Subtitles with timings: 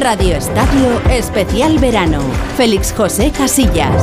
[0.00, 2.22] Radio Estadio Especial Verano.
[2.56, 4.02] Félix José Casillas.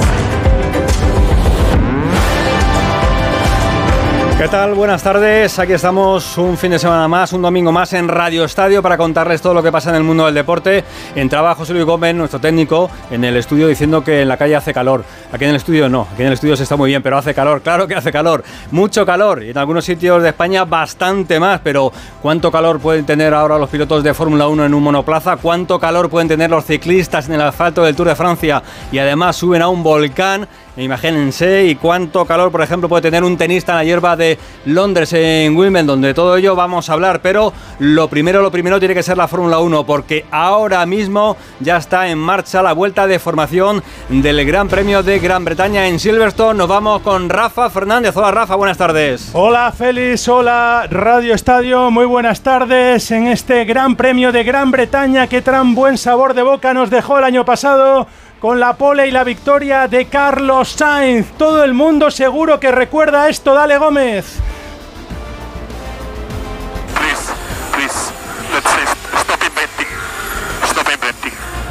[4.37, 4.75] ¿Qué tal?
[4.75, 5.57] Buenas tardes.
[5.57, 9.41] Aquí estamos un fin de semana más, un domingo más en Radio Estadio para contarles
[9.41, 10.83] todo lo que pasa en el mundo del deporte.
[11.15, 14.75] Entraba José Luis Gómez, nuestro técnico, en el estudio diciendo que en la calle hace
[14.75, 15.03] calor.
[15.29, 17.33] Aquí en el estudio no, aquí en el estudio se está muy bien, pero hace
[17.33, 18.45] calor, claro que hace calor.
[18.71, 23.33] Mucho calor y en algunos sitios de España bastante más, pero ¿cuánto calor pueden tener
[23.33, 25.35] ahora los pilotos de Fórmula 1 en un monoplaza?
[25.35, 29.35] ¿Cuánto calor pueden tener los ciclistas en el asfalto del Tour de Francia y además
[29.35, 30.47] suben a un volcán?
[30.77, 35.11] Imagínense y cuánto calor, por ejemplo, puede tener un tenista en la hierba de Londres
[35.11, 35.99] en Wimbledon.
[36.01, 39.27] De todo ello vamos a hablar, pero lo primero, lo primero tiene que ser la
[39.27, 44.67] Fórmula 1, porque ahora mismo ya está en marcha la vuelta de formación del Gran
[44.67, 46.57] Premio de Gran Bretaña en Silverstone.
[46.57, 48.15] Nos vamos con Rafa Fernández.
[48.15, 49.29] Hola Rafa, buenas tardes.
[49.33, 55.27] Hola Félix, hola Radio Estadio, muy buenas tardes en este Gran Premio de Gran Bretaña
[55.27, 58.07] que tan buen sabor de boca nos dejó el año pasado
[58.39, 61.31] con la pole y la victoria de Carlos Sainz.
[61.37, 63.53] Todo el mundo seguro que recuerda esto.
[63.53, 64.39] Dale Gómez.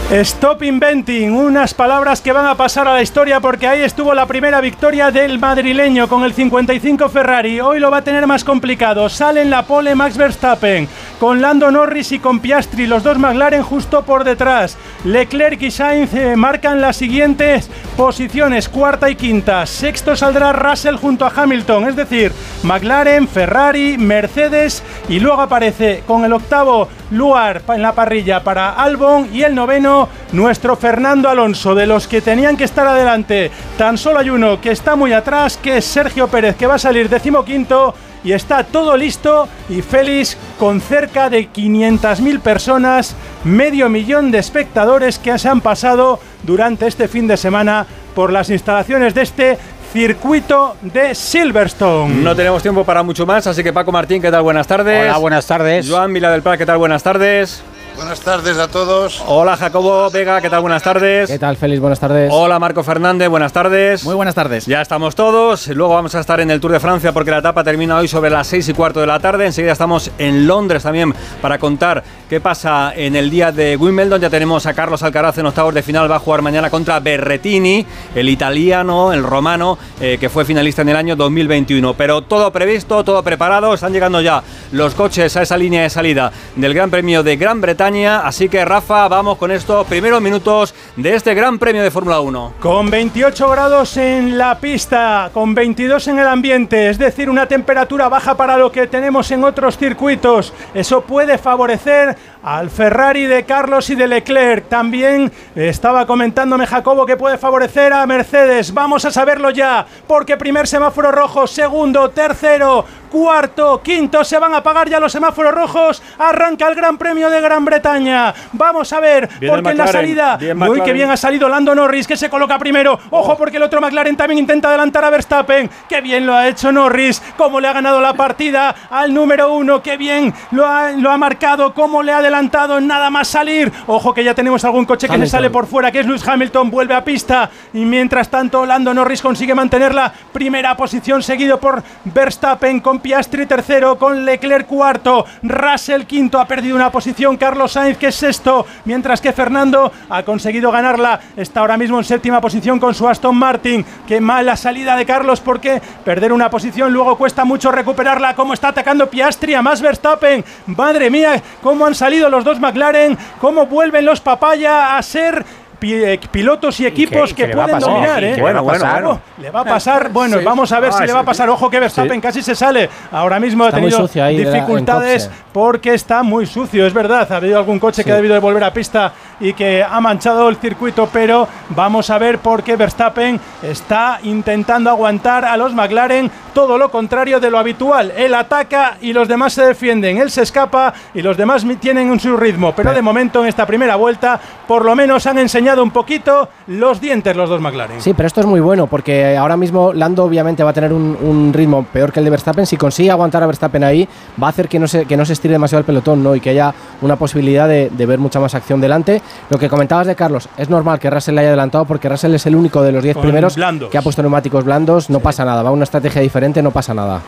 [0.08, 4.24] Stop Inventing, unas palabras que van a pasar a la historia porque ahí estuvo la
[4.26, 7.58] primera victoria del madrileño con el 55 Ferrari.
[7.58, 9.08] Hoy lo va a tener más complicado.
[9.08, 13.64] Sale en la pole Max Verstappen con Lando Norris y con Piastri, los dos McLaren
[13.64, 14.76] justo por detrás.
[15.04, 19.66] Leclerc y Sainz eh, marcan las siguientes posiciones, cuarta y quinta.
[19.66, 22.32] Sexto saldrá Russell junto a Hamilton, es decir,
[22.62, 29.28] McLaren, Ferrari, Mercedes y luego aparece con el octavo lugar en la parrilla para Albon
[29.32, 33.50] y el noveno nuestro Fernando Alonso, de los que tenían que estar adelante.
[33.78, 36.78] Tan solo hay uno que está muy atrás, que es Sergio Pérez, que va a
[36.78, 37.94] salir decimoquinto
[38.26, 45.18] y está todo listo y feliz con cerca de 500.000 personas, medio millón de espectadores
[45.18, 49.58] que se han pasado durante este fin de semana por las instalaciones de este
[49.92, 52.16] circuito de Silverstone.
[52.16, 54.42] No tenemos tiempo para mucho más, así que Paco Martín, ¿qué tal?
[54.42, 55.02] Buenas tardes.
[55.02, 55.88] Hola, buenas tardes.
[55.88, 56.78] Joan Vila del Pal, ¿qué tal?
[56.78, 57.62] Buenas tardes.
[57.96, 59.24] Buenas tardes a todos.
[59.26, 60.60] Hola Jacobo Vega, ¿qué tal?
[60.60, 61.30] Buenas tardes.
[61.30, 61.80] ¿Qué tal, Félix?
[61.80, 62.30] Buenas tardes.
[62.30, 64.04] Hola Marco Fernández, buenas tardes.
[64.04, 64.66] Muy buenas tardes.
[64.66, 65.68] Ya estamos todos.
[65.68, 68.28] Luego vamos a estar en el Tour de Francia porque la etapa termina hoy sobre
[68.28, 69.46] las 6 y cuarto de la tarde.
[69.46, 74.20] Enseguida estamos en Londres también para contar qué pasa en el día de Wimbledon.
[74.20, 76.10] Ya tenemos a Carlos Alcaraz en octavos de final.
[76.10, 80.90] Va a jugar mañana contra Berretini, el italiano, el romano, eh, que fue finalista en
[80.90, 81.94] el año 2021.
[81.94, 83.72] Pero todo previsto, todo preparado.
[83.72, 84.42] Están llegando ya
[84.72, 87.85] los coches a esa línea de salida del Gran Premio de Gran Bretaña.
[87.86, 92.54] Así que Rafa, vamos con estos primeros minutos de este Gran Premio de Fórmula 1.
[92.58, 98.08] Con 28 grados en la pista, con 22 en el ambiente, es decir, una temperatura
[98.08, 100.52] baja para lo que tenemos en otros circuitos.
[100.75, 104.68] Eso puede favorecer al Ferrari de Carlos y de Leclerc.
[104.68, 108.72] También estaba comentándome Jacobo que puede favorecer a Mercedes.
[108.72, 114.58] Vamos a saberlo ya, porque primer semáforo rojo, segundo, tercero, cuarto, quinto, se van a
[114.58, 116.00] apagar ya los semáforos rojos.
[116.18, 118.32] Arranca el Gran Premio de Gran Bretaña.
[118.52, 122.16] Vamos a ver, porque en la salida, muy que bien ha salido Lando Norris, que
[122.16, 122.96] se coloca primero.
[123.10, 125.68] Ojo, porque el otro McLaren también intenta adelantar a Verstappen.
[125.88, 129.82] Qué bien lo ha hecho Norris, cómo le ha ganado la partida al número uno.
[129.82, 133.72] Qué bien lo ha, lo ha marcado, cómo le ha adelantado nada más salir.
[133.86, 136.70] Ojo, que ya tenemos algún coche que le sale por fuera, que es Lewis Hamilton,
[136.70, 137.50] vuelve a pista.
[137.72, 143.46] Y mientras tanto, Lando Norris consigue mantener la primera posición, seguido por Verstappen con Piastri
[143.46, 148.66] tercero, con Leclerc cuarto, Russell quinto, ha perdido una posición, Carlos Sainz que es sexto,
[148.84, 153.36] mientras que Fernando ha conseguido ganarla, está ahora mismo en séptima posición con su Aston
[153.36, 153.84] Martin.
[154.06, 158.69] Qué mala salida de Carlos porque perder una posición luego cuesta mucho recuperarla, cómo está
[158.69, 164.04] atacando Piastri a más Verstappen, madre mía, cómo han salido los dos McLaren, cómo vuelven
[164.04, 165.44] los papaya a ser
[165.78, 168.34] pilotos y equipos que, que pueden dominar, ¿Qué- ¿eh?
[168.37, 168.92] qué le va a pasar?
[169.03, 170.10] Bueno, le va a pasar.
[170.16, 171.26] Bueno, vamos a ver si Ah, le va a sí.
[171.26, 171.48] pasar.
[171.50, 172.88] Ojo que Verstappen casi se sale.
[173.12, 174.08] Ahora mismo Está ha tenido
[174.52, 177.31] dificultades porque está muy sucio, es verdad.
[177.31, 180.49] Ha habido algún coche que ha debido de volver a pista y que ha manchado
[180.49, 186.31] el circuito, pero vamos a ver por qué Verstappen está intentando aguantar a los McLaren
[186.55, 188.12] todo lo contrario de lo habitual.
[188.17, 190.17] Él ataca y los demás se defienden.
[190.19, 192.73] Él se escapa y los demás tienen un su ritmo.
[192.75, 197.00] Pero de momento en esta primera vuelta, por lo menos han enseñado un poquito los
[197.00, 198.00] dientes los dos McLaren.
[198.00, 201.16] Sí, pero esto es muy bueno porque ahora mismo Lando obviamente va a tener un,
[201.20, 202.66] un ritmo peor que el de Verstappen.
[202.66, 204.08] Si consigue aguantar a Verstappen ahí,
[204.40, 206.34] va a hacer que no se, que no se estire demasiado el pelotón ¿no?
[206.34, 206.72] y que haya
[207.02, 209.20] una posibilidad de, de ver mucha más acción delante.
[209.50, 212.46] Lo que comentabas de Carlos, es normal que Russell le haya adelantado porque Russell es
[212.46, 213.90] el único de los 10 Con primeros blandos.
[213.90, 215.10] que ha puesto neumáticos blandos.
[215.10, 217.20] No pasa nada, va a una estrategia diferente, no pasa nada.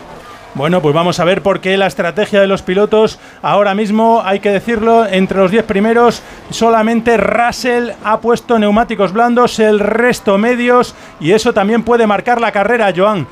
[0.55, 4.41] Bueno, pues vamos a ver por qué la estrategia de los pilotos ahora mismo, hay
[4.41, 10.95] que decirlo, entre los 10 primeros solamente Russell ha puesto neumáticos blandos, el resto medios
[11.21, 13.27] y eso también puede marcar la carrera, Joan.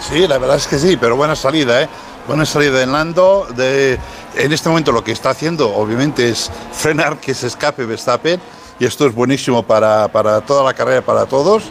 [0.00, 1.88] Sí, la verdad es que sí, pero buena salida, ¿eh?
[2.26, 3.46] Buena salida de Lando.
[3.54, 3.98] De,
[4.36, 8.40] en este momento lo que está haciendo, obviamente, es frenar que se escape Verstappen
[8.80, 11.64] y esto es buenísimo para, para toda la carrera, para todos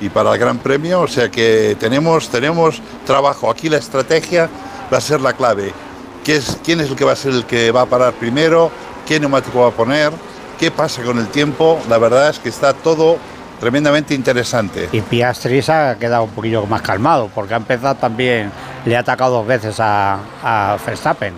[0.00, 1.00] y para el Gran Premio.
[1.00, 3.50] O sea que tenemos, tenemos trabajo.
[3.50, 4.48] Aquí la estrategia
[4.92, 5.72] va a ser la clave.
[6.24, 8.70] ¿Qué es, ¿Quién es el que va a ser el que va a parar primero?
[9.06, 10.12] ¿Qué neumático va a poner?
[10.58, 11.80] ¿Qué pasa con el tiempo?
[11.88, 13.16] La verdad es que está todo
[13.60, 14.88] tremendamente interesante.
[14.92, 18.50] Y Piastri se ha quedado un poquillo más calmado porque ha empezado también,
[18.84, 21.34] le ha atacado dos veces a, a Verstappen.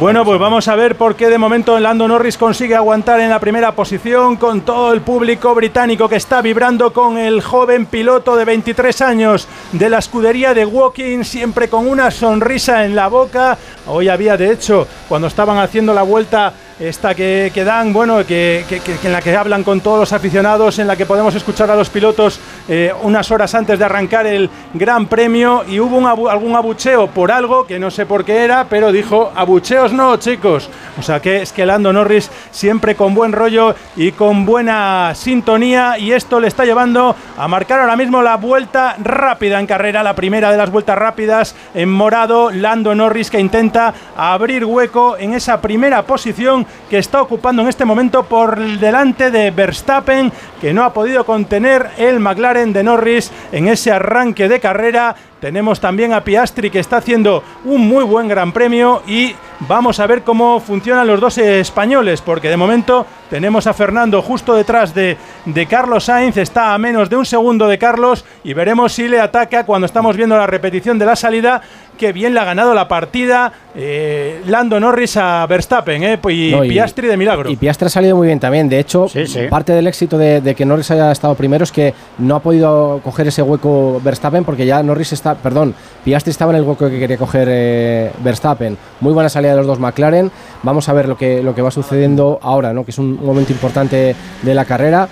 [0.00, 3.38] Bueno, pues vamos a ver por qué de momento Lando Norris consigue aguantar en la
[3.38, 8.44] primera posición con todo el público británico que está vibrando con el joven piloto de
[8.44, 13.56] 23 años de la escudería de Walking, siempre con una sonrisa en la boca.
[13.86, 18.64] Hoy había, de hecho, cuando estaban haciendo la vuelta esta que, que dan, bueno, que,
[18.68, 21.76] que, en la que hablan con todos los aficionados, en la que podemos escuchar a
[21.76, 26.56] los pilotos eh, unas horas antes de arrancar el Gran Premio y hubo un algún
[26.56, 30.68] abucheo por algo que no sé por qué era, pero dijo abucheos no, chicos.
[30.98, 35.98] O sea que es que Lando Norris siempre con buen rollo y con buena sintonía
[35.98, 40.14] y esto le está llevando a marcar ahora mismo la vuelta rápida en carrera, la
[40.14, 45.60] primera de las vueltas rápidas en morado, Lando Norris que intenta abrir hueco en esa
[45.60, 50.92] primera posición que está ocupando en este momento por delante de Verstappen, que no ha
[50.92, 55.14] podido contener el McLaren de Norris en ese arranque de carrera.
[55.40, 60.06] Tenemos también a Piastri que está haciendo un muy buen gran premio y vamos a
[60.06, 65.16] ver cómo funcionan los dos españoles, porque de momento tenemos a Fernando justo detrás de,
[65.44, 69.20] de, Carlos Sainz, está a menos de un segundo de Carlos y veremos si le
[69.20, 71.60] ataca cuando estamos viendo la repetición de la salida.
[71.94, 76.64] Que bien le ha ganado la partida eh, Lando Norris a Verstappen eh, y, no,
[76.64, 77.48] y, Piastri de milagro.
[77.48, 78.68] Y Piastri ha salido muy bien también.
[78.68, 79.42] De hecho, sí, sí.
[79.48, 83.00] parte del éxito de, de, que Norris haya estado primero es que no ha podido
[83.04, 86.98] coger ese hueco Verstappen porque ya Norris está, perdón, Piastri estaba en el hueco que
[86.98, 88.76] quería coger eh, Verstappen.
[89.00, 90.30] Muy buena salida de los dos McLaren.
[90.62, 92.84] Vamos a ver lo que, lo que va sucediendo ahora, ¿no?
[92.84, 95.08] que es un momento importante de la carrera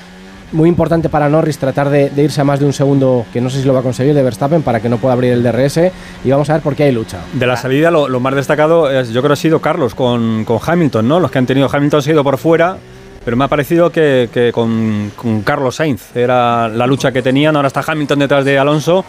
[0.53, 3.61] muy importante para Norris tratar de, irse a más de un segundo, que no sé
[3.61, 5.91] si lo va a conseguir, de Verstappen para que no pueda abrir el DRS.
[6.25, 7.19] Y vamos a ver por qué hay lucha.
[7.33, 11.09] De la salida, lo, más destacado, es, yo creo ha sido Carlos con, con, Hamilton,
[11.09, 11.21] ¿no?
[11.21, 12.77] Los que han tenido Hamilton se ha ido por fuera.
[13.25, 17.55] Pero me ha parecido que, que con, con, Carlos Sainz era la lucha que tenían.
[17.55, 19.05] Ahora está Hamilton detrás de Alonso.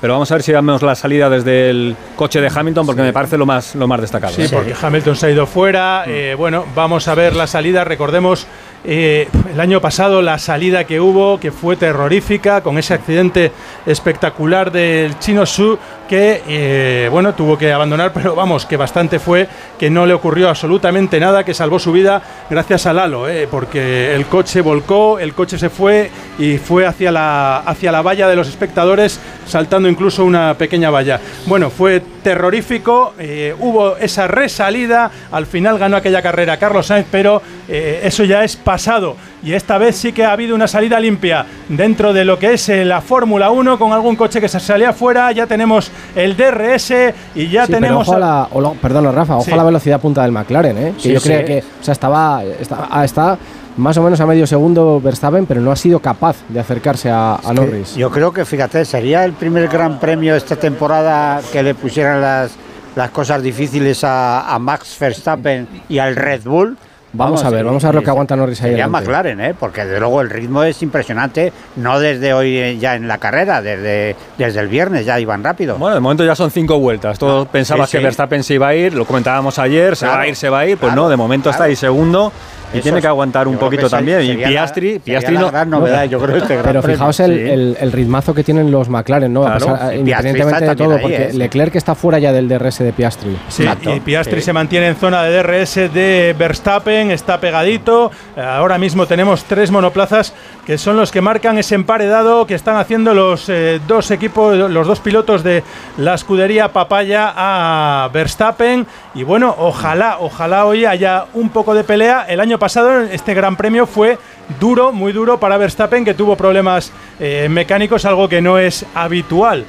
[0.00, 3.06] Pero vamos a ver si vemos la salida desde el coche de Hamilton, porque sí.
[3.06, 4.34] me parece lo más, lo más destacado.
[4.34, 6.04] Sí, porque Hamilton se ha ido fuera.
[6.06, 7.84] Eh, bueno, vamos a ver la salida.
[7.84, 8.46] Recordemos
[8.84, 13.50] eh, el año pasado la salida que hubo, que fue terrorífica, con ese accidente
[13.86, 15.78] espectacular del chino Su,
[16.08, 19.48] que eh, bueno, tuvo que abandonar, pero vamos, que bastante fue,
[19.78, 24.14] que no le ocurrió absolutamente nada, que salvó su vida gracias a Lalo, eh, porque
[24.14, 28.36] el coche volcó, el coche se fue y fue hacia la, hacia la valla de
[28.36, 31.20] los espectadores, saltando incluso una pequeña valla.
[31.46, 37.40] Bueno, fue terrorífico, eh, hubo esa resalida, al final ganó aquella carrera Carlos Sainz, pero
[37.68, 42.12] eso ya es pasado y esta vez sí que ha habido una salida limpia dentro
[42.12, 45.46] de lo que es la Fórmula 1 con algún coche que se salía afuera, ya
[45.46, 46.92] tenemos el DRS
[47.34, 48.06] y ya sí, tenemos...
[48.06, 49.52] Pero ojo la, o lo, perdón, Rafa, ojo Sí.
[49.52, 50.92] a la velocidad punta del McLaren, ¿eh?
[50.96, 53.38] que Sí, yo creo que o sea, estaba, está, está
[53.76, 57.36] más o menos a medio segundo Verstappen, pero no ha sido capaz de acercarse a,
[57.36, 57.94] a Norris.
[57.96, 62.52] Yo creo que, fíjate, sería el primer gran premio esta temporada que le pusieran las,
[62.94, 66.76] las cosas difíciles a, a Max Verstappen y al Red Bull.
[67.14, 68.70] Vamos, a ver, vamos a ver lo que aguanta Norris ahí.
[68.70, 69.06] Sería adelante.
[69.08, 69.54] McLaren, ¿eh?
[69.58, 73.62] porque desde luego el ritmo es impresionante, no desde hoy eh, ya en la carrera,
[73.62, 75.76] desde, desde el viernes ya iban rápido.
[75.76, 77.18] Bueno, de momento ya son cinco vueltas.
[77.18, 78.04] Todos Ah, pensabas sí, que sí.
[78.04, 80.58] Verstappen se iba a ir, lo comentábamos ayer, se Claro, va a ir, se va
[80.60, 80.76] a ir.
[80.78, 81.70] Pues claro, no, de momento está claro.
[81.70, 82.32] ahí segundo
[82.72, 84.20] y Eso tiene es- que aguantar un poquito que también.
[84.22, 85.50] Y sería la- Piastri, Piastri no.
[85.50, 86.96] gran novedad, yo creo, este gran Pero premio.
[86.96, 87.50] fijaos el, Sí.
[87.50, 89.46] el, el ritmazo que tienen los McLaren, ¿no?
[89.46, 91.32] A pesar- independientemente Piastri de está todo, ahí, porque ¿eh?
[91.34, 93.36] Leclerc está fuera ya del DRS de Piastri.
[93.48, 94.46] Sí, Exacto, y Piastri sí.
[94.46, 98.10] se mantiene en zona de DRS de Verstappen, está pegadito.
[98.36, 100.32] Eh, Ahora mismo tenemos tres monoplazas
[100.66, 104.86] que son los que marcan ese emparedado que están haciendo los eh, dos equipos, los
[104.86, 105.62] dos pilotos de
[105.98, 108.86] la escudería Papaya a Verstappen.
[109.14, 112.24] Y bueno, ojalá, ojalá hoy haya un poco de pelea.
[112.28, 114.18] El año pasado este Gran Premio fue
[114.60, 119.64] duro, muy duro para Verstappen, que tuvo problemas eh, mecánicos, algo que no es habitual.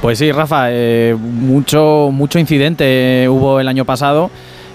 [0.00, 0.66] Pues sí, Rafa,
[1.16, 4.30] mucho, mucho incidente hubo el año pasado.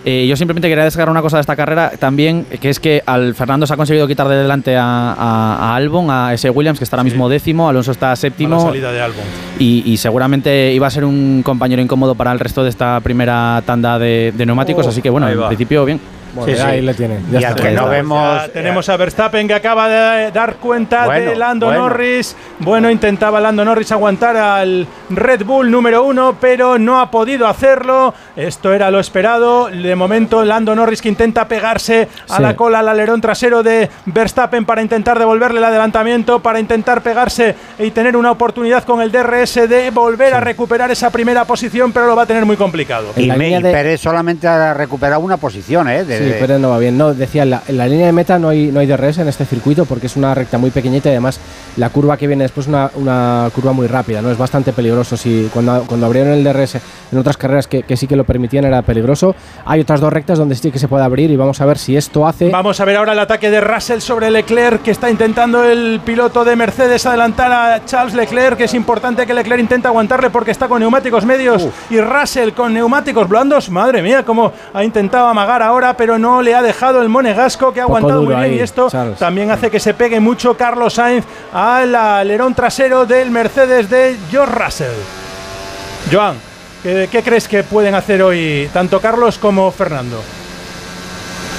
[0.10, 3.36] Eh, yo simplemente quería destacar una cosa de esta carrera también, que es que al
[3.36, 6.96] Fernando se ha conseguido quitar de delante a, a, Albon, a ese Williams, que está
[6.96, 8.62] ahora mismo décimo, Alonso está séptimo.
[8.62, 9.26] salida de Albon.
[9.60, 14.00] Y, seguramente iba a ser un compañero incómodo para el resto de esta primera tanda
[14.00, 16.00] de, neumáticos, oh, así que bueno, en principio bien
[16.64, 17.20] ahí le tiene.
[17.32, 18.52] Ya, Que no vemos.
[18.52, 22.36] tenemos a Verstappen que acaba de dar cuenta de Lando Norris.
[22.60, 28.14] Bueno, intentaba Lando Norris aguantar al Red Bull número uno, pero no ha podido hacerlo.
[28.36, 29.68] Esto era lo esperado.
[29.68, 34.66] De momento, Lando Norris que intenta pegarse a la cola al alerón trasero de Verstappen
[34.66, 39.68] para intentar devolverle el adelantamiento, para intentar pegarse y tener una oportunidad con el DRS
[39.68, 43.08] de volver a recuperar esa primera posición, pero lo va a tener muy complicado.
[43.16, 46.04] Y, Pérez solamente ha recuperado una posición, ¿eh?
[46.18, 46.98] Sí, pero no va bien.
[46.98, 49.46] No, decía, en la, la, línea de meta no hay, no hay DRS en este
[49.46, 51.40] circuito porque es una recta muy pequeñita y además
[51.78, 54.32] la curva que viene después es una, una, curva muy rápida, ¿no?
[54.32, 55.16] Es bastante peligroso.
[55.18, 56.76] Si, cuando, cuando abrieron el DRS
[57.12, 59.36] en otras carreras que, que, sí que lo permitían era peligroso.
[59.66, 61.96] Hay otras dos rectas donde sí que se puede abrir y vamos a ver si
[61.96, 62.50] esto hace...
[62.50, 66.44] Vamos a ver ahora el ataque de Russell sobre Leclerc que está intentando el piloto
[66.44, 70.68] de Mercedes adelantar a Charles Leclerc, que es importante que Leclerc intente aguantarle porque está
[70.68, 73.70] con neumáticos medios y Russell con neumáticos blandos.
[73.70, 77.80] Madre mía, cómo ha intentado amagar ahora, pero no le ha dejado el monegasco que
[77.80, 81.96] ha aguantado muy bien y esto también hace que se pegue mucho Carlos Sainz al
[81.96, 84.98] alerón trasero del Mercedes de George Russell.
[86.12, 86.36] Joan,
[86.84, 90.22] ¿qué, ¿qué, crees que pueden hacer hoy tanto Carlos como Fernando?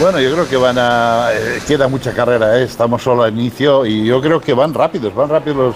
[0.00, 1.30] Bueno, yo creo que van a...
[1.32, 2.62] Eh, queda mucha carrera, ¿eh?
[2.62, 5.74] estamos solo al inicio y yo creo que van rápidos, van rápidos.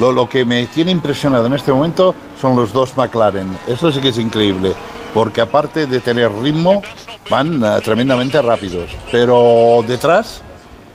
[0.00, 3.56] Lo, lo que me tiene impresionado en este momento son los dos McLaren.
[3.68, 4.74] Eso sí que es increíble,
[5.12, 6.82] porque aparte de tener ritmo,
[7.28, 8.90] van uh, tremendamente rápidos.
[9.10, 10.42] Pero detrás,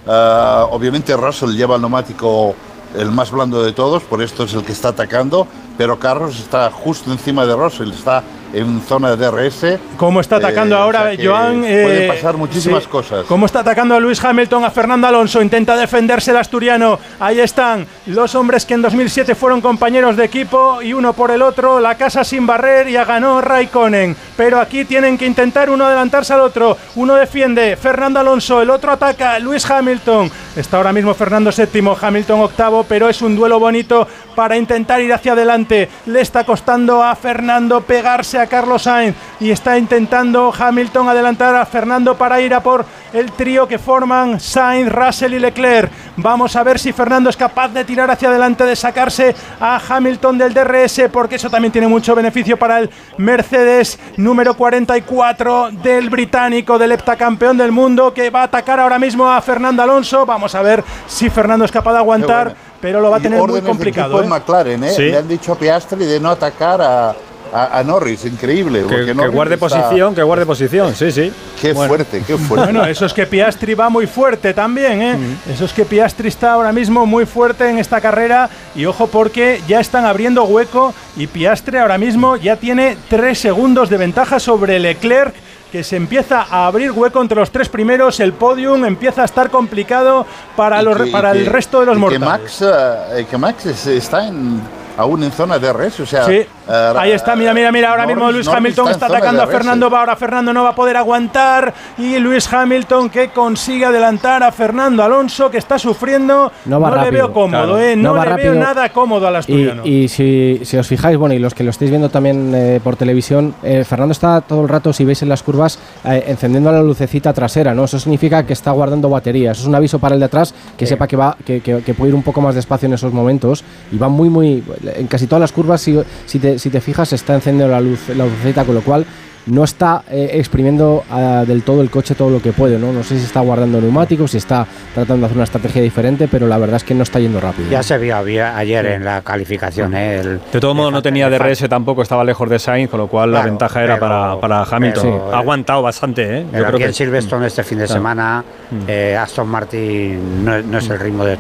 [0.06, 2.56] uh, obviamente Russell lleva el neumático
[2.96, 6.70] el más blando de todos, por esto es el que está atacando, pero Carlos está
[6.72, 8.24] justo encima de Russell, está
[8.56, 9.80] en zona de DRS.
[9.98, 11.60] ¿Cómo está atacando eh, ahora Joan?
[11.60, 13.26] pueden eh, pasar muchísimas cosas.
[13.26, 15.42] ¿Cómo está atacando a Luis Hamilton, a Fernando Alonso?
[15.42, 16.98] Intenta defenderse el asturiano.
[17.20, 21.42] Ahí están los hombres que en 2007 fueron compañeros de equipo y uno por el
[21.42, 24.16] otro, la casa sin barrer y ganó Raikkonen.
[24.38, 26.78] Pero aquí tienen que intentar uno adelantarse al otro.
[26.96, 30.32] Uno defiende, Fernando Alonso, el otro ataca, Luis Hamilton.
[30.56, 35.12] Está ahora mismo Fernando séptimo, Hamilton octavo, pero es un duelo bonito para intentar ir
[35.14, 35.65] hacia adelante.
[36.06, 41.66] Le está costando a Fernando pegarse a Carlos Sainz y está intentando Hamilton adelantar a
[41.66, 45.92] Fernando para ir a por el trío que forman Sainz, Russell y Leclerc.
[46.18, 50.38] Vamos a ver si Fernando es capaz de tirar hacia adelante, de sacarse a Hamilton
[50.38, 56.78] del DRS, porque eso también tiene mucho beneficio para el Mercedes número 44 del británico,
[56.78, 60.26] del heptacampeón del mundo, que va a atacar ahora mismo a Fernando Alonso.
[60.26, 63.62] Vamos a ver si Fernando es capaz de aguantar, pero lo va a tener muy
[63.62, 64.22] complicado.
[64.22, 64.28] ¿eh?
[64.28, 64.94] McLaren, ¿eh?
[64.98, 67.16] Le han dicho a Piastri de no atacar a
[67.56, 68.84] a, Norris, increíble.
[68.88, 71.32] Que, guarde posición, que guarde posición, sí, sí.
[71.62, 72.72] Qué fuerte, qué fuerte.
[72.72, 75.18] Bueno, eso es que Piastri va muy fuerte también, ¿eh?
[75.50, 79.62] Eso es que Piastri está ahora mismo muy fuerte en esta carrera y ojo porque
[79.68, 84.80] ya están abriendo hueco y Piastri ahora mismo ya tiene tres segundos de ventaja sobre
[84.80, 85.34] Leclerc
[85.72, 89.50] que se empieza a abrir hueco entre los tres primeros, el podium empieza a estar
[89.50, 92.58] complicado para, los, para el resto de los mortales.
[92.58, 94.62] Que Max, eh, que Max está en
[94.98, 96.26] aún en zona de res, o sea...
[96.26, 99.88] Sí, eh, ahí está, mira, mira, mira, ahora mismo Luis Hamilton está, atacando a Fernando,
[99.96, 105.04] ahora Fernando no va a poder aguantar y Luis Hamilton que consigue adelantar a Fernando
[105.04, 109.36] Alonso que está sufriendo, no, le veo cómodo, eh, no, le veo nada cómodo al
[109.36, 109.82] asturiano.
[109.86, 112.96] Y, si, si, os fijáis, bueno, y los que lo estáis viendo también eh, por
[112.96, 117.74] televisión, Fernando está todo el rato, si veis en las curvas, encendiendo la lucecita trasera,
[117.74, 117.86] ¿no?
[117.86, 120.86] Eso significa que está guardando batería, eso es un aviso para el de atrás que
[120.86, 123.64] sepa que va que, que, que puede ir un poco más despacio en esos momentos.
[123.92, 127.14] Y va muy, muy en casi todas las curvas, si, si, te, si te fijas,
[127.14, 129.06] está encendiendo la luz, la luceta, con lo cual
[129.48, 132.92] no está eh, exprimiendo ah, del todo el coche todo lo que puede, ¿no?
[132.92, 136.48] No sé si está guardando neumáticos, si está tratando de hacer una estrategia diferente, pero
[136.48, 137.70] la verdad es que no está yendo rápido.
[137.70, 139.94] Ya se vio ayer en la calificación.
[139.96, 140.40] ¿eh?
[140.52, 143.44] de todo modo, no tenía DRS tampoco, estaba lejos de Sainz, con lo cual la
[143.44, 145.34] ventaja era para, para Hamilton.
[145.34, 146.46] ha aguantado bastante, ¿eh?
[146.54, 148.84] Yo creo que en Silverstone este fin de semana, mm.
[148.88, 151.38] eh, Aston Martin no, es el ritmo de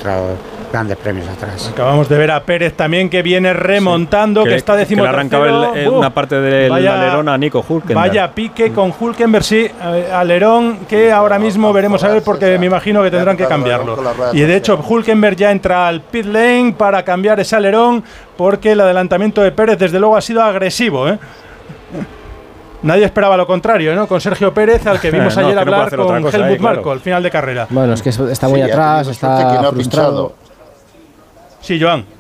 [0.71, 1.69] grandes premios atrás.
[1.71, 5.05] Acabamos de ver a Pérez también que viene remontando, que, está decimos.
[5.05, 9.65] Que le arrancado una parte del alerón a Nico Hulk Vaya pique con Hulkenberg, sí,
[9.65, 13.97] eh, alerón que ahora mismo veremos a ver porque me imagino que tendrán que cambiarlo.
[14.33, 18.03] Y de hecho Hulkenberg ya entra al pit lane para cambiar ese alerón
[18.37, 21.07] porque el adelantamiento de Pérez desde luego ha sido agresivo.
[21.07, 21.17] ¿eh?
[22.83, 24.07] Nadie esperaba lo contrario, ¿no?
[24.07, 27.67] Con Sergio Pérez, al que vimos ayer hablar con Helmut Marco al final de carrera.
[27.69, 30.35] Bueno, es que está muy atrás, está frustrado.
[31.61, 32.14] Sí, Joan.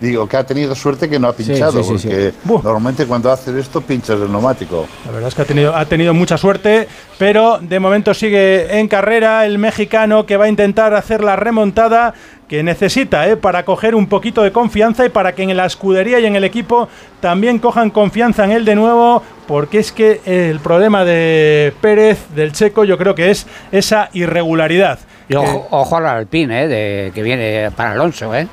[0.00, 2.32] Digo que ha tenido suerte que no ha pinchado, sí, sí, sí.
[2.46, 4.86] porque normalmente cuando haces esto pinchas el neumático.
[5.04, 6.88] La verdad es que ha tenido, ha tenido mucha suerte,
[7.18, 12.14] pero de momento sigue en carrera el mexicano que va a intentar hacer la remontada
[12.48, 13.36] que necesita ¿eh?
[13.36, 16.42] para coger un poquito de confianza y para que en la escudería y en el
[16.42, 16.88] equipo
[17.20, 22.52] también cojan confianza en él de nuevo, porque es que el problema de Pérez, del
[22.52, 24.98] checo, yo creo que es esa irregularidad.
[25.28, 26.68] Y ojo, ojo al Alpine, ¿eh?
[26.68, 28.48] de, que viene para Alonso, ¿eh?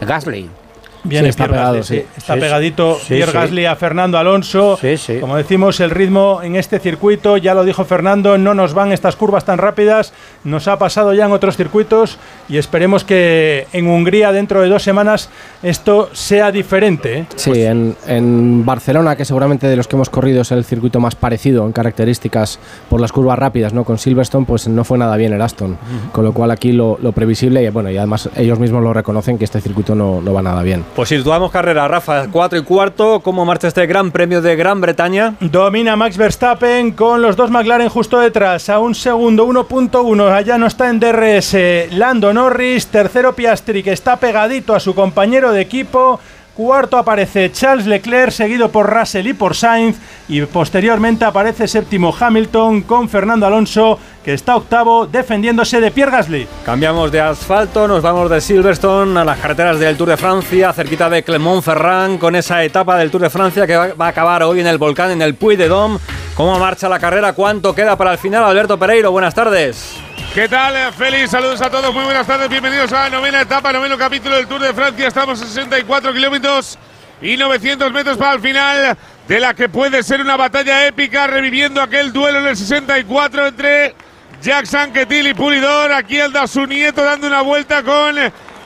[0.00, 0.59] Gasly.
[1.04, 2.04] Viene Sí, está Pierre pegado, Gasly, sí.
[2.16, 3.32] Está Sí, pegadito Pierre.
[3.32, 4.78] Gasly a Fernando Alonso.
[4.80, 5.18] Sí, sí.
[5.20, 9.16] Como decimos, el ritmo en este circuito, ya lo dijo Fernando, no nos van estas
[9.16, 10.12] curvas tan rápidas.
[10.44, 14.82] Nos ha pasado ya en otros circuitos y esperemos que en Hungría dentro de dos
[14.82, 15.30] semanas
[15.62, 17.18] esto sea diferente.
[17.20, 17.26] ¿eh?
[17.36, 21.14] Sí, en, en Barcelona, que seguramente de los que hemos corrido es el circuito más
[21.14, 23.84] parecido en características por las curvas rápidas, ¿no?
[23.84, 25.78] Con Silverstone, pues no fue nada bien el Aston.
[26.12, 29.38] Con lo cual aquí lo, lo previsible, y bueno, y además ellos mismos lo reconocen
[29.38, 30.84] que este circuito no, no va nada bien.
[30.94, 33.20] Pues situamos carrera, Rafa, 4 y cuarto.
[33.20, 35.34] ¿Cómo marcha este Gran Premio de Gran Bretaña?
[35.40, 40.32] Domina Max Verstappen con los dos McLaren justo detrás, a un segundo, 1.1.
[40.32, 41.56] Allá no está en DRS
[41.92, 42.88] Lando Norris.
[42.88, 46.20] Tercero Piastri, que está pegadito a su compañero de equipo.
[46.54, 49.96] Cuarto aparece Charles Leclerc, seguido por Russell y por Sainz.
[50.28, 56.46] Y posteriormente aparece séptimo Hamilton con Fernando Alonso, que está octavo defendiéndose de Pierre Gasly.
[56.64, 61.08] Cambiamos de asfalto, nos vamos de Silverstone a las carreteras del Tour de Francia, cerquita
[61.08, 64.66] de Clermont-Ferrand, con esa etapa del Tour de Francia que va a acabar hoy en
[64.66, 65.98] el volcán, en el Puy de Dôme.
[66.34, 67.32] ¿Cómo marcha la carrera?
[67.32, 68.44] ¿Cuánto queda para el final?
[68.44, 70.09] Alberto Pereiro, buenas tardes.
[70.34, 70.76] ¿Qué tal?
[70.76, 74.36] Eh, Feliz, saludos a todos, muy buenas tardes, bienvenidos a la novena etapa, noveno capítulo
[74.36, 75.08] del Tour de Francia.
[75.08, 76.78] Estamos a 64 kilómetros
[77.20, 78.96] y 900 metros para el final
[79.26, 83.94] de la que puede ser una batalla épica, reviviendo aquel duelo en el 64 entre
[84.40, 85.92] Jacques Anquetil y Pulidor.
[85.92, 88.16] Aquí anda su nieto dando una vuelta con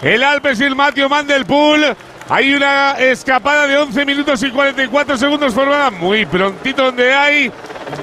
[0.02, 1.96] el Alpes y el Mateo Van del Pool.
[2.28, 7.50] Hay una escapada de 11 minutos y 44 segundos formada muy prontito donde hay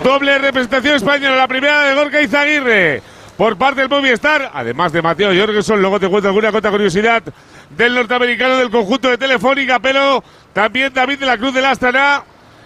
[0.03, 1.35] doble representación española.
[1.35, 5.81] La primera de Gorka Izaguirre por parte del Movistar, además de Mateo Jorgensen.
[5.81, 7.23] Luego te cuento alguna otra curiosidad
[7.69, 10.23] del norteamericano del conjunto de Telefónica, pero
[10.53, 12.23] también David de la Cruz del Astana.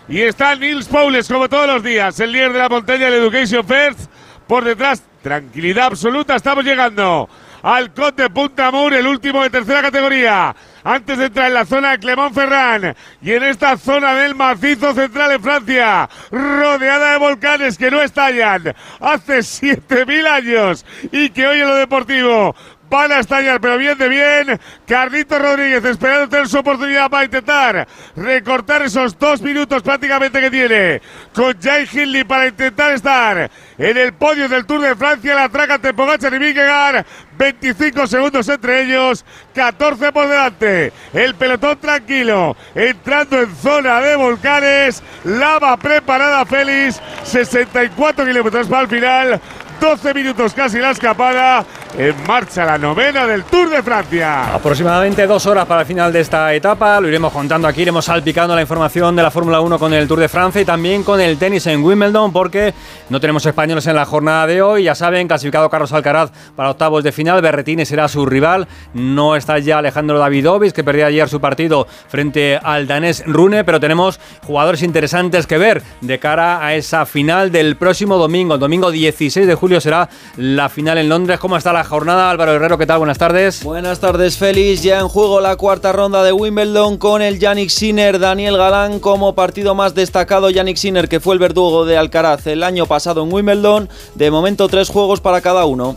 [0.08, 3.66] Y está Nils Paules, como todos los días, el líder de la montaña del Education
[3.66, 4.10] First.
[4.48, 7.28] Por detrás, tranquilidad absoluta, estamos llegando
[7.64, 10.56] al Conde Punta Mur, el último de tercera categoría.
[10.86, 15.32] Antes de entrar en la zona de Clermont-Ferrand y en esta zona del macizo central
[15.32, 21.70] en Francia, rodeada de volcanes que no estallan hace 7000 años y que hoy en
[21.70, 22.56] lo deportivo
[22.90, 24.60] van a estallar, pero bien de bien.
[24.88, 31.02] Carlito Rodríguez esperando tener su oportunidad para intentar recortar esos dos minutos prácticamente que tiene
[31.34, 35.36] con Jay Hindley para intentar estar en el podio del Tour de Francia.
[35.36, 37.06] La traca de Pogacar y Vingegaard.
[37.38, 40.94] 25 segundos entre ellos, 14 por delante.
[41.14, 45.04] El pelotón tranquilo, entrando en zona de volcanes.
[45.26, 49.42] Lava preparada Félix, 64 kilómetros para el final.
[49.80, 51.66] 12 minutos casi la escapada.
[51.98, 54.54] En marcha la novena del Tour de Francia.
[54.54, 57.00] Aproximadamente dos horas para el final de esta etapa.
[57.00, 60.20] Lo iremos contando aquí, iremos salpicando la información de la Fórmula 1 con el Tour
[60.20, 62.74] de Francia y también con el tenis en Wimbledon, porque
[63.10, 64.84] no tenemos españoles en la jornada de hoy.
[64.84, 67.42] Ya saben, clasificado Carlos Alcaraz para octavos de final.
[67.42, 68.68] Berretini será su rival.
[68.94, 73.80] No está ya Alejandro Davidovich, que perdió ayer su partido frente al danés Rune, pero
[73.80, 78.56] tenemos jugadores interesantes que ver de cara a esa final del próximo domingo.
[78.56, 81.40] El domingo 16 de julio será la final en Londres.
[81.40, 82.30] ¿Cómo está la jornada?
[82.30, 82.98] Álvaro Herrero, ¿qué tal?
[82.98, 83.64] Buenas tardes.
[83.64, 84.84] Buenas tardes, Félix.
[84.84, 89.36] Ya en juego la cuarta ronda de Wimbledon con el Yannick Sinner, Daniel Galán como
[89.36, 90.50] partido más destacado.
[90.50, 93.90] Yannick Sinner, que fue el verdugo de Alcaraz el año pasado en Wimbledon.
[94.16, 95.96] De momento, tres juegos para cada uno.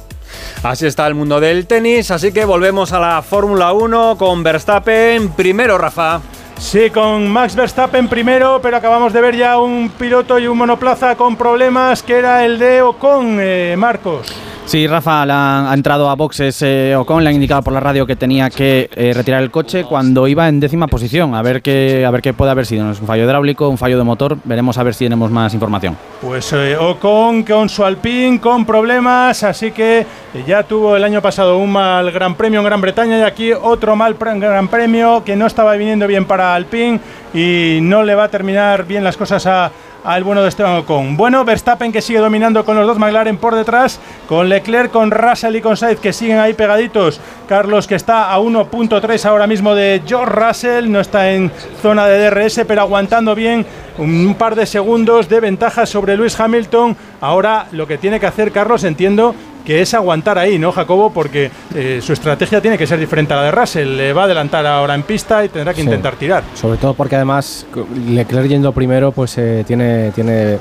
[0.62, 5.30] Así está el mundo del tenis, así que volvemos a la Fórmula 1 con Verstappen.
[5.30, 6.20] Primero, Rafa.
[6.58, 11.14] Sí, con Max Verstappen primero, pero acabamos de ver ya un piloto y un monoplaza
[11.14, 14.26] con problemas, que era el de Ocon, eh, Marcos.
[14.68, 18.16] Sí, Rafa ha entrado a boxes eh, Ocon, le han indicado por la radio que
[18.16, 21.34] tenía que eh, retirar el coche cuando iba en décima posición.
[21.34, 22.90] A ver qué, a ver qué puede haber sido.
[22.90, 24.36] Es un fallo hidráulico, un fallo de motor.
[24.44, 25.96] Veremos a ver si tenemos más información.
[26.20, 30.04] Pues eh, Ocon con su Alpine con problemas, así que
[30.46, 33.96] ya tuvo el año pasado un mal Gran Premio en Gran Bretaña y aquí otro
[33.96, 37.00] mal Gran Premio que no estaba viniendo bien para Alpine
[37.32, 39.72] y no le va a terminar bien las cosas a
[40.08, 41.18] al bueno de Esteban Ocon.
[41.18, 45.56] Bueno, Verstappen que sigue dominando con los dos McLaren por detrás, con Leclerc, con Russell
[45.56, 47.20] y con Sainz que siguen ahí pegaditos.
[47.46, 52.30] Carlos que está a 1.3 ahora mismo de George Russell, no está en zona de
[52.30, 53.66] DRS, pero aguantando bien
[53.98, 56.96] un par de segundos de ventaja sobre Lewis Hamilton.
[57.20, 59.34] Ahora lo que tiene que hacer Carlos, entiendo
[59.68, 61.12] que es aguantar ahí, ¿no, Jacobo?
[61.12, 63.98] Porque eh, su estrategia tiene que ser diferente a la de Russell.
[63.98, 65.84] Le va a adelantar ahora en pista y tendrá que Sí.
[65.84, 66.42] intentar tirar.
[66.54, 67.66] Sobre todo porque además
[68.08, 70.58] Leclerc yendo primero pues eh, tiene, tiene eh,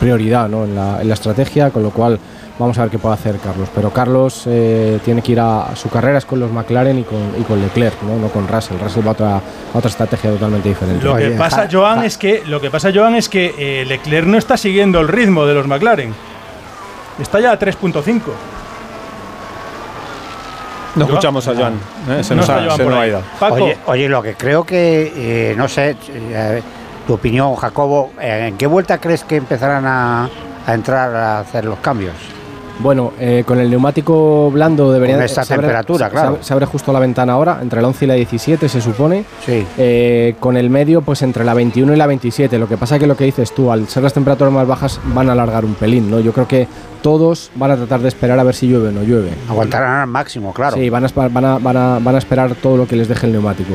[0.00, 0.64] prioridad ¿no?
[0.64, 2.18] en, la, en la estrategia, con lo cual
[2.58, 3.68] vamos a ver qué puede hacer Carlos.
[3.72, 7.04] Pero Carlos eh, tiene que ir a, a su carrera es con los McLaren y
[7.04, 8.16] con, y con Leclerc, ¿no?
[8.18, 8.78] no con Russell.
[8.82, 9.40] Russell va a otra, a
[9.74, 11.04] otra estrategia totalmente diferente.
[11.04, 14.38] Lo que pasa, Joan, es que lo que pasa, Joan, es que eh, Leclerc no
[14.38, 16.12] está siguiendo el ritmo de los McLaren.
[17.18, 18.20] Está ya a 3.5.
[20.96, 21.74] No escuchamos a Joan.
[22.10, 22.24] ¿eh?
[22.24, 23.22] Se No nos ha, se nos ido.
[23.38, 23.54] Paco.
[23.56, 25.12] Oye, oye, lo que creo que,
[25.52, 26.62] eh, no sé, eh,
[27.06, 30.28] tu opinión, Jacobo, eh, ¿en qué vuelta crees que empezarán a,
[30.66, 32.14] a entrar a hacer los cambios?
[32.80, 36.38] Bueno, eh, con el neumático blando deberían Con esta se abre- temperatura, se- claro.
[36.40, 39.24] Se abre, justo la ventana ahora, entre la 11 y la 17 se supone.
[39.44, 39.66] Sí.
[39.76, 42.58] Eh, con el medio, pues entre la 21 y la 27.
[42.58, 45.28] Lo que pasa que lo que dices tú, al ser las temperaturas más bajas, van
[45.28, 46.20] a alargar un pelín, ¿no?
[46.20, 46.68] Yo creo que
[47.02, 49.30] todos van a tratar de esperar a ver si llueve o no llueve.
[49.48, 50.76] Aguantarán al máximo, claro.
[50.76, 53.26] Sí, van a, van, a, van, a, van a esperar todo lo que les deje
[53.26, 53.74] el neumático.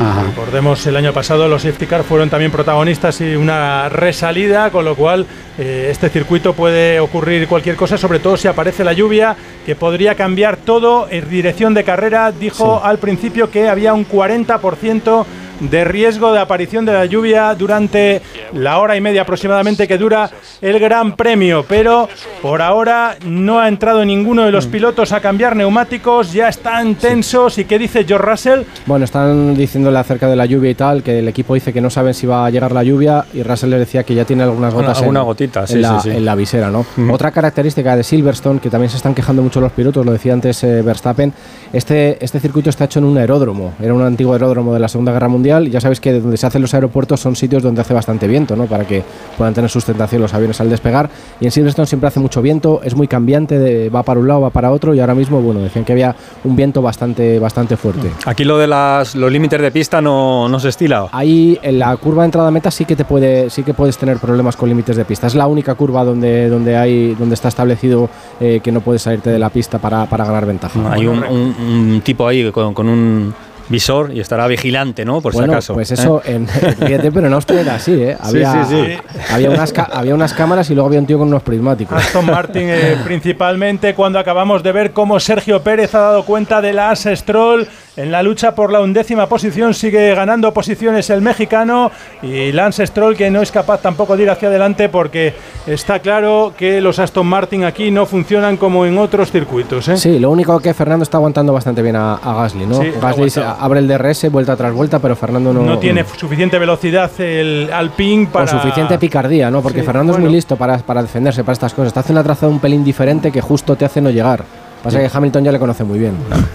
[0.00, 0.22] Ajá.
[0.22, 4.94] Recordemos, el año pasado los safety car fueron también protagonistas y una resalida, con lo
[4.94, 5.26] cual
[5.58, 10.14] eh, este circuito puede ocurrir cualquier cosa, sobre todo si aparece la lluvia, que podría
[10.14, 12.30] cambiar todo en dirección de carrera.
[12.30, 15.24] Dijo al principio que había un 40%
[15.60, 20.30] de riesgo de aparición de la lluvia durante la hora y media aproximadamente que dura
[20.60, 22.08] el Gran Premio, pero
[22.42, 27.58] por ahora no ha entrado ninguno de los pilotos a cambiar neumáticos, ya están tensos.
[27.58, 28.62] ¿Y qué dice George Russell?
[28.86, 31.90] Bueno, están diciéndole acerca de la lluvia y tal, que el equipo dice que no
[31.90, 34.72] saben si va a llegar la lluvia y Russell le decía que ya tiene algunas
[34.72, 36.16] gotas alguna en, gotita, en sí, la, sí, sí.
[36.16, 36.86] en la visera, ¿no?
[37.10, 40.62] Otra característica de Silverstone, que también se están quejando mucho los pilotos, lo decía antes
[40.64, 41.32] eh, Verstappen,
[41.72, 45.12] este, este circuito está hecho en un aeródromo, era un antiguo aeródromo de la Segunda
[45.12, 48.26] Guerra Mundial ya sabéis que donde se hacen los aeropuertos son sitios donde hace bastante
[48.26, 48.66] viento, ¿no?
[48.66, 49.02] Para que
[49.36, 51.08] puedan tener sustentación los aviones al despegar
[51.40, 54.42] y en Silverstone siempre hace mucho viento, es muy cambiante, de- va para un lado,
[54.42, 58.10] va para otro y ahora mismo, bueno, decían que había un viento bastante, bastante fuerte.
[58.26, 61.06] Aquí lo de las, los límites de pista no, no se estila.
[61.12, 63.96] Ahí en la curva de entrada a meta sí que te puede, sí que puedes
[63.98, 65.26] tener problemas con límites de pista.
[65.26, 68.08] Es la única curva donde, donde hay, donde está establecido
[68.40, 70.80] eh, que no puedes salirte de la pista para, para ganar ventaja.
[70.92, 73.34] Hay un, un- un tipo ahí con, con un
[73.68, 75.20] visor y estará vigilante, ¿no?
[75.20, 75.74] Por bueno, si acaso.
[75.74, 75.94] pues ¿eh?
[75.94, 78.16] eso, en, fíjate, pero en Austria era así, ¿eh?
[78.22, 79.22] Sí, Había, sí, sí.
[79.32, 81.96] Había, unas ca- había unas cámaras y luego había un tío con unos prismáticos.
[81.98, 86.72] Aston Martin eh, principalmente cuando acabamos de ver cómo Sergio Pérez ha dado cuenta de
[86.72, 91.90] la Stroll en la lucha por la undécima posición sigue ganando posiciones el mexicano
[92.22, 95.34] y Lance Stroll que no es capaz tampoco de ir hacia adelante porque
[95.66, 99.88] está claro que los Aston Martin aquí no funcionan como en otros circuitos.
[99.88, 99.96] ¿eh?
[99.96, 102.80] Sí, lo único que Fernando está aguantando bastante bien a, a Gasly, ¿no?
[102.80, 106.56] Sí, Gasly se- abre el DRS vuelta tras vuelta, pero Fernando no, No tiene suficiente
[106.58, 109.60] velocidad el Alpine para Con suficiente picardía, ¿no?
[109.60, 111.92] Porque Sí, Fernando es muy listo para, para defenderse, para estas cosas.
[111.92, 114.44] Te hace una trazada un pelín diferente que justo te hace no llegar.
[114.82, 116.14] Pasa que Hamilton ya le conoce muy bien.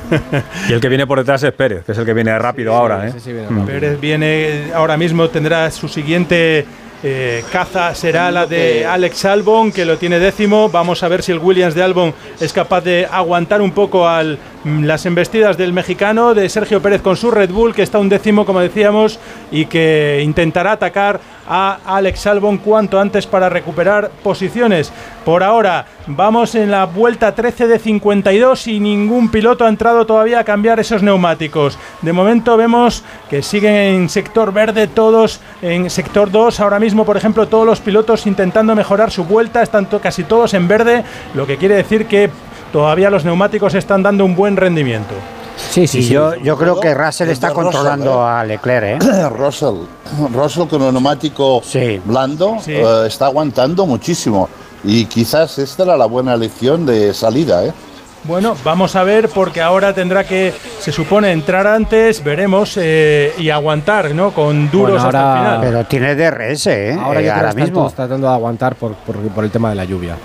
[0.69, 3.07] Y el que viene por detrás es Pérez, que es el que viene rápido ahora,
[3.07, 3.11] ¿eh?
[3.13, 3.59] Sí, sí, viene Mm.
[3.59, 3.65] rápido.
[3.79, 6.65] Pérez viene ahora mismo, tendrá su siguiente
[7.05, 10.69] eh, caza, será la de Alex Albon, que lo tiene décimo.
[10.69, 14.37] Vamos a ver si el Williams de Albon es capaz de aguantar un poco al,
[14.63, 18.45] las embestidas del mexicano, de Sergio Pérez con su Red Bull, que está un décimo,
[18.45, 19.19] como decíamos,
[19.51, 24.93] y que intentará atacar a Alex Albon cuanto antes para recuperar posiciones.
[25.25, 30.39] Por ahora, vamos en la vuelta 13 de 52 y ningún piloto ha entrado todavía
[30.39, 31.77] a cambiar esos neumáticos.
[32.01, 37.17] De momento vemos que siguen en sector verde todos, en sector 2 ahora mismo, por
[37.17, 41.57] ejemplo, todos los pilotos intentando mejorar su vuelta, están casi todos en verde, lo que
[41.57, 42.29] quiere decir que
[42.73, 45.13] todavía los neumáticos están dando un buen rendimiento.
[45.55, 48.29] Sí, sí, yo, yo creo que Russell Es está Russell, controlando ¿eh?
[48.31, 49.29] a Leclerc, ¿eh?
[49.37, 49.85] Russell,
[50.33, 52.01] Russell con un neumático Sí.
[52.03, 52.73] blando Sí.
[52.73, 54.49] eh, está aguantando muchísimo.
[54.83, 57.71] Y quizás esta era la buena elección de salida, ¿eh?
[58.25, 63.49] Bueno, vamos a ver porque ahora tendrá que, se supone, entrar antes, veremos, eh, y
[63.49, 64.31] aguantar, ¿no?
[64.31, 65.59] Con duros Bueno, hasta el final.
[65.61, 66.97] Pero tiene DRS, ¿eh?
[66.99, 67.79] Ahora Eh, ahora mismo.
[67.81, 70.15] todos tratando de aguantar por, por- por el tema de la lluvia.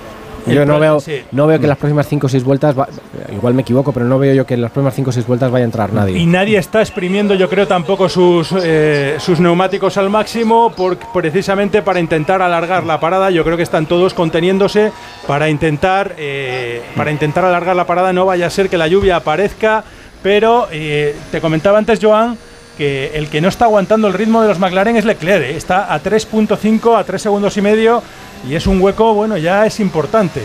[0.46, 1.22] Yo no veo, sí.
[1.33, 2.88] no veo que en las próximas 5 o 6 vueltas, va-
[3.33, 5.51] igual me equivoco, pero no veo yo que en las próximas 5 o 6 vueltas
[5.51, 6.18] vaya a entrar nadie.
[6.18, 11.83] Y nadie está exprimiendo, yo creo, tampoco sus, eh, sus neumáticos al máximo, por, precisamente
[11.83, 13.31] para intentar alargar la parada.
[13.31, 14.92] Yo creo que están todos conteniéndose
[15.27, 18.12] para intentar, eh, para intentar alargar la parada.
[18.12, 19.85] No vaya a ser que la lluvia aparezca,
[20.22, 22.37] pero eh, te comentaba antes, Joan,
[22.77, 25.44] que el que no está aguantando el ritmo de los McLaren es Leclerc.
[25.44, 25.57] eh.
[25.57, 28.03] Está a 3.5, a 3 segundos y medio,
[28.46, 30.42] y es un hueco, bueno, ya es importante.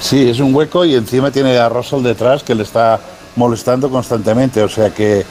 [0.00, 3.00] Sí, es un hueco y encima tiene a Russell detrás que le está
[3.36, 4.62] molestando constantemente.
[4.62, 5.24] O sea que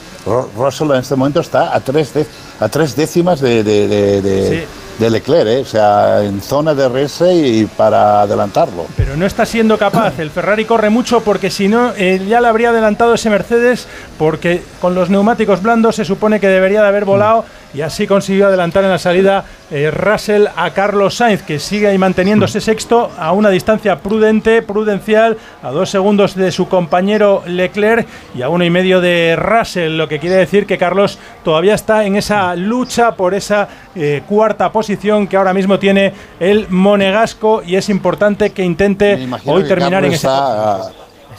[0.56, 2.26] Russell en este momento está a tres, de-
[2.60, 4.64] a tres décimas de, de- de- de- Sí.
[4.98, 5.60] de Leclerc, ¿eh?
[5.60, 8.84] o sea, en zona de RS y para adelantarlo.
[8.96, 10.18] Pero no está siendo capaz.
[10.18, 13.86] El Ferrari corre mucho porque si no, eh, ya le habría adelantado ese Mercedes
[14.18, 18.46] porque con los neumáticos blandos se supone que debería de haber volado y así consiguió
[18.46, 23.32] adelantar en la salida eh, Russell a Carlos Sainz, que sigue ahí manteniéndose sexto a
[23.32, 28.70] una distancia prudente, prudencial, a dos segundos de su compañero Leclerc y a uno y
[28.70, 33.34] medio de Russell, lo que quiere decir que Carlos todavía está en esa lucha por
[33.34, 39.28] esa eh, cuarta posición que ahora mismo tiene el Monegasco y es importante que intente
[39.44, 40.90] hoy terminar en esa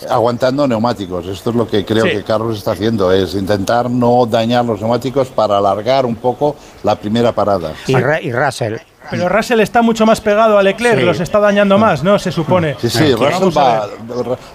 [0.08, 1.26] aguantando neumáticos.
[1.28, 5.30] Esto es lo que creo que Carlos está haciendo, es intentar no dañar los neumáticos
[5.30, 7.74] para alargar un poco la primera parada.
[7.88, 8.76] Y, Russell.
[9.10, 12.20] Pero Russell está mucho más pegado a Leclerc, los está dañando más, ¿no?
[12.20, 12.76] Se supone.
[12.80, 13.88] Sí, sí, Russell va,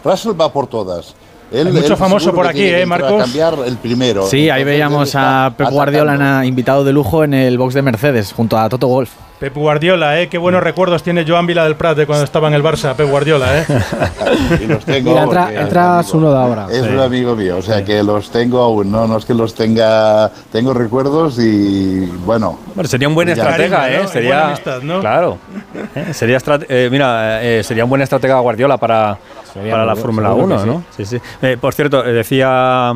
[0.05, 1.15] Russell va por todas.
[1.53, 3.23] Él, mucho famoso por aquí, ¿eh, Marcos?
[3.23, 4.27] cambiar el primero.
[4.27, 8.59] Sí, ahí veíamos a Pep Guardiola invitado de lujo en el box de Mercedes, junto
[8.59, 9.11] a Toto Wolf.
[9.39, 10.29] Pep Guardiola, ¿eh?
[10.29, 13.09] Qué buenos recuerdos tiene Joan Vila del Prat de cuando estaba en el Barça, Pep
[13.09, 13.67] Guardiola, ¿eh?
[14.63, 16.67] y los tengo Mira, entra, entra uno de ahora.
[16.71, 19.09] Es un amigo mío, o sea que los tengo aún, ¿no?
[19.09, 22.61] No es que los tenga, tengo recuerdos y bueno.
[22.75, 24.07] Bueno, sería un buen estratega, ¿eh?
[24.07, 25.01] Sería, amistad, ¿no?
[25.01, 25.39] Claro.
[25.95, 26.15] ¿Eh?
[26.15, 29.19] Sería, eh, mira, eh, sería un buen estratega Guardiola para,
[29.53, 30.85] para la Fórmula 1, ¿no?
[30.97, 31.19] Sí, sí.
[31.61, 32.93] por cierto, decía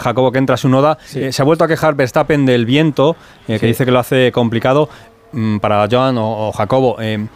[0.00, 0.98] Jacobo que entra su noda.
[1.04, 3.14] se ha vuelto a quejar Verstappen del viento,
[3.46, 4.88] que dice que lo hace complicado.
[5.32, 7.26] Mm, para Joan o, Jacobo, eh,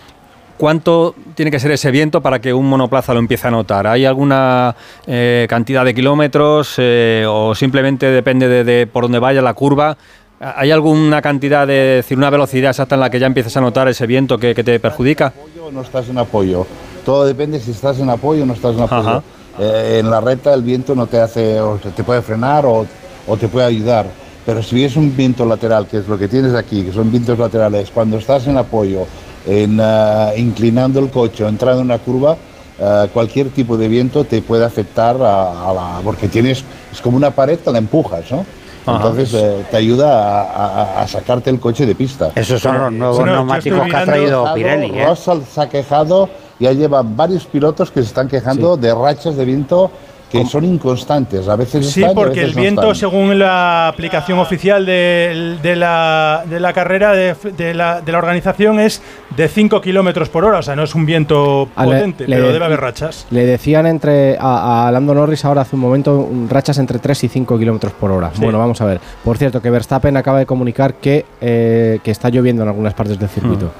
[0.57, 3.87] ¿cuánto tiene que ser ese viento para que un monoplaza lo empiece a notar?
[3.87, 4.74] ¿Hay alguna
[5.07, 9.96] eh, cantidad de kilómetros eh, o simplemente depende de, por dónde vaya la curva?
[10.40, 13.87] ¿Hay alguna cantidad de, decir, una velocidad exacta en la que ya empiezas a notar
[13.87, 15.26] ese viento que, te perjudica?
[15.26, 16.66] ¿Apoyo o no estás en apoyo?
[17.05, 19.22] Todo depende si estás en apoyo o no estás en apoyo.
[19.59, 22.87] en la recta el viento no te hace, o te puede frenar o,
[23.28, 26.55] o te puede ayudar pero si es un viento lateral, que es lo que tienes
[26.55, 29.07] aquí, que son vientos laterales, cuando estás en apoyo,
[29.46, 34.24] en, uh, inclinando el coche o entrando en una curva, uh, cualquier tipo de viento
[34.24, 38.44] te puede afectar a, la, porque tienes, es como una pared que la empujas, ¿no?
[38.87, 42.33] Entonces eh, te ayuda a, a, sacarte el coche de pista.
[42.35, 44.98] Esos son los nuevos neumáticos que ha traído Pirelli.
[44.98, 45.07] ¿eh?
[45.07, 46.28] Russell se ha quejado,
[46.59, 49.90] ya lleva varios pilotos que se están quejando de rachas de viento
[50.33, 55.77] que son inconstantes, a veces Sí, porque el viento, según la aplicación oficial de, de,
[55.77, 59.03] la, de la, carrera de, de, la, de, la, organización, es
[59.37, 62.81] de 5 kilómetros por hora, o sea, no es un viento potente, pero debe haber
[62.81, 63.27] rachas.
[63.31, 67.59] Le decían entre a, Lando Norris ahora hace un momento rachas entre 3 y 5
[67.59, 68.33] kilómetros por hora.
[68.38, 69.01] Bueno, vamos a ver.
[69.23, 73.18] Por cierto, que Verstappen acaba de comunicar que, eh, que está lloviendo en algunas partes
[73.18, 73.71] del circuito.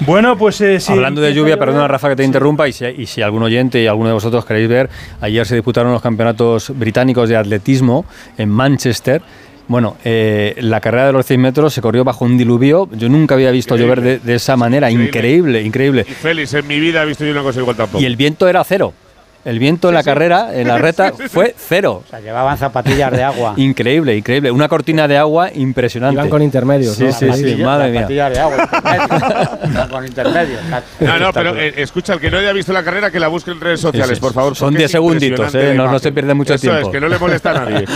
[0.00, 0.92] Bueno, pues eh, sí.
[0.92, 4.14] Hablando de lluvia, perdona Rafa que te interrumpa, y si, algún oyente y alguno de
[4.14, 8.04] vosotros queréis ver, ayer se disputaron los campeonatos británicos de atletismo
[8.36, 9.22] en Manchester.
[9.66, 12.88] Bueno, eh, la carrera de los 100 metros se corrió bajo un diluvio.
[12.92, 14.90] Yo nunca había visto llover de, esa manera.
[14.90, 16.06] Increíble, increíble.
[16.08, 18.02] Y Félix, en mi vida he visto yo una cosa igual tampoco.
[18.02, 18.94] Y el viento era cero.
[19.48, 22.02] El viento en la carrera, en la reta, fue cero.
[22.06, 23.54] O sea, llevaban zapatillas de agua.
[23.56, 24.50] increíble, increíble.
[24.50, 26.16] Una cortina de agua impresionante.
[26.16, 26.96] Iban con intermedios.
[26.96, 28.02] Sí, sí, sí, madre mía.
[28.02, 30.60] Zapatillas de agua, con intermedios.
[31.00, 33.52] No, no, pero eh, escucha, el que no haya visto la carrera, que la busque
[33.52, 34.54] en redes sociales, por favor.
[34.54, 36.80] Son 10 segunditos, eh, no, se pierde mucho Eso tiempo.
[36.80, 37.86] Es, que no le molesta a nadie.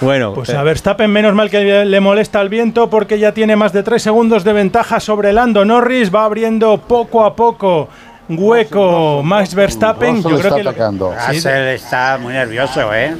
[0.00, 0.32] bueno.
[0.32, 3.82] Pues a Verstappen, menos mal que le molesta el viento, porque ya tiene más de
[3.82, 6.14] 3 segundos de ventaja sobre Lando Norris.
[6.14, 7.90] Va abriendo poco a poco
[8.28, 10.22] hueco Max Verstappen.
[10.22, 11.14] Yo creo que atacando.
[11.28, 13.14] Russell está muy nervioso, ¿eh?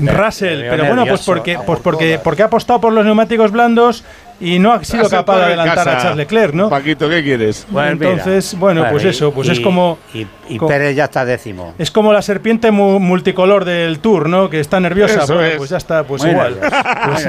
[0.00, 4.04] Russell, pero bueno, pues porque, pues porque, porque ha apostado por los neumáticos blandos
[4.40, 6.68] y no ha sido capaz de adelantar a Charles Leclerc, ¿no?
[6.68, 7.66] Paquito, ¿qué quieres?
[7.70, 9.98] Bueno, Entonces, bueno, pues eso, pues es como.
[10.12, 10.26] Y,
[10.58, 11.74] Pérez ya está décimo.
[11.78, 14.50] Es como la serpiente multicolor del Tour, ¿no?
[14.50, 15.24] Que está nerviosa.
[15.56, 16.58] pues ya está, pues igual.
[17.04, 17.28] Pues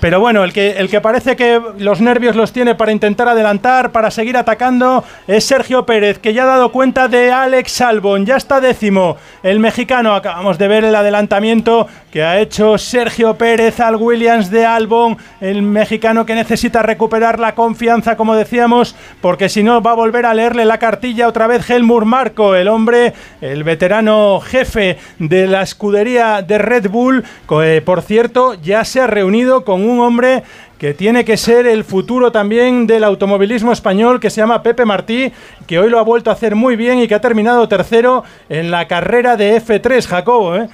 [0.00, 3.90] pero bueno, el que, el que parece que los nervios los tiene para intentar adelantar,
[3.90, 8.24] para seguir atacando, es Sergio Pérez, que ya ha dado cuenta de Alex Albon.
[8.26, 9.16] Ya está décimo.
[9.42, 14.64] El mexicano, acabamos de ver el adelantamiento que ha hecho Sergio Pérez al Williams de
[14.64, 19.94] Albon, el mexicano que necesita recuperar la confianza, como decíamos, porque si no va a
[19.94, 25.48] volver a leerle la cartilla otra vez Helmut Marco, el hombre, el veterano jefe de
[25.48, 30.44] la escudería de Red Bull, que por cierto ya se ha reunido con un hombre
[30.78, 35.32] que tiene que ser el futuro también del automovilismo español, que se llama Pepe Martí,
[35.66, 38.70] que hoy lo ha vuelto a hacer muy bien y que ha terminado tercero en
[38.70, 40.54] la carrera de F3, Jacobo.
[40.54, 40.68] ¿eh?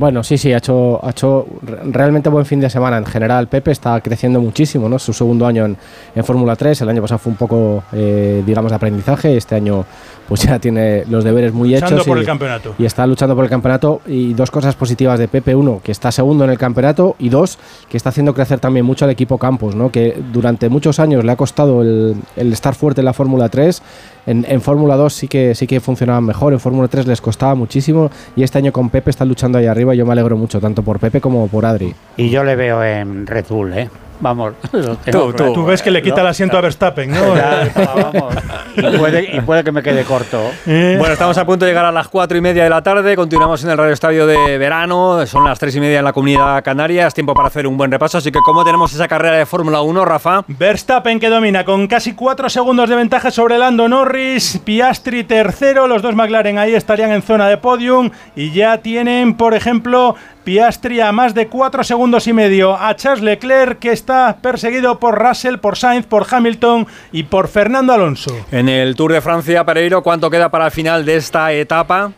[0.00, 2.96] Bueno, sí, sí, ha hecho, ha hecho realmente buen fin de semana.
[2.96, 4.98] En general, Pepe está creciendo muchísimo, ¿no?
[4.98, 5.76] Su segundo año en,
[6.14, 6.80] en Fórmula 3.
[6.80, 9.36] El año pasado fue un poco, eh, digamos, de aprendizaje.
[9.36, 9.84] Este año,
[10.26, 12.06] pues ya tiene los deberes muy Luchando hechos.
[12.06, 12.74] por y, el campeonato.
[12.78, 14.00] Y está luchando por el campeonato.
[14.06, 17.14] Y dos cosas positivas de Pepe: uno, que está segundo en el campeonato.
[17.18, 17.58] Y dos,
[17.90, 19.92] que está haciendo crecer también mucho al equipo Campos, ¿no?
[19.92, 23.82] Que durante muchos años le ha costado el, el estar fuerte en la Fórmula 3.
[24.26, 27.54] En, en Fórmula 2 sí que, sí que funcionaban mejor, en Fórmula 3 les costaba
[27.54, 30.82] muchísimo y este año con Pepe está luchando ahí arriba yo me alegro mucho, tanto
[30.82, 31.94] por Pepe como por Adri.
[32.16, 33.88] Y yo le veo en Red Bull, ¿eh?
[34.20, 34.54] Vamos.
[34.72, 37.34] lo tengo Tú, ves que le quita el asiento a Verstappen, ¿no?
[37.34, 37.70] Ya,
[38.12, 38.34] vamos.
[38.76, 40.50] Y puede, y puede que me quede corto.
[40.66, 43.16] Eh, Bueno, estamos a punto de llegar a las cuatro y media de la tarde.
[43.16, 45.26] Continuamos en el Radio Estadio de verano.
[45.26, 47.06] Son las tres y media en la comunidad canaria.
[47.06, 48.18] Es tiempo para hacer un buen repaso.
[48.18, 50.44] Así que, ¿cómo tenemos esa carrera de Fórmula 1, Rafa?
[50.46, 56.02] Verstappen que domina con casi 4 segundos de ventaja sobre Lando Norris, Piastri tercero, los
[56.02, 61.12] dos McLaren ahí estarían en zona de podium y ya tienen, por ejemplo, Piastri a
[61.12, 65.76] más de 4 segundos y medio a Charles Leclerc que está perseguido por Russell, por
[65.76, 68.34] Sainz, por Hamilton y por Fernando Alonso.
[68.50, 72.12] En el Tour de Francia, Pereiro, ¿cuánto queda para el final de esta etapa?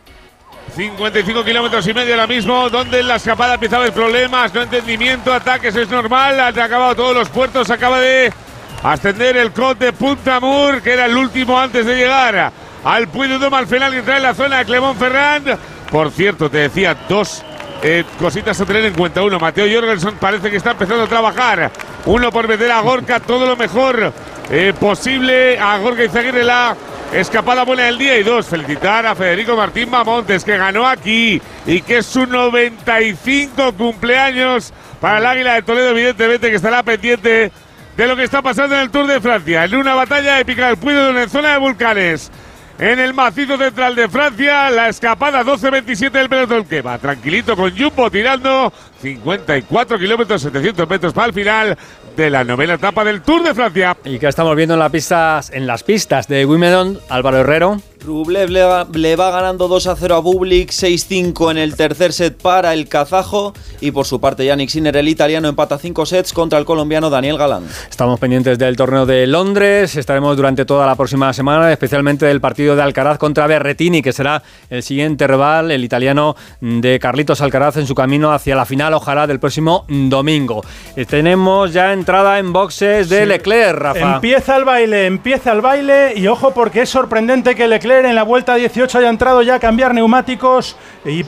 [0.75, 4.61] 55 kilómetros y medio ahora mismo, donde en la escapada empieza a haber problemas, no
[4.61, 8.33] entendimiento, ataques, es normal, han acabado todos los puertos, acaba de
[8.81, 12.51] ascender el Cot de Punta Mur, que era el último antes de llegar
[12.83, 15.57] al Puy de Doma al final que entra en la zona de Clemón Ferrand.
[15.91, 17.43] Por cierto, te decía dos
[17.83, 19.21] eh, cositas a tener en cuenta.
[19.21, 21.69] Uno, Mateo Jorgensen parece que está empezando a trabajar.
[22.05, 24.13] Uno por meter a Gorka todo lo mejor
[24.49, 25.59] eh, posible.
[25.59, 26.75] A Gorka Izaguirre la
[27.11, 28.17] escapada buena del día.
[28.17, 33.73] Y dos, felicitar a Federico Martín Mamontes que ganó aquí y que es su 95
[33.73, 37.51] cumpleaños para el Águila de Toledo, evidentemente que estará pendiente
[37.97, 39.65] de lo que está pasando en el Tour de Francia.
[39.65, 42.31] En una batalla épica del Dôme en zona de volcanes.
[42.79, 47.71] En el macizo central de Francia, la escapada 12-27 del pelotón que va tranquilito con
[47.77, 51.77] Jumbo tirando 54 kilómetros, 700 metros para el final
[52.17, 53.95] de la novena etapa del Tour de Francia.
[54.03, 57.79] Y que estamos viendo en, las pistas, en las pistas de Wimbledon, Álvaro Herrero.
[58.05, 62.11] Rublev le va, le va ganando 2 a 0 a Bublik, 6-5 en el tercer
[62.11, 63.53] set para el kazajo.
[63.79, 67.37] Y por su parte, Yannick Sinner, el italiano, empata 5 sets contra el colombiano Daniel
[67.37, 67.63] Galán.
[67.89, 69.95] Estamos pendientes del torneo de Londres.
[69.95, 74.43] Estaremos durante toda la próxima semana, especialmente del partido de Alcaraz contra Berretini, que será
[74.69, 79.27] el siguiente rival, el italiano de Carlitos Alcaraz, en su camino hacia la final, ojalá,
[79.27, 80.63] del próximo domingo.
[80.95, 83.25] Eh, tenemos ya entrada en boxes de Sí.
[83.27, 84.15] Leclerc, Rafa.
[84.15, 88.23] Empieza el baile, empieza el baile y ojo porque es sorprendente que Leclerc en la
[88.23, 90.75] vuelta 18 haya entrado ya a cambiar neumáticos
[91.05, 91.27] y un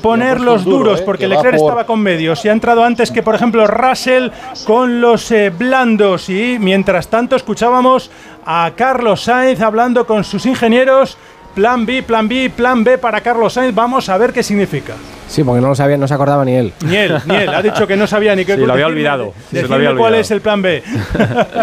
[0.66, 3.36] duro, duros eh, porque Leclerc por- estaba con medios y ha entrado antes que por
[3.36, 4.30] ejemplo Russell
[4.66, 6.30] con los eh, blandos.
[6.30, 8.12] Y mientras tanto escuchábamos
[8.46, 11.18] a Carlos Sainz hablando con sus ingenieros
[11.56, 14.94] plan B, plan B, plan B para Carlos Sainz, vamos a ver qué significa.
[15.28, 16.74] Sí, porque no lo sabía, no se acordaba ni él.
[16.86, 18.92] Ni él, ni él, ha dicho que no sabía ni qué Sí, lo había decirme-
[18.92, 20.16] olvidado, se lo había cuál olvidado.
[20.22, 20.84] es el plan B.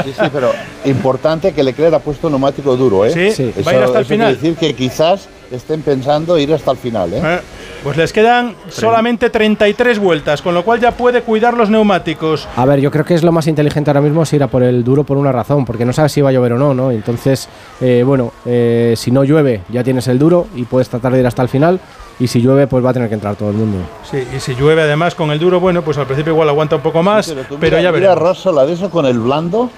[0.05, 0.52] Sí, sí, pero
[0.87, 3.11] importante que Leclerc ha puesto neumático duro, ¿eh?
[3.12, 3.52] Sí, Sí.
[3.57, 4.35] Eso, va a ir hasta el eso quiere final.
[4.35, 7.20] decir que quizás estén pensando ir hasta el final, ¿eh?
[7.22, 7.40] Eh,
[7.83, 12.47] Pues les quedan solamente 33 vueltas, con lo cual ya puede cuidar los neumáticos.
[12.55, 14.62] A ver, yo creo que es lo más inteligente ahora mismo es ir a por
[14.62, 16.92] el duro por una razón, porque no sabes si va a llover o no, ¿no?
[16.92, 17.49] Entonces,
[17.81, 21.27] eh, bueno, eh, si no llueve ya tienes el duro y puedes tratar de ir
[21.27, 21.81] hasta el final,
[22.21, 23.79] y si llueve pues va a tener que entrar todo el mundo.
[24.09, 26.83] Sí, y si llueve además con el duro, bueno, pues al principio igual aguanta un
[26.83, 28.45] poco más, pero, mira, ya mira a veremos.
[28.45, 29.71] Russell a eso con el blando.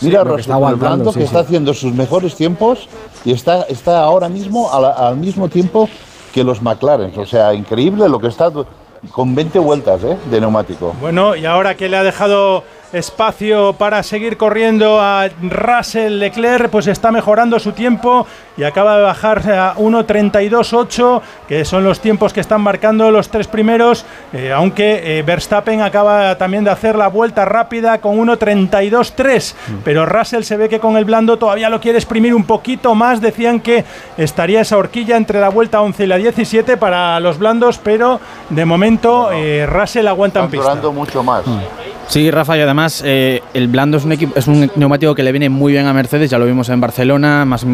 [0.00, 1.26] Mira con el blando sí, que sí.
[1.26, 2.88] está haciendo sus mejores tiempos
[3.24, 5.88] y está, está ahora mismo la- al mismo tiempo
[6.34, 7.12] que los McLaren.
[7.16, 8.50] O sea, increíble lo que está
[9.12, 10.18] con 20 vueltas ¿eh?
[10.28, 10.92] de neumático.
[11.00, 16.86] Bueno, y ahora que le ha dejado espacio para seguir corriendo a Russell Leclerc, pues
[16.86, 22.40] está mejorando su tiempo y acaba de bajar a 1.32.8, que son los tiempos que
[22.40, 27.44] están marcando los tres primeros, eh, aunque eh, Verstappen acaba también de hacer la vuelta
[27.44, 32.34] rápida con 1.32.3, pero Russell se ve que con el blando todavía lo quiere exprimir
[32.34, 33.84] un poquito más, decían que
[34.16, 38.20] estaría esa horquilla entre la vuelta 11 y la 17 para los blandos, pero
[38.50, 40.68] de momento eh, Russell aguanta en Están pista.
[40.68, 41.44] durando mucho más.
[42.08, 45.32] Sí, Rafa, y además eh, el blando es un, equipo, es un neumático que le
[45.32, 47.66] viene muy bien a Mercedes, ya lo vimos en Barcelona, más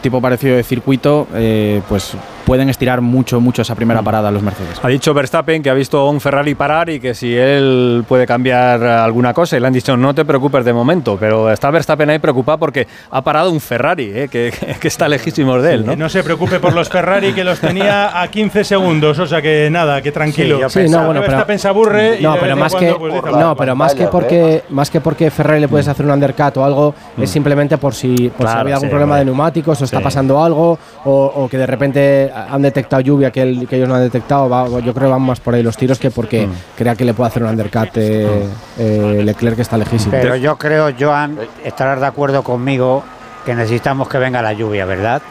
[0.00, 4.78] tipo parecido de circuito, eh, pues pueden estirar mucho, mucho esa primera parada los Mercedes.
[4.82, 8.26] Ha dicho Verstappen que ha visto a un Ferrari parar y que si él puede
[8.26, 12.10] cambiar alguna cosa, y le han dicho no te preocupes de momento, pero está Verstappen
[12.10, 14.28] ahí preocupado porque ha parado un Ferrari, ¿eh?
[14.30, 15.96] que, que está lejísimos de él, ¿no?
[15.96, 19.68] no se preocupe por los Ferrari que los tenía a 15 segundos, o sea que
[19.70, 20.58] nada, que tranquilo.
[20.68, 22.94] Sí, Sí, pensaba no, bueno, pero, Verstappen se aburre y no, de pero más que
[22.98, 26.12] pues, dice, no, pero más que porque más que porque Ferrari le puedes hacer un
[26.12, 29.24] undercut o algo, es simplemente por si por si Claro, había algún sí, problema de
[29.24, 30.04] neumáticos o está Sí.
[30.04, 33.94] pasando algo o, o que de repente han detectado lluvia que, el- que ellos no
[33.94, 36.94] han detectado, va- yo creo que van más por ahí los tiros que porque crea
[36.96, 40.10] que le puede hacer un undercut eh, eh, Leclerc que está lejísimo.
[40.12, 43.02] Pero yo creo, Joan, estarás de acuerdo conmigo
[43.46, 45.22] que necesitamos que venga la lluvia, ¿verdad?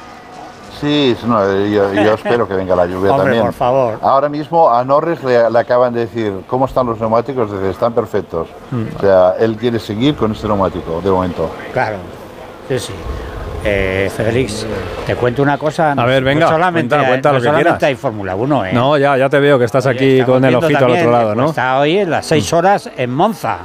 [0.81, 3.43] Sí, no, yo, yo espero que venga la lluvia Hombre, también.
[3.45, 3.99] por favor.
[4.01, 7.93] Ahora mismo a Norris le, le acaban de decir cómo están los neumáticos, dice, están
[7.93, 8.47] perfectos.
[8.71, 8.95] Mm.
[8.97, 11.49] O sea, él quiere seguir con este neumático de momento.
[11.71, 11.97] Claro,
[12.67, 12.93] sí, sí.
[13.65, 14.65] Eh, Félix,
[15.05, 15.93] te cuento una cosa.
[15.93, 17.83] A ver, venga, no solamente, cuenta, cuenta no lo que solamente quieras.
[17.83, 18.73] hay Fórmula 1, ¿eh?
[18.73, 21.49] No, ya, ya te veo que estás aquí con el ojito al otro lado, ¿no?
[21.49, 23.59] Está hoy en las 6 horas en Monza,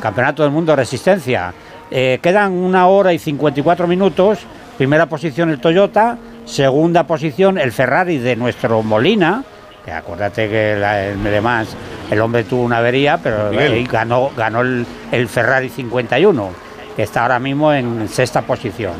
[0.00, 1.52] Campeonato del Mundo de Resistencia.
[1.90, 4.40] Eh, quedan una hora y 54 minutos.
[4.76, 9.42] Primera posición el Toyota, segunda posición el Ferrari de nuestro Molina.
[9.84, 11.74] Que acuérdate que la, el Le Mans
[12.10, 13.50] el hombre tuvo una avería, pero
[13.90, 16.50] ganó, ganó el, el Ferrari 51,
[16.94, 18.92] que está ahora mismo en sexta posición.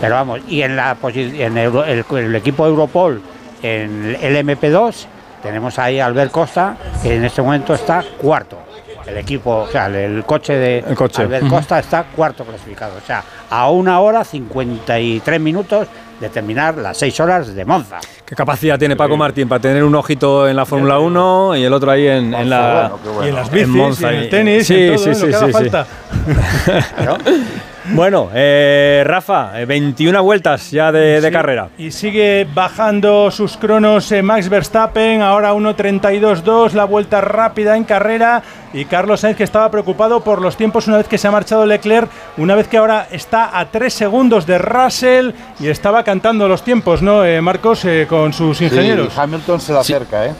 [0.00, 3.20] Pero vamos, y en, la en Euro- el, el equipo Europol,
[3.62, 5.06] en el MP2,
[5.42, 8.58] tenemos ahí a Albert Costa, que en este momento está cuarto.
[9.06, 11.22] El equipo, o sea, el, el coche de El coche.
[11.22, 11.46] Albert.
[11.48, 12.94] Costa está cuarto clasificado.
[12.96, 15.88] O sea, a una hora 53 minutos
[16.18, 17.98] de terminar las 6 horas de Monza.
[18.24, 21.72] ¿Qué capacidad tiene Paco Martín para tener un ojito en la Fórmula 1 y el
[21.74, 22.72] otro ahí en, en la.
[22.72, 23.26] Bueno, qué bueno.
[23.26, 25.20] Y en las bicis, Monza y en el tenis, sí, y en todo, sí, sí,
[25.20, 25.52] lo que sí, haga sí.
[25.52, 25.86] falta.
[27.92, 31.68] Bueno, eh, Rafa, eh, 21 vueltas ya de, de Sí, carrera.
[31.76, 38.42] Y sigue bajando sus cronos eh, Max Verstappen, ahora 1.32.2, la vuelta rápida en carrera.
[38.72, 41.66] Y Carlos Sainz que estaba preocupado por los tiempos una vez que se ha marchado
[41.66, 42.08] Leclerc,
[42.38, 45.30] una vez que ahora está a 3 segundos de Russell
[45.60, 49.16] y estaba cantando los tiempos, ¿no, eh, Marcos, eh, con sus Sí, ingenieros?
[49.16, 50.32] Hamilton se le acerca, ¿eh?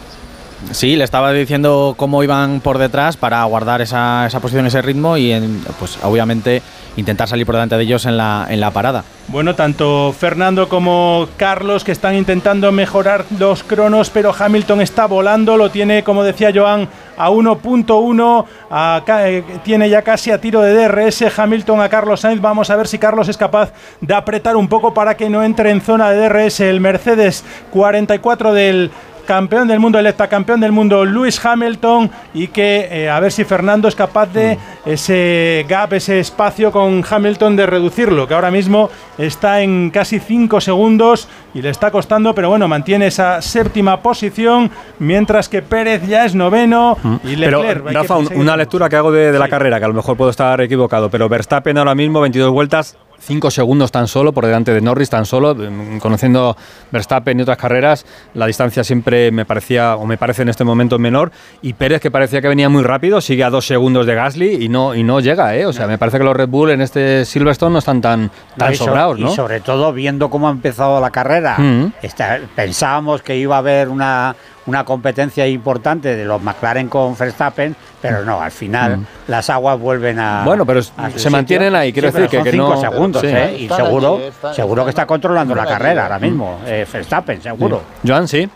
[0.70, 5.16] Sí, le estaba diciendo cómo iban por detrás para guardar esa, esa posición, ese ritmo
[5.18, 5.32] y,
[5.78, 6.62] pues obviamente,
[6.96, 9.04] intentar salir por delante de ellos en la, en la parada.
[9.28, 15.56] Bueno, tanto Fernando como Carlos que están intentando mejorar los cronos, pero Hamilton está volando,
[15.56, 20.60] lo tiene, como decía Joan, a 1.1, a ca- eh, tiene ya casi a tiro
[20.60, 22.40] de DRS Hamilton a Carlos Sainz.
[22.40, 25.70] Vamos a ver si Carlos es capaz de apretar un poco para que no entre
[25.70, 28.90] en zona de DRS el Mercedes 44 del
[29.24, 33.44] campeón del mundo, el heptacampeón del mundo, Lewis Hamilton, y que eh, a ver si
[33.44, 38.90] Fernando es capaz de ese gap, ese espacio con Hamilton de reducirlo, que ahora mismo
[39.18, 44.70] está en casi 5 segundos y le está costando, pero bueno, mantiene esa séptima posición,
[44.98, 47.92] mientras que Pérez ya es noveno y Pero, Leclerc.
[47.92, 49.50] Rafa, una lectura que hago de, de la Sí.
[49.50, 53.50] carrera, que a lo mejor puedo estar equivocado, pero Verstappen ahora mismo, 22 vueltas, 5
[53.50, 55.54] segundos tan solo, por delante de Norris tan solo.
[55.54, 56.56] Mm, Conociendo
[56.90, 58.04] Verstappen y otras carreras,
[58.34, 61.32] la distancia siempre me parecía, o me parece en este momento menor.
[61.62, 64.68] Y Pérez, que parecía que venía muy rápido, sigue a 2 segundos de Gasly y
[64.68, 65.66] no, y no llega, ¿eh?
[65.66, 68.30] O sea, me parece que los Red Bull en este Silverstone no están tan,
[68.74, 69.30] sobrados, ¿no?
[69.32, 71.56] Y sobre todo viendo cómo ha empezado la carrera.
[71.58, 71.92] Mm.
[72.02, 74.36] Está- pensábamos que iba a haber una,
[74.66, 80.18] una competencia importante de los McLaren con Verstappen, pero no, al final las aguas vuelven
[80.18, 80.42] a.
[80.42, 80.44] Mm.
[80.46, 81.30] Bueno, pero a su se sitio.
[81.30, 83.28] mantienen ahí, quiero Sí, pero decir que- son que cinco no- segundos, sí.
[83.30, 83.56] ¿eh?
[83.60, 86.04] Y seguro, allí, están- seguro que está controlando la allí, carrera ¿eh?
[86.04, 87.82] ahora mismo, eh, Verstappen, seguro.
[88.06, 88.48] Joan, sí.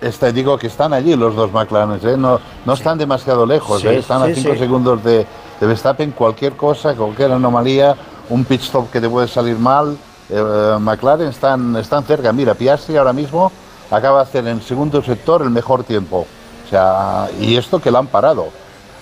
[0.00, 2.16] Este, digo que están allí los dos McLaren, ¿eh?
[2.18, 3.98] no, no están demasiado lejos, Sí, ¿eh?
[3.98, 4.58] están sí, a 5 sí.
[4.58, 5.18] segundos de,
[5.60, 7.94] de Verstappen, cualquier cosa, cualquier anomalía,
[8.28, 9.96] un pit stop que te puede salir mal,
[10.28, 12.32] eh, McLaren están, están cerca.
[12.32, 13.52] Mira, Piastri ahora mismo
[13.92, 16.26] acaba de hacer en segundo sector el mejor tiempo.
[16.66, 18.48] O sea, y esto que lo han parado.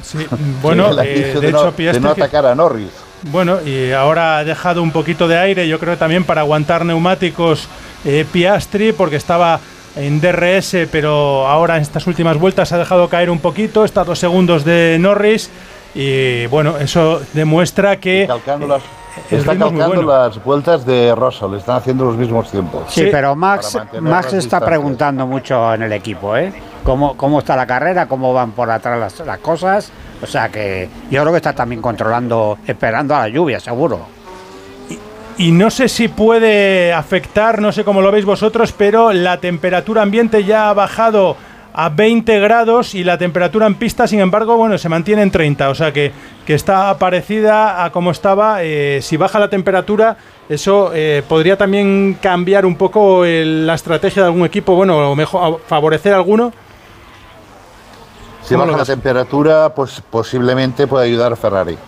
[0.02, 0.26] Sí,
[0.62, 2.90] bueno, eh, de no, hecho, de no que- atacar a Norris.
[3.22, 7.68] Bueno, y ahora ha dejado un poquito de aire, yo creo también para aguantar neumáticos
[8.06, 9.60] eh, Piastri, porque estaba
[9.94, 14.04] en DRS, pero ahora en estas últimas vueltas ha dejado caer un poquito, está a
[14.04, 15.50] dos segundos de Norris,
[15.94, 18.24] y bueno, eso demuestra que...
[18.26, 18.88] Calcando las, el
[19.30, 20.02] está calcando bueno.
[20.02, 22.84] las vueltas de Russell, están haciendo los mismos tiempos.
[22.88, 24.62] Sí, Sí, pero Max, Max está distancias.
[24.68, 26.52] preguntando mucho en el equipo, ¿eh?
[26.84, 28.06] ¿Cómo, ¿Cómo está la carrera?
[28.06, 29.92] ¿Cómo van por atrás las, las cosas?
[30.22, 34.00] O sea que yo creo que está también controlando, esperando a la lluvia, seguro.
[35.38, 40.02] Y no sé si puede afectar, no sé cómo lo veis vosotros, pero la temperatura
[40.02, 41.36] ambiente ya ha bajado
[41.82, 45.70] a 20 grados y la temperatura en pista, sin embargo, bueno, se mantiene en 30,
[45.70, 46.12] o sea que,
[46.44, 48.58] que está parecida a como estaba.
[48.62, 50.16] eh, si baja la temperatura,
[50.48, 55.16] eso eh, podría también cambiar un poco el- la estrategia de algún equipo, bueno, o
[55.16, 56.52] mejor favorecer a alguno.
[58.42, 61.78] Si ¿Cómo baja la temperatura, pues posiblemente puede ayudar a Ferrari.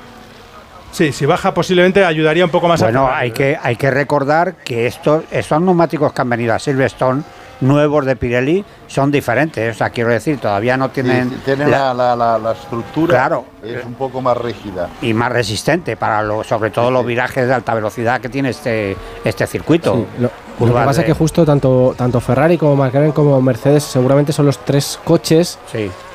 [0.90, 3.90] Sí, si baja posiblemente ayudaría un poco más a Bueno, Ferrari, hay que, hay que
[3.90, 7.22] recordar que estos, estos neumáticos que han venido a Silverstone,
[7.62, 9.74] nuevos de Pirelli, son diferentes.
[9.74, 11.30] O sea, quiero decir, todavía no tienen...
[11.30, 13.44] Sí, tienen la- la, la- la- estructura, Claro.
[13.64, 14.88] es un poco más rígida.
[15.00, 18.96] y más resistente para lo, sobre todo los virajes de alta velocidad que tiene este,
[19.24, 19.94] este circuito.
[19.94, 23.82] Sí, lo- Lo que pasa es que justo tanto, tanto Ferrari como McLaren como Mercedes
[23.84, 25.58] seguramente son los tres coches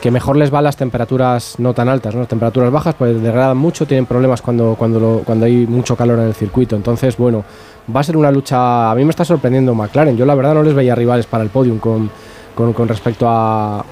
[0.01, 2.19] que mejor les van las temperaturas no tan altas, ¿no?
[2.21, 6.19] Las temperaturas bajas pues degradan mucho, tienen problemas cuando, cuando, lo- cuando hay mucho calor
[6.19, 6.75] en el circuito.
[6.75, 7.43] Entonces, bueno,
[7.95, 8.91] va a ser una lucha.
[8.91, 10.17] A mí me está sorprendiendo McLaren.
[10.17, 12.09] Yo la verdad no les veía rivales para el podium con,
[12.55, 13.83] con, con respecto a, a-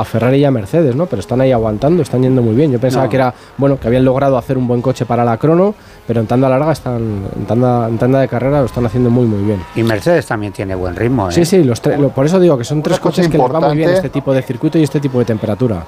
[0.00, 1.06] a Ferrari y a Mercedes, ¿no?
[1.06, 2.72] Pero están ahí aguantando, están yendo muy bien.
[2.72, 3.10] Yo pensaba No.
[3.10, 5.74] que era, bueno, que habían logrado hacer un buen coche para la crono,
[6.06, 9.26] pero en tanda larga están, en tanda, en tanda de carrera lo están haciendo muy
[9.26, 9.60] muy bien.
[9.74, 11.32] Y Mercedes también tiene buen ritmo, ¿eh?
[11.32, 13.60] Sí, sí, los tres, lo- por eso digo que son tres coches que les va
[13.60, 15.84] muy bien este tipo de circuito y este tipo de temperatura.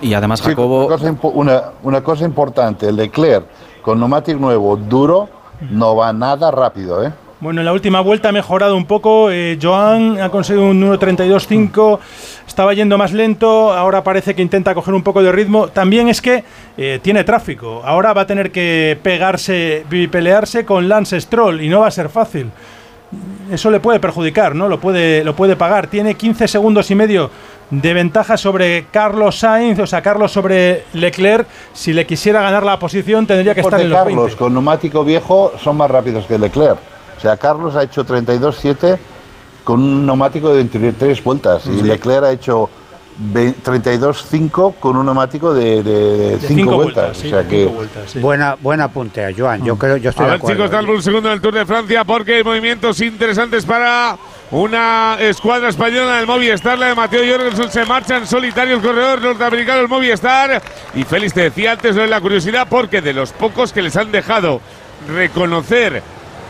[0.00, 3.44] Y además Sí, una, cosa una, una cosa importante, Leclerc
[3.82, 5.28] con neumático nuevo duro
[5.70, 7.12] no va nada rápido, ¿eh?
[7.40, 9.30] Bueno, en la última vuelta ha mejorado un poco.
[9.30, 12.00] eh, Joan ha conseguido un 1.32.5.
[12.48, 13.72] Estaba yendo más lento.
[13.72, 15.68] Ahora parece que intenta coger un poco de ritmo.
[15.68, 16.42] También es que
[16.76, 17.80] eh, tiene tráfico.
[17.84, 21.92] Ahora va a tener que pegarse y pelearse con Lance Stroll y no va a
[21.92, 22.50] ser fácil.
[23.52, 24.68] Eso le puede perjudicar, ¿no?
[24.68, 25.86] Lo puede, lo puede pagar.
[25.86, 27.30] Tiene 15 segundos y medio
[27.70, 31.46] de ventaja sobre Carlos Sainz, o sea, Carlos sobre Leclerc.
[31.74, 34.14] Si le quisiera ganar la posición, tendría que estar en los 20.
[34.22, 36.78] Carlos con neumático viejo son más rápidos que Leclerc.
[37.16, 38.96] O sea, Carlos ha hecho 32.7
[39.64, 42.70] con un neumático de 23 vueltas y Leclerc ha hecho
[43.18, 47.18] ve- 32.5 con un neumático de 5 vueltas.
[47.18, 47.68] o sea que
[48.20, 49.62] Buena, buen apunte, Joan.
[49.64, 50.56] Yo creo, yo estoy A de ver, acuerdo.
[50.56, 54.16] chicos, dale un segundo en el Tour de Francia porque hay movimientos interesantes para
[54.50, 56.78] una escuadra española del Movistar.
[56.78, 60.62] La de Mateo Jorgensen se marcha en solitario el corredor norteamericano del Movistar.
[60.94, 63.96] Y Félix te decía antes lo de la curiosidad porque de los pocos que les
[63.96, 64.60] han dejado
[65.08, 66.02] reconocer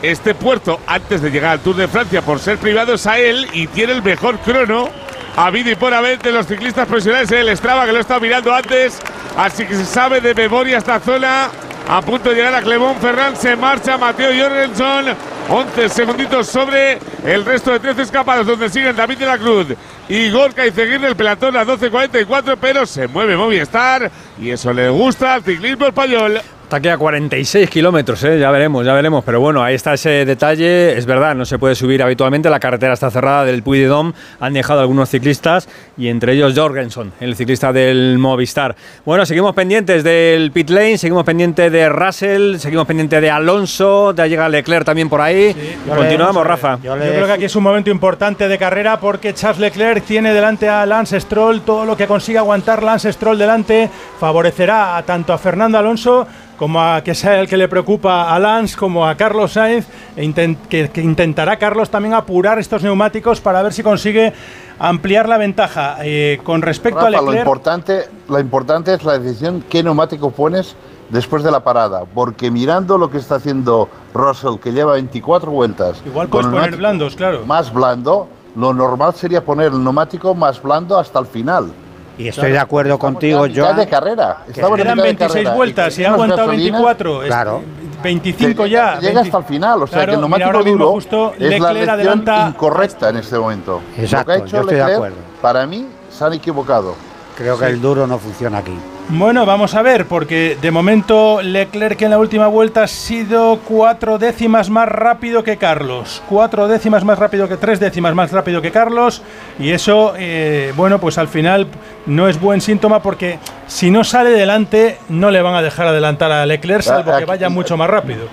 [0.02, 3.66] este puerto antes de llegar al Tour de Francia por ser privados a él y
[3.66, 4.88] tiene el mejor crono
[5.36, 8.54] habido y por haber de los ciclistas profesionales en el Strava que lo estado mirando
[8.54, 8.98] antes
[9.36, 11.50] así que se sabe de memoria esta zona
[11.88, 15.16] a punto de llegar a Clermont Ferrand se marcha Mateo Jorgensen.
[15.48, 19.68] 11 segunditos sobre el resto de 13 escapados donde siguen David de la Cruz
[20.06, 24.90] y Gorka y Seguir el pelotón a 12.44 pero se mueve Movistar y eso le
[24.90, 26.38] gusta al ciclismo español
[26.68, 28.38] Está aquí a 46 kilómetros, ¿eh?
[28.38, 29.24] ya veremos, ya veremos.
[29.24, 30.98] Pero bueno, ahí está ese detalle.
[30.98, 32.50] Es verdad, no se puede subir habitualmente.
[32.50, 34.12] La carretera está cerrada del Puy de Dom.
[34.38, 35.66] Han dejado algunos ciclistas
[35.96, 38.76] y entre ellos Jorgensen, el ciclista del Movistar.
[39.06, 44.14] Bueno, seguimos pendientes del pit lane, seguimos pendientes de Russell, seguimos pendientes de Alonso.
[44.14, 45.56] Ya llega Leclerc también por ahí.
[45.88, 46.78] Continuamos, Rafa.
[46.82, 50.68] Yo creo que aquí es un momento importante de carrera porque Charles Leclerc tiene delante
[50.68, 51.62] a Lance Stroll.
[51.62, 53.88] Todo lo que consiga aguantar Lance Stroll delante
[54.20, 56.26] favorecerá a tanto a Fernando Alonso
[56.58, 59.86] como a que sea el que le preocupa a Lance, como a Carlos Sainz,
[60.16, 64.32] e inten- que, que intentará Carlos también apurar estos neumáticos para ver si consigue
[64.78, 65.98] ampliar la ventaja.
[66.02, 70.30] Eh, con respecto a Rafa, lo Leclerc, importante, lo importante es la decisión qué neumático
[70.30, 70.74] pones
[71.08, 76.02] después de la parada, porque mirando lo que está haciendo Russell, que lleva 24 vueltas,
[76.04, 77.46] igual puedes poner blandos, claro.
[77.46, 81.72] más blando, lo normal sería poner el neumático más blando hasta el final.
[82.18, 83.76] Y estoy de acuerdo contigo, Joan.
[83.76, 84.38] de carrera.
[84.48, 85.54] Estamos Quedan mitad de 26 carrera.
[85.54, 87.22] vueltas y ha aguantado gasolina, 24.
[87.22, 87.62] es- Claro.
[88.02, 88.94] 25 que ya.
[88.96, 91.32] Llega, llega hasta el final, o sea Claro, que el neumático ahora mismo duro justo
[91.34, 93.80] es la Leclerc elección adelanta- incorrecta en este momento.
[93.96, 95.16] Exacto, Lo que ha yo hecho estoy de Leclerc, acuerdo.
[95.40, 96.94] para mí, se han equivocado.
[97.36, 98.76] Creo que el duro no funciona aquí.
[99.10, 104.18] Bueno, vamos a ver, porque de momento Leclerc en la última vuelta ha sido cuatro
[104.18, 106.22] décimas más rápido que Carlos.
[106.28, 109.22] Cuatro décimas más rápido que tres décimas más rápido que Carlos.
[109.58, 111.66] Y eso, eh, bueno, pues al final
[112.04, 116.30] no es buen síntoma porque si no sale delante no le van a dejar adelantar
[116.30, 118.26] a Leclerc, salvo que vaya mucho más rápido.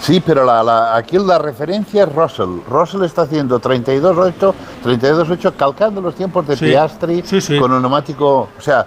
[0.00, 2.60] Sí, pero la, la- aquí la referencia es Russell.
[2.66, 4.54] Russell está haciendo 32.8,
[4.84, 7.58] 32.8 calcando los tiempos de Sí, Piastri sí, sí.
[7.58, 8.48] con un neumático.
[8.56, 8.86] O sea,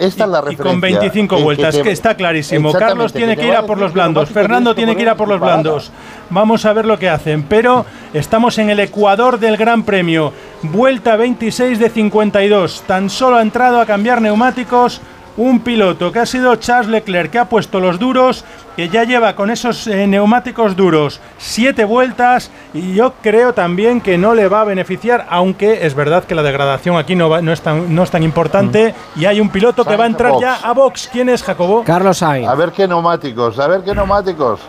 [0.00, 0.64] esta es la Y referencia.
[0.64, 2.72] con 25 El vueltas, te- que está clarísimo.
[2.72, 4.28] Carlos tiene que ir a por los blandos.
[4.30, 5.92] Fernando tiene que ir a por los blandos.
[6.30, 7.42] Vamos a ver lo que hacen.
[7.44, 7.84] Pero
[8.14, 10.32] estamos en el Ecuador del Gran Premio.
[10.62, 12.82] Vuelta 26 de 52.
[12.86, 15.00] Tan solo ha entrado a cambiar neumáticos
[15.36, 18.44] un piloto que ha sido Charles Leclerc, que ha puesto los duros,
[18.76, 24.18] que ya lleva con esos eh, neumáticos duros siete vueltas y yo creo también que
[24.18, 27.52] no le va a beneficiar, aunque es verdad que la degradación aquí no, va- no,
[27.52, 30.42] es, tan, no es tan importante y hay un piloto que va a entrar box.
[30.42, 31.08] ya a box.
[31.12, 31.84] ¿Quién es Jacobo?
[31.84, 32.48] Carlos Sainz.
[32.48, 34.60] A ver qué neumáticos, a ver qué neumáticos.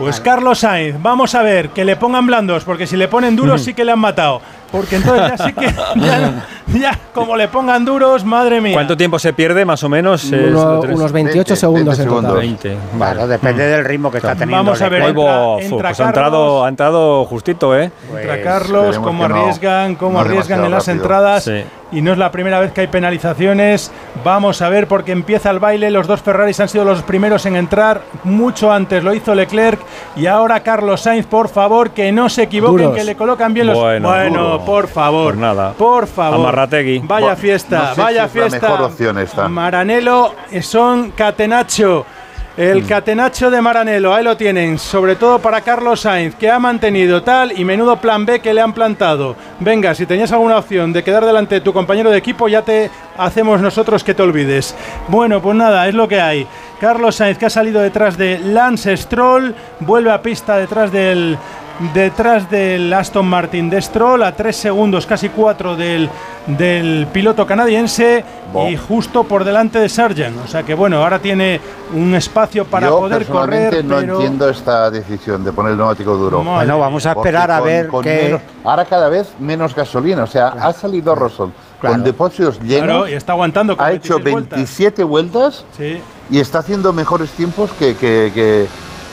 [0.00, 3.62] Pues Carlos Sainz, vamos a ver, que le pongan blandos, porque si le ponen duros
[3.62, 4.40] sí que le han matado.
[4.72, 5.66] Porque entonces ya sí que,
[6.00, 6.44] ya,
[6.78, 8.72] ya, como le pongan duros, madre mía.
[8.74, 10.24] ¿Cuánto tiempo se pierde más o menos?
[10.24, 12.22] Uno- unos 28 20, segundos 20 en total.
[12.32, 12.38] segundos.
[12.38, 12.76] 20.
[12.96, 14.56] Claro, depende del ritmo que está teniendo.
[14.64, 16.64] Vamos a ver, entra- entra pues ha entrado, Carlos.
[16.64, 17.84] ha entrado justito, ¿eh?
[17.84, 21.02] Entra Pues, Carlos, esperemos cómo arriesgan, cómo no arriesgan en las rápido.
[21.02, 21.44] entradas.
[21.44, 21.64] Sí.
[21.92, 23.90] Y no es la primera vez que hay penalizaciones.
[24.24, 25.90] Vamos a ver porque empieza el baile.
[25.90, 28.02] Los dos Ferraris han sido los primeros en entrar.
[28.24, 29.80] Mucho antes lo hizo Leclerc.
[30.16, 32.96] Y ahora Carlos Sainz, por favor, que no se equivoquen, Duros.
[32.96, 33.76] que le colocan bien los.
[33.76, 35.34] Bueno, por favor.
[35.34, 35.72] Por nada.
[35.72, 36.40] Por favor.
[36.40, 37.00] Amarrategui.
[37.04, 38.68] Vaya fiesta, no sé vaya si es la fiesta.
[38.70, 39.48] mejor opción esta.
[39.48, 42.06] Maranello eh, son Catenacho.
[42.60, 42.62] Mm.
[42.62, 47.22] El catenacho de Maranello, ahí lo tienen, sobre todo para Carlos Sainz, que ha mantenido
[47.22, 49.34] tal y menudo plan B que le han plantado.
[49.60, 52.90] Venga, si tenías alguna opción de quedar delante de tu compañero de equipo, ya te
[53.16, 54.74] hacemos nosotros que te olvides.
[55.08, 56.46] Bueno, pues nada, es lo que hay.
[56.78, 61.38] Carlos Sainz que ha salido detrás de Lance Stroll, vuelve a pista detrás del
[61.94, 66.08] detrás del Aston Martin de Stroll a tres segundos, casi cuatro del,
[66.46, 68.22] del piloto canadiense
[68.52, 68.68] Bo.
[68.68, 70.36] y justo por delante de Sargent.
[70.44, 71.60] O sea que bueno, ahora tiene
[71.94, 75.78] un espacio para Yo poder personalmente correr, no pero entiendo esta decisión de poner el
[75.78, 76.42] neumático duro.
[76.42, 80.24] Madre Bueno, vamos a esperar a ver menos- ahora cada vez menos gasolina.
[80.24, 81.48] O sea, ha salido Russell
[81.80, 81.94] Claro.
[81.96, 82.84] con depósitos llenos.
[82.84, 83.74] claro, y está aguantando.
[83.74, 84.56] con ha hecho 26 vueltas.
[84.58, 85.98] 27 vueltas Sí.
[86.30, 88.66] y está haciendo mejores tiempos que, que, que,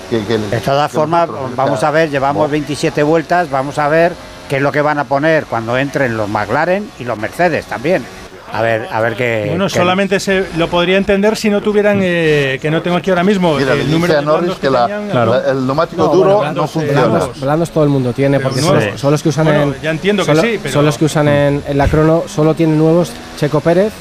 [0.09, 1.29] que- que De todas que formas.
[1.29, 2.51] O vamos a ver, llevamos bo.
[2.51, 4.13] 27 vueltas, vamos a ver
[4.49, 8.03] qué es lo que van a poner cuando entren los McLaren y los Mercedes también.
[8.49, 9.47] A ver, a ver qué.
[9.49, 13.09] Bueno, qué- solamente se lo podría entender si no tuvieran, eh, que no tengo aquí
[13.09, 15.09] ahora mismo, Mira, el número de Norris blandos que la- tenían.
[15.09, 15.31] Claro.
[15.33, 17.01] la- el neumático No, duro bueno, no blandos, eh, funciona.
[17.07, 19.75] Blandos, blandos todo el mundo tiene, Pero porque son, son los que usan Bueno, en.
[19.81, 22.53] ya entiendo que solo- sí, pero- Son los que usan en, en la crono, solo
[22.53, 23.91] tienen nuevos Checo Pérez,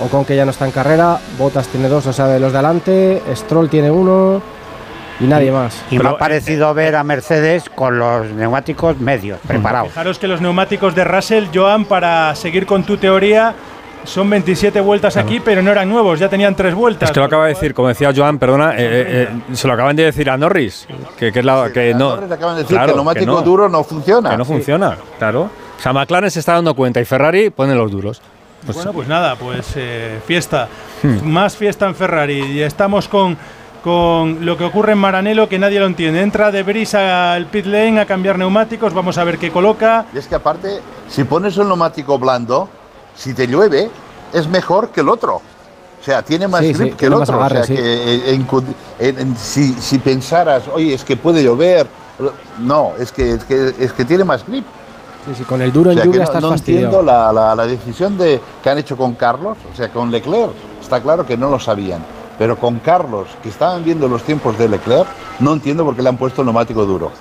[0.00, 2.58] Ocon que ya no está en carrera, Botas tiene dos, o sea, de los de
[2.58, 4.42] adelante, Stroll tiene uno
[5.22, 5.82] y nadie más.
[5.90, 9.88] Y me ha parecido ver a Mercedes con los neumáticos medios, preparados.
[9.90, 13.54] Fijaros que los neumáticos de Russell, Joan, para seguir con tu teoría,
[14.04, 17.08] son 27 vueltas aquí, pero no eran nuevos, ya tenían tres vueltas.
[17.10, 19.74] Es que lo acaba de decir, como decía Joan, perdona, eh, eh, eh, se lo
[19.74, 22.10] acaban de decir a Norris, que, que es la que A no.
[22.10, 24.30] Norris le acaban de decir claro, que el neumático no, duro no funciona.
[24.30, 25.42] que no funciona, claro.
[25.78, 28.20] O sea, McLaren se está dando cuenta y Ferrari pone los duros.
[28.64, 30.68] Pues- Bueno, pues nada, pues eh, fiesta.
[31.02, 31.28] Hmm.
[31.28, 32.38] Más fiesta en Ferrari.
[32.52, 33.36] Y estamos con,
[33.82, 36.20] con lo que ocurre en Maranello que nadie lo entiende.
[36.22, 38.94] Entra de brisa al pit lane a cambiar neumáticos.
[38.94, 40.06] Vamos a ver qué coloca.
[40.14, 42.68] Y es que aparte, si pones un neumático blando,
[43.14, 43.90] si te llueve,
[44.32, 45.36] es mejor que el otro.
[46.00, 47.36] O sea, tiene más Sí, grip sí, que el otro.
[47.36, 47.80] agarre, o sea, sí.
[47.82, 48.46] que en-
[48.98, 51.86] en- en- si, si pensaras, oye, es que puede llover,
[52.58, 54.64] no, es que, es que, es que tiene más grip.
[55.26, 57.54] Sí, sí, con el duro O sea, que lluvia no, estás no entiendo la, la-
[57.54, 60.50] la decisión de, que han hecho con Carlos, o sea, con Leclerc.
[60.80, 62.04] Está claro que no lo sabían.
[62.38, 65.06] Pero con Carlos, que estaban viendo los tiempos de Leclerc,
[65.40, 67.12] no entiendo por qué le han puesto el neumático duro.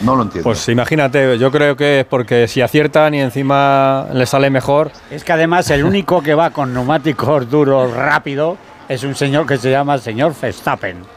[0.00, 0.44] No lo entiendo.
[0.44, 5.24] Pues imagínate, yo creo que es porque si aciertan y encima le sale mejor, Es
[5.24, 8.58] que además el único que va con neumáticos duros rápido
[8.88, 11.15] es un señor que se llama el señor Verstappen.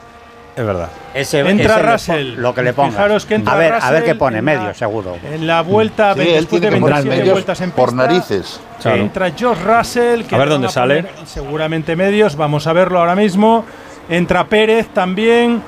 [0.59, 0.89] Es verdad.
[1.13, 2.35] Ese, Entra ese Russell.
[2.41, 2.91] lo que le ponga.
[2.91, 5.17] Fijaros que entra a ver, a ver Russell qué pone, en medio seguro.
[5.23, 7.71] En la vuelta, Sí, ve- él después de tiene que poner 27 medios vueltas en
[7.71, 8.61] por pista, narices.
[8.81, 8.97] Claro.
[8.97, 10.23] Entra George Russell.
[10.23, 11.03] Que A ver dónde van sale.
[11.03, 12.35] poner Seguramente medios.
[12.35, 13.65] Vamos a verlo ahora mismo.
[14.09, 15.61] Entra Pérez también.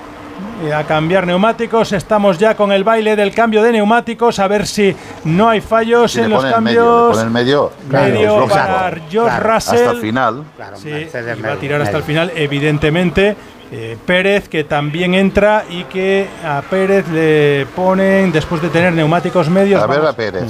[0.66, 4.66] eh, A cambiar neumáticos, estamos ya con el baile del cambio de neumáticos, a ver
[4.66, 7.18] si no hay fallos Si en le los medio, cambios.
[7.18, 8.48] ponen medio, medio es lógico.
[8.56, 9.78] para George claro, Russell.
[9.78, 10.44] hasta el final.
[10.56, 12.06] Claro, Sí, va a medio, tirar hasta el medio.
[12.08, 13.36] final, evidentemente.
[13.74, 19.50] Eh, Pérez, que también entra y que a Pérez le ponen, después de tener neumáticos
[19.50, 20.44] medios, A ver a vamos, Pérez.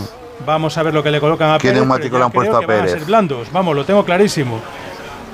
[0.46, 1.76] vamos a ver lo que le colocan a ¿Qué Pérez.
[1.82, 2.92] neumático pero le han puesto a que van Pérez?
[2.94, 4.60] ser blandos, vamos, lo tengo clarísimo.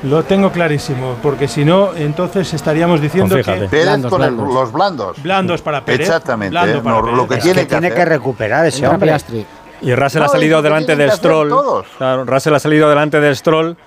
[0.04, 3.64] Lo tengo clarísimo, porque si no, entonces estaríamos diciendo Pues fíjate.
[3.64, 4.54] que Pérez Blandos, con blandos.
[4.54, 5.24] los blandos.
[5.24, 6.02] blandos para Pérez.
[6.08, 6.82] Exactamente, blando ¿eh?
[6.84, 7.18] para No, Pérez.
[7.18, 9.16] lo que Es tiene que que tiene que recuperar ese hombre.
[9.82, 11.50] Y Russell No, ha salido delante tienen de que hacer Stroll.
[11.50, 11.88] todos.
[11.98, 13.78] Claro, Russell ha salido delante de Stroll.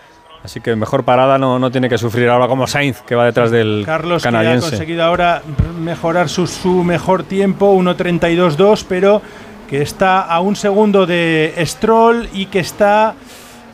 [0.43, 3.51] Así que mejor parada no, no tiene que sufrir ahora como Sainz, que va detrás
[3.51, 4.70] del Carlos que ha canadiense.
[4.70, 5.43] conseguido ahora
[5.78, 9.20] mejorar su, su mejor tiempo, 1.32.2, pero
[9.68, 13.14] que está a un segundo de Stroll y que está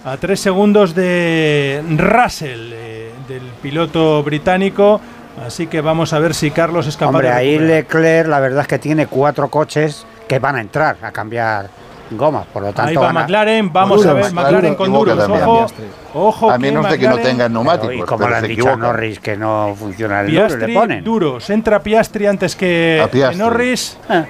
[0.05, 5.01] a tres segundos de Russell, eh, del piloto británico.
[5.47, 7.59] Así que vamos a ver si Carlos es capaz Hombre, de ahí.
[7.59, 11.69] Leclerc, la verdad es que tiene cuatro coches que van a entrar a cambiar
[12.11, 12.47] gomas.
[12.47, 15.19] Por lo tanto, Ahí va McLaren, vamos Duro, a ver McLaren McLaren con duros.
[15.19, 15.43] también.
[15.45, 15.67] Ojo,
[16.15, 17.95] ojo A menos de que no tengan Pero, neumáticos.
[17.95, 18.77] y como pero le han dicho a.
[18.77, 21.05] Norris que no funciona el duro, Piastri, le ponen.
[21.05, 21.51] duros.
[21.51, 23.39] Entra Piastri antes que, A Piastri.
[23.39, 23.99] que Norris.
[24.09, 24.25] Ah.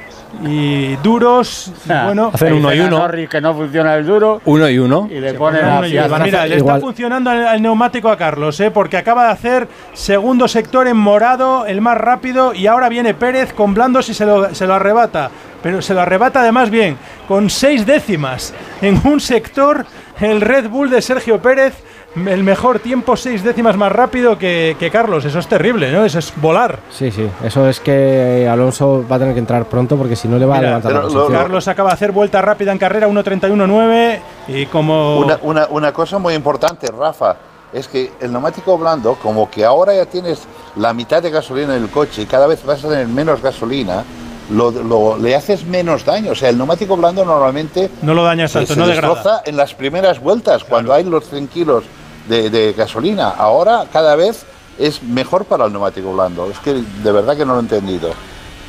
[0.44, 2.02] Y duros, Ah.
[2.06, 2.98] bueno, Hacen uno y uno.
[2.98, 5.08] Norris que no funciona el duro Uno y uno.
[5.10, 6.18] y le ponen Uno a y uno.
[6.18, 8.70] Mira, le está funcionando el, el neumático a Carlos, ¿eh?
[8.70, 13.52] porque acaba de hacer segundo sector en morado, el más rápido, y ahora viene Pérez
[13.52, 15.30] con blandos y se lo, se lo arrebata.
[15.62, 16.96] Pero se lo arrebata además bien,
[17.26, 18.52] con seis décimas
[18.82, 19.86] en un sector,
[20.20, 21.74] el Red Bull de Sergio Pérez,
[22.16, 25.24] el mejor tiempo, seis décimas más rápido que, que Carlos.
[25.24, 26.04] Eso es terrible, ¿no?
[26.04, 26.78] Eso es volar.
[26.90, 27.28] Sí, sí.
[27.44, 30.56] Eso es que Alonso va a tener que entrar pronto porque si no le va
[30.56, 31.28] Mira, a levantar la.
[31.38, 35.18] Carlos acaba de hacer vuelta rápida en carrera, 1.31.9, y como...
[35.18, 37.36] Una, una, una cosa muy importante, Rafa.
[37.72, 40.42] es que el neumático blando, como que ahora ya tienes
[40.76, 44.04] la mitad de gasolina en el coche y cada vez vas a tener menos gasolina,
[44.50, 46.32] lo, lo- le haces menos daño.
[46.32, 49.14] O sea, el neumático blando normalmente No lo dañas tanto, se no degrada.
[49.14, 51.84] destroza en las primeras vueltas, cuando hay los 100 kilos
[52.28, 53.28] de, de gasolina.
[53.30, 54.44] Ahora cada vez
[54.78, 56.50] es mejor para el neumático blando.
[56.50, 58.10] Es que de verdad que no lo he entendido.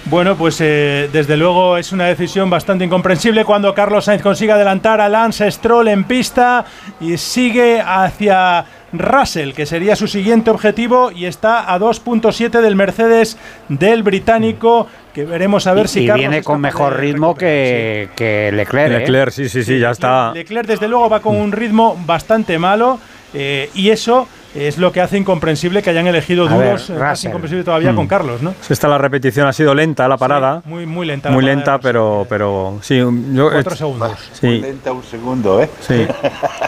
[0.10, 5.02] Bueno, pues eh, desde luego es una decisión bastante incomprensible cuando Carlos Sainz consigue adelantar
[5.02, 6.64] a Lance Stroll en pista
[7.02, 13.38] y sigue hacia Russell, que sería su siguiente objetivo, y está a 2.7 del Mercedes
[13.68, 18.08] del británico, que veremos a ver y, si y Carlos viene con mejor ritmo que,
[18.16, 18.94] que Leclerc.
[18.94, 19.00] ¿eh?
[19.00, 20.32] Leclerc, sí, sí, sí, ya está.
[20.32, 22.98] Leclerc desde luego va con un ritmo bastante malo
[23.34, 24.28] eh, y eso
[24.60, 27.28] es lo que hace incomprensible que hayan elegido A duros, eh, más Russell.
[27.30, 27.96] incomprensible todavía Mm.
[27.96, 28.54] con Carlos, ¿no?
[28.70, 30.62] Esta la repetición ha sido lenta, la parada.
[30.66, 31.30] Muy, muy lenta.
[31.30, 32.98] muy lenta, pero, pero sí.
[32.98, 34.12] Yo, Cuatro eh, segundos.
[34.34, 35.70] Sí, Lenta un segundo, ¿eh?
[35.82, 36.08] sí.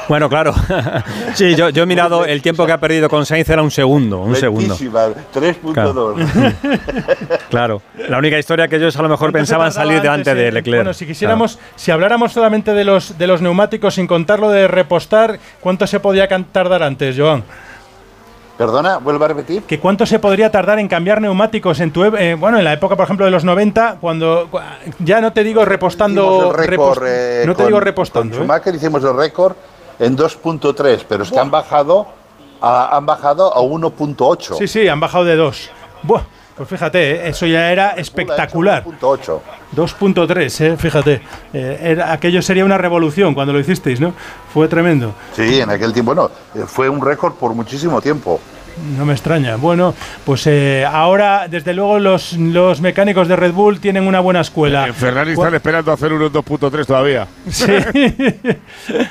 [0.07, 0.53] Bueno, claro.
[1.33, 4.21] sí, yo, yo he mirado el tiempo que ha perdido con Sainz era un segundo,
[4.21, 4.75] un segundo.
[4.79, 6.53] Lentísima, 3.2.
[7.49, 7.81] Claro.
[8.07, 10.79] La única historia que ellos a lo mejor ¿Cuánto se pensaban salir delante de Leclerc.
[10.79, 15.39] Bueno, si quisiéramos, si habláramos solamente de los, de los neumáticos sin contarlo de repostar,
[15.59, 17.43] ¿cuánto se podía tardar antes, Joan?
[18.59, 19.63] Perdona, vuelvo a repetir.
[19.63, 22.97] ¿Que ¿Cuánto se podría tardar en cambiar neumáticos en tu eh, bueno, en la época,
[22.97, 24.59] por ejemplo, de los 90, cuando cu-
[24.99, 28.45] ya no te digo repostando, récord, repost- eh, no te con- digo repostando, Con ¿eh?
[28.45, 29.53] Schumacher hicimos el récord
[29.97, 32.07] en 2.3, pero es que han bajado
[32.59, 34.57] a, han bajado a 1.8.
[34.57, 35.69] Sí, sí, han bajado de 2.
[36.03, 36.23] Buah,
[36.59, 37.29] pues fíjate, ¿eh?
[37.29, 38.83] eso ya era espectacular.
[38.83, 39.39] 1.8.
[39.73, 41.21] 2.3, eh, fíjate.
[41.53, 44.13] Eh, era- aquello sería una revolución cuando lo hicisteis, ¿no?
[44.53, 45.13] Fue tremendo.
[45.33, 48.41] Sí, en aquel tiempo, bueno, eh, fue un récord por muchísimo tiempo.
[48.97, 49.55] No me extraña.
[49.55, 49.93] Bueno,
[50.25, 54.85] pues eh, ahora, desde luego, los, los mecánicos de Red Bull tienen una buena escuela.
[54.85, 57.25] En Ferrari están esperando hacer unos 2.3 todavía.
[57.49, 57.71] Sí.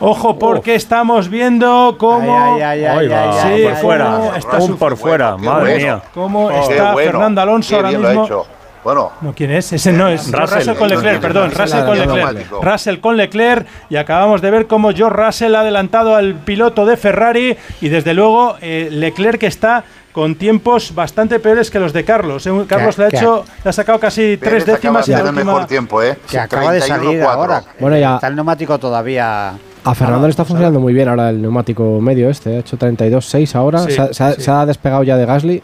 [0.00, 4.20] Ojo, porque estamos viendo cómo, Ay, ay, va, Sí, por fuera.
[4.36, 5.76] está un por fuera, madre bueno.
[5.76, 6.02] mía.
[6.14, 8.46] cómo Qué está bueno, Fernando Alonso ahora mismo.
[8.82, 9.70] Bueno, No, ¿quién es?
[9.74, 10.32] Ese no es.
[10.32, 10.56] Russell.
[10.60, 11.50] Russell, con Leclerc, No, perdón.
[11.54, 12.52] Russell con Leclerc.
[12.62, 13.66] Russell con Leclerc.
[13.90, 17.58] Y acabamos de ver cómo George Russell ha adelantado al piloto de Ferrari.
[17.82, 22.46] Y desde luego eh, Leclerc que está con tiempos bastante peores que los de Carlos.
[22.46, 22.64] eh.
[22.66, 25.44] Carlos le ha hecho, le ha sacado casi tres Pérez décimas hacer última.
[25.44, 26.16] mejor tiempo, ¿eh?
[26.30, 27.28] Que acaba de salir 31.4.
[27.30, 27.62] ahora.
[27.78, 29.52] Bueno, ya- Está el neumático todavía.
[29.84, 32.56] A Fernando le está funcionando muy bien ahora el neumático medio este.
[32.56, 33.78] Ha hecho 32.6 ahora.
[33.80, 34.42] Sí, se, ha- se ha, sí.
[34.42, 35.62] se ha despegado ya de Gasly.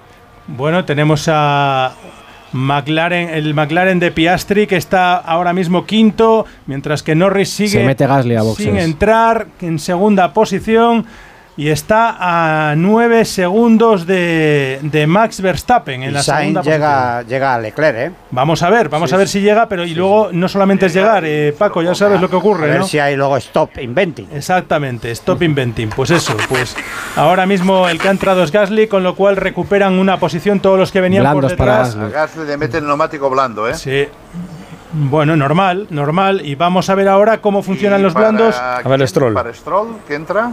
[0.49, 1.93] Bueno, tenemos a
[2.53, 7.85] McLaren, el McLaren de Piastri que está ahora mismo quinto, mientras que Norris sigue Se
[7.85, 8.65] mete Gasly a boxes.
[8.67, 11.05] sin entrar en segunda posición
[11.59, 12.17] y está
[12.71, 17.59] a nueve segundos de, de Max Verstappen en Y la Sainz segunda llega, llega a
[17.59, 18.13] Leclerc, ¿eh?
[18.31, 21.25] Vamos a ver, vamos a ver si llega, pero y luego no solamente es llegar,
[21.25, 22.87] eh, Paco, ya sabes lo que A ocurre, ver ¿no?
[22.87, 24.29] si hay luego stop inventing.
[24.35, 25.89] Exactamente, stop inventing.
[25.89, 26.77] Pues eso, pues
[27.17, 30.79] ahora mismo el que ha entrado es Gasly, con lo cual recuperan una posición todos
[30.79, 31.97] los que venían Blandos por para detrás.
[31.97, 32.15] Gasly.
[32.15, 33.75] A Gasly le mete el neumático blando, ¿eh?
[33.75, 34.07] Sí.
[34.93, 36.41] Bueno, normal, normal.
[36.45, 38.55] Y vamos a ver ahora cómo funcionan los para- blandos.
[38.57, 39.07] A ver.
[39.09, 39.35] Stroll.
[39.35, 40.51] Para Stroll, que entra.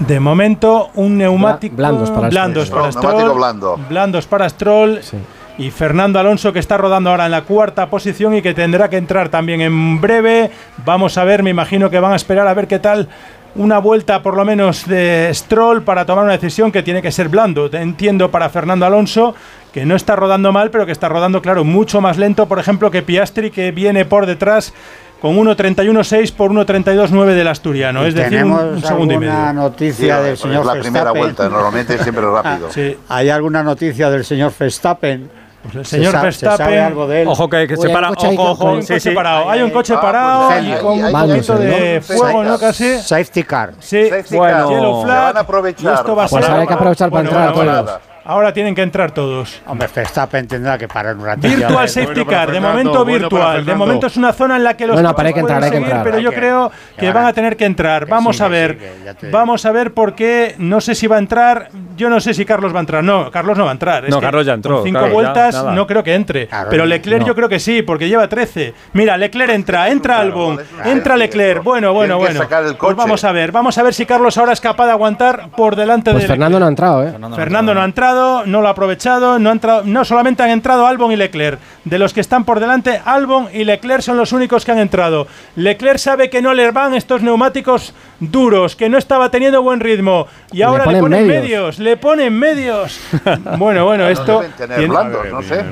[0.00, 1.76] De momento, un neumático.
[1.76, 2.80] blandos para blandos Stroll.
[2.82, 3.76] para Stroll, blando.
[3.88, 5.02] blandos para Stroll.
[5.02, 5.16] Sí.
[5.58, 8.96] Y Fernando Alonso, que está rodando ahora en la cuarta posición y que tendrá que
[8.96, 10.52] entrar también en breve.
[10.84, 13.08] Vamos a ver, me imagino que van a esperar a ver qué tal.
[13.56, 17.28] Una vuelta por lo menos de Stroll para tomar una decisión que tiene que ser
[17.28, 17.68] blando.
[17.72, 19.34] Entiendo para Fernando Alonso
[19.72, 22.90] que no está rodando mal, pero que está rodando, claro, mucho más lento, por ejemplo,
[22.90, 24.72] que Piastri, que viene por detrás
[25.20, 28.04] con 1.31.6 por 1.32.9 del asturiano.
[28.04, 29.52] Y Es decir, un, un segundo y alguna medio.
[29.54, 31.20] noticia Sí, del es señor la primera Verstappen.
[31.22, 32.68] vuelta, normalmente siempre rápido.
[32.72, 32.96] Sí.
[33.08, 35.30] ¿Hay alguna noticia del señor Verstappen?
[35.60, 36.78] Pues el ¿Se señor ¿Se sabe Verstappen.
[36.80, 37.28] algo de él?
[37.28, 38.08] Ojo que, que Uy, se hay para.
[38.10, 38.68] un coche ahí Ojo, ojo.
[38.68, 39.14] Hay un Sí, coche sí.
[39.16, 42.58] parado, hay un coche Ah, parado pues y ahí, con un poquito de fuego, ¿no?
[42.58, 42.98] Casi.
[42.98, 43.72] Safety car.
[43.80, 44.56] Sí, Safety Bueno.
[44.56, 44.68] car.
[44.68, 45.92] Yellow Se flag, van a aprovechar.
[45.92, 47.90] y esto va a Pues ser- hay que aprovechar para entrar todos.
[48.28, 49.62] Ahora tienen que entrar todos.
[49.66, 51.48] Hombre, Verstappen tendrá que parar un ratito.
[51.48, 51.88] Virtual.
[51.88, 53.64] Safety bueno para Car, de momento bueno para virtual.
[53.64, 55.70] De momento es una zona en la que los Bueno, hay que entrar, pueden hay
[55.70, 56.04] que seguir, entrar.
[56.04, 58.04] pero yo que- creo que que van a- tener que entrar.
[58.04, 58.72] que Vamos sí, a ver.
[58.72, 61.70] sí, que ya te- Vamos a ver porque no sé si va a entrar.
[61.96, 63.02] Yo no sé si Carlos va a entrar.
[63.02, 64.04] No, Carlos no va a entrar.
[64.04, 66.50] Es No, que Carlos ya entró, con cinco claro, vueltas no creo que entre.
[66.68, 67.26] Pero Leclerc no.
[67.28, 68.74] yo creo que sí, porque lleva 13.
[68.92, 71.62] Mira, Leclerc entra, entra Albon, entra Leclerc.
[71.64, 72.40] Bueno, bueno, bueno.
[72.78, 73.52] Pues vamos a ver.
[73.52, 76.60] Vamos a ver si Carlos ahora es capaz de aguantar por delante Pues de Fernando
[76.60, 77.14] no ha entrado, ¿eh?
[77.34, 80.86] Fernando no ha entrado, no lo ha aprovechado, no, ha entrado, no solamente han entrado
[80.86, 81.58] Albon y Leclerc.
[81.84, 85.26] de los que están por delante, Albon y Leclerc son los únicos que han entrado.
[85.56, 90.26] Leclerc sabe que no le van estos neumáticos duros, que no estaba teniendo buen ritmo
[90.52, 91.78] y ahora le ponen, medios.
[91.78, 93.00] le ponen medios.
[93.58, 94.42] bueno, bueno, esto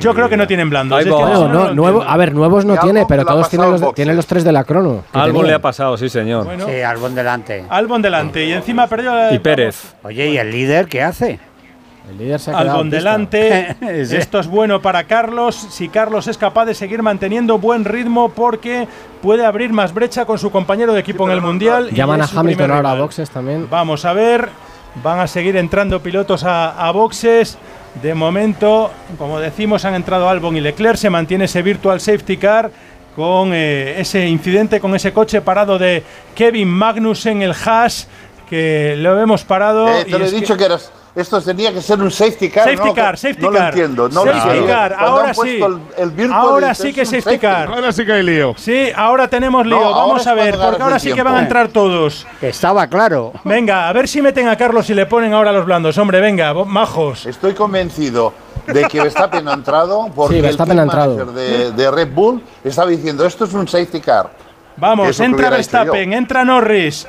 [0.01, 1.05] Yo creo que no tienen blandos.
[1.05, 5.05] a ver, nuevos no tiene, pero todos tienen los, tienen los tres de la crono.
[5.13, 6.47] Albon le ha pasado, sí, señor.
[6.67, 7.65] sí, Albon delante.
[7.69, 9.95] Albon delante y encima perdió la Y Pérez.
[10.03, 11.39] Oye, ¿y el líder qué hace?
[12.09, 13.77] El líder se ha Albon delante.
[13.81, 15.57] Esto es bueno para Carlos.
[15.57, 18.87] Si Carlos es capaz de seguir manteniendo buen ritmo porque
[19.23, 21.91] puede abrir más brecha con su compañero de equipo en el Mundial.
[21.91, 23.67] Llaman a Hamilton ahora a boxes también.
[23.69, 24.49] Vamos a ver.
[25.03, 27.59] Van a seguir entrando pilotos a, boxes.
[28.01, 30.97] De momento, como decimos, han entrado Albon y Leclerc.
[30.97, 32.71] Se mantiene ese virtual safety car
[33.17, 36.05] con eh, ese incidente, con ese coche parado de
[36.35, 38.07] Kevin Magnussen, el Haas,
[38.49, 39.89] que lo hemos parado.
[39.89, 42.65] Eh, te lo he dicho que eras esto tenía que ser un safety car.
[42.65, 43.61] Safety car, safety no car.
[43.61, 44.67] Lo entiendo, no safety lo entiendo.
[44.67, 45.61] car, ahora sí.
[46.31, 47.69] ahora sí que safety car.
[47.69, 48.55] Ahora sí que hay lío.
[48.59, 49.81] Sí, ahora tenemos lío.
[49.81, 52.27] Vamos a ver, porque ahora sí que van a entrar todos.
[52.43, 53.33] Estaba claro.
[53.45, 55.97] Venga, a ver si meten a Carlos y le ponen ahora los blandos.
[55.97, 57.25] Hombre, venga, majos.
[57.25, 58.35] Estoy convencido
[58.67, 61.25] de que Verstappen ha entrado porque sí, el entrado.
[61.33, 64.31] De, de Red Bull estaba diciendo esto es un safety car.
[64.79, 67.07] Vamos, entra Verstappen, entra Norris,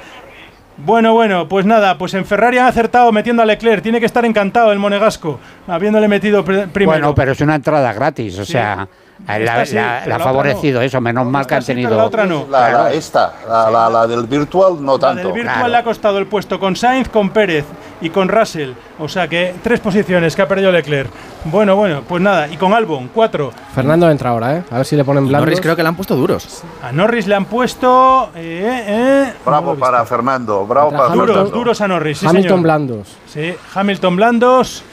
[0.77, 3.81] bueno, bueno, pues nada, pues en Ferrari han acertado metiendo a Leclerc.
[3.81, 6.85] Tiene que estar encantado el monegasco, habiéndole metido primero.
[6.85, 8.87] Bueno, pero es una entrada gratis, o sea.
[9.25, 11.95] La, ha favorecido eso, menos mal que han tenido.
[11.95, 12.45] la otra no.
[12.49, 15.29] La, esta, la, del virtual no tanto.
[15.29, 17.65] La del virtual le ha costado el puesto con Sainz, con Pérez
[18.01, 18.71] y con Russell.
[18.99, 21.09] O sea que tres posiciones que ha perdido Leclerc.
[21.45, 22.47] Bueno, bueno, pues nada.
[22.47, 23.51] Y con Albon, cuatro.
[23.73, 24.63] Fernando entra ahora, ¿eh?
[24.69, 25.45] A ver si le ponen blandos.
[25.45, 26.63] Norris creo que le han puesto duros.
[26.83, 28.29] A Norris le han puesto.
[28.35, 32.23] Eh, eh, bravo para Fernando, bravo para Duros, duros a Norris.
[32.23, 33.17] Hamilton blandos.
[33.27, 34.83] Sí, Hamilton blandos.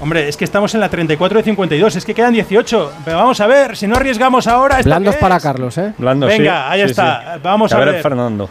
[0.00, 2.92] Hombre, es que estamos en la 34 de 52, es que quedan 18.
[3.04, 4.80] Pero vamos a ver, si no arriesgamos ahora.
[4.82, 5.92] Blandos para Carlos, ¿eh?
[5.98, 7.38] Blandos, Venga, ahí está.
[7.42, 8.00] Vamos a, ver.
[8.00, 8.48] Fernando.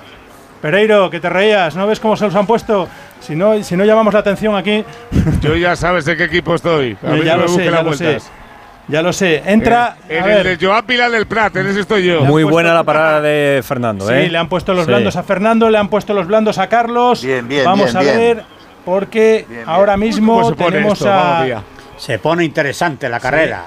[0.62, 2.88] Pereiro, que te reías, ¿no ves cómo se los han puesto?
[3.20, 4.84] Si no, si no llamamos la atención aquí.
[5.42, 6.98] Yo ya sabes de qué equipo estoy.
[7.04, 8.18] A ya, lo sé, ya lo sé,
[8.88, 9.44] ya lo sé.
[9.46, 9.98] Entra.
[10.10, 12.26] en el de Joan Pilar del Prat, en ese estoy yo.
[12.26, 14.26] Muy buena la parada de Fernando, ¿eh?
[14.26, 17.24] Sí, le han puesto los blandos a Fernando, le han puesto los blandos a Carlos.
[17.24, 18.44] Bien, bien, Vamos a ver,
[18.88, 21.62] porque ahora mismo tenemos a.
[21.98, 23.66] Se pone interesante la carrera.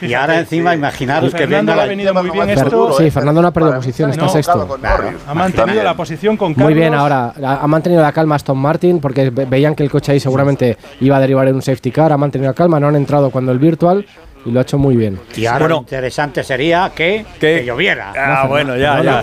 [0.00, 2.92] y ahora encima, imaginaros que Fernando ha venido muy bien esto.
[2.92, 4.78] Sí, Fernando no ha perdido posición, está sexto.
[5.26, 6.66] ha mantenido la posición con Carlos.
[6.66, 10.20] Muy bien, ahora ha mantenido la calma Aston Martin porque veían que el coche ahí
[10.20, 12.12] seguramente iba a derivar en un safety car.
[12.12, 14.06] Ha mantenido la calma, no han entrado cuando el virtual
[14.44, 15.20] y lo ha hecho muy bien.
[15.36, 18.12] Y ahora lo interesante sería que, que lloviera.
[18.16, 19.22] Ah, bueno, ya, ya.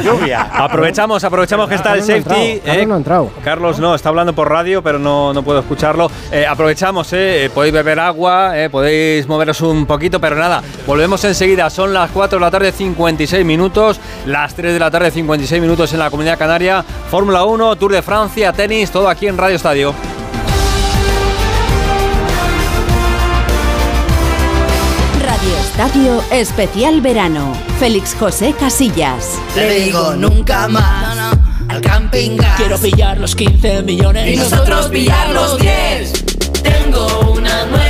[0.00, 0.50] lluvia.
[0.52, 2.60] Aprovechamos, aprovechamos que está el safety.
[2.64, 3.30] Carlos no ha entrado.
[3.42, 6.10] Carlos no, está hablando por radio, pero no, no puedo escucharlo.
[6.32, 11.70] Eh, aprovechamos, eh, podéis beber agua, eh, podéis moveros un poquito, pero nada, volvemos enseguida.
[11.70, 15.92] Son las 4 de la tarde, 56 minutos, las 3 de la tarde, 56 minutos
[15.92, 16.84] en la Comunidad Canaria.
[17.10, 20.19] Fórmula 1, Tour de Francia, tenis, todo aquí en Radio Estadio.
[25.80, 27.54] Estadio Especial Verano.
[27.78, 29.38] Félix José Casillas.
[29.56, 31.34] Le digo nunca más
[31.68, 36.12] al camping Quiero pillar los 15 millones y nosotros pillar los 10.
[36.62, 37.89] Tengo una nueva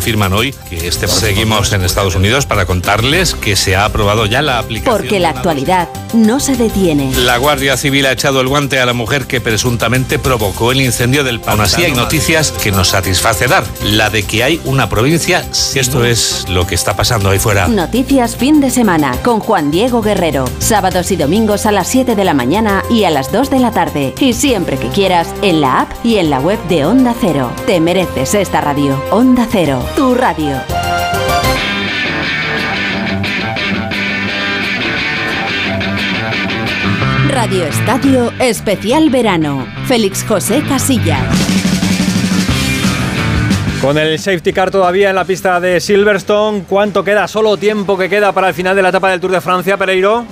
[0.00, 4.40] Confirman hoy que este seguimos en Estados Unidos para contarles que se ha aprobado ya
[4.40, 4.96] la aplicación.
[4.96, 7.12] Porque la actualidad no se detiene.
[7.16, 11.22] La Guardia Civil ha echado el guante a la mujer que presuntamente provocó el incendio
[11.22, 13.62] del Aún así hay noticias que nos satisface dar.
[13.84, 15.44] La de que hay una provincia.
[15.74, 17.68] Esto es lo que está pasando ahí fuera.
[17.68, 20.46] Noticias fin de semana con Juan Diego Guerrero.
[20.60, 23.70] Sábados y domingos a las 7 de la mañana y a las 2 de la
[23.70, 24.14] tarde.
[24.18, 27.52] Y siempre que quieras en la app y en la web de Onda Cero.
[27.66, 28.98] Te mereces esta radio.
[29.10, 30.56] Onda Cero, tu radio.
[37.28, 39.66] Radio Estadio Especial Verano.
[39.86, 41.24] Félix José Casillas.
[43.80, 47.26] Con el safety car todavía en la pista de Silverstone, ¿cuánto queda?
[47.28, 50.26] Solo tiempo que queda para el final de la etapa del Tour de Francia, Pereiro.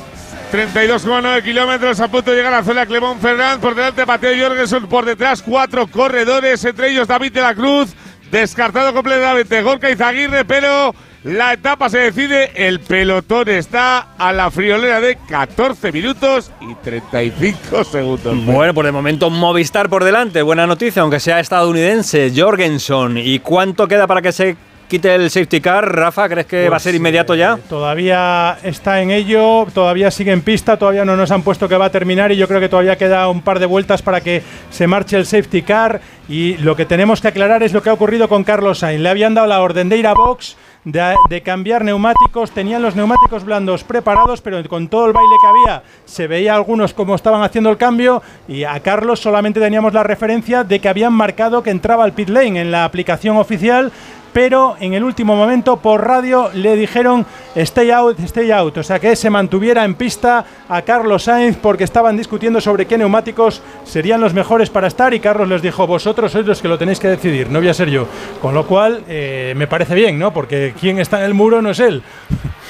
[0.53, 3.59] 32,9 kilómetros a punto de llegar a la zona Clemón Fernández.
[3.61, 7.95] Por delante Mateo Jorgensen, por detrás cuatro corredores, entre ellos David de la Cruz.
[8.31, 12.53] Descartado completamente Gorka Izaguirre, pero la etapa se decide.
[12.55, 18.45] El pelotón está a la friolera de 14 minutos y 35 segundos.
[18.45, 20.43] Bueno, por de momento Movistar por delante.
[20.43, 23.19] Buena noticia, aunque sea estadounidense, Jorgensen.
[23.19, 24.57] ¿Y cuánto queda para que se
[24.89, 25.95] quite el safety car?
[25.95, 27.55] Rafa, ¿crees que va a ser inmediato ya?
[27.55, 31.77] Eh, todavía está en ello, todavía sigue en pista, todavía no nos han puesto que
[31.77, 34.43] va a terminar y yo creo que todavía queda un par de vueltas para que
[34.71, 36.01] se marche el safety car.
[36.29, 39.01] Y lo que tenemos que aclarar es lo que ha ocurrido con Carlos Sainz.
[39.01, 40.57] Le habían dado la orden de ir a box.
[40.85, 45.47] De, de cambiar neumáticos, tenían los neumáticos blandos preparados, pero con todo el baile que
[45.47, 50.03] había, se veía algunos cómo estaban haciendo el cambio y a Carlos solamente teníamos la
[50.03, 53.93] referencia de que habían marcado que entraba al pit lane en la aplicación oficial,
[54.39, 57.27] pero en el último momento por radio le dijeron
[57.57, 61.83] stay out, stay out, o sea que se mantuviera en pista a Carlos Sainz porque
[61.83, 66.31] estaban discutiendo sobre qué neumáticos serían los mejores para estar y Carlos les dijo vosotros
[66.31, 68.07] sois los que lo tenéis que decidir, no voy a ser yo,
[68.41, 70.33] con lo cual eh, me parece bien, ¿no?
[70.33, 72.05] Porque quien está en el muro no es él.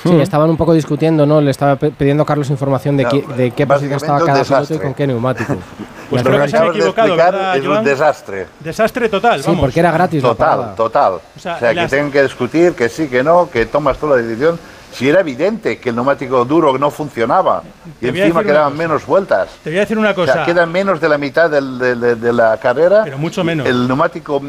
[0.03, 1.41] Sí, estaban un poco discutiendo, ¿no?
[1.41, 4.43] Le estaba pidiendo a Carlos información de, No, qué- de qué posición estaba un cada
[4.43, 4.79] piloto y desastre.
[4.87, 5.57] con qué neumático.
[6.09, 7.85] Pues La creo que se han equivocado, explicar, ¿verdad, es un Joan?
[7.85, 8.47] desastre.
[8.61, 9.61] Desastre total, Sí, vamos.
[9.61, 10.75] porque era gratis la Total, parada.
[10.75, 11.13] total.
[11.13, 13.99] O O sea, sea, las- que tienen que discutir que sí, que no, que tomas
[13.99, 14.59] tú la decisión.
[14.91, 17.63] Si era evidente que el neumático duro no funcionaba
[18.01, 19.51] y encima quedaban menos vueltas.
[19.63, 20.33] Te voy a decir una O cosa.
[20.33, 23.03] sea, queda menos de la mitad del- de, de- de la carrera.
[23.05, 23.67] Pero mucho menos.
[23.67, 24.41] El neumático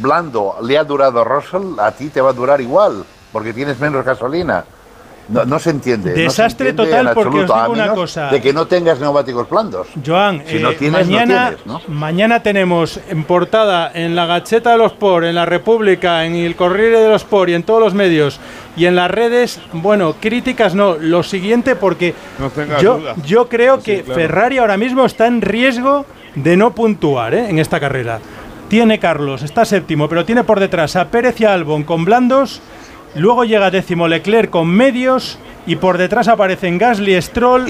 [0.00, 3.78] blando le ha durado a Russell, a ti te va a durar igual, porque tienes
[3.78, 4.64] menos gasolina.
[5.28, 6.10] No, no se entiende.
[6.10, 8.30] no se Desastre entiende total, en porque os digo una cosa.
[8.30, 9.86] De que no tengas neumáticos blandos.
[10.04, 11.80] Joan, Si no eh, tienes, no mañana, tienes, ¿no?
[11.88, 16.56] mañana tenemos en portada en la Gacheta de los Por, en la República, en el
[16.56, 18.38] Corriere de los Por y en todos los medios
[18.76, 22.12] y en las redes, bueno, críticas no, lo siguiente porque
[22.82, 23.14] yo, duda.
[23.24, 24.20] yo creo Sí, que claro.
[24.20, 26.04] Ferrari ahora mismo está en riesgo
[26.34, 27.48] de no puntuar ¿eh?
[27.48, 28.18] en esta carrera.
[28.68, 32.60] Tiene Carlos, está séptimo, pero tiene por detrás a Pérez y a Albon con blandos,
[33.14, 37.64] luego llega décimo Leclerc con medios y por detrás aparecen Gasly, Stroll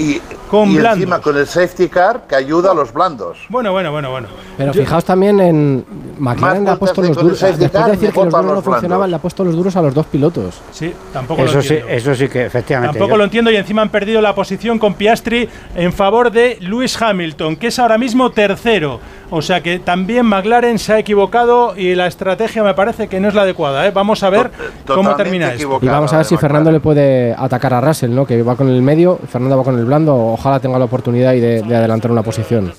[0.49, 0.97] con y blandos.
[0.99, 3.37] encima con el safety car que ayuda a los blandos.
[3.49, 4.27] Bueno, bueno, bueno, bueno.
[4.57, 5.85] Pero Yo- fijaos también en
[6.17, 7.39] McLaren le ha puesto los con duros.
[7.39, 9.93] Después de decir que los duros no funcionaban, le ha puesto los duros a los
[9.93, 10.61] dos pilotos.
[10.71, 11.93] Sí, tampoco lo Eso sí, entiendo.
[11.93, 12.93] eso sí que efectivamente.
[12.97, 16.57] Tampoco yo- lo entiendo y encima han perdido la posición con Piastri en favor de
[16.61, 18.99] Lewis Hamilton, que es ahora mismo tercero.
[19.31, 23.27] O sea que también McLaren se ha equivocado y la estrategia me parece que no
[23.27, 23.87] es la adecuada.
[23.87, 23.91] ¿eh?
[23.91, 24.51] Vamos a ver
[24.85, 25.79] cómo termina esto.
[25.81, 28.25] Y vamos a ver si Fernando le puede atacar a Russell, ¿no?
[28.25, 30.15] Que va con el medio, Fernando va con el blando.
[30.15, 32.73] Ojalá tenga la oportunidad y de, de adelantar una posición.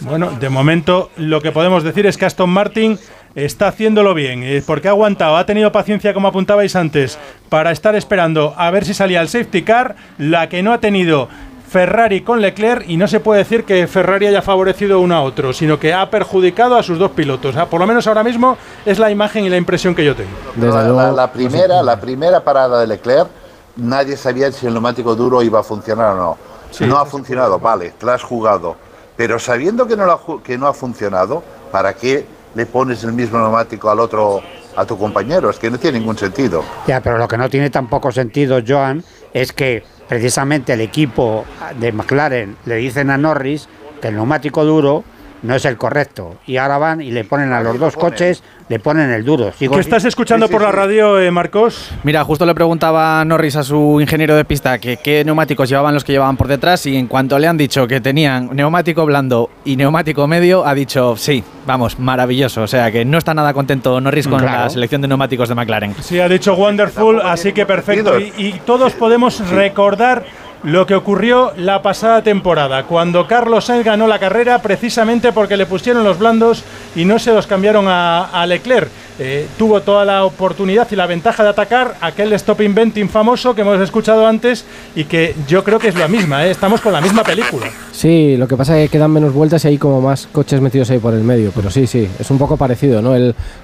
[0.00, 2.98] Bueno, de momento lo que podemos decir es que Aston Martin
[3.34, 7.18] está haciéndolo bien, eh, porque ha aguantado, ha tenido paciencia, como apuntabais antes,
[7.48, 11.28] para estar esperando a ver si salía el safety car, la que no ha tenido
[11.68, 15.52] Ferrari con Leclerc, y no se puede decir que Ferrari haya favorecido uno a otro,
[15.52, 17.56] sino que ha perjudicado a sus dos pilotos.
[17.56, 20.30] Ah, Por lo menos ahora mismo es la imagen y la impresión que yo tengo.
[20.58, 23.28] la, la- la primera, la primera parada de Leclerc,
[23.76, 26.86] nadie sabía si el neumático duro iba a funcionar o no.
[26.86, 28.76] no ha funcionado, vale, te la has jugado.
[29.16, 33.38] Pero sabiendo que no, la que no ha funcionado, ¿para qué le pones el mismo
[33.38, 34.42] neumático al otro,
[34.76, 35.50] a tu compañero?
[35.50, 36.62] Es que no tiene ningún sentido.
[36.86, 41.44] Ya, pero lo que no tiene tampoco sentido, Joan, es que precisamente el equipo
[41.78, 43.68] de McLaren le dicen a Norris
[44.00, 45.04] que el neumático duro
[45.42, 46.36] no es el correcto.
[46.46, 49.52] Y ahora van y le ponen a los dos coches, le ponen el duro.
[49.52, 51.90] Sigo ¿Qué estás escuchando por la radio, eh, Marcos?
[52.02, 56.04] Mira, justo le preguntaba Norris a su ingeniero de pista que qué neumáticos llevaban los
[56.04, 59.76] que llevaban por detrás y en cuanto le han dicho que tenían neumático blando y
[59.76, 62.62] neumático medio, ha dicho sí, vamos, maravilloso.
[62.62, 64.64] O sea que no está nada contento Norris con Claro.
[64.64, 65.94] la selección de neumáticos de McLaren.
[66.00, 68.18] Sí, ha dicho wonderful, así que perfecto.
[68.18, 70.24] Y, y todos podemos recordar
[70.66, 75.64] lo que ocurrió la pasada temporada, cuando Carlos Sainz ganó la carrera precisamente porque le
[75.64, 76.64] pusieron los blandos
[76.96, 78.88] y no se los cambiaron a, Leclerc.
[79.20, 83.60] Eh, tuvo toda la oportunidad y la ventaja de atacar aquel stop inventing famoso que
[83.60, 84.64] hemos escuchado antes
[84.96, 86.50] y que yo creo que es la misma, ¿eh?
[86.50, 87.66] estamos con la misma película.
[87.92, 90.90] Sí, lo que pasa es que quedan menos vueltas y hay como más coches metidos
[90.90, 93.10] ahí por el medio, pero sí, sí, es un poco parecido, ¿no?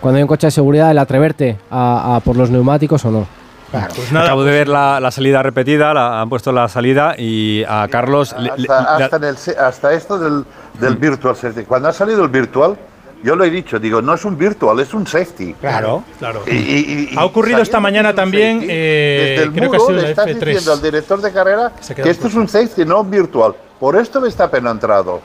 [0.00, 3.41] Cuando hay un coche de seguridad, el atreverte a, a por los neumáticos o no.
[3.72, 7.88] Pues Acabo de ver la, la salida repetida, la, han puesto la salida y a
[7.90, 8.34] Carlos...
[8.38, 10.44] le- le- Hasta, hasta en el hasta esto del,
[10.78, 11.64] del virtual safety.
[11.64, 12.76] Cuando ha salido el virtual,
[13.22, 15.54] yo lo he dicho, digo, no es un virtual, es un safety.
[15.54, 16.42] Claro, claro.
[16.46, 19.80] Y- y- y- ha ocurrido esta mañana también, safety, eh, desde el creo que ha
[19.80, 20.44] muro sido le estás F3.
[20.44, 23.54] diciendo al director de carrera que esto es un safety, no un virtual.
[23.80, 25.20] Por esto Verstappen ha entrado.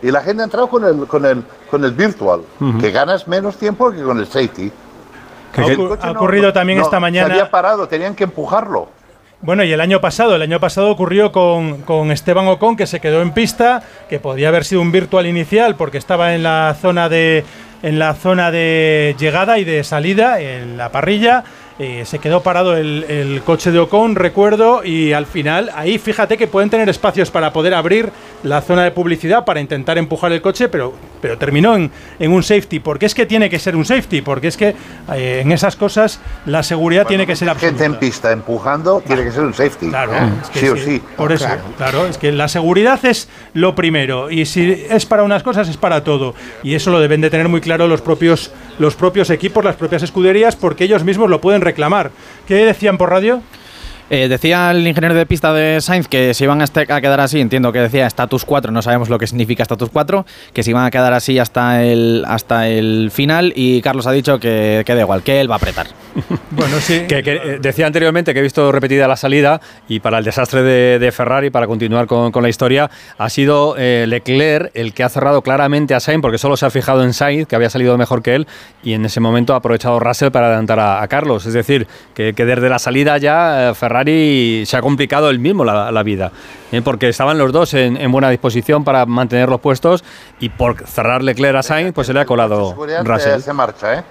[0.00, 2.78] Y la gente ha entrado con el, con el, con el virtual, Ujú.
[2.78, 4.70] que ganas menos tiempo que con el safety.
[5.62, 8.88] Ha ocur- ha ocurrido también esta mañana- Se había parado, tenían que empujarlo.
[9.40, 12.98] Bueno, y el año pasado, el año pasado ocurrió con, con Esteban Ocon, que se
[12.98, 17.08] quedó en pista, que podía haber sido un virtual inicial porque estaba en la zona
[17.08, 17.44] de
[17.84, 21.44] en la zona de llegada y de salida, en la parrilla.
[21.78, 26.36] Eh, se quedó parado el, el coche de Ocon, recuerdo, y al final, ahí fíjate
[26.36, 28.10] que pueden tener espacios para poder abrir
[28.42, 32.42] la zona de publicidad para intentar empujar el coche, pero, pero terminó en, en un
[32.42, 32.80] safety.
[32.80, 34.74] Porque es que tiene que ser un safety, porque es que
[35.14, 37.78] eh, en esas cosas la seguridad tiene que ser absoluta.
[37.78, 39.88] Gente en pista empujando, tiene que ser un safety.
[39.88, 40.30] Claro, ¿eh?
[40.42, 41.02] es que sí o sí, sí.
[41.16, 42.06] Por eso, claro.
[42.06, 46.04] es que la seguridad es lo primero y si es para unas cosas es para
[46.04, 49.76] todo y eso lo deben de tener muy claro los propios los propios equipos, las
[49.76, 52.10] propias escuderías porque ellos mismos lo pueden reclamar.
[52.46, 53.42] ¿Qué decían por radio?
[54.10, 57.20] Eh, decía el ingeniero de pista de Sainz que se iban a, este- a quedar
[57.20, 60.70] así, entiendo que decía status 4, no sabemos lo que significa status 4, que se
[60.70, 64.94] iban a quedar así hasta el, hasta el final y Carlos ha dicho que, que
[64.94, 65.86] da igual, que él va a apretar.
[66.50, 67.02] Bueno, sí.
[67.06, 70.62] Que, que, eh, decía anteriormente que he visto repetida la salida y para el desastre
[70.62, 75.04] de, de Ferrari, para continuar con, con la historia, ha sido eh, Leclerc el que
[75.04, 77.96] ha cerrado claramente a Sainz porque solo se ha fijado en Sainz, que había salido
[77.96, 78.46] mejor que él,
[78.82, 81.46] y en ese momento ha aprovechado Russell para adelantar a, a Carlos.
[81.46, 85.64] Es decir, que, que desde la salida ya eh, Ferrari se ha complicado él mismo
[85.64, 86.32] la, la vida,
[86.72, 90.04] eh, porque estaban los dos en, en buena disposición para mantener los puestos
[90.40, 93.40] y por cerrar Leclerc a Sainz, pues se le ha colado Russell.
[93.40, 94.04] se marcha, ¿eh?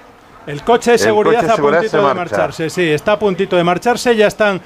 [0.48, 2.38] El coche de seguridad coche de a seguridad puntito de marcha.
[2.38, 4.62] marcharse, sí, está a puntito de marcharse, ya están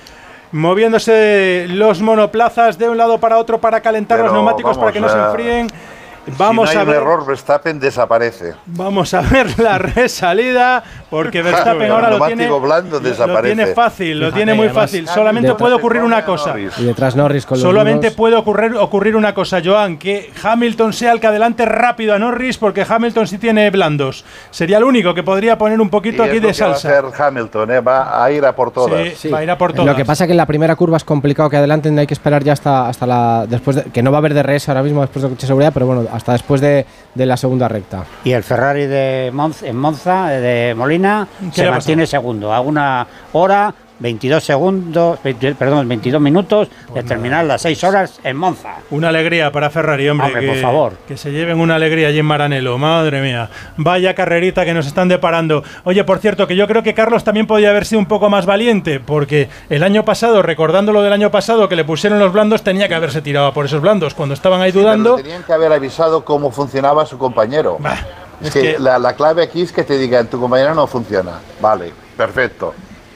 [0.51, 4.99] moviéndose los monoplazas de un lado para otro para calentar los Pero neumáticos para que
[4.99, 5.67] no se eh,
[6.25, 6.95] Si Vamos no hay a un ver.
[6.97, 8.53] error, Verstappen desaparece.
[8.67, 9.77] Vamos a ver la
[10.21, 14.83] resalida, porque Verstappen ahora lo tiene, blando lo tiene fácil, lo Fíjate, tiene muy además,
[14.83, 15.07] fácil.
[15.07, 16.53] Solamente puede ocurrir una cosa.
[16.59, 20.93] Y detrás Norris con los Solamente unos- puede ocurrir, ocurrir una cosa, Joan, que Hamilton
[20.93, 24.23] sea el que adelante rápido a Norris, porque Hamilton sí tiene blandos.
[24.51, 26.69] Sería el único que podría poner un poquito Y aquí es lo de que va
[26.71, 26.99] a salsa.
[27.09, 27.79] hacer Hamilton, ¿eh?
[27.81, 29.13] va a ir a por todas.
[29.17, 29.87] Sí, va a ir a por todas.
[29.87, 32.13] Lo que pasa es que en la primera curva es complicado que adelanten, hay que
[32.13, 33.45] esperar ya hasta, hasta la.
[33.47, 35.71] después de- Que no va a haber DRS ahora mismo después del coche de seguridad,
[35.73, 36.85] pero bueno, hasta después de,
[37.15, 38.05] de la segunda recta.
[38.23, 42.53] Y el Ferrari de Monza, en Monza, de Molina, ¿Qué se mantiene segundo.
[42.53, 48.19] A una hora, 22 segundos, 20 perdón, 22 minutos Pues de terminar las 6 horas
[48.23, 48.75] en Monza.
[48.89, 50.27] Una alegría para Ferrari, hombre.
[50.27, 50.93] Hombre, que, por favor.
[51.07, 52.77] Que se lleven una alegría allí en Maranello.
[52.77, 53.49] Madre mía.
[53.77, 55.63] Vaya carrerita que nos están deparando.
[55.83, 58.45] Oye, por cierto, que yo creo que Carlos también podía haber sido un poco más
[58.45, 62.63] valiente, porque el año pasado, recordando lo del año pasado, que le pusieron los blandos,
[62.63, 64.13] tenía que haberse tirado por esos blandos.
[64.15, 65.15] Cuando estaban ahí dudando.
[65.15, 67.77] tenían que haber avisado cómo funcionaba su compañero.
[68.41, 70.87] es es que, que- La, la clave aquí es que te digan, tu compañero no
[70.87, 71.33] funciona.
[71.61, 72.73] Vale, perfecto.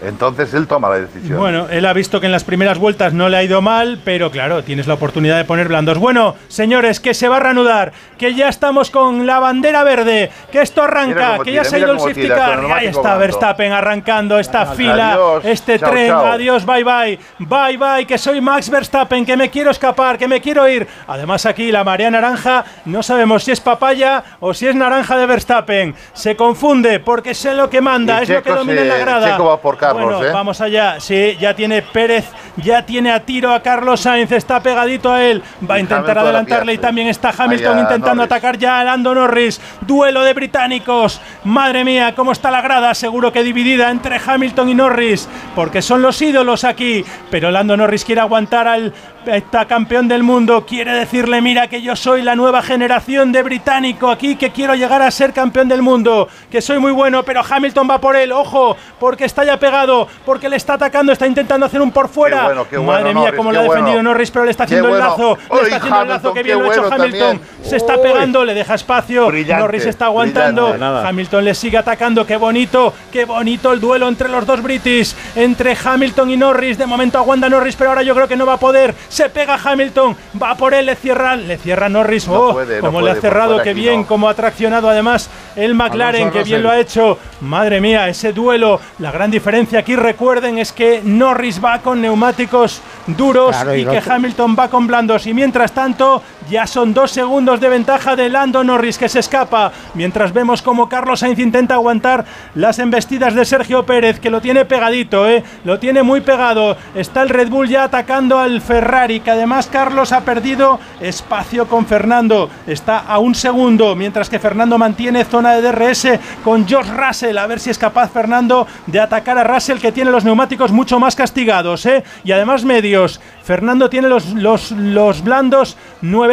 [0.07, 1.39] Entonces él toma la decisión.
[1.39, 4.31] Bueno, él ha visto que en las primeras vueltas no le ha ido mal, pero
[4.31, 5.97] claro, tienes la oportunidad de poner blandos.
[5.97, 10.61] Bueno, señores, que se va a reanudar, que ya estamos con la bandera verde, que
[10.61, 12.59] esto arranca, que tira, ya se ha ido el safety tira, car.
[12.71, 13.19] Ahí está blando.
[13.19, 16.07] Verstappen arrancando esta fila, Adiós, este chao, tren.
[16.09, 16.25] chao.
[16.25, 20.41] Adiós, bye bye, bye bye, que soy Max Verstappen, que me quiero escapar, que me
[20.41, 20.87] quiero ir.
[21.07, 25.25] Además aquí la marea naranja, no sabemos si es papaya o si es naranja de
[25.25, 25.95] Verstappen.
[26.13, 29.31] Se confunde porque sé lo que manda, Y es lo que domina en la grada.
[29.31, 30.33] Checo va por Carlos, Bueno, ¿eh?
[30.33, 30.99] vamos allá.
[30.99, 32.25] Sí, ya tiene Pérez,
[32.57, 35.41] ya tiene a tiro a Carlos Sainz, está pegadito a él.
[35.69, 38.31] Va a intentar adelantarle y también está Hamilton intentando Norris.
[38.31, 39.59] atacar ya a Lando Norris.
[39.81, 41.21] Duelo de británicos.
[41.43, 42.93] Madre mía, cómo está la grada.
[42.93, 47.03] Seguro que dividida entre Hamilton y Norris, porque son los ídolos aquí.
[47.31, 48.93] Pero Lando Norris quiere aguantar al
[49.27, 50.65] está campeón del mundo.
[50.65, 55.01] Quiere decirle, mira que yo soy la nueva generación de británico aquí, que quiero llegar
[55.01, 58.31] a ser campeón del mundo, que soy muy bueno, pero Hamilton va por él.
[58.31, 62.39] Ojo, porque está ya pegado, porque le está atacando, está intentando hacer un por fuera.
[62.39, 64.09] Qué bueno, qué Madre bueno, mía, Norris, cómo le ha defendido bueno.
[64.09, 65.37] Norris, pero le está haciendo el lazo.
[65.51, 67.19] Le está haciendo el lazo, que qué bien lo ha hecho Hamilton.
[67.19, 67.41] también.
[67.63, 68.01] Se está Uy.
[68.03, 69.27] pegando, le deja espacio.
[69.27, 70.69] Brillante, Norris está aguantando.
[70.71, 71.07] brillante.
[71.07, 72.25] Hamilton le sigue atacando.
[72.25, 76.77] Qué bonito, qué bonito el duelo entre los dos British, entre Hamilton y Norris.
[76.77, 78.93] De momento aguanta Norris, pero ahora yo creo que no va a poder.
[79.15, 82.99] Se pega Hamilton, va por él, le cierra, le cierra Norris, oh, puede, no como
[82.99, 84.07] le puede, ha cerrado, qué bien, no.
[84.07, 87.17] como ha traccionado además el McLaren, que bien lo ha hecho.
[87.39, 92.81] Madre mía, ese duelo, la gran diferencia aquí, recuerden, es que Norris va con neumáticos
[93.07, 95.25] duros Claro, y que Hamilton va con blandos.
[95.27, 99.71] Y mientras tanto, ya son dos segundos de ventaja de Lando Norris que se escapa.
[99.93, 104.65] Mientras vemos como Carlos Sainz intenta aguantar las embestidas de Sergio Pérez, que lo tiene
[104.65, 105.43] pegadito, ¿eh?
[105.63, 106.77] lo tiene muy pegado.
[106.93, 111.85] Está el Red Bull ya atacando al Ferrari, que además Carlos ha perdido espacio con
[111.85, 112.49] Fernando.
[112.67, 117.37] Está a un segundo, mientras que Fernando mantiene zona de DRS con George Russell.
[117.37, 120.99] A ver si es capaz Fernando de atacar a Russell, que tiene los neumáticos mucho
[120.99, 121.85] más castigados.
[121.85, 122.03] ¿eh?
[122.23, 123.19] Y además medios.
[123.43, 125.77] Fernando tiene los, los, los blandos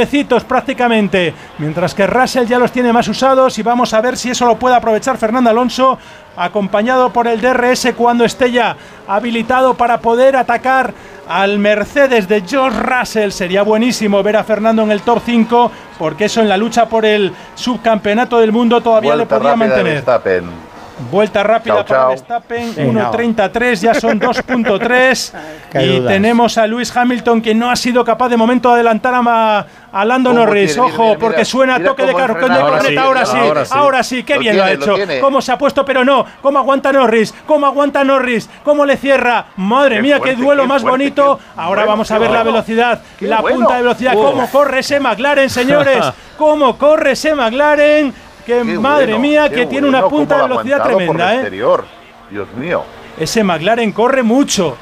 [0.02, 4.30] nuevecitos prácticamente, mientras que Russell ya los tiene más usados y vamos a ver si
[4.30, 5.96] eso lo puede aprovechar Fernando Alonso,
[6.36, 8.76] acompañado por el DRS cuando esté ya
[9.06, 10.92] habilitado para poder atacar
[11.28, 13.30] al Mercedes de George Russell.
[13.30, 15.70] Sería buenísimo ver a Fernando en el top 5,
[16.00, 20.71] porque eso en la lucha por el subcampeonato del mundo todavía Vuelta le de mantener.
[21.10, 22.08] Vuelta rápida Chao, para chao.
[22.10, 23.12] Verstappen, Sí, no.
[23.12, 24.20] 1.33, ya son
[24.66, 25.32] 2.3.
[25.70, 26.12] Qué y dudas.
[26.12, 29.66] tenemos a Lewis Hamilton que no ha sido capaz de momento de adelantar a, Ma-
[29.90, 30.74] a Lando ¿Cómo Norris.
[30.74, 30.88] tiene?
[30.88, 31.44] Ojo, mira, porque mira.
[31.44, 32.54] suena Mira toque de cómo carro frena.
[32.56, 32.90] de Ahora corneta.
[32.90, 33.72] sí, Ahora sí, ahora sí.
[33.74, 35.20] ahora sí, qué Lo bien lo ha lo hecho.
[35.20, 36.24] Cómo se ha puesto, pero no.
[36.40, 39.46] Cómo aguanta Norris, cómo aguanta Norris, cómo le cierra.
[39.56, 41.38] Madre Qué mía, fuerte, qué duelo qué más fuerte, bonito.
[41.56, 43.58] Ahora bueno, vamos a ver la velocidad, Qué la bueno.
[43.58, 44.14] punta de velocidad.
[44.14, 44.24] Uf.
[44.32, 46.04] Cómo corre ese McLaren, señores.
[46.38, 48.12] Cómo corre ese McLaren.
[48.44, 51.36] Que Qué madre bueno, mía, que tiene una punta de velocidad tremenda, ¿eh?
[51.36, 51.84] exterior.
[52.30, 52.82] Dios mío.
[53.18, 54.76] Ese McLaren corre mucho,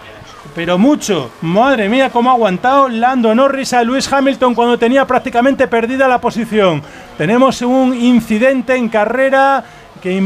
[0.54, 1.30] pero mucho.
[1.42, 6.20] Madre mía, cómo ha aguantado Lando Norris a Lewis Hamilton cuando tenía prácticamente perdida la
[6.20, 6.82] posición.
[7.18, 9.64] Tenemos un incidente en carrera
[10.00, 10.20] que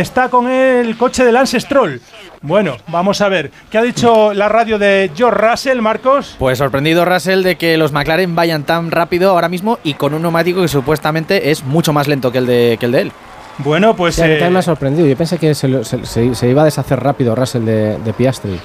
[0.00, 2.00] está con el coche de Lance Stroll.
[2.42, 3.50] Bueno, vamos a ver.
[3.70, 6.36] ¿Qué ha dicho la radio de George Russell, Marcos?
[6.38, 10.22] Pues sorprendido Russell de que los McLaren vayan tan rápido ahora mismo y con un
[10.22, 13.12] neumático que supuestamente es mucho más lento que el de, que el de él.
[13.58, 14.14] Bueno, pues...
[14.14, 15.06] Sí, a mí eh, también me ha sorprendido.
[15.06, 18.58] Yo pensé que se- se- se iba a deshacer rápido Russell de, de Piastri.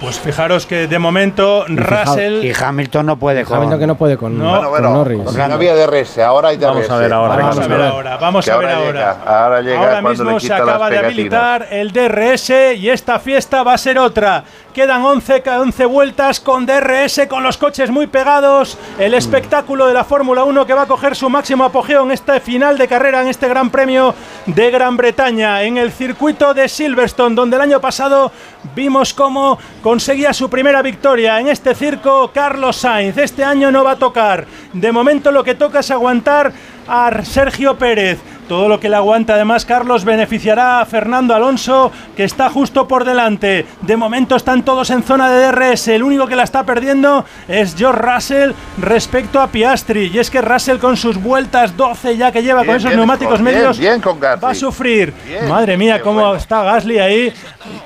[0.00, 2.44] Pues fijaros que de momento fijaos- Russell...
[2.44, 3.56] Y Hamilton no puede con.
[3.56, 4.50] Hamilton que no puede con, No.
[4.50, 4.90] Bueno, con bueno.
[4.90, 5.18] Norris.
[5.36, 6.66] No había DRS, ahora hay DRS.
[6.74, 8.92] Vamos a ver ahora, Vamos vamos a ver ahora, vamos a ver ahora ahora.
[8.92, 13.74] llega, ahora llega mismo le se acaba de habilitar el DRS y esta fiesta va
[13.74, 14.44] a ser otra.
[14.74, 18.76] Quedan 11, ca- 11 vueltas con DRS, con los coches muy pegados.
[18.98, 22.40] El espectáculo de la Fórmula 1 que va a coger su máximo apogeo en este
[22.40, 27.36] final de carrera, en este Gran Premio de Gran Bretaña, en el circuito de Silverstone,
[27.36, 28.32] donde el año pasado
[28.74, 31.38] vimos cómo conseguía su primera victoria.
[31.38, 33.16] En este circo, Carlos Sainz.
[33.16, 34.44] Este año no va a tocar.
[34.72, 36.52] De momento lo que toca es aguantar
[36.88, 38.18] a Sergio Pérez.
[38.48, 43.04] Todo lo que le aguanta además Carlos beneficiará a Fernando Alonso que está justo por
[43.04, 43.66] delante.
[43.80, 45.88] De momento están todos en zona de DRS.
[45.88, 50.10] El único que la está perdiendo es George Russell respecto a Piastri.
[50.12, 52.98] Y es que Russell con sus vueltas 12 ya que lleva Bien, con esos bien,
[52.98, 54.44] neumáticos bien, medios bien con Gasly.
[54.44, 55.12] va a sufrir.
[55.48, 56.34] Madre mía, cómo bueno.
[56.34, 57.32] está Gasly ahí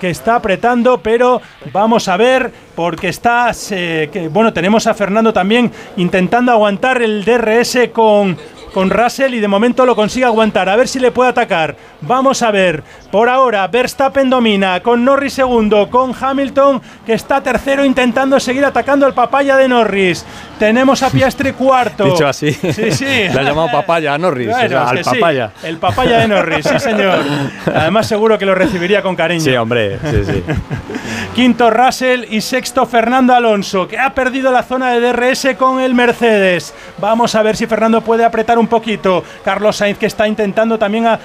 [0.01, 1.41] que está apretando, pero
[1.73, 7.91] vamos a ver porque está que, bueno, tenemos a Fernando también intentando aguantar el DRS
[7.93, 8.37] con
[8.73, 10.69] con Russell y de momento lo consigue aguantar.
[10.69, 11.77] A ver si le puede atacar.
[12.01, 12.83] Vamos a ver.
[13.11, 19.07] Por ahora, Verstappen domina con Norris segundo, con Hamilton que está tercero intentando seguir atacando
[19.07, 20.25] al papaya de Norris.
[20.59, 22.05] Tenemos a Piastri cuarto.
[22.05, 22.53] Dicho así.
[22.53, 23.05] Sí, sí.
[23.05, 24.49] Le has llamado papaya a Norris.
[24.49, 25.51] Bueno, o sea, es al sí, papaya.
[25.63, 27.19] el papaya de Norris, sí señor.
[27.67, 29.41] Además seguro que lo recibiría con cariño.
[29.41, 29.99] Sí, hombre.
[30.05, 30.43] Sí, sí.
[31.35, 35.95] Quinto Russell y sexto Fernando Alonso, que ha perdido la zona de DRS con el
[35.95, 36.75] Mercedes.
[36.99, 39.23] Vamos a ver si Fernando puede apretar un poquito.
[39.45, 41.19] Carlos Sainz que está intentando también a,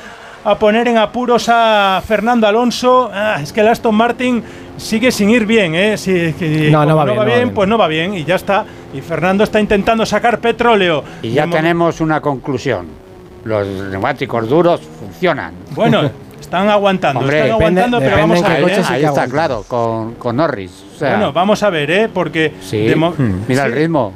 [0.45, 3.09] a poner en apuros a Fernando Alonso.
[3.13, 4.43] Ah, es que el Aston Martin
[4.77, 5.97] sigue sin ir bien, ¿eh?
[5.97, 7.49] Si- que No, no va bien, no va bien.
[7.53, 8.65] pues no va bien y ya está.
[8.93, 11.03] Y Fernando está intentando sacar petróleo.
[11.21, 12.87] Y ya tenemos una conclusión.
[13.43, 15.53] Los neumáticos duros funcionan.
[15.71, 18.69] Bueno, están aguantando, Hombre, están depende- pero depende vamos a ver.
[18.69, 18.83] ¿eh?
[18.83, 20.71] sí Ahí está claro, con, con Norris.
[20.95, 22.09] O sea, Bueno, vamos a ver, ¿eh?
[22.13, 22.53] Porque.
[22.61, 22.87] sí,
[23.47, 24.13] mira sí, el ritmo.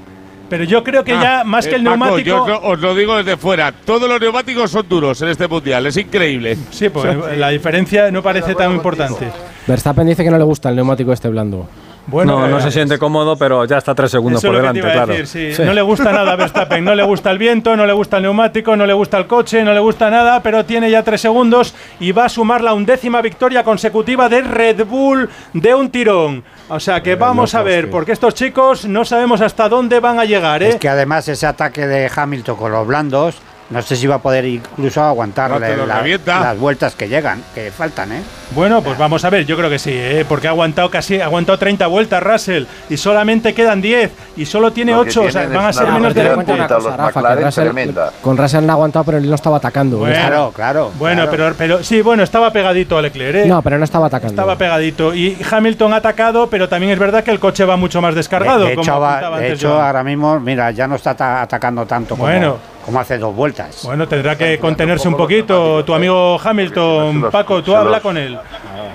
[0.50, 2.28] Pero yo creo que ya, más Eh, que el Paco, neumático.
[2.30, 3.72] yo os lo- os lo digo desde fuera.
[3.72, 5.86] Todos los neumáticos son duros en este mundial.
[5.88, 6.58] Es increíble.
[6.72, 9.28] Sí, pues la diferencia no parece tan importante.
[9.68, 11.68] Verstappen dice que no le gusta el neumático este blando.
[12.08, 14.80] Bueno, no, no eh, se siente cómodo, pero ya está tres segundos Eso por delante,
[14.80, 15.14] claro.
[15.14, 15.62] decir, sí.
[15.62, 18.24] No le gusta nada a Verstappen, no le gusta el viento, no le gusta el
[18.24, 21.76] neumático, no le gusta el coche, no le gusta nada, pero tiene ya tres segundos
[22.00, 26.44] y va a sumar la undécima victoria consecutiva de Red Bull de un tirón.
[26.70, 30.26] O sea que vamos a ver, porque estos chicos no sabemos hasta dónde van a
[30.26, 30.70] llegar, ¿eh?
[30.70, 34.20] Es que además ese ataque de Hamilton con los blandos no sé si va a
[34.20, 35.70] poder incluso aguantar No, la-
[36.06, 38.22] la- las vueltas que llegan, que faltan, ¿eh?
[38.52, 40.26] Bueno, pues vamos a ver, yo creo que sí, ¿eh?
[40.28, 44.72] porque ha aguantado casi ha aguantado 30 vueltas Russell y solamente quedan 10 y solo
[44.72, 46.54] tiene Lo que 8, o sea, van a ser menos de velocidad 20.
[46.54, 48.12] punta, los McLaren tremenda.
[48.22, 49.98] con Russell no ha aguantado, pero él no estaba atacando.
[49.98, 50.92] Bueno, Claro, claro.
[50.98, 51.32] Bueno, claro.
[51.32, 53.48] pero, pero sí, bueno, estaba pegadito a Leclerc, ¿eh?
[53.48, 54.32] No, pero no estaba atacando.
[54.34, 58.02] Estaba pegadito y Hamilton ha atacado, pero también es verdad que el coche va mucho
[58.02, 58.64] más descargado.
[58.64, 62.16] de, de como hecho, va- de ahora mismo, mira, ya no está ata- atacando tanto
[62.16, 62.52] Bueno.
[62.54, 63.82] como hace dos vueltas.
[63.84, 65.84] Bueno, tendrá que contenerse un poquito.
[65.84, 68.38] Tu amigo Hamilton, Paco, tú habla con él.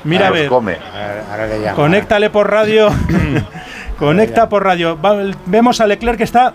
[0.05, 0.49] Mira, a ver,
[1.75, 2.89] conéctale por radio.
[3.99, 4.99] Conecta por radio.
[5.01, 5.17] Va-
[5.47, 6.55] vemos a Leclerc que está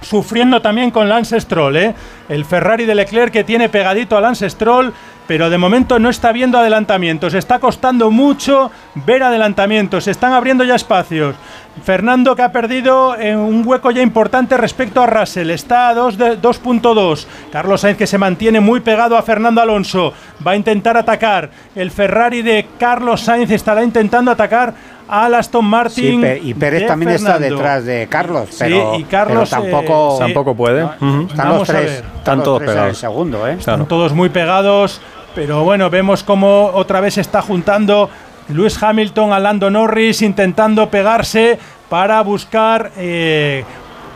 [0.00, 1.94] sufriendo también con Lance Stroll, ¿eh?
[2.28, 4.94] El Ferrari de Leclerc que tiene pegadito a Lance Stroll,
[5.28, 7.34] pero de momento no está viendo adelantamientos.
[7.34, 8.72] Está costando mucho
[9.06, 10.04] ver adelantamientos.
[10.04, 11.36] Se están abriendo ya espacios.
[11.84, 15.50] Fernando que ha perdido en un hueco ya importante respecto a Russell.
[15.50, 17.26] Está a dos de- 2.2.
[17.52, 20.12] Carlos Sainz que se mantiene muy pegado a Fernando Alonso.
[20.44, 21.50] Va a intentar atacar.
[21.76, 24.74] El Ferrari de Carlos Sainz estará intentando atacar
[25.08, 26.20] al Aston Sí, Martin.
[26.20, 30.16] Pe- y Pérez también está detrás de Carlos, Sí, pero, y Carlos, pero tampoco, eh,
[30.16, 30.22] sí.
[30.24, 30.82] Tampoco puede.
[30.82, 32.98] Están Vamos los tres, están todos tres en el pegados.
[32.98, 33.40] segundo, ¿eh?
[33.56, 33.58] Claro.
[33.58, 35.00] Están todos muy pegados,
[35.38, 38.10] pero bueno, vemos cómo otra vez se está juntando
[38.48, 42.90] Lewis Hamilton a Lando Norris intentando pegarse para buscar.
[42.96, 43.62] eh,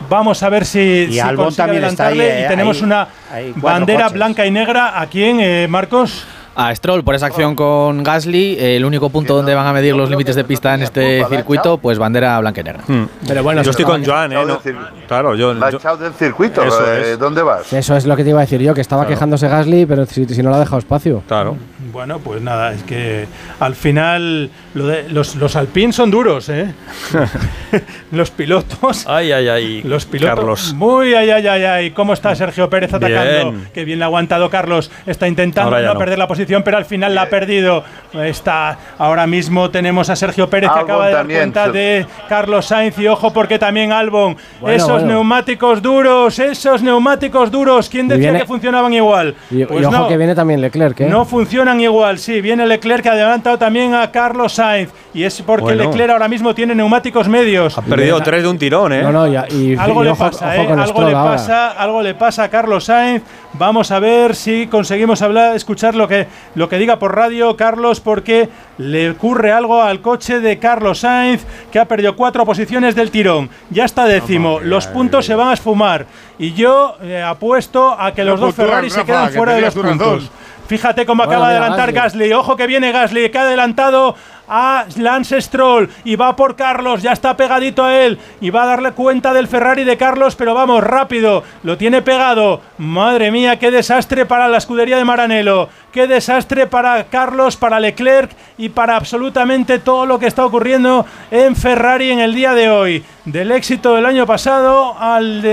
[0.09, 2.41] vamos a ver si, Y si Albon consigue también está ahí, adelantarle.
[2.41, 3.07] eh, y tenemos ahí- una
[3.55, 4.13] bandera coches.
[4.15, 4.99] blanca y negra.
[4.99, 6.25] ¿A quién, eh, Marcos?
[6.55, 10.09] A Stroll por esa acción con Gasly, el único punto donde van a medir los
[10.09, 12.83] límites de pista en este circuito, pues bandera blanca y negra.
[12.87, 13.03] Mm.
[13.27, 14.45] Pero bueno, yo estoy con Joan, ¿eh?
[14.45, 14.59] No-
[15.07, 15.53] claro, yo.
[15.53, 16.63] La echado del circuito.
[16.63, 17.17] Eso es.
[17.17, 17.73] ¿Dónde vas?
[17.73, 19.15] Eso es lo que te iba a decir yo, que estaba Claro.
[19.15, 21.23] quejándose Gasly, pero si, si no le ha dejado espacio.
[21.27, 21.57] Claro.
[21.91, 23.27] Bueno, pues nada, es que
[23.59, 26.73] al final lo de, los, los Alpine son duros, ¿eh?
[28.11, 29.05] los pilotos.
[29.07, 29.81] Ay, ay, ay.
[29.83, 30.35] Los pilotos.
[30.35, 30.73] Carlos.
[30.73, 31.91] Muy ay, ay, ay, ay.
[31.91, 33.51] ¿Cómo está Sergio Pérez atacando?
[33.51, 33.69] Bien.
[33.73, 34.91] Que bien le ha aguantado Carlos.
[35.05, 35.99] Está intentando no, no.
[35.99, 37.83] perder la posición, pero al final la ha perdido.
[38.13, 41.71] Está, ahora mismo tenemos a Sergio Pérez que Albon acaba de dar también, cuenta se-
[41.71, 42.97] de Carlos Sainz.
[42.99, 44.37] Y ojo, porque también Albon.
[44.61, 45.07] Bueno, esos bueno.
[45.07, 47.89] neumáticos duros, esos neumáticos duros.
[47.89, 49.35] ¿Quién Y decía viene- que funcionaban igual?
[49.49, 50.07] Y, y Pues ojo no.
[50.07, 51.07] que viene también Leclerc, ¿eh?
[51.09, 52.39] No funcionan igual, sí.
[52.41, 54.91] Viene Leclerc que ha adelantado también a Carlos Sainz.
[55.15, 55.83] Y es porque Bueno.
[55.85, 57.77] Leclerc ahora mismo tiene neumáticos medios.
[57.77, 59.01] Ha perdido tres de un tirón, ¿eh?
[59.01, 60.81] No, no, ya- y, Algo y le ojo, pasa, ojo ¿eh?
[60.81, 63.23] Algo le pasa, algo le pasa a Carlos Sainz.
[63.53, 67.99] Vamos a ver si conseguimos hablar, escuchar lo que, lo que diga por radio Carlos,
[67.99, 73.11] porque le ocurre algo al coche de Carlos Sainz, que ha perdido cuatro posiciones del
[73.11, 73.49] tirón.
[73.69, 74.59] Ya está décimo.
[74.59, 76.05] Los puntos se van a esfumar.
[76.37, 79.73] Y yo eh, apuesto a que los dos Ferrari se quedan que fuera de los
[79.73, 80.31] puntos.
[80.67, 81.91] Fíjate cómo acaba de adelantar.
[81.91, 82.33] Gasly.
[82.33, 84.15] Ojo que viene Gasly, que ha adelantado
[84.47, 88.67] a Lance Stroll y va por Carlos, ya está pegadito a él y va a
[88.67, 92.61] darle cuenta del Ferrari de Carlos, pero vamos, rápido, lo tiene pegado.
[92.77, 98.31] Madre mía, qué desastre para la escudería de Maranello, qué desastre para Carlos, para Leclerc
[98.57, 103.05] y para absolutamente todo lo que está ocurriendo en Ferrari en el día de hoy.
[103.25, 105.43] Del éxito del año pasado al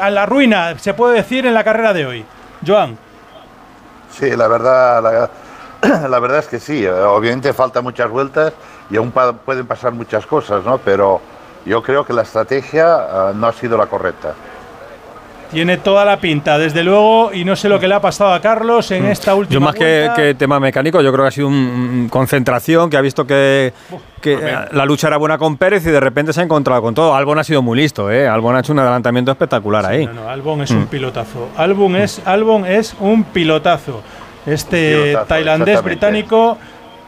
[0.00, 2.24] a la ruina, se puede decir, en la carrera de hoy.
[2.66, 2.96] Joan.
[4.10, 5.30] Sí, la verdad, la,
[6.08, 6.84] la verdad es que sí.
[6.84, 8.52] eh, Obviamente faltan muchas vueltas
[8.90, 10.78] y aún pa- pueden pasar muchas cosas, ¿no?
[10.78, 11.20] Pero
[11.66, 14.34] yo creo que la estrategia ah, no ha sido la correcta.
[15.50, 18.40] Tiene toda la pinta, desde luego, y no sé lo que le ha pasado a
[18.40, 20.14] Carlos en esta última Yo más que, vuelta.
[20.14, 23.72] que tema mecánico, yo creo que ha sido un, un concentración, que ha visto que,
[24.20, 26.94] que, eh, la lucha era buena con Pérez y de repente se ha encontrado con
[26.94, 27.16] todo.
[27.16, 28.28] Albon ha sido muy listo, ¿eh?
[28.28, 30.06] Albon ha hecho un adelantamiento espectacular ahí.
[30.06, 30.76] No, no, Albon es Mm.
[30.76, 31.48] un pilotazo.
[31.56, 34.02] Albon es, Albon es un pilotazo.
[34.46, 36.56] Este tailandés británico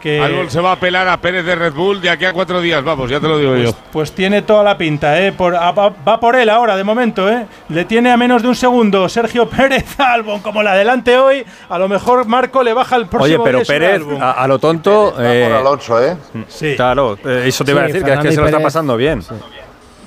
[0.02, 2.60] que Albon se va a pelar a Pérez de Red Bull de aquí a cuatro
[2.60, 3.70] días, vamos, ya te lo digo yo.
[3.70, 5.30] pues, pues tiene toda la pinta, ¿eh?
[5.30, 7.46] Por- a- va, va por él ahora, de momento, ¿eh?
[7.68, 10.40] Le tiene a menos de un segundo Sergio Pérez a Albon.
[10.40, 13.64] Como la adelante hoy, a lo mejor Marco le baja el Oye, próximo pero día
[13.64, 15.14] sobre Pérez, a, a lo tonto.
[15.16, 16.16] Va eh, por Alonso, ¿eh?
[16.48, 16.74] Sí.
[16.74, 18.62] Claro, eh, eso te iba a Sí, decir, que es que se lo está Pérez-
[18.64, 19.22] pasando bien.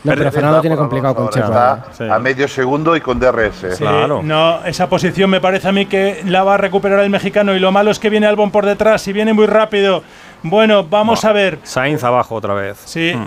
[0.05, 1.53] No, pero Fernando tiene complicado con Checo.
[1.97, 2.03] Sí.
[2.09, 3.55] a medio segundo y con DRS.
[3.75, 4.21] Sí, Claro.
[4.23, 7.59] No, esa posición me parece a mí que la va a recuperar el mexicano y
[7.59, 10.03] lo malo es que viene Albon por detrás y viene muy rápido.
[10.43, 11.59] Bueno, vamos a ver.
[11.63, 12.77] Sainz abajo otra vez.
[12.85, 13.25] Sí, Mm.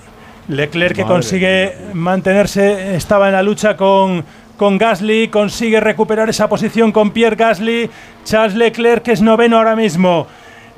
[0.53, 4.25] Leclerc que Madre consigue mantenerse, estaba en la lucha con,
[4.57, 7.91] con Gasly, consigue recuperar esa posición con Pierre Gasly.
[8.25, 10.27] Charles Leclerc que es noveno ahora mismo.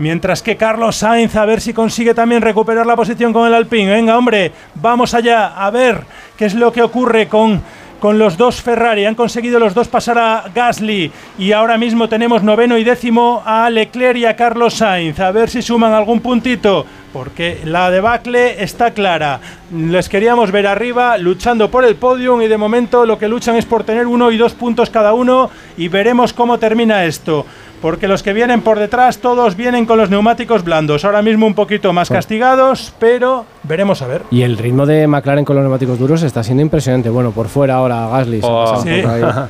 [0.00, 3.92] Mientras que Carlos Sainz a ver si consigue también recuperar la posición con el Alpine.
[3.92, 6.00] Venga, hombre, vamos allá a ver
[6.38, 7.60] qué es lo que ocurre con
[8.00, 9.04] con los dos Ferrari.
[9.04, 13.68] Han conseguido los dos pasar a Gasly y ahora mismo tenemos noveno y décimo a
[13.68, 15.20] Leclerc y a Carlos Sainz.
[15.20, 19.40] A ver si suman algún puntito, porque la debacle está clara.
[19.70, 23.66] Les queríamos ver arriba luchando por el podium y de momento lo que luchan es
[23.66, 27.44] por tener uno y dos puntos cada uno y veremos cómo termina esto
[27.80, 31.04] porque los que vienen por detrás todos vienen con los neumáticos blandos.
[31.04, 34.22] Ahora mismo un poquito más castigados, pero veremos a ver.
[34.30, 37.08] Y el ritmo de McLaren con los neumáticos duros está siendo impresionante.
[37.10, 38.40] Bueno, por fuera ahora Gasly.
[38.40, 38.82] se Oh.
[38.82, 39.02] Sí,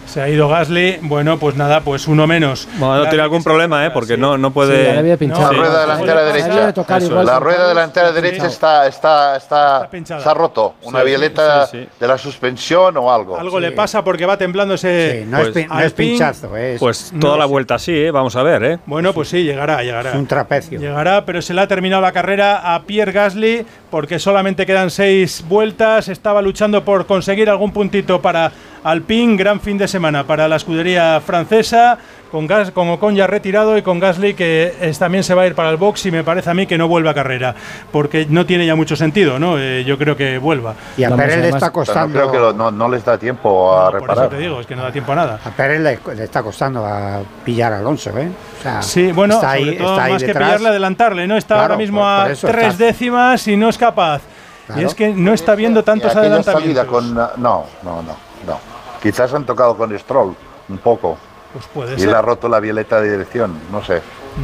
[0.07, 0.99] se ha ido Gasly.
[1.03, 2.69] Bueno, pues nada, pues uno menos.
[2.79, 3.91] Bueno, tiene algún problema, ¿eh?
[3.91, 4.85] Porque no, no puede.
[5.19, 5.27] Sí.
[5.27, 6.67] La rueda delantera derecha.
[6.67, 7.25] de tocar Eso igual.
[7.27, 7.33] es.
[7.33, 10.23] La rueda delantera derecha está, está, está, pinchada.
[10.23, 10.75] se ha roto.
[10.83, 11.89] Una Sí, violeta sí, sí.
[11.99, 13.39] de la suspensión o algo.
[13.39, 15.25] Algo le pasa porque va temblando ese.
[15.27, 18.11] no es no es pinchazo, es- Pues No toda la vuelta así, ¿eh?
[18.21, 18.79] Vamos a ver, ¿eh?
[18.85, 20.11] Bueno, pues sí, llegará, llegará.
[20.11, 20.79] Es un trapecio.
[20.79, 25.43] Llegará, pero se le ha terminado la carrera a Pierre Gasly porque solamente quedan seis
[25.49, 26.09] vueltas.
[26.09, 28.53] Estaba luchando por conseguir algún puntito para
[28.85, 29.39] Alpine.
[29.39, 31.97] Gran fin de semana para la escudería francesa.
[32.31, 35.47] Con, Gas, con Ocon ya retirado y con Gasly que es- también se va a
[35.49, 37.55] ir para el box y me parece a mí que no vuelve a carrera
[37.91, 39.59] porque no tiene ya mucho sentido, ¿no?
[39.59, 40.75] Eh, yo creo que vuelva.
[40.97, 42.19] Y a Vamos, Pérez le está Pero no costando.
[42.19, 44.29] creo que lo- no, no les da tiempo a Por eso reparar.
[44.31, 45.41] te digo, es que no da tiempo a nada.
[45.45, 48.29] A Pérez le, le está costando a pillar a Alonso, ¿eh?
[48.59, 50.47] O sea, Sí, bueno, está ahí, sobre todo está ahí más que detrás.
[50.49, 51.37] pillarle, adelantarle, ¿no?
[51.37, 54.23] Está Claro, ahora mismo por- a por eso tres está- décimas y no es capaz.
[54.69, 54.87] Y Claro.
[54.89, 56.85] es que no está viendo tantos adelantamientos.
[56.87, 57.13] con.
[57.13, 58.03] No, no, no,
[58.47, 58.61] no.
[59.03, 60.37] Quizás han tocado con Stroll
[60.69, 61.19] un poco.
[61.53, 62.11] Pues puede Y ser.
[62.11, 64.03] le ha roto la violeta de dirección, no sé.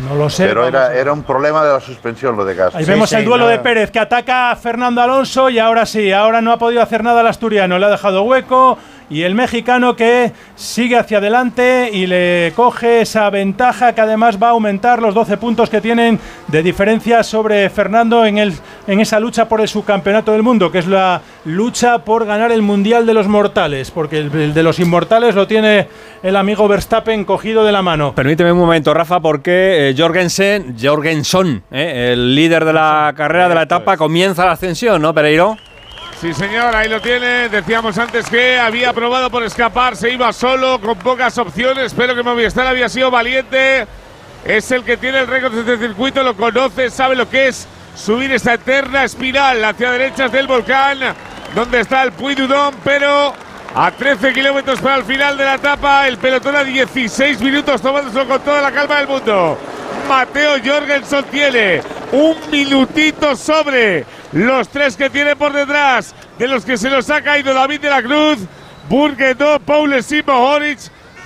[0.08, 0.46] No lo sé.
[0.48, 2.74] Pero era, era un problema de la suspensión lo de gas.
[2.74, 6.40] Ahí vemos el duelo de Pérez que ataca a Fernando Alonso y ahora sí, ahora
[6.40, 8.76] no ha podido hacer nada el asturiano, le ha dejado hueco
[9.08, 14.48] y el mexicano que sigue hacia adelante y le coge esa ventaja que además va
[14.48, 16.18] a aumentar los 12 puntos que tienen
[16.48, 18.54] de diferencia sobre Fernando en, el,
[18.86, 22.62] en esa lucha por el subcampeonato del mundo, que es la lucha por ganar el
[22.62, 25.88] Mundial de los Mortales, porque el, el de los Inmortales lo tiene
[26.22, 28.14] el amigo Verstappen cogido de la mano.
[28.14, 33.54] Permíteme un momento, Rafa, porque eh, Jorgensen, Jorgenson, eh, el líder de la carrera de
[33.54, 35.56] la etapa, comienza la ascensión, ¿no, Pereiro?
[36.20, 37.50] Sí, señor, ahí lo tiene.
[37.50, 42.22] Decíamos antes que había probado por escapar, se iba solo, con pocas opciones, pero que
[42.22, 43.86] Movistar había sido valiente.
[44.44, 47.68] Es el que tiene el récord de este circuito, lo conoce, sabe lo que es
[47.94, 51.00] subir esta eterna espiral hacia derechas del volcán,
[51.54, 53.34] donde está el Puy Dudón, pero
[53.74, 58.26] a 13 kilómetros para el final de la etapa, el pelotón a 16 minutos, tomándoselo
[58.26, 59.58] con toda la calma del mundo.
[60.08, 61.80] Mateo Jorgensen tiene
[62.12, 67.22] un minutito sobre los tres que tiene por detrás, de los que se los ha
[67.22, 68.38] caído David de la Cruz,
[68.88, 70.78] Burgueto, Paul Simohoric,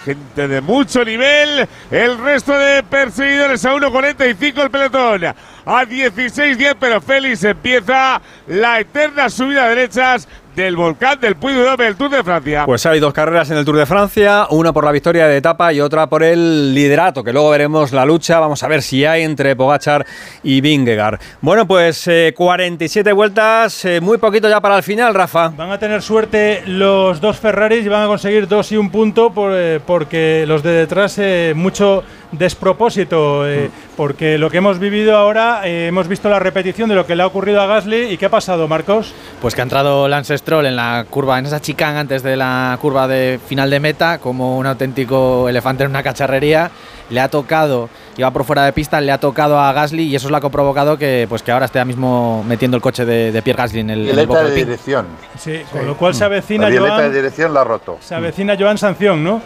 [0.05, 7.03] gente de mucho nivel, el resto de perseguidores a 1.45 el pelotón, a 16.10, pero
[7.03, 10.27] Félix empieza la eterna subida a derechas
[10.61, 12.65] del volcán del Puy du Dôme, el Tour de Francia.
[12.67, 15.73] Pues hay dos carreras en el Tour de Francia, una por la victoria de etapa
[15.73, 19.23] y otra por el liderato, que luego veremos la lucha, vamos a ver si hay
[19.23, 20.05] entre Pogachar
[20.43, 21.19] y Vingegaard.
[21.41, 25.49] Bueno, pues eh, 47 vueltas, eh, muy poquito ya para el final, Rafa.
[25.57, 29.33] Van a tener suerte los dos Ferraris y van a conseguir dos y un punto
[29.33, 35.17] por, eh, porque los de detrás eh, mucho despropósito, eh, porque lo que hemos vivido
[35.17, 38.17] ahora, eh, hemos visto la repetición de lo que le ha ocurrido a Gasly y
[38.17, 39.15] qué ha pasado, Marcos.
[39.41, 42.77] Pues que ha entrado Lance Stroll en la curva, en esa chicane antes de la
[42.83, 46.73] curva de final de meta, como un auténtico elefante en una cacharrería.
[47.09, 50.27] Le ha tocado, iba por fuera de pista, le ha tocado a Gasly y eso
[50.27, 53.05] es lo que ha provocado que, pues que ahora esté ahora mismo metiendo el coche
[53.05, 55.07] de, de Pierre Gasly en el, en el Violeta box de dirección.
[55.39, 57.99] Sí, con lo cual se avecina La violeta de Joan, dirección la ha roto.
[58.01, 59.41] se avecina Joan Sanción, ¿no?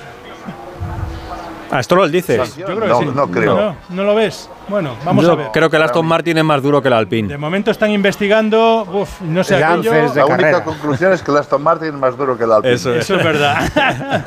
[1.71, 2.57] A Stroll dices.
[2.57, 3.07] Yo creo que No, sí.
[3.15, 3.57] no creo.
[3.57, 4.49] No, no lo ves.
[4.69, 5.47] Bueno, vamos Yo a ver.
[5.53, 7.29] Creo que el Aston Martin es más duro que el Alpine.
[7.29, 11.63] De momento están investigando, uf, no sé, aquello- La única conclusión es que el Aston
[11.63, 12.75] Martin es más duro que el Alpine.
[12.75, 13.57] Eso Eso es verdad.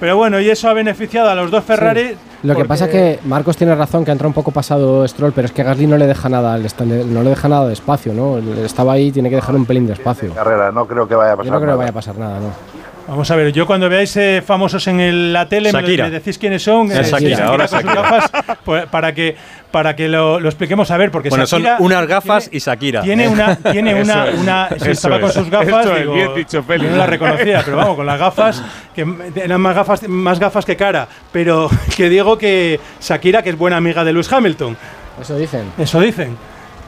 [0.00, 2.16] Pero bueno, y eso ha beneficiado a los dos Ferrari.
[2.42, 5.32] Lo que pasa es que Marcos tiene razón que ha entrado un poco pasado Stroll,
[5.32, 8.36] pero es que Gasly no le deja nada, no le deja nada de espacio, ¿no?
[8.62, 10.32] Estaba ahí, tiene que dejar un pelín de espacio.
[10.34, 12.38] Carrera, no creo que vaya a pasar Yo no creo que vaya a pasar nada,
[12.38, 12.75] ¿no?
[13.08, 16.38] Vamos a ver, yo cuando veáis eh, famosos en el- la tele me, me decís
[16.38, 16.90] quiénes son.
[16.90, 17.94] Es Shakira, ahora Shakira.
[17.94, 18.30] gafas,
[18.64, 19.36] pues, para que
[19.70, 23.02] para que lo, lo expliquemos a ver, porque Bueno, son Shakira unas gafas y Shakira.
[23.02, 26.34] tiene una tiene una, Eso es, una si eso estaba con sus gafas digo, bien
[26.34, 26.84] dicho, Félix.
[26.84, 28.62] yo no la reconocía pero vamos con las gafas
[28.94, 29.06] que
[29.36, 33.76] eran más gafas más gafas que cara pero que digo que Shakira que es buena
[33.76, 34.76] amiga de Lewis Hamilton
[35.20, 35.70] Eso dicen.
[35.78, 36.36] eso dicen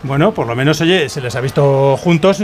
[0.02, 2.40] bueno por lo menos oye se les ha visto juntos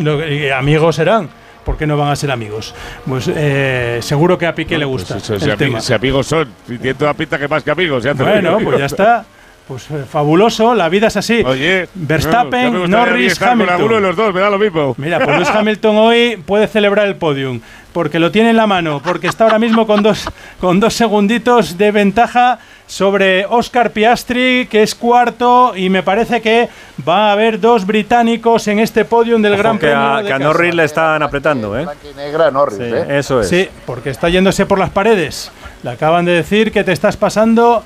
[0.54, 1.28] amigos serán
[1.64, 2.74] ¿Por qué no van a ser amigos?
[3.06, 5.80] Pues eh, seguro que a Piqué le gusta Pues eso, el si, tema.
[5.80, 8.04] si amigos son, y tiene toda pinta que más que amigos.
[8.04, 8.64] hacen Bueno, amigos.
[8.64, 9.24] pues ya está.
[9.66, 11.42] Pues eh, fabuloso, la vida es así.
[11.42, 13.74] Oye, Verstappen, no, ya a Norris, con Hamilton.
[13.74, 14.94] alguno de los dos, me da lo mismo.
[14.98, 17.60] Mira, pues Lewis Hamilton hoy puede celebrar el podium,
[17.94, 20.28] porque lo tiene en la mano, porque está ahora mismo con dos,
[20.60, 26.68] con dos segunditos de ventaja sobre Oscar Piastri, que es cuarto, y me parece que
[27.06, 30.28] va a haber dos británicos en este podium del Ojo Gran que Premio a, de
[30.28, 30.38] que a.
[30.38, 31.86] Norris le están apretando, ¿eh?
[32.16, 33.18] Negra Norris, Sí, ¿eh?
[33.18, 33.48] Eso es.
[33.48, 35.50] Sí, porque está yéndose por las paredes.
[35.82, 37.82] Le acaban de decir que te estás pasando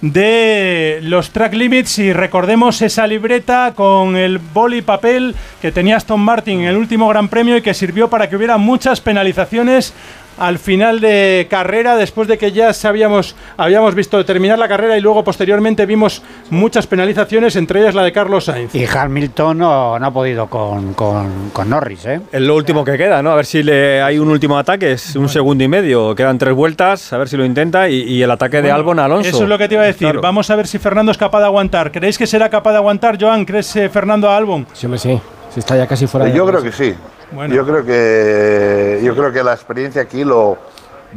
[0.00, 6.20] de los track limits y recordemos esa libreta con el boli papel que tenía Aston
[6.20, 9.94] Martin en el último Gran Premio y que sirvió para que hubiera muchas penalizaciones
[10.38, 15.00] al final de carrera después de que ya sabíamos habíamos visto terminar la carrera y
[15.00, 18.74] luego posteriormente vimos muchas penalizaciones entre ellas la de Carlos Sainz.
[18.74, 22.20] Y Hamilton no, no ha podido con, con, con Norris, ¿eh?
[22.32, 23.30] Es lo último que queda, ¿no?
[23.30, 26.54] A ver si le hay un último ataque, es un segundo y medio, quedan tres
[26.54, 29.28] vueltas, a ver si lo intenta y, y el ataque de Albon a Alonso.
[29.28, 30.06] Eso es lo que te iba a decir.
[30.06, 30.20] Claro.
[30.20, 31.92] Vamos a ver si Fernando es capaz de aguantar.
[31.92, 33.44] ¿Creéis que será capaz de aguantar, Joan?
[33.44, 34.66] ¿Crees eh, Fernando a Albon?
[34.72, 35.18] Sí, hombre, sí.
[35.52, 36.94] Si está ya casi fuera de Yo creo que sí.
[37.32, 37.54] Bueno.
[37.54, 40.58] Yo creo que yo creo que la experiencia aquí lo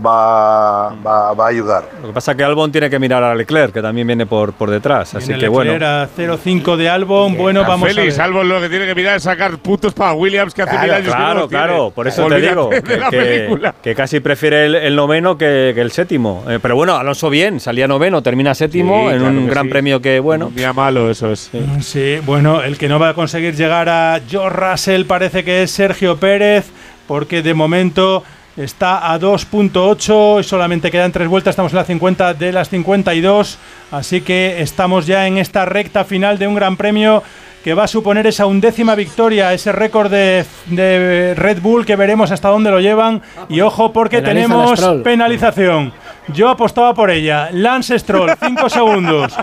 [0.06, 1.84] va, va, va a ayudar.
[2.02, 4.54] Lo que pasa es que Albon tiene que mirar a Leclerc, que también viene por,
[4.54, 5.74] por detrás, así Viene que bueno.
[5.74, 7.38] Leclerc a 0-5 de Albon.
[7.38, 8.32] Bueno, vamos Félix, a ver.
[8.32, 10.96] Albon lo que tiene que mirar es sacar puntos para Williams, que hace mil Claro,
[10.96, 11.64] años que no claro, tiene.
[11.66, 15.92] claro, por eso te digo que, que- casi prefiere el, el noveno que, que el
[15.92, 16.44] séptimo.
[16.48, 19.70] Eh, pero bueno, Alonso bien, salía noveno, termina séptimo Sí, en claro un gran sí.
[19.72, 21.52] premio que, bueno, Un día malo, eso es.
[21.82, 25.72] Sí, bueno, el que no va a conseguir llegar a George Russell parece que es
[25.72, 26.70] Sergio Pérez,
[27.08, 28.24] porque de momento
[28.58, 33.58] está a 2.8 y solamente quedan tres vueltas, estamos en la 50 de las 52,
[33.92, 37.24] así que estamos ya en esta recta final de un gran premio
[37.64, 42.32] que va a suponer esa undécima victoria, ese récord de, de Red Bull que veremos
[42.32, 43.22] hasta dónde lo llevan.
[43.50, 45.92] Y ojo porque Penalizan tenemos penalización.
[46.34, 47.50] Yo apostaba por ella.
[47.52, 49.36] Lance Stroll, 5 segundos.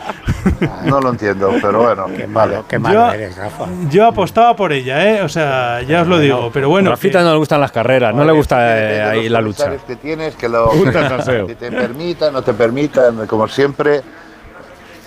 [0.85, 2.59] No lo entiendo, pero bueno, vale.
[2.69, 3.65] Qué Yo- malo eres, Rafa.
[3.91, 5.23] Yo apostaba por ella, ¿eh?
[5.23, 6.51] O sea, ya os lo digo.
[6.53, 9.03] Pero bueno, a Rafita que- no le gustan las carreras, no le gusta eh, de
[9.03, 9.71] ahí los la lucha.
[9.87, 10.71] que tienes, que, lo,
[11.47, 14.01] que te permitan, no te permitan, como siempre.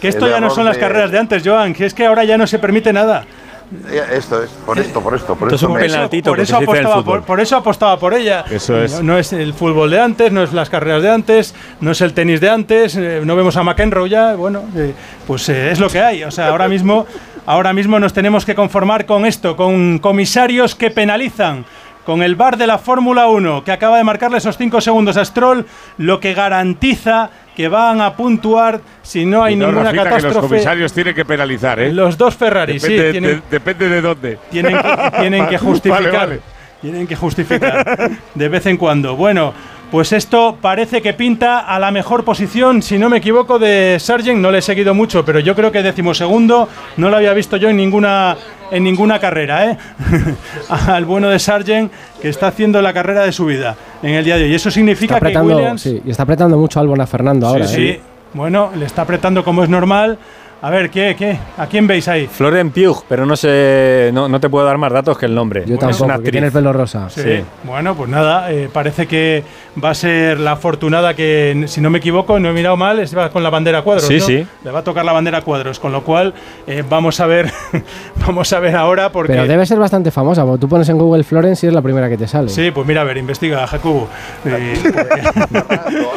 [0.01, 2.37] que esto ya no son las carreras de antes, Joan, que es que ahora ya
[2.37, 3.25] no se permite nada.
[4.11, 5.67] Esto es, por esto, por esto, por Esto es esto.
[5.67, 8.43] un me- penaltito, por que eso, apostaba por, por eso apostaba por ella.
[8.49, 8.93] Eso es.
[8.93, 12.01] No, no es el fútbol de antes, no es las carreras de antes, no es
[12.01, 14.93] el tenis de antes, eh, no vemos a McEnroe ya, bueno, eh,
[15.27, 16.23] pues eh, es lo que hay.
[16.23, 17.05] O sea, ahora mismo,
[17.45, 21.63] ahora mismo nos tenemos que conformar con esto, con comisarios que penalizan.
[22.05, 25.23] Con el bar de la Fórmula 1, que acaba de marcarle esos 5 segundos a
[25.23, 25.67] Stroll,
[25.97, 27.29] lo que garantiza
[27.59, 30.47] que van a puntuar si no hay no, ninguna Rafita, que los catástrofe.
[30.47, 31.91] comisarios tienen que penalizar, ¿eh?
[31.91, 34.39] Los dos Ferrari, depende, sí, tienen, de, depende de dónde.
[34.49, 36.03] tienen que, tienen que justificar.
[36.05, 36.39] Vale, vale.
[36.79, 39.17] Tienen que justificar de vez en cuando.
[39.17, 39.53] Bueno,
[39.91, 44.39] pues esto parece que pinta a la mejor posición, si no me equivoco, de Sargent.
[44.39, 47.67] No le he seguido mucho, pero yo creo que decimosegundo no lo había visto yo
[47.67, 48.37] en ninguna
[48.71, 49.77] en ninguna carrera, ¿eh?
[50.69, 51.91] Al bueno de Sargent
[52.21, 54.55] que está haciendo la carrera de su vida en el día de hoy.
[54.55, 57.67] Eso significa que Williams sí, y está apretando mucho Albon a Fernando ahora.
[57.67, 57.93] Sí, ¿eh?
[57.95, 58.01] sí.
[58.33, 60.17] Bueno, le está apretando como es normal.
[60.61, 61.39] A ver, ¿qué, qué?
[61.57, 62.27] ¿A quién veis ahí?
[62.27, 65.63] Florent Pugh, pero no sé, no, no te puedo dar más datos que el nombre.
[65.65, 66.31] Yo Es tampoco, una que actriz.
[66.33, 67.09] tiene el pelo rosa.
[67.09, 67.41] Sí.
[67.63, 69.41] Bueno, pues nada, eh, parece que
[69.81, 73.15] va a ser la afortunada que, si no me equivoco, no he mirado mal, es
[73.31, 74.05] con la bandera cuadros.
[74.07, 74.25] Sí, ¿no?
[74.25, 74.45] sí.
[74.65, 76.33] Le va a tocar la bandera cuadros, con lo cual
[76.67, 77.49] eh, vamos a ver,
[78.27, 79.31] vamos a ver ahora porque.
[79.31, 82.09] Pero debe ser bastante famosa, porque tú pones en Google Florence y es la primera
[82.09, 82.49] que te sale.
[82.49, 84.09] Sí, pues mira, a ver, investiga, Jacobo.
[84.43, 84.73] Eh,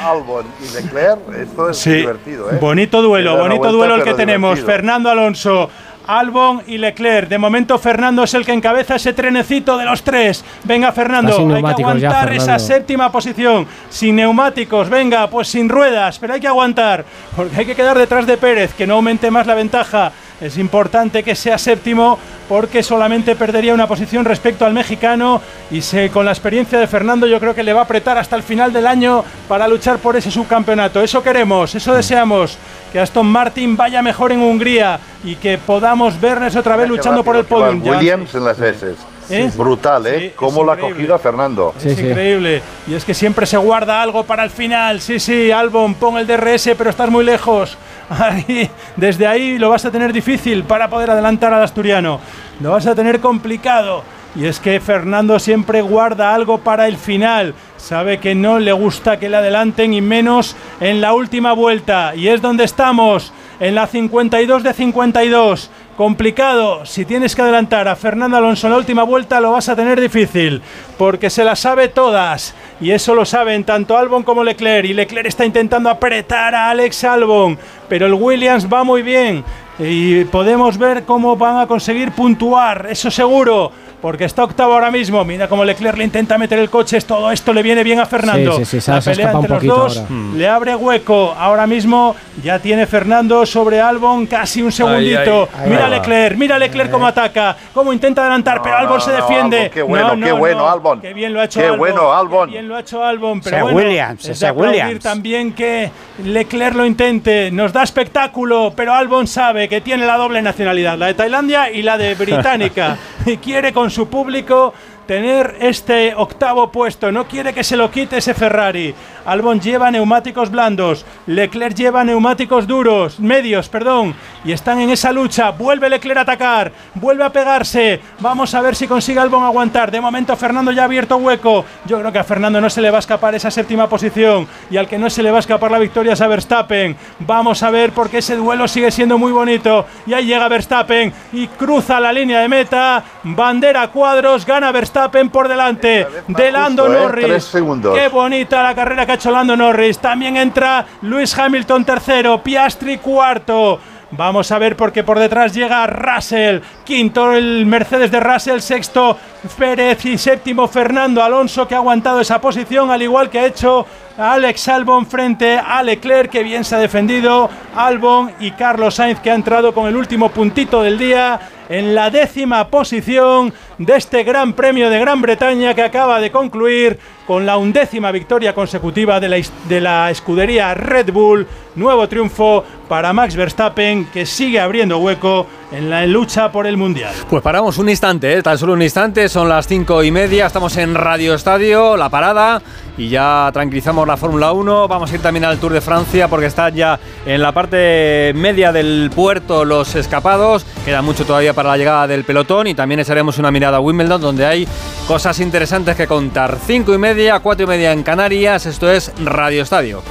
[0.03, 2.59] Albon y Leclerc, esto es Sí, divertido, ¿eh?
[2.61, 4.61] bonito duelo, bonito duelo el que pero tenemos.
[4.61, 5.71] Fernando Alonso,
[6.07, 7.29] Albon y Leclerc.
[7.29, 10.45] De momento Fernando es el que encabeza ese trenecito de los tres.
[10.65, 13.67] Venga Fernando, hay que ya, aguantar esa séptima posición.
[13.91, 17.05] Sin neumáticos, venga, pues sin ruedas, pero hay que aguantar.
[17.37, 20.13] Porque hay que quedar detrás de Pérez, que no aumente más la ventaja.
[20.43, 25.41] Es importante que sea séptimo porque solamente perdería una posición respecto al mexicano
[25.71, 28.35] y se, con la experiencia de Fernando yo creo que le va a apretar hasta
[28.35, 31.01] el final del año para luchar por ese subcampeonato.
[31.01, 32.59] Eso queremos, eso deseamos,
[32.93, 37.37] que Aston Martin vaya mejor en Hungría y que podamos verles otra vez luchando por
[37.37, 37.81] el podium.
[37.87, 39.12] Williams en las S.
[39.33, 39.51] ¿Eh?
[39.57, 40.19] Brutal, ¿eh?
[40.21, 41.75] Sí, Cómo lo ha cogido a Fernando.
[41.79, 42.63] es increíble.
[42.87, 45.01] Y es que siempre se guarda algo para el final.
[45.01, 47.77] Sí, sí, Albon, pon el DRS, pero estás muy lejos.
[48.11, 52.21] Ahí, desde ahí lo vas a tener difícil para poder adelantar al asturiano.
[52.61, 54.03] Lo vas a tener complicado.
[54.35, 57.55] Y es que Fernando siempre guarda algo para el final.
[57.77, 62.15] Sabe que no le gusta que le adelanten y menos en la última vuelta.
[62.15, 65.71] Y es donde estamos, en la 52 de 52.
[65.97, 69.77] Complicado, si tienes que adelantar a Fernando Alonso en la última vuelta lo vas a
[69.77, 70.63] tener difícil,
[70.97, 72.55] porque se las sabe todas.
[72.81, 74.87] Y eso lo saben tanto Albon como Leclerc.
[74.87, 77.59] Y Leclerc está intentando apretar a Alex Albon,
[77.91, 79.45] pero el Williams va muy bien.
[79.79, 83.71] Y podemos ver cómo van a conseguir puntuar, eso seguro
[84.03, 85.25] porque está octavo ahora mismo.
[85.25, 87.01] Mira cómo Leclerc le intenta meter el coche.
[87.01, 88.57] Todo esto le viene bien a Fernando.
[88.59, 90.09] Sí, sí, sí, se La se pelea entre los dos ahora.
[90.11, 90.37] Hmm.
[90.37, 91.35] le abre hueco.
[91.39, 95.49] Ahora mismo ya tiene Fernando sobre Albon casi un segundito.
[95.57, 95.71] ay.
[95.71, 95.97] mira Ahí va.
[95.99, 99.57] Leclerc, mira Leclerc cómo ataca, cómo intenta adelantar, pero Albon se no, defiende.
[99.59, 100.69] Albon, qué bueno, No, qué no, bueno, no.
[100.69, 101.01] Albon.
[101.01, 101.79] Qué bien lo ha hecho Qué Albon.
[101.79, 102.49] bueno, Albon.
[102.49, 103.41] Qué bien lo ha hecho Albon.
[103.41, 105.03] Pero Ese bueno, Williams, es aplaudir Williams.
[105.05, 105.91] también que
[106.25, 107.51] Leclerc lo intente.
[107.53, 111.83] Nos da espectáculo, pero Albon sabe que tiene la doble nacionalidad, la de Tailandia y
[111.83, 112.97] la de británica.
[113.27, 114.75] y quiere con su público
[115.07, 117.11] tener este octavo puesto.
[117.13, 118.95] No quiere que se lo quite ese Ferrari.
[119.25, 121.05] Albon lleva neumáticos blandos.
[121.27, 124.15] Leclerc lleva neumáticos duros, medios, perdón.
[124.45, 125.51] Y están en esa lucha.
[125.51, 126.73] Vuelve Leclerc a atacar.
[126.95, 128.01] Vuelve a pegarse.
[128.21, 129.91] Vamos a ver si consigue Albon aguantar.
[129.91, 131.65] De momento Fernando ya ha abierto hueco.
[131.87, 134.47] Yo creo que a Fernando no se le va a escapar esa séptima posición.
[134.71, 136.97] Y al que no se le va a escapar la victoria es a Verstappen.
[137.21, 139.87] Vamos a ver porque ese duelo sigue siendo muy bonito.
[140.07, 143.05] Y ahí llega Verstappen y cruza la línea de meta.
[143.23, 144.45] Bandera cuadros.
[144.45, 144.92] Gana Verstappen
[145.31, 147.03] por delante de Lando justo, ¿eh?
[147.03, 147.27] Norris.
[147.27, 147.99] Tres segundos.
[147.99, 149.99] Qué bonita la carrera que ha hecho Lando Norris.
[149.99, 153.81] También entra Luis Hamilton tercero, Piastri cuarto.
[154.15, 159.17] Vamos a ver porque por detrás llega Russell, quinto el Mercedes de Russell, sexto
[159.57, 163.87] Pérez y séptimo Fernando Alonso que ha aguantado esa posición al igual que ha hecho
[164.23, 169.33] Alex Albon frente a Leclerc que bien se ha defendido, Albon y Carlos Sainz que
[169.33, 174.53] ha entrado con el último puntito del día en la décima posición de este Gran
[174.53, 179.41] Premio de Gran Bretaña que acaba de concluir con la undécima victoria consecutiva de la,
[179.69, 181.47] de la escudería Red Bull.
[181.75, 187.13] Nuevo triunfo para Max Verstappen que sigue abriendo hueco en la lucha por el Mundial.
[187.29, 188.43] Pues paramos un instante, ¿eh?
[188.43, 192.63] tan solo un instante, son las cinco y media, estamos en Radio Estadio, la parada,
[192.97, 194.89] y ya tranquilizamos la Fórmula 1.
[194.89, 198.73] Vamos a ir también al Tour de Francia porque están ya en la parte media
[198.73, 203.39] del puerto los escapados, queda mucho todavía para la llegada del pelotón y también echaremos
[203.39, 204.69] una mirada a Wimbledon donde hay
[205.07, 206.59] cosas interesantes que contar.
[206.67, 210.03] Cinco y media, cuatro y media en Canarias, esto es Radio Estadio.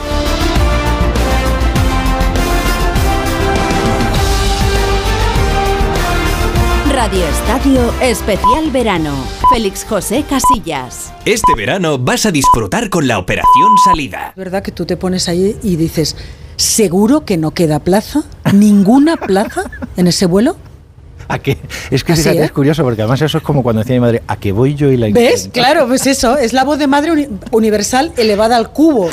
[7.02, 9.16] Radio Estadio Especial Verano.
[9.52, 11.12] Félix José Casillas.
[11.26, 14.28] Este verano vas a disfrutar con la operación salida.
[14.30, 16.16] Es verdad que tú te pones ahí y dices,
[16.58, 18.22] ¿seguro que no queda plaza?
[18.54, 19.64] ¿Ninguna plaza
[19.98, 20.58] en ese vuelo?
[21.28, 21.58] ¿A qué?
[21.90, 22.46] Es que Así, fíjate, ¿eh?
[22.46, 24.92] es curioso, porque además eso es como cuando decía mi madre, ¿a qué voy yo
[24.92, 25.50] y la ¿Ves?
[25.52, 29.10] Claro, pues eso, es la voz de madre uni- universal elevada al cubo.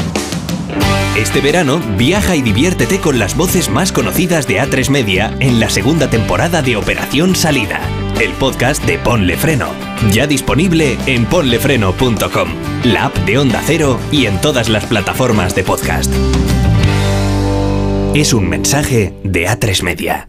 [1.19, 5.69] Este verano viaja y diviértete con las voces más conocidas de A3 Media en la
[5.69, 7.81] segunda temporada de Operación Salida,
[8.20, 9.73] el podcast de Ponle Freno.
[10.12, 12.49] Ya disponible en ponlefreno.com,
[12.85, 16.15] la app de Onda Cero y en todas las plataformas de podcast.
[18.15, 20.28] Es un mensaje de A3 Media.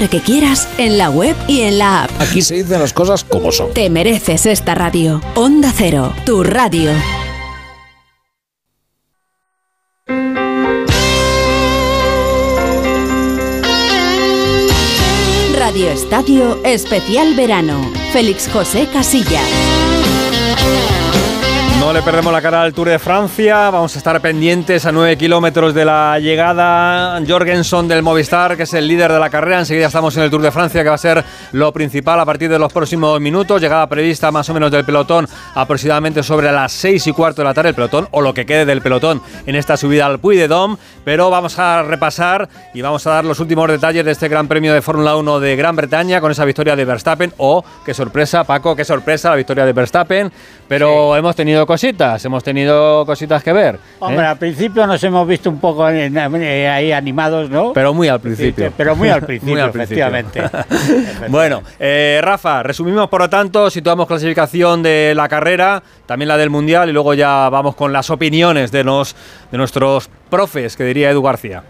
[0.09, 2.11] que quieras en la web y en la app.
[2.19, 3.73] Aquí se dicen las cosas como son.
[3.73, 5.21] Te mereces esta radio.
[5.35, 6.91] Onda Cero, tu radio.
[15.57, 17.79] Radio Estadio Especial Verano.
[18.11, 19.90] Félix José Casillas.
[21.81, 23.71] No le perdemos la cara al Tour de Francia.
[23.71, 27.19] Vamos a estar pendientes a 9 kilómetros de la llegada.
[27.27, 29.57] Jorgensen del Movistar, que es el líder de la carrera.
[29.57, 32.51] Enseguida estamos en el Tour de Francia, que va a ser lo principal a partir
[32.51, 33.59] de los próximos minutos.
[33.59, 37.53] Llegada prevista más o menos del pelotón aproximadamente sobre las 6 y cuarto de la
[37.55, 37.69] tarde.
[37.69, 40.77] El pelotón o lo que quede del pelotón en esta subida al Puy de Dom.
[41.03, 44.71] Pero vamos a repasar y vamos a dar los últimos detalles de este Gran Premio
[44.71, 47.33] de Fórmula 1 de Gran Bretaña con esa victoria de Verstappen.
[47.37, 50.31] Oh, qué sorpresa, Paco, qué sorpresa la victoria de Verstappen.
[50.67, 53.75] Pero hemos tenido cositas, hemos tenido cositas que ver.
[53.75, 53.79] ¿eh?
[53.99, 57.71] Hombre, al principio nos hemos visto un poco en- eh, ahí animados, ¿no?
[57.71, 58.67] Pero muy al principio.
[58.67, 60.05] Sí, pero muy al principio, Muy al principio.
[60.07, 60.43] efectivamente.
[61.29, 66.49] Bueno, eh, Rafa, resumimos por lo tanto, situamos clasificación de la carrera, también la del
[66.49, 69.15] Mundial y luego ya vamos con las opiniones de, nos,
[69.49, 71.63] de nuestros profes, que diría Edu García.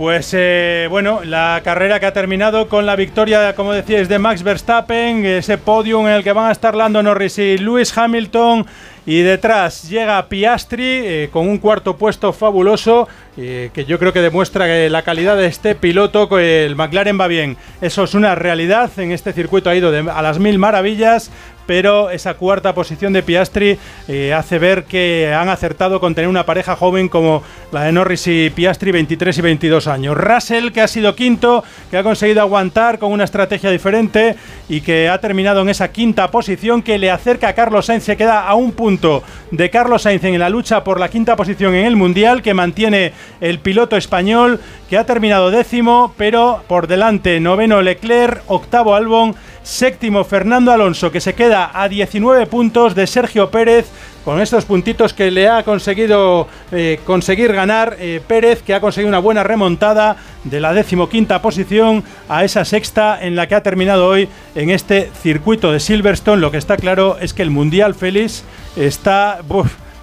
[0.00, 4.42] Pues eh, bueno, la carrera que ha terminado con la victoria, como decíais, de Max
[4.42, 8.64] Verstappen, ese podium en el que van a estar Lando Norris y Lewis Hamilton.
[9.04, 14.22] Y detrás llega Piastri eh, con un cuarto puesto fabuloso, eh, que yo creo que
[14.22, 17.58] demuestra que la calidad de este piloto, el McLaren va bien.
[17.82, 21.30] Eso es una realidad, en este circuito ha ido a las mil maravillas,
[21.70, 23.78] pero esa cuarta posición de Piastri
[24.08, 28.26] eh, hace ver que han acertado con tener una pareja joven como la de Norris
[28.26, 30.16] y Piastri, 23 y 22 años.
[30.16, 34.34] Russell, que ha sido quinto, que ha conseguido aguantar con una estrategia diferente
[34.68, 38.16] y que ha terminado en esa quinta posición que le acerca a Carlos Sainz, se
[38.16, 39.22] queda a un punto
[39.52, 43.12] de Carlos Sainz en la lucha por la quinta posición en el Mundial, que mantiene
[43.40, 50.24] el piloto español, que ha terminado décimo, pero por delante noveno Leclerc, octavo Albon, séptimo
[50.24, 53.86] Fernando Alonso, que se queda a 19 puntos de Sergio Pérez,
[54.24, 59.08] con estos puntitos que le ha conseguido eh, conseguir ganar eh, Pérez, que ha conseguido
[59.08, 64.06] una buena remontada de la decimoquinta posición a esa sexta en la que ha terminado
[64.06, 66.40] hoy en este circuito de Silverstone.
[66.40, 68.44] Lo que está claro es que el Mundial Félix
[68.76, 69.40] está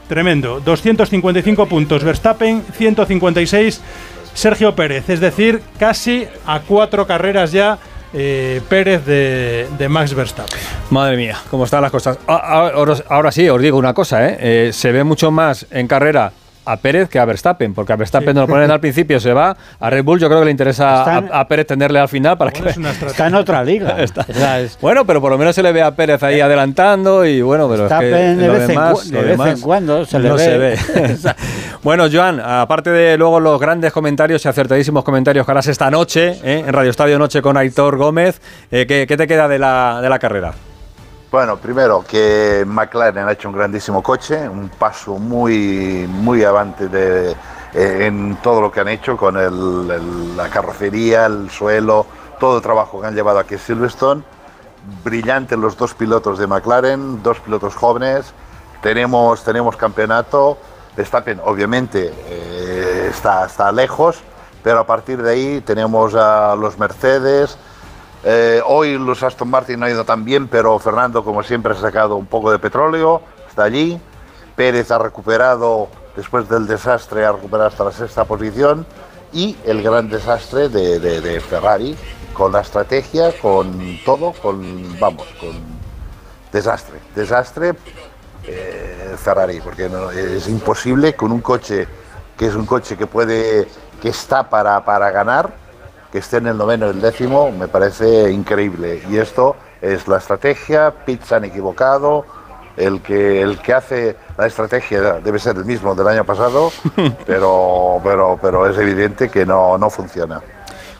[0.07, 0.59] tremendo.
[0.59, 3.81] 255 puntos Verstappen, 156
[4.38, 7.79] Sergio Pérez, es decir, casi a cuatro carreras ya
[8.13, 10.59] eh, Pérez de, Max Verstappen.
[10.89, 12.17] Madre mía, cómo están las cosas.
[12.27, 14.38] Ah, ah, Ahora, ahora sí, os digo una cosa, ¿eh?
[14.39, 16.31] Eh, se ve mucho más en carrera
[16.68, 19.56] a Pérez que a Verstappen, porque a Verstappen nos lo ponen al principio, se va.
[19.80, 22.38] A Red Bull yo creo que le interesa en- a, a Pérez tenerle al final
[22.38, 22.68] para que...
[23.07, 23.95] Está en otra liga.
[24.02, 24.26] Está-
[24.60, 27.68] es- Bueno, pero por lo menos se le ve a Pérez ahí adelantando y bueno,
[27.69, 30.06] pero es que de lo vez en demás, cu- lo de vez demás en cuando
[30.06, 30.44] se le no ve.
[30.44, 31.18] se ve.
[31.84, 36.38] bueno, Joan, aparte de luego los grandes comentarios y acertadísimos comentarios que harás esta noche
[36.44, 36.64] ¿eh?
[36.68, 38.41] en Radio Estadio Noche con Aitor Gómez,
[38.72, 40.53] eh, ¿qué, qué te queda de la, de la carrera?
[41.29, 47.31] Bueno, primero que McLaren ha hecho un grandísimo coche, un paso muy, muy avante de,
[47.73, 52.05] eh, en todo lo que han hecho con el- el- la carrocería, el suelo,
[52.39, 54.23] todo el trabajo que han llevado aquí a Silverstone.
[55.03, 58.33] Brillantes los dos pilotos de McLaren, dos pilotos jóvenes.
[58.81, 60.57] Tenemos, tenemos campeonato.
[60.95, 64.21] Verstappen, obviamente, eh, está, está lejos,
[64.63, 67.57] pero a partir de ahí tenemos a los Mercedes,
[68.23, 71.76] eh, hoy los Aston Martin no ha ido tan bien, pero Fernando, como siempre, ha
[71.76, 73.99] sacado un poco de petróleo, está allí.
[74.56, 78.85] Pérez ha recuperado, después del desastre, ha recuperado hasta la sexta posición.
[79.34, 81.95] Y el gran desastre de, de- de Ferrari,
[82.34, 85.52] con la estrategia, con todo, con, vamos, con
[86.52, 86.99] desastre.
[87.15, 87.73] Desastre
[88.45, 91.88] eh, Ferrari, porque no- es imposible con un coche
[92.38, 93.68] que es un coche que puede,
[94.02, 95.53] que está para, para ganar,
[96.11, 99.01] que esté en el noveno y el décimo, me parece increíble.
[99.09, 102.25] Y esto es la estrategia, Pitts han equivocado,
[102.77, 106.71] el que, el que hace la estrategia debe ser el mismo del año pasado,
[107.25, 110.41] pero, pero, pero es evidente que no, no funciona.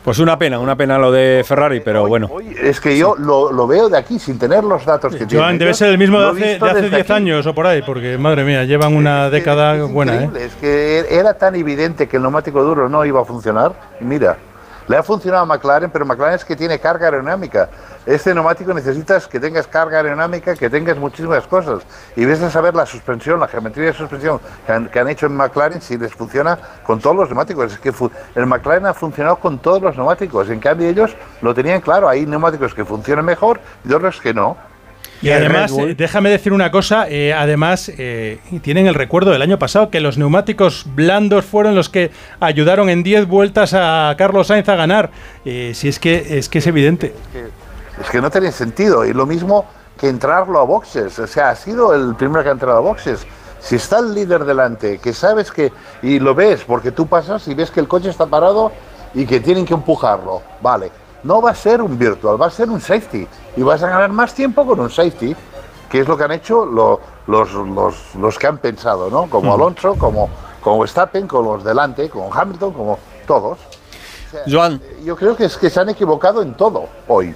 [0.04, 2.30] Pues una pena, una pena lo de Ferrari, pero bueno.
[2.62, 5.58] Es que yo lo, lo veo de aquí sin tener los datos que tienen Joan,
[5.58, 7.12] debe ser el mismo de hace, de hace desde 10 aquí.
[7.12, 10.30] años o por ahí, porque madre mía, llevan una década buena, ¿eh?
[10.36, 13.72] Es que era tan evidente que el neumático duro no iba a funcionar.
[14.00, 14.38] Mira,
[14.88, 17.68] le ha funcionado a McLaren, pero McLaren es que tiene carga aerodinámica.
[18.06, 21.82] Este neumático necesitas que tengas carga aerodinámica, que tengas muchísimas cosas.
[22.16, 25.26] Y ves a saber la suspensión, la geometría de suspensión que han, que han hecho
[25.26, 27.74] en McLaren, si les funciona con todos los neumáticos.
[27.74, 27.92] Es que
[28.34, 30.48] el McLaren ha funcionado con todos los neumáticos.
[30.48, 32.08] En cambio, ellos lo tenían claro.
[32.08, 34.56] Hay neumáticos que funcionan mejor y otros que no.
[35.20, 39.58] Y además, eh, déjame decir una cosa, eh, además eh, tienen el recuerdo del año
[39.58, 44.68] pasado que los neumáticos blandos fueron los que ayudaron en 10 vueltas a Carlos Sainz
[44.68, 45.10] a ganar.
[45.44, 47.14] Eh, si es que es que es evidente.
[48.00, 49.04] Es que no tiene sentido.
[49.04, 49.66] Y lo mismo
[49.98, 51.18] que entrarlo a boxes.
[51.18, 53.26] O sea, ha sido el primero que ha entrado a boxes.
[53.60, 55.72] Si está el líder delante, que sabes que.
[56.02, 58.70] Y lo ves, porque tú pasas y ves que el coche está parado
[59.14, 60.42] y que tienen que empujarlo.
[60.62, 60.90] Vale.
[61.24, 63.26] No va a ser un virtual, va a ser un safety.
[63.56, 65.34] Y vas a ganar más tiempo con un safety,
[65.90, 69.28] que es lo que han hecho lo- los, los, los que han pensado, ¿no?
[69.28, 70.28] Como Alonso, como,
[70.62, 73.58] como Verstappen, con los delante, como Hamilton, como todos.
[74.46, 74.80] Joan.
[75.04, 77.34] Yo creo que es que se han equivocado en todo hoy.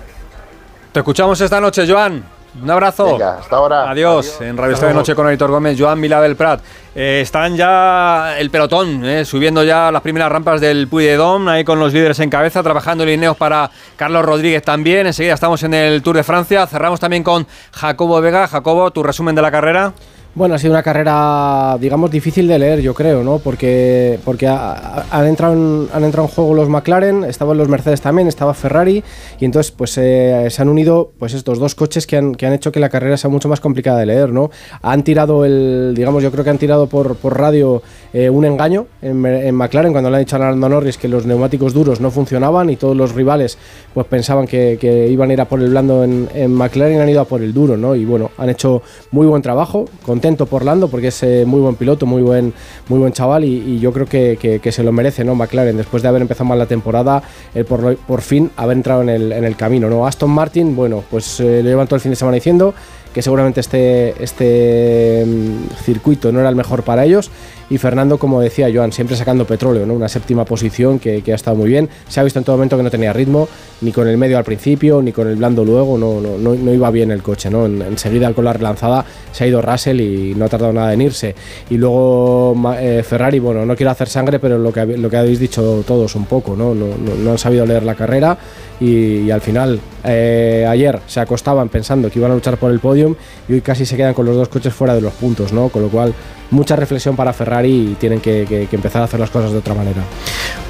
[0.93, 2.23] Te escuchamos esta noche, Joan.
[2.61, 3.07] Un abrazo.
[3.07, 3.91] Venga, hasta ahora.
[3.91, 4.41] Adiós.
[4.41, 4.95] En Radio Estadio.
[4.95, 6.61] Noche con Editor Gómez, Joan Milá del Prat.
[6.95, 11.49] Eh, están ya el pelotón, eh, subiendo ya las primeras rampas del Puy de Dom,
[11.49, 15.07] ahí con los líderes en cabeza, trabajando lineos para Carlos Rodríguez también.
[15.07, 16.67] Enseguida estamos en el Tour de Francia.
[16.67, 18.47] Cerramos también con Jacobo Vega.
[18.47, 19.95] Jacobo, tu resumen de la carrera.
[20.35, 23.39] Bueno, ha sido una carrera, digamos, difícil de leer, yo creo, ¿no?
[23.39, 28.29] Porque, porque han, entrado en, han entrado en juego los McLaren, estaban los Mercedes también,
[28.29, 29.05] estaba Ferrari,
[29.39, 32.55] y entonces pues eh, se han unido pues estos dos coches que han, que han
[32.55, 34.51] hecho que la carrera sea mucho más complicada de leer, ¿no?
[34.81, 37.83] Han tirado el, digamos, yo creo que han tirado por, por radio
[38.15, 41.75] eh, un engaño en, McLaren cuando le han dicho a Lando Norris que los neumáticos
[41.75, 43.59] duros no funcionaban y todos los rivales
[43.93, 47.01] pues pensaban que, que iban a ir a por el blando en, en McLaren y
[47.01, 47.95] han ido a por el duro, ¿no?
[47.95, 48.81] Y bueno, han hecho
[49.11, 52.55] muy buen trabajo, con contento por Lando porque es eh, muy buen piloto, muy buen,
[52.89, 55.35] muy buen chaval y, yo creo que, que, se lo merece, ¿no?
[55.35, 57.21] McLaren, después de haber empezado mal la temporada,
[57.57, 60.07] el por, por, fin haber entrado en el, en el, camino, ¿no?
[60.07, 62.73] Aston Martin, bueno, pues eh, le llevan todo el fin de semana diciendo
[63.13, 67.31] que seguramente este, este mm, circuito no era el mejor para ellos
[67.73, 69.95] y Fernando, como decía Joan, siempre sacando petróleo, ¿no?
[69.95, 71.89] una séptima posición que, ha estado muy bien.
[72.07, 73.49] Se ha visto en todo momento que no tenía ritmo,
[73.81, 76.91] ni con el medio al principio, ni con el blando luego, no, no, no, iba
[76.91, 77.49] bien el coche.
[77.49, 77.65] ¿no?
[77.65, 81.35] enseguida con la relanzada se ha ido Russell y no ha tardado nada en irse.
[81.71, 85.39] Y luego eh, Ferrari, bueno, no quiero hacer sangre, pero lo que, lo que habéis
[85.39, 88.37] dicho todos un poco, no, no, han sabido leer la carrera
[88.83, 93.15] y, al final eh, ayer se acostaban pensando que iban a luchar por el podium
[93.49, 95.69] y hoy casi se quedan con los dos coches fuera de los puntos, ¿no?
[95.69, 96.13] Con lo cual
[96.53, 100.03] mucha reflexión para Ferrari y tienen que, empezar a hacer las cosas de otra manera.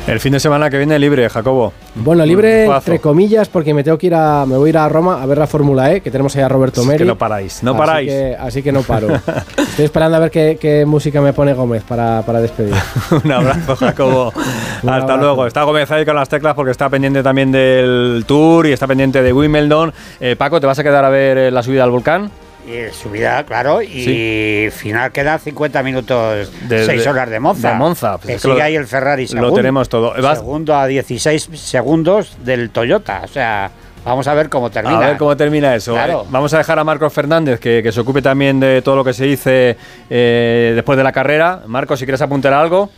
[0.07, 1.73] El fin de semana que viene libre, Jacobo.
[1.95, 4.89] Bueno, libre entre comillas porque me tengo que ir a me voy a ir a
[4.89, 6.99] Roma a ver la Fórmula E, que tenemos ahí a Roberto Meri.
[6.99, 8.13] que no paráis, no paráis.
[8.39, 9.09] Así que, no paro.
[9.57, 12.75] Estoy esperando a ver qué, música me pone Gómez para, despedir.
[13.25, 14.33] Un abrazo, Jacobo.
[14.87, 15.47] Hasta luego.
[15.47, 19.23] Está Gómez ahí con las teclas porque está pendiente también del Tour y está pendiente
[19.23, 19.93] de Wimbledon.
[20.21, 22.31] Eh, Paco, ¿te vas a quedar a ver eh, la subida al volcán?
[22.67, 27.71] Y subida, claro, y final quedan 50 minutos, 6 horas de Monza.
[27.71, 28.19] De Monza.
[28.19, 29.51] Pues que sigue ahí el Ferrari segundo.
[29.51, 30.15] Lo tenemos todo.
[30.35, 33.23] Segundo a 16 segundos del Toyota.
[33.25, 33.69] O sea,
[34.05, 34.99] vamos a ver cómo termina.
[34.99, 35.97] A ver cómo termina eso.
[36.31, 39.25] Vamos a dejar a Marcos Fernández que, se ocupe también de todo lo que se
[39.25, 39.77] dice
[40.09, 41.63] eh, después de la carrera.
[41.67, 42.91] Marcos, si quieres apuntar algo.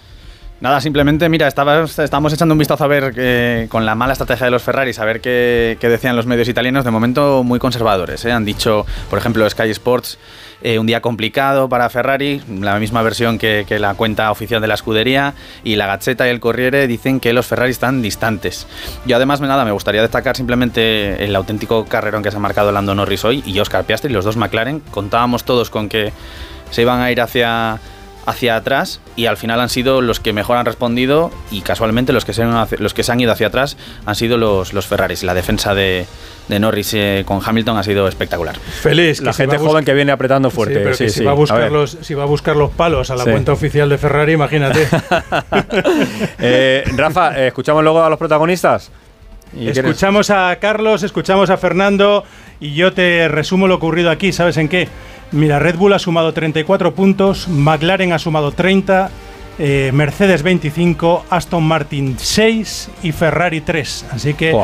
[0.65, 4.51] Nada, simplemente, mira, estábamos echando un vistazo a ver eh, con la mala estrategia de
[4.51, 8.25] los Ferraris, a ver qué, decían los medios italianos, de momento muy conservadores.
[8.25, 8.33] Eh.
[8.33, 10.19] Han dicho, por ejemplo, Sky Sports,
[10.63, 14.73] eh, un día complicado para Ferrari, la misma versión que, la cuenta oficial de la
[14.73, 15.35] escudería,
[15.65, 18.67] y la Gazzetta y el Corriere dicen que los Ferrari están distantes.
[19.05, 22.95] Y además, nada, me gustaría destacar simplemente el auténtico carrerón que se ha marcado Lando
[22.95, 24.81] Norris hoy y Oscar Piastri, los dos McLaren.
[24.81, 26.15] Contábamos todos con que
[26.71, 27.81] se iban a ir hacia
[28.27, 32.25] hacia atrás y al final han sido los que mejor han respondido y casualmente los
[32.25, 33.77] que se han, los que se han ido hacia atrás
[34.07, 35.23] han sido los, los Ferraris.
[35.23, 36.07] La defensa de,
[36.49, 38.57] de Norris eh, con Hamilton ha sido espectacular.
[38.59, 41.09] Feliz, la gente joven que viene apretando fuerte.
[41.09, 43.89] si, va a buscar los, si va a buscar los palos a la cuenta oficial
[43.89, 44.89] de Ferrari, imagínate.
[46.39, 48.91] Eh, Rafa, eh, ¿escuchamos luego a los protagonistas?
[49.61, 52.25] Escuchamos a Carlos, escuchamos a Fernando
[52.61, 54.89] y yo te resumo lo ocurrido aquí, ¿sabes en qué?
[55.33, 59.11] Mira, Red Bull ha sumado 34 puntos, McLaren ha sumado 30,
[59.59, 64.07] eh, Mercedes 25, Aston Martin 6 y Ferrari 3.
[64.11, 64.55] Así que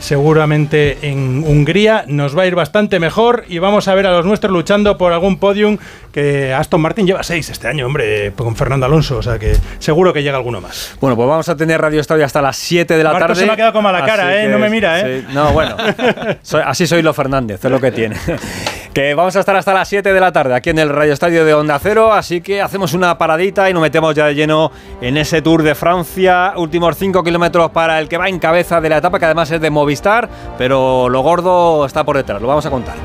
[0.00, 4.26] seguramente en Hungría nos va a ir bastante mejor y vamos a ver a los
[4.26, 5.78] nuestros luchando por algún podium
[6.12, 10.12] que Aston Martin lleva seis este año, hombre, con Fernando Alonso, o sea que seguro
[10.12, 10.96] que llega alguno más.
[11.00, 13.34] Bueno, pues vamos a tener Radio Estadio hasta las 7 de la tarde.
[13.34, 14.48] se me ha quedado con mala cara, ¿eh?
[14.48, 15.24] no me mira, ¿eh?
[15.32, 15.76] no, bueno,
[16.64, 18.16] así soy lo Fernández, es lo que tiene.
[18.94, 21.44] que vamos a estar hasta las 7 de la tarde aquí en el Radio Estadio
[21.44, 25.16] de Onda Cero, así que hacemos una paradita y nos metemos ya de lleno en
[25.16, 28.98] ese Tour de Francia, últimos 5 kilómetros para el que va en cabeza de la
[28.98, 32.70] etapa, que además es de Movistar pero lo gordo está por detrás, lo vamos a
[32.70, 32.96] contar.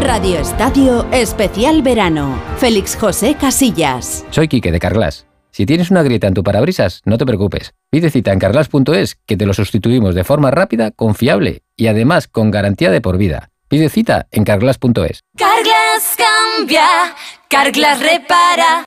[0.00, 2.36] Radio Estadio Especial Verano.
[2.56, 4.24] Félix José Casillas.
[4.30, 5.26] Soy Quique de Carglass.
[5.52, 7.74] Si tienes una grieta en tu parabrisas, no te preocupes.
[7.90, 12.50] Pide cita en carglass.es que te lo sustituimos de forma rápida, confiable y además con
[12.50, 13.50] garantía de por vida.
[13.68, 15.20] Pide cita en carglass.es.
[15.36, 17.14] Carglass cambia,
[17.48, 18.84] Carglass repara.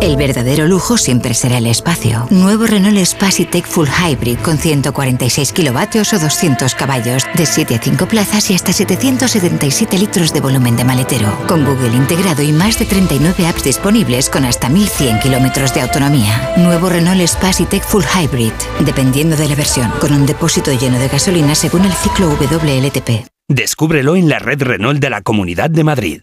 [0.00, 2.26] El verdadero lujo siempre será el espacio.
[2.30, 7.78] Nuevo Renault Space Tech Full Hybrid con 146 kilovatios o 200 caballos, de 7 a
[7.80, 11.36] 5 plazas y hasta 777 litros de volumen de maletero.
[11.46, 16.52] Con Google integrado y más de 39 apps disponibles con hasta 1100 kilómetros de autonomía.
[16.56, 21.08] Nuevo Renault Space Tech Full Hybrid, dependiendo de la versión, con un depósito lleno de
[21.08, 23.26] gasolina según el ciclo WLTP.
[23.48, 26.22] Descúbrelo en la red Renault de la Comunidad de Madrid.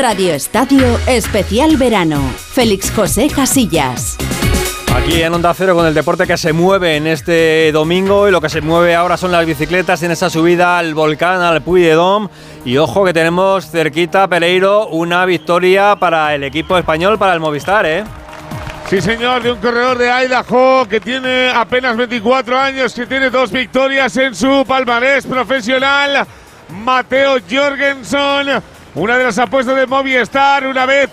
[0.00, 2.22] Radio Estadio Especial Verano.
[2.34, 4.16] Félix José Casillas.
[4.96, 8.40] Aquí en Onda Cero con el deporte que se mueve en este domingo y lo
[8.40, 11.92] que se mueve ahora son las bicicletas en esa subida al volcán, al Puy de
[11.92, 12.28] Dom.
[12.64, 17.84] Y ojo que tenemos cerquita, Pereiro, una victoria para el equipo español, para el Movistar,
[17.84, 18.04] ¿eh?
[18.88, 23.52] Sí, señor, de un corredor de Idaho que tiene apenas 24 años, que tiene dos
[23.52, 26.26] victorias en su palmarés profesional.
[26.70, 28.62] Mateo Jorgensen
[28.94, 31.10] una de las apuestas de Movistar, una vez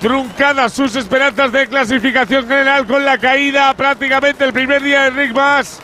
[0.00, 5.32] truncadas sus esperanzas de clasificación general con la caída prácticamente el primer día de Rick
[5.32, 5.80] Mas.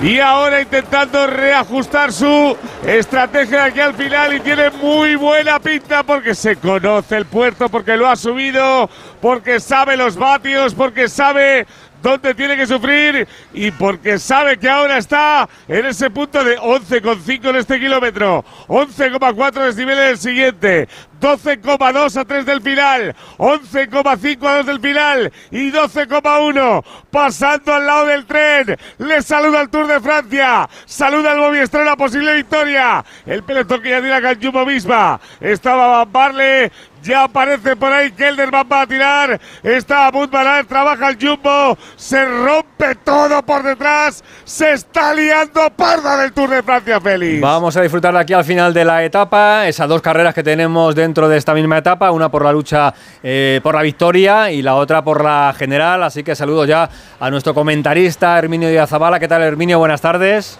[0.00, 2.56] Y ahora intentando reajustar su
[2.86, 7.96] estrategia aquí al final y tiene muy buena pinta porque se conoce el puerto, porque
[7.96, 8.88] lo ha subido,
[9.20, 11.66] porque sabe los vatios, porque sabe
[12.02, 17.50] dónde tiene que sufrir y porque sabe que ahora está en ese punto de 11,5
[17.50, 20.88] en este kilómetro, 11,4 desniveles del siguiente,
[21.20, 28.06] 12,2 a 3 del final, 11,5 a 2 del final y 12,1 pasando al lado
[28.06, 28.76] del tren.
[28.98, 33.04] Le saluda el Tour de Francia, saluda al Movistar la posible victoria.
[33.26, 35.20] El pelotón que ya tira con Jumbo misma.
[35.40, 36.70] Estaba Van Barle,
[37.08, 39.40] ya aparece por ahí Kelderman va a tirar.
[39.62, 41.76] Está Budmanar, trabaja el Jumbo.
[41.96, 44.22] Se rompe todo por detrás.
[44.44, 47.40] Se está liando parda del Tour de Francia, Félix.
[47.40, 49.66] Vamos a disfrutar de aquí al final de la etapa.
[49.66, 52.10] Esas dos carreras que tenemos dentro de esta misma etapa.
[52.10, 56.02] Una por la lucha eh, por la victoria y la otra por la general.
[56.02, 59.18] Así que saludo ya a nuestro comentarista Herminio Díaz Zabala.
[59.18, 59.78] ¿Qué tal, Herminio?
[59.78, 60.58] Buenas tardes.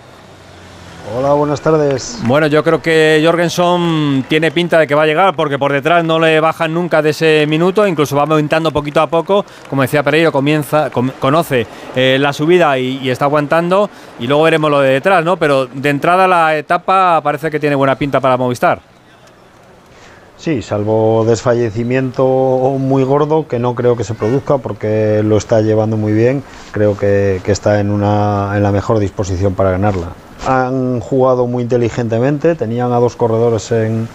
[1.16, 2.20] Hola, buenas tardes.
[2.26, 6.04] Bueno, yo creo que Jorgensen tiene pinta de que va a llegar porque por detrás
[6.04, 9.44] no le bajan nunca de ese minuto, incluso va aumentando poquito a poco.
[9.70, 11.66] Como decía Pereiro, comienza, conoce
[11.96, 15.38] eh, la subida y, y, está aguantando y luego veremos lo de detrás, ¿no?
[15.38, 18.80] Pero de entrada la etapa parece que tiene buena pinta para Movistar.
[20.36, 22.24] Sí, salvo desfallecimiento
[22.78, 26.96] muy gordo, que no creo que se produzca porque lo está llevando muy bien, creo
[26.96, 30.12] que, que está en, una, en la mejor disposición para ganarla.
[30.46, 34.08] Han jugado muy inteligentemente, tenían a dos corredores en,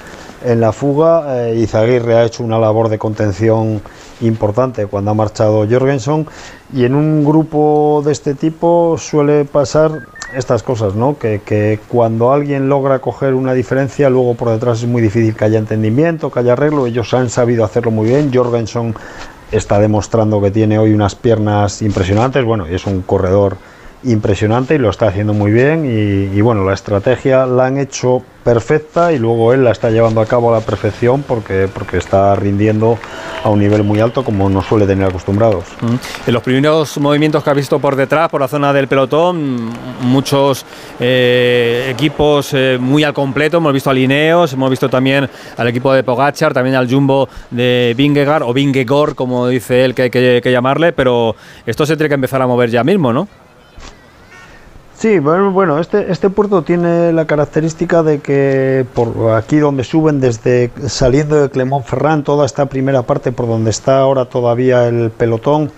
[0.44, 3.82] en la fuga, eh, Izaguirre ha hecho una labor de contención
[4.22, 6.28] importante cuando ha marchado Jorgensen
[6.74, 11.18] y en un grupo de este tipo suele pasar estas cosas, ¿no?
[11.18, 15.46] Que, que, cuando alguien logra coger una diferencia, luego por detrás es muy difícil que
[15.46, 16.88] haya entendimiento, que haya arreglo.
[16.88, 18.32] Ellos han sabido hacerlo muy bien.
[18.34, 18.96] Jorgensen
[19.52, 22.44] está demostrando que tiene hoy unas piernas impresionantes.
[22.44, 23.58] Bueno, es un corredor
[24.04, 25.86] impresionante y lo está haciendo muy bien.
[26.34, 30.26] Y, bueno, la estrategia la han hecho perfecta y luego él la está llevando a
[30.26, 33.00] cabo a la perfección porque, porque está rindiendo
[33.42, 35.64] a un nivel muy alto como nos suele tener acostumbrados.
[35.80, 36.28] Mm.
[36.28, 39.72] En los primeros movimientos que ha visto por detrás, por la zona del pelotón,
[40.02, 40.66] muchos
[41.00, 45.94] eh, equipos eh, muy al completo, hemos visto a Lineos, hemos visto también al equipo
[45.94, 50.42] de Pogachar, también al Jumbo de Vingegaard o Vingegor, como dice él que hay que,
[50.44, 51.36] que llamarle, pero
[51.66, 53.28] esto se tiene que empezar a mover ya mismo, ¿no?
[55.04, 60.72] Sí, bueno, este, este puerto tiene la característica de que por aquí donde suben desde
[60.88, 65.74] saliendo de Clermont-Ferrand, toda esta primera parte por donde está ahora todavía el pelotón,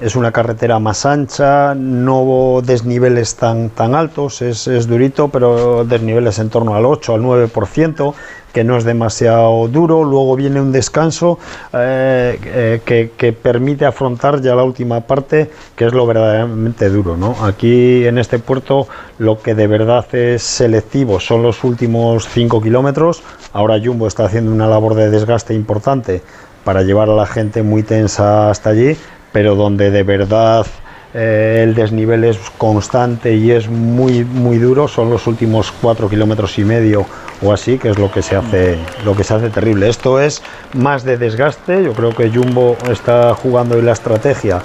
[0.00, 6.38] es una carretera más ancha, no desniveles tan, tan altos, es, es durito, pero desniveles
[6.38, 8.14] en torno al 8, al 9%,
[8.52, 11.38] que no es demasiado duro, luego viene un descanso
[11.72, 17.16] eh, eh, que, permite afrontar ya la última parte, que es lo verdaderamente duro.
[17.16, 17.36] ¿no?
[17.44, 23.22] Aquí en este puerto lo que de verdad es selectivo son los últimos 5 kilómetros,
[23.52, 26.22] ahora Jumbo está haciendo una labor de desgaste importante
[26.64, 28.96] para llevar a la gente muy tensa hasta allí,
[29.32, 30.66] pero donde de verdad
[31.12, 34.86] eh, el desnivel es constante y es muy muy duro.
[34.86, 37.06] Son los últimos cuatro kilómetros y medio
[37.42, 39.88] o así que es lo que se hace lo que se hace terrible.
[39.88, 40.42] Esto es
[40.74, 41.82] más de desgaste.
[41.82, 44.60] Yo creo que Jumbo está jugando hoy la estrategia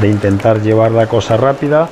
[0.00, 1.88] de intentar llevar la cosa rápida.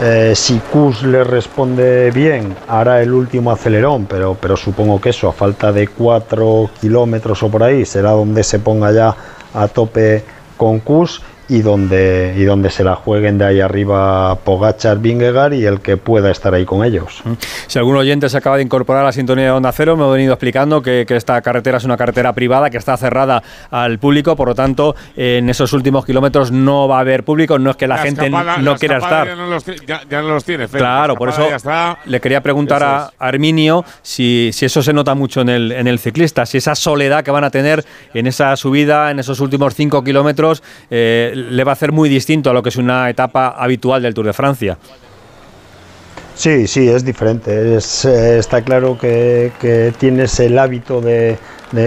[0.00, 5.28] Eh, si Kus le responde bien hará el último acelerón pero pero supongo que eso
[5.28, 9.14] a falta de cuatro kilómetros o por ahí será donde se ponga ya
[9.52, 10.24] a tope
[10.56, 11.20] con Kus
[11.52, 15.96] y donde, y donde se la jueguen de ahí arriba Pogachar, Vingegaard y el que
[15.96, 17.22] pueda estar ahí con ellos.
[17.66, 20.10] Si algún oyente se acaba de incorporar a la sintonía de Onda Cero, me he
[20.12, 24.34] venido explicando que, que, esta carretera es una carretera privada que está cerrada al público,
[24.34, 27.86] por lo tanto, en esos últimos kilómetros no va a haber público, no es que
[27.86, 29.26] la, La gente escapada- no la quiera estar.
[29.28, 30.80] Ya no los, ti- ya- ya no los tiene, Félix.
[30.82, 31.48] Claro, La por eso
[32.06, 33.12] le quería preguntar Eso a.
[33.18, 37.22] Arminio si, si eso se nota mucho en el, en el ciclista, si esa soledad
[37.24, 37.84] que van a tener
[38.14, 42.50] en esa subida, en esos últimos 5 kilómetros, eh, le va a hacer muy distinto
[42.50, 44.78] a lo que es una etapa habitual del Tour de Francia.
[46.34, 47.76] Sí, sí, es diferente.
[47.76, 51.38] Es, eh, está claro que, tienes el hábito de,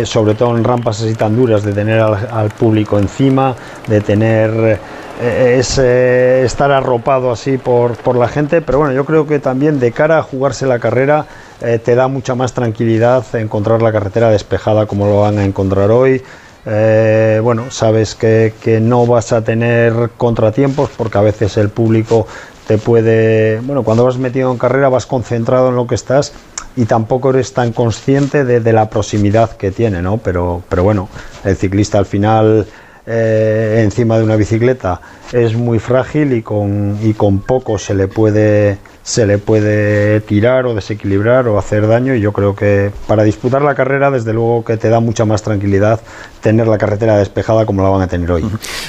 [0.06, 3.56] sobre todo en rampas así tan duras, de tener al, público encima,
[3.88, 4.80] de tener
[5.22, 8.62] eh, eh, estar arropado así por, la gente.
[8.62, 11.26] Pero bueno, yo creo que también de cara a jugarse la carrera
[11.60, 16.22] te da mucha más tranquilidad encontrar la carretera despejada como lo van a encontrar hoy.
[16.66, 22.28] Eh, bueno, sabes que, no vas a tener contratiempos porque a veces el público
[22.68, 26.34] te puede, bueno, cuando vas metido en carrera vas concentrado en lo que estás
[26.76, 30.18] y tampoco eres tan consciente de, de la proximidad que tiene, ¿no?
[30.18, 31.08] Pero, pero bueno,
[31.44, 32.66] el ciclista al final
[33.08, 35.02] eh, encima de una bicicleta
[35.32, 40.66] es muy frágil y con, y con poco se le puede se le puede tirar
[40.66, 44.66] o desequilibrar o hacer daño y yo creo que para disputar la carrera desde luego
[44.66, 46.02] que te da mucha más tranquilidad
[46.42, 48.44] tener la carretera despejada como la van a tener hoy.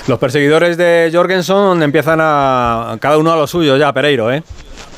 [0.09, 4.43] Los perseguidores de Jorgensen empiezan a cada uno a lo suyo ya, Pereiro, ¿eh?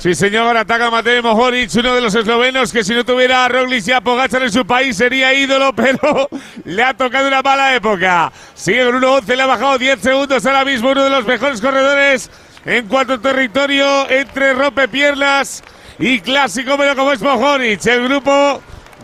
[0.01, 3.89] Sí, señor, ataca Matej Mohoric, uno de los eslovenos que si no tuviera a Roglic
[3.89, 6.29] y a Pogacar en su país sería ídolo, pero
[6.65, 8.31] le ha tocado una mala época.
[8.55, 12.31] Sigue con 1.11, le ha bajado 10 segundos ahora mismo, uno de los mejores corredores
[12.65, 15.65] en cuanto territorio entre rompepiernas
[15.99, 18.62] y clásico, pero como es Mohoric, el grupo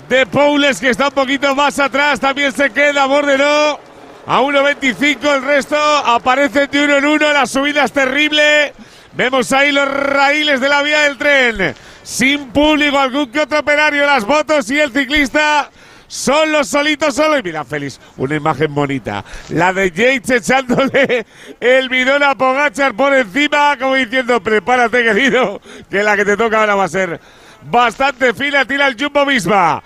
[0.09, 3.81] de Poules que está un poquito más atrás, también se queda Bordeló
[4.27, 8.73] a 1.25, el resto aparece de uno en uno, la subida es terrible.
[9.16, 11.74] Vemos ahí los raíles de la vía del tren.
[12.03, 15.70] Sin público, algún que otro operario, las motos y el ciclista.
[16.09, 17.39] Son los solitos solo.
[17.39, 19.24] Y mira, Félix, una imagen bonita.
[19.49, 21.27] La de Yates echándole
[21.61, 25.61] el bidón a Pogachar por encima, como diciendo, prepárate, querido,
[25.91, 27.20] que la que te toca ahora va a ser
[27.62, 28.65] bastante fina.
[28.65, 29.82] Tira el Jumbo misma.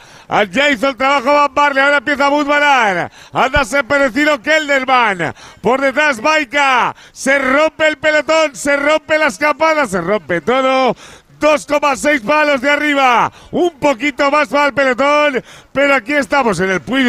[0.72, 3.10] Hizo el trabajo Van Barley, ahora empieza Budvarar.
[3.32, 5.34] Anda perecido Kelderman.
[5.62, 6.94] Por detrás Maika.
[7.12, 10.94] Se rompe el pelotón, se rompe la escapada, se rompe todo.
[11.40, 16.80] 2,6 palos de arriba, un poquito más para el pelotón, pero aquí estamos en el
[16.80, 17.04] Puy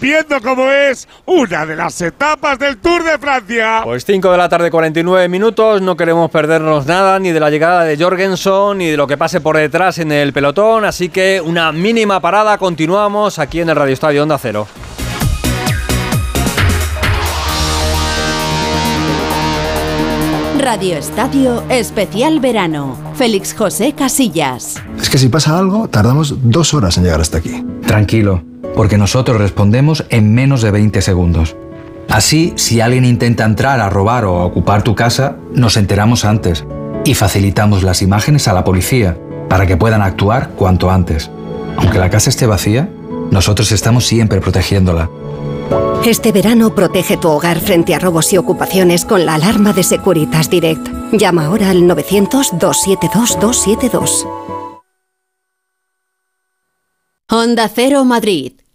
[0.00, 3.80] viendo cómo es una de las etapas del Tour de Francia.
[3.84, 5.82] Pues 5 de la tarde, 49 minutos.
[5.82, 9.40] No queremos perdernos nada ni de la llegada de Jorgensen ni de lo que pase
[9.40, 10.84] por detrás en el pelotón.
[10.84, 12.58] Así que una mínima parada.
[12.58, 14.66] Continuamos aquí en el Radio Estadio Onda Cero.
[20.58, 22.98] Radio Estadio Especial Verano.
[23.14, 24.82] Félix José Casillas.
[25.00, 27.64] Es que si pasa algo, tardamos dos horas en llegar hasta aquí.
[27.86, 28.42] Tranquilo,
[28.76, 31.56] porque nosotros respondemos en menos de 20 segundos.
[32.08, 36.64] Así, si alguien intenta entrar a robar o a ocupar tu casa, nos enteramos antes
[37.04, 41.30] y facilitamos las imágenes a la policía para que puedan actuar cuanto antes.
[41.76, 42.88] Aunque la casa esté vacía,
[43.30, 45.10] nosotros estamos siempre protegiéndola.
[46.04, 50.48] Este verano protege tu hogar frente a robos y ocupaciones con la alarma de Securitas
[50.48, 50.86] Direct.
[51.12, 54.28] Llama ahora al 900-272-272.
[57.28, 58.52] Onda Cero Madrid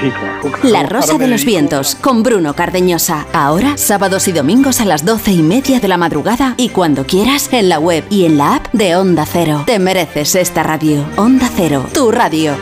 [0.00, 0.50] sí, claro.
[0.62, 3.26] La Rosa de los Vientos con Bruno Cardeñosa.
[3.32, 7.52] Ahora, sábados y domingos a las doce y media de la madrugada y cuando quieras
[7.52, 9.64] en la web y en la app de Onda Cero.
[9.66, 11.04] Te mereces esta radio.
[11.16, 12.56] Onda Cero, tu radio.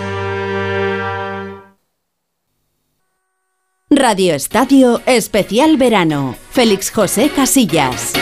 [3.91, 6.35] Radio Estadio Especial Verano.
[6.51, 8.15] Félix José Casillas.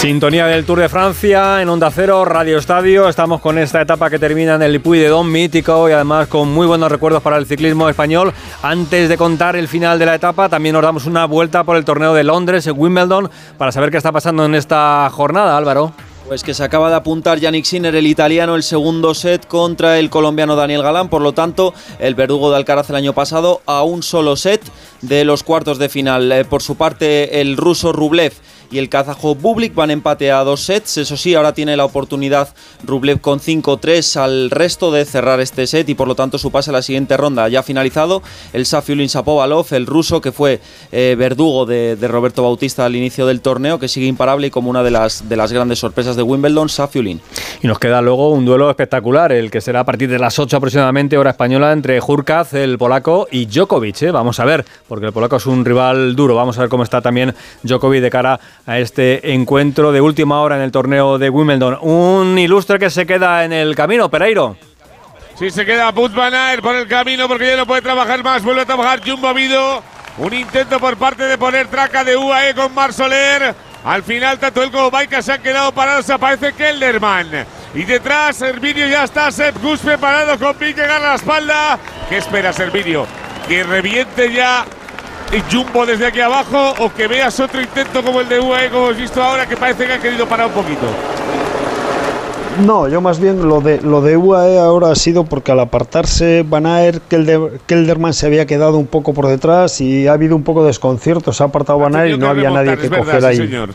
[0.00, 3.08] Sintonía del Tour de Francia en Onda Cero, Radio Estadio.
[3.08, 6.52] Estamos con esta etapa que termina en el Puy de Don mítico y además con
[6.52, 8.32] muy buenos recuerdos para el ciclismo español.
[8.62, 11.84] Antes de contar el final de la etapa, también nos damos una vuelta por el
[11.84, 15.92] torneo de Londres, en Wimbledon, para saber qué está pasando en esta jornada, Álvaro.
[16.28, 20.10] Pues que se acaba de apuntar Yannick Sinner, el italiano, el segundo set contra el
[20.10, 21.08] colombiano Daniel Galán.
[21.08, 24.62] Por lo tanto, el verdugo de Alcaraz el año pasado a un solo set
[25.00, 26.30] de los cuartos de final.
[26.30, 28.34] Eh, por su parte, el ruso Rublev
[28.70, 30.98] y el kazajo Bublik van empate a dos sets.
[30.98, 32.54] Eso sí, ahora tiene la oportunidad
[32.84, 36.70] Rublev con 5-3 al resto de cerrar este set y por lo tanto su pase
[36.70, 37.48] a la siguiente ronda.
[37.48, 38.22] Ya finalizado
[38.52, 40.60] el Safiulin Sapovalov, el ruso que fue
[40.92, 44.82] eh, verdugo de, Roberto Bautista al inicio del torneo, que sigue imparable y como una
[44.82, 47.20] de las, de las grandes sorpresas de Wimbledon, Safiulin.
[47.62, 50.56] Y nos queda luego un duelo espectacular, el que será a partir de las 8
[50.56, 54.02] aproximadamente, hora española, entre Jurkaz, el polaco, y Djokovic.
[54.02, 54.10] ¿eh?
[54.10, 56.34] Vamos a ver, porque el polaco es un rival duro.
[56.34, 58.40] Vamos a ver cómo está también Djokovic de cara
[58.76, 61.78] este encuentro de última hora en el torneo de Wimbledon.
[61.80, 64.56] Un ilustre que se queda en el camino, Pereiro.
[65.38, 68.42] Sí, se queda Aert por el camino porque ya no puede trabajar más.
[68.42, 69.82] Vuelve a trabajar Jumbo Vido.
[70.18, 73.54] Un intento por parte de poner traca de UAE con Mar Soler.
[73.84, 76.10] Al final, tanto él como Maika se han quedado parados.
[76.10, 77.46] Aparece Kelderman.
[77.72, 79.30] Y detrás, Servilio ya está.
[79.30, 81.78] Sepp Gus preparado con Vingegaard a la espalda.
[82.08, 83.06] ¿Qué espera Servilio?
[83.46, 84.66] Que reviente ya
[85.50, 88.96] Jumbo desde aquí abajo o que veas otro intento como el de UAE, como hemos
[88.96, 90.86] visto ahora, que parece que ha querido parar un poquito.
[92.64, 96.44] No, yo más bien lo de lo de UAE ahora ha sido porque al apartarse
[96.48, 100.42] Van Aert, Kelder, Kelderman se había quedado un poco por detrás y ha habido un
[100.42, 101.32] poco de desconcierto.
[101.32, 103.66] Se ha apartado Van Aert y no había nadie que cogiera ahí.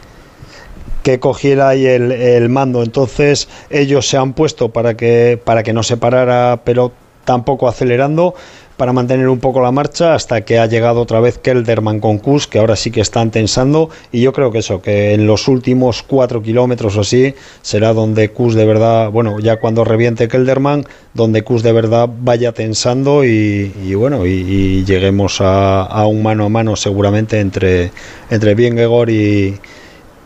[1.02, 2.84] que cogiera ahí el, el, mando.
[2.84, 6.92] Entonces ellos se han puesto para que, para que no se parara, pero
[7.24, 8.36] tampoco acelerando
[8.78, 12.48] para mantener un poco la marcha hasta que ha llegado otra vez Kelderman con Kus,
[12.48, 13.90] que ahora sí que están tensando.
[14.12, 18.30] Y yo creo que eso, que en los últimos cuatro kilómetros o así, será donde
[18.30, 23.94] Kus de verdad, bueno, ya cuando reviente Kelderman, donde Kus de verdad vaya tensando y,
[23.96, 27.92] bueno, y, y lleguemos a, a, un mano a mano seguramente entre,
[28.30, 29.60] entre Biengegor y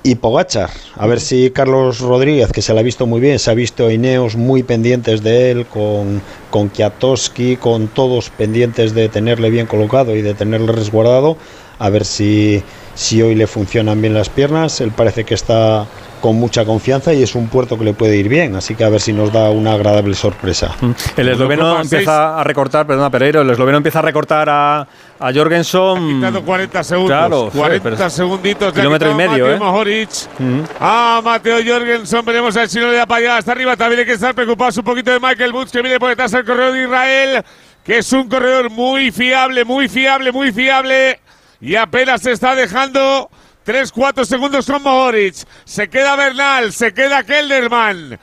[0.08, 0.70] y Pogachar.
[0.96, 3.92] A ver si Carlos Rodríguez, que se le ha visto muy bien, se ha visto
[3.92, 10.16] Ineos muy pendientes de él, con, con Kiatowski, con todos pendientes de tenerle bien colocado
[10.16, 11.36] y de tenerle resguardado.
[11.80, 12.64] A ver si,
[12.96, 14.80] si hoy le funcionan bien las piernas.
[14.80, 15.86] Él parece que está
[16.22, 18.90] con mucha confianza y es un puerto que le puede ir bien, así que a
[18.90, 20.76] ver si nos da una agradable sorpresa.
[21.16, 24.88] El esloveno empieza a recortar, perdona Pereiro, el esloveno empieza a recortar a,
[25.20, 25.80] a Jorgensen.
[25.82, 27.52] Ha quitado 40 segundos.
[27.52, 28.74] Claro, 40 segunditos.
[28.74, 29.60] Kilómetro y medio, Mateo ¿eh?
[29.60, 30.10] Mohoric.
[30.40, 30.62] Mm.
[30.80, 33.38] Ah, Mateo Jorgensen, veremos a ver si no le da para allá.
[33.38, 36.10] Hasta arriba también hay que estar preocupados un poquito de Michael Woods, que viene por
[36.10, 37.46] detrás del corredor de Israel,
[37.84, 41.20] que es un corredor muy fiable, muy fiable, muy fiable.
[41.60, 43.30] Y apenas se está dejando
[43.66, 45.36] 3-4 segundos con Mohoric.
[45.66, 48.20] Se queda Bernal, se queda Kelderman.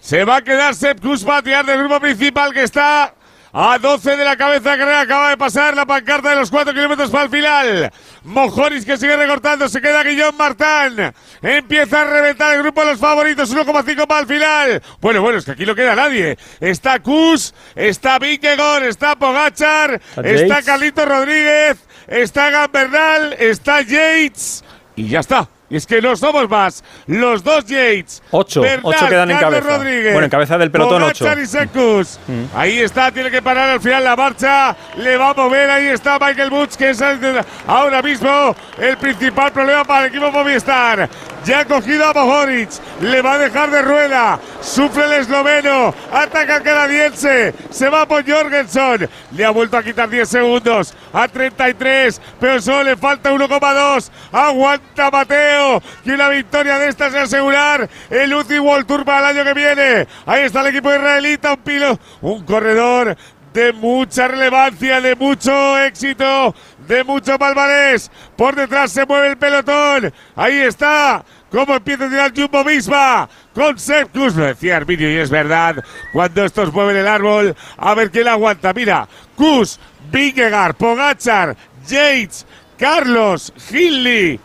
[0.00, 3.12] Se va a quedar Sepp Kuss, a tirar del grupo principal que está
[3.52, 5.00] a 12 de la cabeza carrera.
[5.00, 7.92] Acaba de pasar la pancarta de los 4 kilómetros para el final.
[8.24, 9.68] Mojoris que sigue recortando.
[9.68, 11.14] Se queda Guillón Martán.
[11.42, 13.54] Empieza a reventar el grupo de los favoritos.
[13.54, 14.82] 1,5 para el final.
[15.00, 16.38] Bueno, bueno, es que aquí no queda nadie.
[16.60, 24.64] Está Kus, está Vingegaard, está Pogachar, está Carlito Rodríguez, está Gambernal, está Yates.
[24.96, 25.48] Y ya está.
[25.70, 26.82] Es que no somos más.
[27.06, 28.22] Los dos Yates.
[28.30, 28.62] Ocho.
[28.82, 29.76] Ocho quedan en cabeza.
[29.76, 31.26] Rodríguez, Bueno, en cabeza del pelotón, ocho.
[31.46, 32.18] Secus.
[32.26, 32.44] Mm.
[32.56, 34.74] Ahí está, tiene que parar al final la marcha.
[34.96, 39.52] Le va a mover, ahí está Michael Butch, que es el- ahora mismo el principal
[39.52, 41.08] problema para el equipo Movistar.
[41.48, 42.68] Ya ha cogido a Mohoric,
[43.00, 44.38] le va a dejar de rueda.
[44.60, 47.54] Sufre el esloveno, ataca el canadiense.
[47.70, 49.08] Se va por Jorgensen.
[49.32, 54.10] Le ha vuelto a quitar 10 segundos a 33, pero solo le falta 1,2.
[54.30, 59.38] Aguanta Mateo, que una victoria de estas es asegurar el UCI World Tour para el
[59.38, 60.06] año que viene.
[60.26, 63.16] Ahí está el equipo israelita, un pilo, un corredor
[63.52, 66.54] de mucha relevancia, de mucho éxito,
[66.86, 68.10] de mucho palmarés.
[68.36, 70.12] Por detrás se mueve el pelotón.
[70.36, 71.24] Ahí está.
[71.50, 74.36] Cómo empieza a tirar Jumbo Visma con Kuss.
[74.36, 75.82] Lo decía Arminio y es verdad.
[76.12, 78.72] Cuando estos mueven el árbol, a ver quién aguanta.
[78.72, 79.80] Mira, Kus,
[80.12, 81.56] Vingegaard, Pogachar,
[81.86, 82.46] Yates,
[82.78, 84.38] Carlos, Hindley.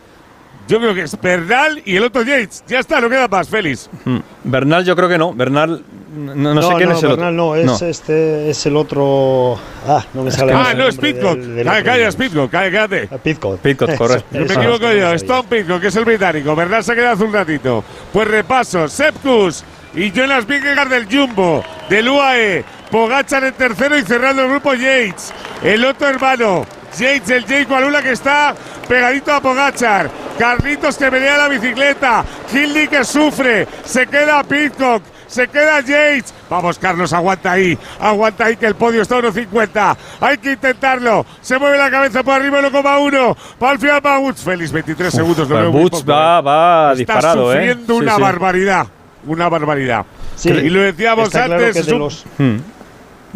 [0.66, 2.64] Yo creo que es Bernal y el otro Yates.
[2.66, 3.90] Ya está, no queda más, Félix.
[4.04, 4.18] Mm.
[4.44, 5.34] Bernal yo creo que no.
[5.34, 7.64] Bernal, no, no sé quién es el Bernal otro.
[7.64, 9.58] no, es este, es el otro.
[9.86, 10.52] Ah, no me sale.
[10.54, 11.36] Ah, el no, es Pitcock.
[11.36, 12.50] del- del Calla, es Pitcock.
[12.50, 13.08] Cállate.
[13.22, 13.58] Pitcock.
[13.60, 14.26] Pitcock, correcto.
[14.30, 15.12] No me equivoco yo.
[15.14, 16.54] Stone Pitcock, que es el británico.
[16.54, 17.84] Bernal se ha quedado hace un ratito.
[18.12, 19.64] Pues repaso, Sepkus
[19.94, 25.32] y Jonas Vingegaard del Jumbo, del UAE, Pogachar en tercero y cerrando el grupo Yates.
[25.62, 26.64] El otro hermano,
[26.98, 28.54] Yates, el Jake Walula que está
[28.88, 30.10] pegadito a Pogachar.
[30.38, 32.24] Carlitos que venía la bicicleta.
[32.52, 33.66] Hildy que sufre.
[33.84, 35.02] Se queda Pitcock.
[35.34, 36.32] Se queda Yates.
[36.48, 37.76] Vamos, Carlos, aguanta ahí.
[37.98, 39.96] Aguanta ahí que el podio está a 1.50.
[40.20, 41.26] Hay que intentarlo.
[41.40, 43.36] Se mueve la cabeza por arriba 1,1.
[43.58, 44.42] Para el final va Woods.
[44.42, 45.48] Félix, 23 segundos.
[45.48, 46.42] Lo poco, va, ¿eh?
[46.42, 47.56] va Está disparado, ¿eh?
[47.56, 48.22] sufriendo Sí, una sí.
[48.22, 48.86] barbaridad.
[49.26, 50.04] Una barbaridad.
[50.36, 51.72] Sí, y lo decíamos está claro antes.
[51.74, 52.56] que es de un- los- Hmm.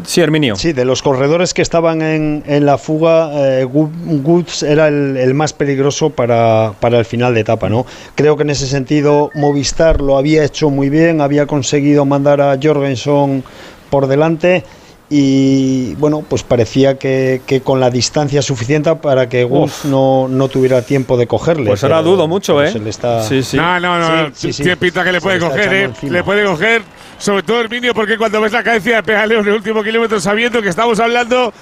[0.05, 0.57] Sí, Herminio.
[0.57, 5.35] Sí, de los corredores que estaban en, en la fuga, eh, Woods era el, el
[5.35, 7.85] más peligroso para, para el final de etapa, ¿no?
[8.15, 12.59] Creo que en ese sentido Movistar lo había hecho muy bien, había conseguido mandar a
[12.63, 13.43] Jorgensen
[13.91, 14.65] por delante
[15.11, 20.49] y bueno, pues parecía que, que con la distancia suficiente para que Woods no, no
[20.49, 21.67] tuviera tiempo de cogerle.
[21.71, 22.71] Pues ahora pero- dudo mucho, ¿eh?
[22.73, 23.57] se le está- Sí, sí.
[23.57, 24.27] No, no, no.
[24.29, 24.63] Sí, sí, sí.
[24.65, 25.83] Tiene pinta que le Se puede le coger, ¿eh?
[25.85, 26.13] encima.
[26.13, 26.83] Le puede coger,
[27.19, 30.61] sobre todo Herminio, porque cuando ves la cadencia de pedaleo en el último kilómetro, sabiendo
[30.61, 31.53] que estamos hablando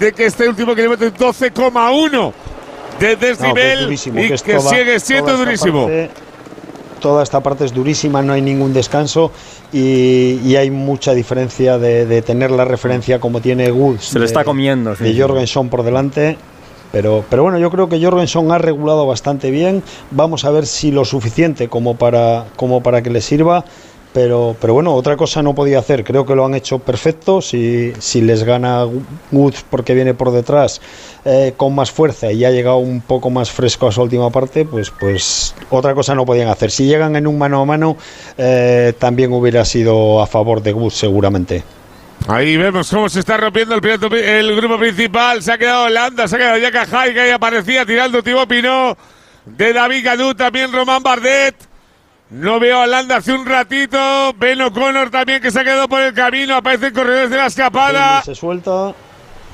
[0.00, 2.32] de que este último kilómetro es 12,1 de No,
[2.98, 5.84] que es desnivel durísimo, y que es que toda- sigue siendo durísimo.
[5.84, 6.10] parte-
[7.00, 9.30] toda esta parte es durísima, no hay ningún descanso
[9.72, 14.04] y, y hay mucha diferencia de, de tener la referencia como tiene Woods.
[14.04, 14.94] Se le de- está comiendo.
[14.96, 15.20] sí, de.
[15.20, 16.36] Jorgensen por delante.
[16.92, 19.82] Pero, pero bueno, yo creo que Jorgensen ha regulado bastante bien.
[20.12, 23.64] Vamos a ver si lo suficiente como para, como para que le sirva.
[24.16, 26.02] Pero, pero bueno, otra cosa no podía hacer.
[26.02, 27.42] Creo que lo han hecho perfecto.
[27.42, 28.86] Si, si les gana
[29.30, 30.80] Woods porque viene por detrás
[31.26, 34.64] eh, con más fuerza y ha llegado un poco más fresco a su última parte,
[34.64, 36.70] pues, pues otra cosa no podían hacer.
[36.70, 37.98] Si llegan en un mano a mano,
[38.38, 41.62] eh, también hubiera sido a favor de Woods seguramente.
[42.26, 45.42] Ahí vemos cómo se está rompiendo el, piloto- el grupo principal.
[45.42, 48.96] Se ha quedado Holanda, se ha quedado Yaka que ahí aparecía tirando Thibaut Pinot.
[49.44, 51.54] De David Gadú, también Román Bardet.
[52.30, 54.32] No veo a Holanda hace un ratito.
[54.38, 56.56] Ben O'Connor también que se ha quedado por el camino.
[56.56, 58.22] Aparecen corredores de la escapada.
[58.24, 58.92] Se suelta.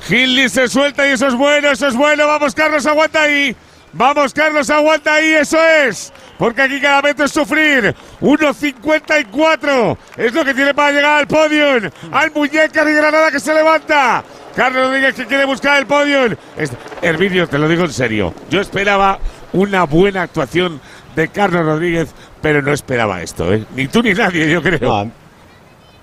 [0.09, 2.27] Hildy se suelta y eso es bueno, eso es bueno.
[2.27, 3.55] Vamos, Carlos, aguanta ahí.
[3.93, 6.13] Vamos, Carlos, aguanta ahí, eso es.
[6.39, 7.95] Porque aquí cada metro es sufrir.
[8.23, 11.91] 1.54 es lo que tiene para llegar al podio.
[12.11, 14.25] Al muñeca de Granada que se levanta.
[14.57, 16.37] Carlos Rodríguez que quiere buscar el podio.
[16.57, 18.35] Este- Herminio, te lo digo en serio.
[18.51, 19.19] Yo esperaba
[19.53, 20.81] una buena actuación
[21.15, 23.65] de Carlos Rodríguez, pero no esperaba esto, ¿eh?
[23.75, 24.79] Ni tú ni nadie, yo creo.
[24.81, 25.07] No, a-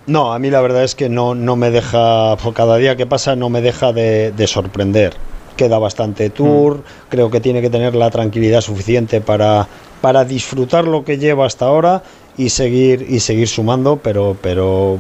[0.08, 3.06] No, a mí la verdad es que no, no me deja, por cada día que
[3.06, 5.14] pasa no me deja de, de sorprender.
[5.56, 9.68] Queda bastante tour, creo que tiene que tener la tranquilidad suficiente para,
[10.02, 12.02] para disfrutar lo que lleva hasta ahora
[12.40, 14.98] y seguir, y seguir sumando, pero, pero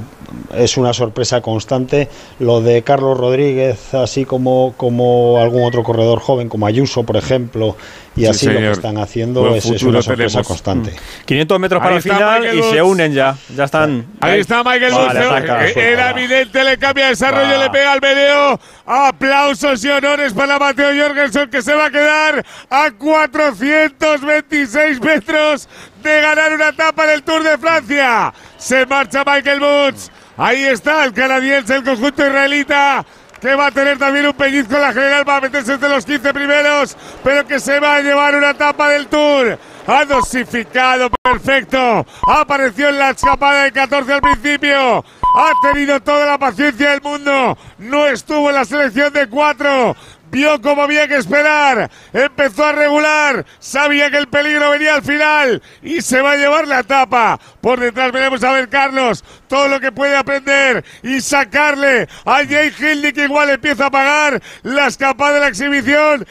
[0.56, 2.07] es una sorpresa constante.
[2.40, 7.76] Lo de Carlos Rodríguez, así como, como algún otro corredor joven, como Ayuso, por ejemplo,
[8.16, 8.72] y Sí, así lo que señor.
[8.74, 10.48] están haciendo es, es una sorpresa tenemos.
[10.48, 10.94] constante.
[11.26, 13.38] 500 metros para Ahí el final Michael y se unen ya.
[13.56, 14.06] Ya están.
[14.20, 17.64] Ahí está Michael Vale, ataca, Eh, suelta, Era evidente, le cambia de desarrollo, Va.
[17.64, 18.60] le pega al video.
[18.86, 25.70] Aplausos y honores para Mateo Jorgensen que se va a quedar a 426 metros
[26.01, 28.34] de ganar una etapa en el Tour de Francia.
[28.57, 30.11] Se marcha Michael Woods.
[30.38, 33.05] Ahí está el canadiense, el conjunto israelita.
[33.41, 36.34] Que va a tener también un pellizco en la general para meterse entre los 15
[36.34, 39.57] primeros, pero que se va a llevar una etapa del Tour.
[39.88, 42.05] Ha dosificado perfecto.
[42.27, 45.05] Apareció en la escapada de 14 al principio.
[45.35, 47.57] Ha tenido toda la paciencia del mundo.
[47.77, 49.95] No estuvo en la selección de cuatro.
[50.31, 51.89] Vio como había que esperar.
[52.14, 53.45] Empezó a regular.
[53.60, 55.61] Sabía que el peligro venía al final.
[55.81, 57.39] Y se va a llevar la etapa.
[57.61, 59.23] Por detrás veremos a ver Carlos.
[59.47, 60.84] Todo lo que puede aprender.
[61.03, 66.26] Y sacarle a Jay Hildy que igual empieza a pagar la escapada de la exhibición.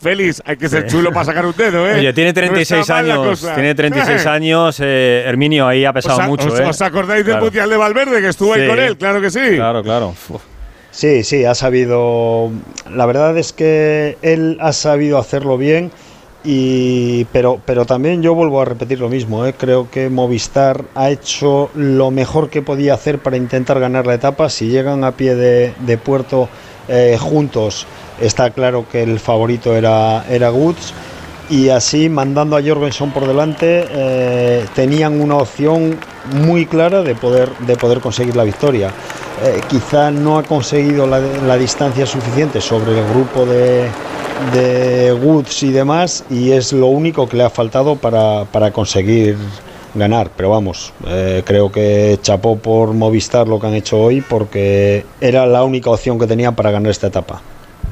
[0.00, 1.94] Feliz, hay que ser chulo para sacar un dedo, ¿eh?
[1.94, 3.40] Oye, tiene No está 36 mal la años.
[3.54, 4.78] Tiene 36 años.
[4.80, 6.64] eh, Herminio ahí ha pesado ¿Os, a- mucho, os- ¿eh?
[6.64, 7.44] os acordáis del Claro.
[7.46, 8.68] Mundial de Valverde que estuvo ahí Sí.
[8.68, 8.96] con él?
[8.98, 9.56] Claro que sí.
[9.56, 10.08] Claro, claro.
[10.28, 10.42] Uf.
[10.98, 12.50] Sí, sí, ha sabido.
[12.92, 15.92] La verdad es que él ha sabido hacerlo bien.
[16.42, 19.46] Y, pero, pero también yo vuelvo a repetir lo mismo.
[19.46, 19.54] ¿eh?
[19.56, 24.50] Creo que Movistar ha hecho lo mejor que podía hacer para intentar ganar la etapa.
[24.50, 26.48] Si llegan a pie de, puerto
[26.88, 27.86] eh, juntos,
[28.20, 30.92] está claro que el favorito era, era Woods.
[31.50, 35.98] Y así, mandando a Jorgensen por delante, eh, tenían una opción
[36.42, 38.92] muy clara de poder, de poder conseguir la victoria.
[39.42, 43.88] Eh, quizá no ha conseguido la, distancia suficiente sobre el grupo de,
[44.52, 49.38] de Woods y demás, y es lo único que le ha faltado para, para conseguir
[49.94, 50.30] ganar.
[50.36, 55.46] Pero vamos, eh, creo que chapó por Movistar lo que han hecho hoy, porque era
[55.46, 57.40] la única opción que tenían para ganar esta etapa.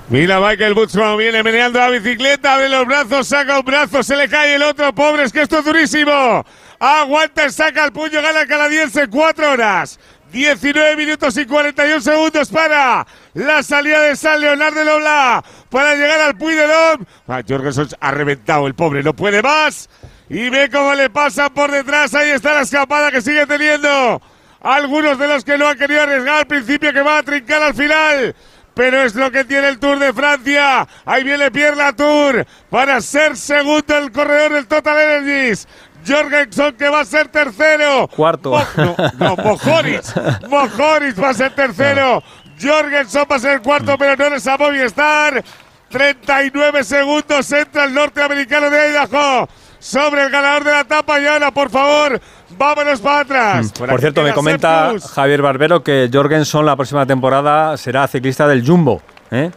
[0.09, 4.29] Mira Michael como viene meneando la bicicleta, abre los brazos, saca un brazo, se le
[4.29, 6.47] cae el otro, pobre, es que esto es durísimo.
[6.79, 9.99] Aguanta, saca el puño, gana el canadiense, cuatro horas,
[10.31, 13.05] 19 minutos y 41 segundos para
[13.35, 17.05] la salida de San Leonardo de Lobla para llegar al Puy de Dom.
[17.27, 19.91] Ah, Jorgensen ha reventado el pobre, no puede más.
[20.29, 22.15] Y ve cómo le pasa por detrás.
[22.15, 24.23] Ahí está la escapada que sigue teniendo.
[24.61, 27.75] Algunos de los que no han querido arriesgar al principio que va a trincar al
[27.75, 28.35] final.
[28.77, 30.87] Pero es lo que tiene el Tour de Francia.
[31.07, 35.67] Ahí viene Pierre Latour para ser segundo el corredor del Total Energies.
[36.07, 38.07] Jorgensen que va a ser tercero.
[38.09, 38.55] Cuarto.
[38.77, 40.13] No, no, Mojoris.
[40.51, 42.23] Mojoris va a ser tercero.
[42.61, 45.43] Jorgensen va a ser cuarto, pero no es a Movistar.
[45.89, 49.49] 39 segundos entra el norteamericano de Idaho
[49.79, 51.19] sobre el ganador de la etapa.
[51.19, 52.21] Y ahora, por favor,
[52.51, 53.73] vámonos para atrás.
[53.73, 54.93] Por, aquí cierto, me comenta.
[55.15, 59.03] Javier Barbero que Jorgensen la próxima temporada será ciclista del Jumbo.
[59.31, 59.51] ¿eh?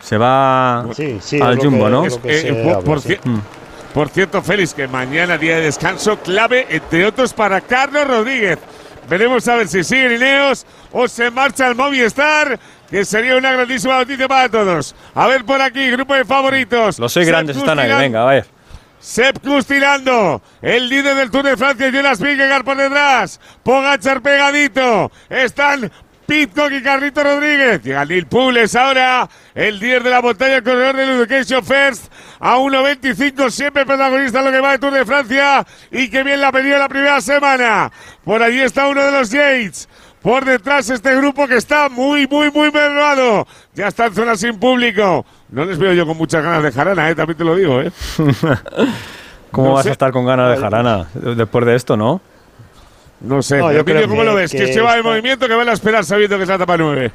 [0.00, 2.06] Se va sí, al Jumbo, que- ¿no?
[2.06, 3.16] es lo que Eh, eh, por, habla, por sí.
[3.94, 8.58] por cierto, Félix, que mañana día de descanso clave, entre otros, para Carlos Rodríguez.
[9.08, 13.98] Veremos a ver si sigue Ineos o se marcha al Movistar, que sería una grandísima
[13.98, 14.94] noticia para todos.
[15.14, 16.98] A ver por aquí, grupo de favoritos.
[16.98, 18.46] Los seis grandes están ahí, venga, a ver.
[19.02, 25.10] Sepp Kuss tirando, el líder del Tour de Francia, Jonas Vingegaard por detrás, Pogachar pegadito,
[25.28, 25.90] están
[26.24, 30.94] Pitcock y Carlito Rodríguez, llega Neil Pules ahora, el líder de la montaña, el corredor
[30.94, 35.66] del Education First, a 1.25, siempre protagonista en lo que va de Tour de Francia,
[35.90, 37.90] y que bien la ha pedido la primera semana,
[38.22, 39.88] por allí está uno de los Yates,
[40.22, 43.46] por detrás este grupo que está muy, muy, muy mermado.
[43.74, 45.24] Ya está en zona sin público.
[45.50, 47.14] No les veo yo con muchas ganas de jarana, ¿eh?
[47.14, 47.80] también te lo digo.
[47.80, 47.90] ¿eh?
[49.50, 49.90] ¿Cómo No vas sé.
[49.90, 52.20] a estar con ganas de jarana después de esto, no?
[53.20, 54.50] No sé, No, yo creo ¿cómo que- lo ves?
[54.50, 56.76] Que, que se va de movimiento, que van a esperar sabiendo que es la etapa
[56.76, 57.12] 9.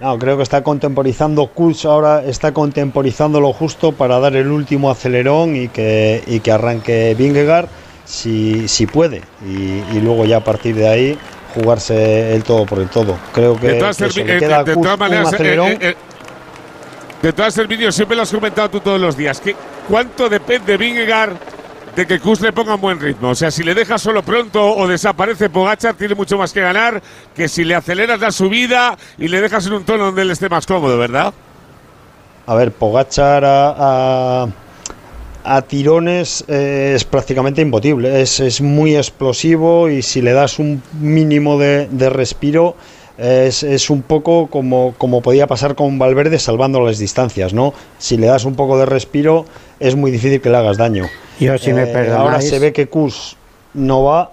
[0.00, 4.90] No, creo que está contemporizando Kuls ahora, está contemporizando lo justo para dar el último
[4.90, 7.66] acelerón y que, y que arranque Vingegaard
[8.04, 9.22] si, si puede.
[9.44, 11.18] Y, y luego ya a partir de ahí
[11.60, 13.16] jugarse el todo por el todo.
[13.32, 15.32] Creo que, de todas, que el le eh, queda a de Kuss todas un maneras,
[15.32, 15.68] eh, acelerón.
[15.80, 15.96] eh,
[17.22, 19.40] de todas el vídeo siempre lo has comentado tú todos los días.
[19.40, 19.56] Que
[19.88, 21.32] ¿Cuánto depende Vingegaard
[21.96, 23.30] de que Kus le ponga un buen ritmo?
[23.30, 27.02] O sea, si le dejas solo pronto o desaparece Pogachar, tiene mucho más que ganar
[27.34, 30.48] que si le aceleras la subida y le dejas en un tono donde él esté
[30.48, 31.32] más cómodo, ¿verdad?
[32.46, 33.74] A ver, Pogachar a,
[34.42, 34.46] a,
[35.56, 38.20] a tirones eh, es prácticamente imbatible.
[38.20, 42.76] Es, es muy explosivo y si le das un mínimo de, de respiro
[43.16, 47.74] es, es un poco como, como podía pasar con Valverde salvando las distancias, ¿no?
[47.98, 49.44] Si le das un poco de respiro
[49.80, 51.06] es muy difícil que le hagas daño.
[51.40, 53.36] Yo, si me perdonáis- ahora se ve que Kus
[53.74, 54.32] no va.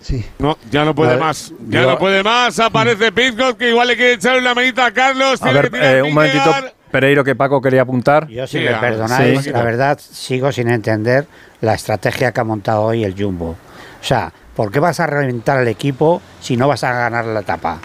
[0.00, 0.24] Sí.
[0.38, 1.52] No, ya no puede ver, más.
[1.68, 2.58] Ya yo- no puede más.
[2.60, 5.40] Aparece Pitcock, que igual le quiere echar una manita a Carlos.
[5.42, 6.54] A tiene ver, que tirar eh, un momentito.
[6.90, 8.26] Pereiro, que Paco quería apuntar.
[8.28, 9.50] Yo, si Sí, me perdonáis, sí.
[9.50, 11.26] la verdad sigo sin entender
[11.60, 13.50] la estrategia que ha montado hoy el Jumbo.
[13.50, 17.40] O sea, ¿por qué vas a reventar al equipo si no vas a ganar la
[17.40, 17.78] etapa?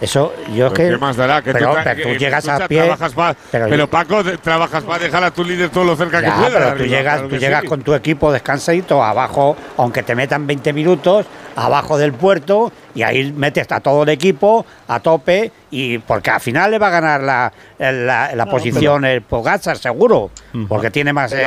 [0.00, 0.90] Eso, yo es Pues que.
[0.94, 1.42] ¿Qué más dará?
[1.42, 2.78] Que pero, tú, pero llegas escucha, a pie.
[2.82, 6.26] Trabajas pa- pero pero, Paco, trabajas para dejar a tu líder todo lo cerca Ya,
[6.28, 6.52] que puedas.
[6.52, 7.66] pero tú arriba, llegas, claro tú llegas sí.
[7.66, 11.26] con tu equipo descansadito abajo, aunque te metan 20 minutos,
[11.56, 16.40] abajo del puerto, y ahí metes a todo el equipo a tope, y porque al
[16.40, 20.30] final le va a ganar la, la, la No, posición el Pogacar, seguro,
[20.68, 21.32] porque tiene más.
[21.32, 21.44] Eh,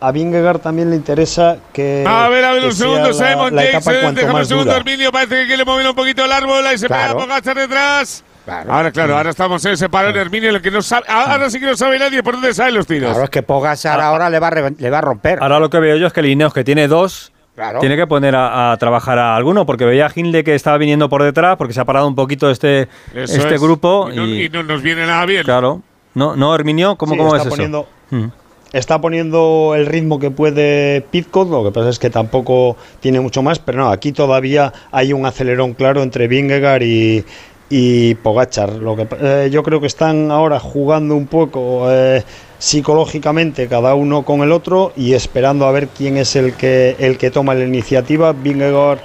[0.00, 2.04] a Vingegaard también le interesa que.
[2.06, 3.56] A ver, a ver, un segundo, Simon cuanto
[4.20, 4.80] Déjame un segundo, dura.
[4.80, 5.12] Emilio.
[5.12, 6.66] Parece que quiere mover un poquito el árbol.
[6.66, 7.14] Ahí se Claro.
[7.14, 8.24] pega Pogacar detrás.
[8.44, 8.72] Claro.
[8.72, 11.04] Ahora, claro, ahora estamos en ese parón, Herminio, el que no sabe.
[11.08, 13.10] Ahora sí que no sabe nadie por dónde salen los tiros.
[13.10, 15.38] Claro, es que Pogacar ahora le va, a le va a romper.
[15.42, 17.80] Ahora lo que veo yo es que el Ineos, que tiene dos, Claro.
[17.80, 21.10] tiene que poner a, a trabajar a alguno, porque veía a Hindley que estaba viniendo
[21.10, 23.60] por detrás, porque se ha parado un poquito este, Eso este es.
[23.60, 24.08] grupo.
[24.10, 25.44] Y no, y- y no nos viene nada bien.
[25.44, 25.82] Claro.
[26.14, 27.56] No, no, Herminio, ¿cómo, Sí, cómo está es eso?
[27.56, 28.26] poniendo- Mm.
[28.72, 33.42] Está poniendo el ritmo que puede Pitcock, lo que pasa es que tampoco tiene mucho
[33.42, 37.24] más, pero no, aquí todavía hay un acelerón claro entre Vingegaard y,
[37.68, 38.74] y Pogachar.
[38.74, 42.22] Lo que, eh, yo creo que están ahora jugando un poco eh,
[42.58, 47.18] psicológicamente cada uno con el otro y esperando a ver quién es el que el
[47.18, 48.32] que toma la iniciativa.
[48.32, 48.98] Vingegaard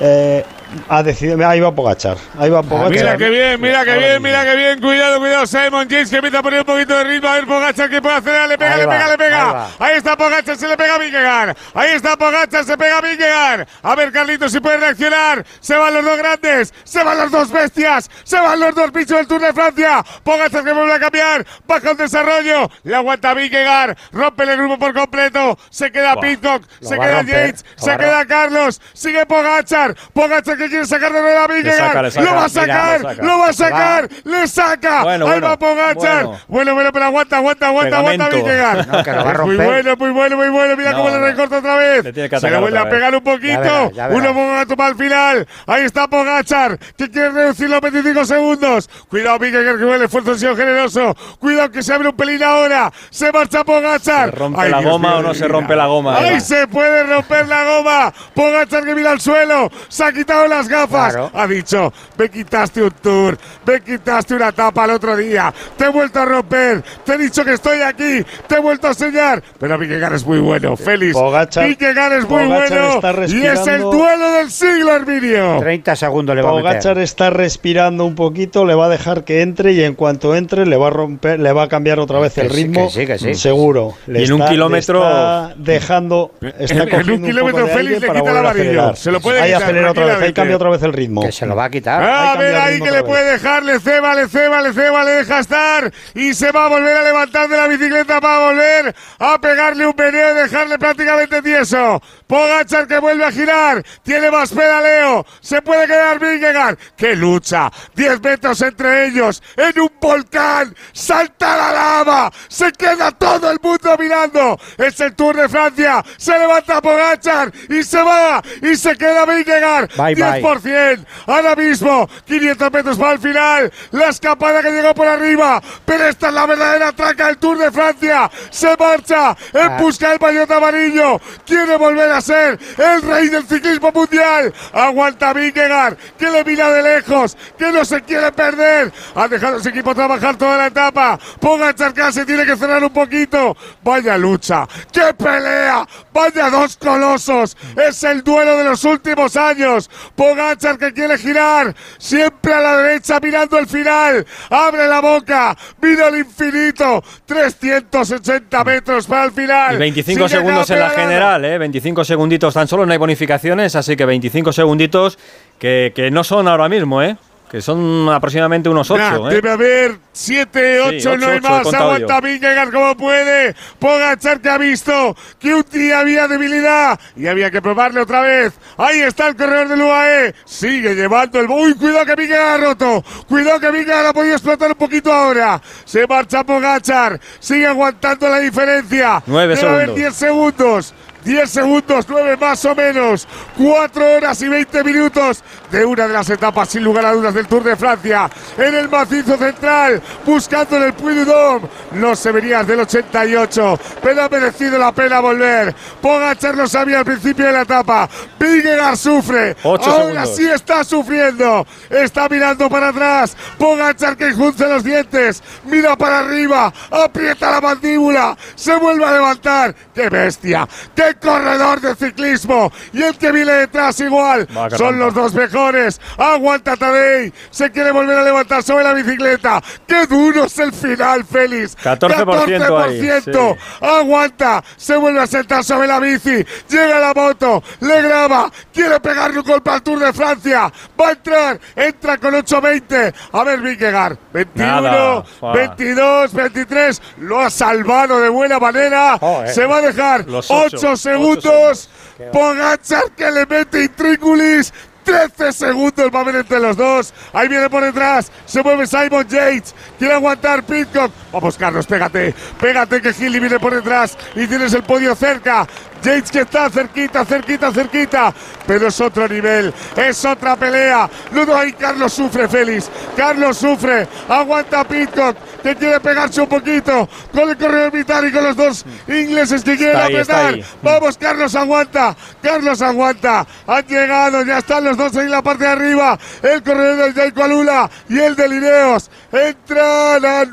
[0.00, 0.44] eh,
[0.88, 2.90] ha decidido, ahí va Pogachar, ahí va Pogachar.
[2.90, 4.80] Mira que bien, mira que bien, mira que bien.
[4.80, 5.46] Cuidado, cuidado.
[5.46, 7.28] Simon James que empieza a poner un poquito de ritmo.
[7.28, 8.48] A ver, Pogacar que puede hacer.
[8.48, 9.68] Le pega, Ahí le va, pega, le pega.
[9.78, 11.56] Ahí, está Pogacar, se le pega a Vingegaard.
[11.74, 13.66] Ahí está Pogacar, se pega a Vingegaard.
[13.82, 15.44] A ver, Carlitos, si puede reaccionar.
[15.60, 16.74] Se van los dos grandes.
[16.84, 18.10] Se van los dos bestias.
[18.24, 20.04] Se van los dos bichos del Tour de Francia.
[20.22, 21.46] Pogacar que vuelve a cambiar.
[21.66, 22.70] Baja el desarrollo.
[22.84, 23.96] Le aguanta Vingegaard.
[24.12, 25.58] Rompe el grupo por completo.
[25.70, 26.62] Se queda Buah, Pitcock.
[26.80, 27.64] Se queda romper, Yates.
[27.76, 28.80] Se queda Carlos.
[28.92, 29.94] Sigue Pogachar.
[30.12, 31.76] Pogachar que quiere sacar de a Vingegaard.
[31.78, 32.24] saca, le saca.
[32.24, 35.02] Lo va a Mira, sacar, lo va a sacar, le saca.
[35.02, 35.94] Bueno, Ahí bueno, va Pogacar.
[36.24, 36.40] bueno.
[36.48, 38.28] Bueno, bueno, pero aguanta, aguanta, aguanta, aguanta.
[38.28, 38.86] Vingegaard.
[38.86, 40.76] No, que lo va a Es muy bueno, muy bueno, muy bueno.
[40.76, 42.04] Mira No, cómo le recorta otra vez.
[42.04, 43.90] Le tiene que Se le vuelve a pegar un poquito.
[43.92, 44.14] Ya ya.
[44.14, 45.46] Uno momento para el final.
[45.66, 48.88] Ahí está Pogachar, que quiere reducir los 25 segundos.
[49.08, 51.16] Cuidado, Vingegaard, que el esfuerzo ha sido generoso.
[51.38, 52.92] Cuidado que se abre un pelín ahora.
[53.10, 54.30] Se marcha Pogachar.
[54.30, 56.18] ¿Se rompe Ay, la Dios goma o no se rompe la goma?
[56.18, 58.12] Ahí se puede romper la goma.
[58.34, 59.70] Pogachar que mira al suelo.
[59.88, 61.12] Se ha quitado las gafas.
[61.14, 61.30] Claro.
[61.34, 63.38] Ha dicho, me quitaste un tour.
[63.66, 65.52] Me quitaste una tapa el otro día.
[65.76, 66.82] Te he vuelto a romper.
[67.04, 68.24] Te he dicho que estoy aquí.
[68.46, 69.42] Te he vuelto a enseñar.
[69.58, 70.76] Pero Vingegaard es muy bueno.
[70.76, 71.14] Félix.
[71.16, 73.28] Pogacar- Vingegaard es muy Pogacar bueno.
[73.28, 75.58] Y es el duelo del siglo, Herminio.
[75.60, 76.98] 30 segundos le va a meter.
[76.98, 80.76] Está respirando un poquito, le va a dejar que entre y en cuanto entre le
[80.76, 82.86] va a romper, le va a cambiar otra vez el sí, ritmo.
[82.86, 83.34] que sí, que sí.
[83.34, 83.94] Seguro.
[84.06, 86.32] Le Y en un está- kilómetro- está dejando.
[86.58, 88.96] Está En- en un kilómetro Félix le quita el amarillo.
[88.96, 90.41] Se lo puede Ahí quitar acelera otra vez, ahí tranquilamente.
[90.42, 91.22] Cambia otra vez el ritmo.
[91.22, 92.02] Que se lo va a quitar.
[92.02, 93.02] A Ahí ver, ahí que le vez.
[93.04, 96.68] puede dejar, le ceba, le ceba, le ceba, le deja estar y se va a
[96.68, 101.42] volver a levantar de la bicicleta para volver a pegarle un meneo y dejarle prácticamente
[101.42, 102.02] tieso.
[102.32, 106.78] Pogachar que vuelve a girar, tiene más pedaleo, se puede quedar Vingegaard.
[106.96, 107.70] ¡Qué lucha!
[107.94, 113.96] 10 metros entre ellos, en un volcán, salta la lava, se queda todo el mundo
[113.98, 114.58] mirando.
[114.78, 119.90] Es el Tour de Francia, se levanta Pogachar y se va y se queda Vingegaard.
[119.94, 120.42] Bye, bye.
[120.42, 121.04] 10%.
[121.26, 123.70] Ahora mismo, 500 metros para el final.
[123.90, 125.60] La escapada que llegó por arriba.
[125.84, 128.30] Pero esta es la verdadera traca del Tour de Francia.
[128.48, 129.76] Se marcha en Ah.
[129.78, 131.20] busca del maillot amarillo.
[131.44, 134.52] Quiere volver a ser el rey del ciclismo mundial.
[134.72, 138.92] Aguanta Vingegaard, que le mira de lejos, que no se quiere perder.
[139.14, 141.18] Ha dejado a su equipo trabajar toda la etapa.
[141.40, 143.56] Pogacar casi tiene que cerrar un poquito.
[143.82, 145.86] Vaya lucha, qué pelea.
[146.12, 147.56] Vaya dos colosos.
[147.76, 149.90] Es el duelo de los últimos años.
[150.14, 151.74] Pogachar que quiere girar.
[151.98, 154.26] Siempre a la derecha mirando el final.
[154.50, 155.56] Abre la boca.
[155.80, 157.02] Mira el infinito.
[157.26, 159.74] 380 metros para el final.
[159.76, 161.58] Y 25 Sigue segundos en la general, ¿eh?
[161.58, 165.18] 25 segunditos tan solo, no hay bonificaciones, así que 25 segunditos
[165.58, 167.16] que, que no son ahora mismo, ¿eh?
[167.50, 169.34] Que son aproximadamente unos 8, Nah, ¿eh?
[169.34, 171.74] Debe haber 7, 8, ocho, no hay más.
[171.74, 173.54] Aguanta Vingegaard como puede.
[173.78, 178.54] Pogachar que ha visto que un día había debilidad y había que probarle otra vez.
[178.78, 180.34] Ahí está el corredor del UAE.
[180.46, 181.50] Sigue llevando el.
[181.50, 183.04] Uy, cuidado que Vingegaard ha roto.
[183.28, 185.60] Cuidado que Vingegaard ha podido explotar un poquito ahora.
[185.84, 187.20] Se marcha Pogachar.
[187.38, 189.22] Sigue aguantando la diferencia.
[189.26, 189.96] Nueve Debe haber segundos.
[189.96, 190.94] 10 segundos.
[191.24, 193.26] 10 segundos, 9 más o menos.
[193.58, 197.46] 4 horas y 20 minutos de una de las etapas, sin lugar a dudas, del
[197.46, 198.30] Tour de Francia.
[198.56, 203.78] En el macizo central, buscando en el Puy du Dôme los Severías del 88.
[204.02, 205.74] Pero ha merecido la pena volver.
[206.00, 208.08] Pogachar lo sabía al principio de la etapa.
[208.38, 209.56] Vingegaard sufre.
[209.62, 210.36] Ocho Ahora segundos.
[210.36, 211.66] sí está sufriendo.
[211.90, 213.36] Está mirando para atrás.
[213.58, 215.42] Pogachar que enjunce los dientes.
[215.64, 216.72] Mira para arriba.
[216.90, 218.36] Aprieta la mandíbula.
[218.54, 219.74] Se vuelve a levantar.
[219.94, 220.68] ¡Qué bestia!
[220.94, 222.72] ¡Qué corredor de ciclismo!
[222.92, 224.46] Y el que viene detrás igual.
[224.76, 226.00] Son los dos mejores.
[226.18, 227.32] Aguanta Tadei.
[227.50, 229.62] Se quiere volver a levantar sobre la bicicleta.
[229.86, 231.76] ¡Qué duro es el final, Félix!
[231.78, 233.56] 14% ahí, 14%.
[233.80, 234.62] Aguanta.
[234.76, 236.44] Se vuelve a sentar sobre la bici.
[236.68, 237.62] Llega la moto.
[237.80, 238.50] Le graba.
[238.72, 240.72] Quiere pegarle un golpe al Tour de Francia.
[241.00, 241.60] Va a entrar.
[241.76, 243.14] Entra con 8.20.
[243.32, 244.16] A ver, Vingegaard.
[244.32, 245.22] 21, Nada.
[245.22, 245.52] Fua.
[245.52, 247.02] 22, 23.
[247.18, 249.18] Lo ha salvado de buena manera.
[249.46, 250.96] Se va a dejar Los 8 ocho.
[251.02, 251.88] Segundos.
[252.32, 254.72] Pogachar que le mete intríngulis.
[255.04, 257.12] 13 segundos va a haber entre los dos.
[257.32, 258.30] Ahí viene por detrás.
[258.46, 259.74] Se mueve Simon Yates.
[259.98, 261.10] Quiere aguantar Pitcock.
[261.32, 262.34] Vamos, Carlos, pégate.
[262.60, 264.16] Pégate que Gilly viene por detrás.
[264.34, 265.66] Y tienes el podio cerca.
[266.02, 268.34] Yates que está cerquita, cerquita, cerquita.
[268.66, 269.72] Pero es otro nivel.
[269.96, 271.08] Es otra pelea.
[271.30, 272.90] No, no, ahí Carlos sufre, Félix.
[273.16, 274.06] Carlos sufre.
[274.28, 275.36] Aguanta Pitcock.
[275.62, 277.08] Que quiere pegarse un poquito.
[277.32, 278.40] Con el corredor británico.
[278.40, 280.58] Los dos ingleses que quieren ahí, apretar.
[280.82, 282.14] Vamos, Carlos aguanta.
[282.42, 283.46] Carlos aguanta.
[283.66, 286.18] Han llegado, ya están los dos ahí en la parte de arriba.
[286.42, 289.10] El corredor del Jaico Alula y el de Lineos.
[289.30, 290.44] Entran a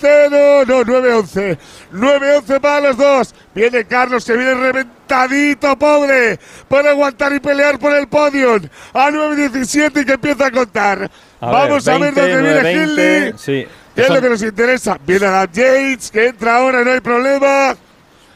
[0.00, 1.58] 9-0, no, 9-11.
[1.92, 3.34] 9-11 para los dos.
[3.54, 6.38] Viene Carlos que viene reventadito, pobre.
[6.68, 8.56] Para aguantar y pelear por el podio.
[8.92, 11.10] A 9-17 y que empieza a contar.
[11.40, 13.20] A Vamos a ver 20, dónde viene 9, Hindley.
[13.22, 13.66] 20, Sí.
[13.94, 14.98] ¿Qué es Son- lo que nos interesa?
[15.04, 17.76] Viene Adam Yates, que entra ahora, no hay problema.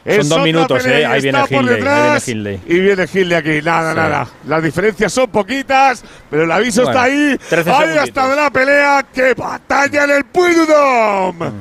[0.05, 1.03] Es Son dos minutos, ¿eh?
[1.03, 2.59] Ahí viene está Hindley, ahí viene Hindley.
[2.67, 3.97] Y viene Hindley aquí, nada, Sí.
[3.97, 4.27] nada.
[4.47, 7.37] Las diferencias son poquitas, pero el aviso Bueno, está ahí.
[7.49, 8.07] 13 Ahí segunditos.
[8.07, 9.05] estado la pelea.
[9.11, 11.51] ¡Qué batalla en el du Dôme!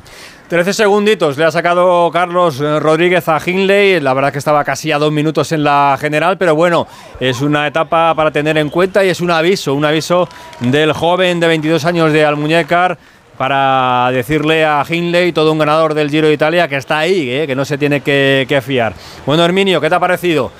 [0.46, 3.98] 13 segunditos le ha sacado Carlos eh, Rodríguez a Hindley.
[4.00, 6.86] La verdad que estaba casi a dos minutos en la general, pero bueno,
[7.18, 10.28] es una etapa para tener en cuenta y es un aviso, un aviso
[10.60, 12.98] del joven de 22 años de Almuñécar
[13.36, 17.46] para decirle a Hindley, todo un ganador del Giro de Italia, que está ahí, eh,
[17.46, 18.94] que no se tiene que, que fiar.
[19.26, 20.50] Bueno, Herminio, ¿qué te ha parecido?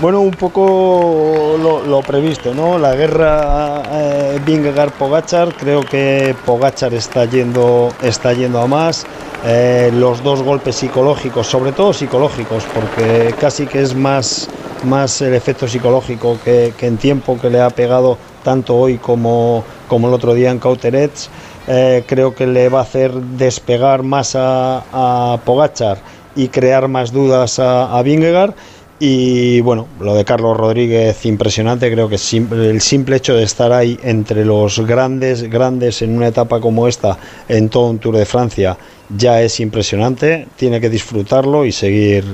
[0.00, 2.78] Bueno, un poco lo, previsto, ¿no?
[2.78, 9.04] La guerra eh, Vingegaard-Pogachar, creo que Pogachar está yendo, está yendo a más.
[9.44, 14.48] Eh, los dos golpes psicológicos, sobre todo psicológicos, porque casi que es más,
[14.84, 20.08] más el efecto psicológico que en tiempo que le ha pegado tanto hoy como, como
[20.08, 21.30] el otro día en Cauterets.
[21.68, 25.98] Eh, creo que le va a hacer despegar más a, a Pogachar
[26.34, 28.54] y crear más dudas a, a Vingegaard.
[29.02, 33.98] Y bueno, lo de Carlos Rodríguez impresionante, creo que el simple hecho de estar ahí
[34.02, 37.16] entre los grandes, grandes en una etapa como esta,
[37.48, 38.76] en todo un Tour de Francia,
[39.08, 42.24] ya es impresionante, tiene que disfrutarlo y seguir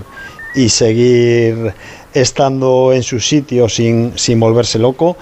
[0.57, 1.73] y seguir
[2.13, 5.17] estando en su sitio sin, sin volverse loco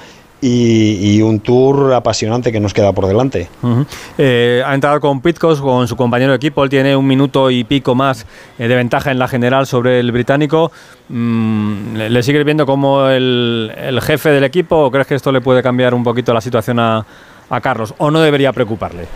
[0.46, 3.48] y, un tour apasionante que nos queda por delante.
[4.18, 6.62] Eh, ha entrado con Pitcock, con su compañero de equipo.
[6.64, 8.26] Él tiene un minuto y pico más
[8.58, 10.70] eh, de ventaja en la general sobre el británico.
[11.08, 15.62] Mm, ¿Le sigues viendo como el, jefe del equipo o crees que esto le puede
[15.62, 17.04] cambiar un poquito la situación a
[17.62, 17.94] Carlos?
[17.98, 19.06] ¿O no debería preocuparle?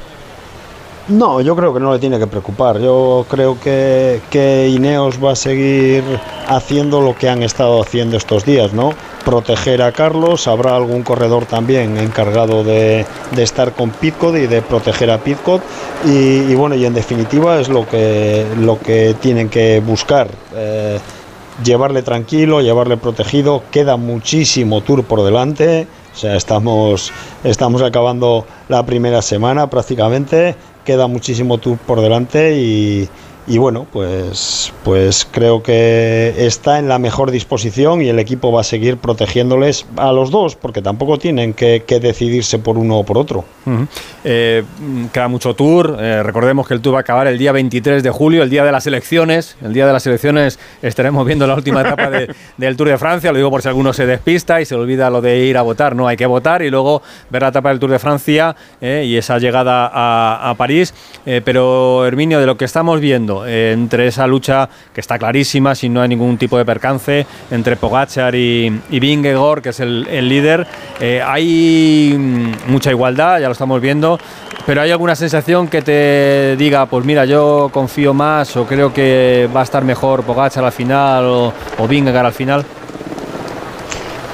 [1.09, 2.79] No, yo creo que no le tiene que preocupar.
[2.81, 6.05] Yo creo que, que Ineos va a seguir
[6.47, 8.95] haciendo lo que han estado haciendo estos días, ¿no?
[9.25, 14.61] Proteger a Carlos, habrá algún corredor también encargado de, de estar con Pitcott y de
[14.61, 15.63] proteger a Pitcott.
[16.05, 20.29] Y, bueno, y en definitiva es lo que, lo que tienen que buscar.
[20.55, 21.01] eh,
[21.65, 23.63] llevarle tranquilo, llevarle protegido.
[23.71, 25.87] Queda muchísimo tour por delante.
[26.15, 27.13] O sea, estamos,
[27.45, 30.57] estamos acabando la primera semana prácticamente.
[30.89, 33.07] Queda muchísimo tour por delante y,
[33.49, 38.61] y bueno, pues, pues creo que está en la mejor disposición y el equipo va
[38.61, 43.05] a seguir protegiéndoles a los dos, porque tampoco tienen que, que decidirse por uno o
[43.05, 43.45] por otro.
[44.25, 44.65] Eh,
[45.13, 45.97] queda mucho tour.
[46.01, 48.65] Eh, recordemos que el tour va a acabar el día 23 de julio, el día
[48.65, 49.57] de las elecciones.
[49.63, 53.31] El día de las elecciones estaremos viendo la última etapa de- del Tour de Francia.
[53.33, 55.95] Lo digo por si alguno se despista y se olvida lo de ir a votar.
[55.97, 59.17] No, hay que votar y luego ver la etapa del Tour de Francia eh, y
[59.17, 60.93] esa llegada a, a París.
[61.45, 65.89] Pero, Herminio, de lo que estamos viendo, eh, entre esa lucha que está clarísima, si
[65.89, 70.67] no hay ningún tipo de percance, entre Pogachar y, y Vingegaard, que es el, líder,
[71.01, 74.19] eh, hay mm, mucha igualdad, ya lo estamos viendo,
[74.67, 79.49] pero ¿hay alguna sensación que te diga, pues mira, yo confío más o creo que
[79.55, 82.65] va a estar mejor Pogachar al final o, o Vingegaard al final?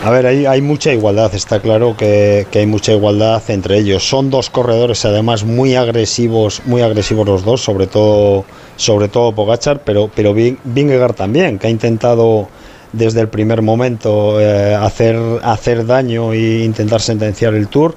[0.05, 4.07] A ver, hay, hay mucha igualdad, está claro que, que hay mucha igualdad entre ellos.
[4.07, 8.45] Son dos corredores además muy agresivos, muy agresivos los dos, sobre todo,
[8.77, 12.49] sobre todo Pogachar, pero, pero Ving- Vingegaard también, que ha intentado
[12.93, 17.95] desde el primer momento eh, hacer, hacer daño e intentar sentenciar el Tour.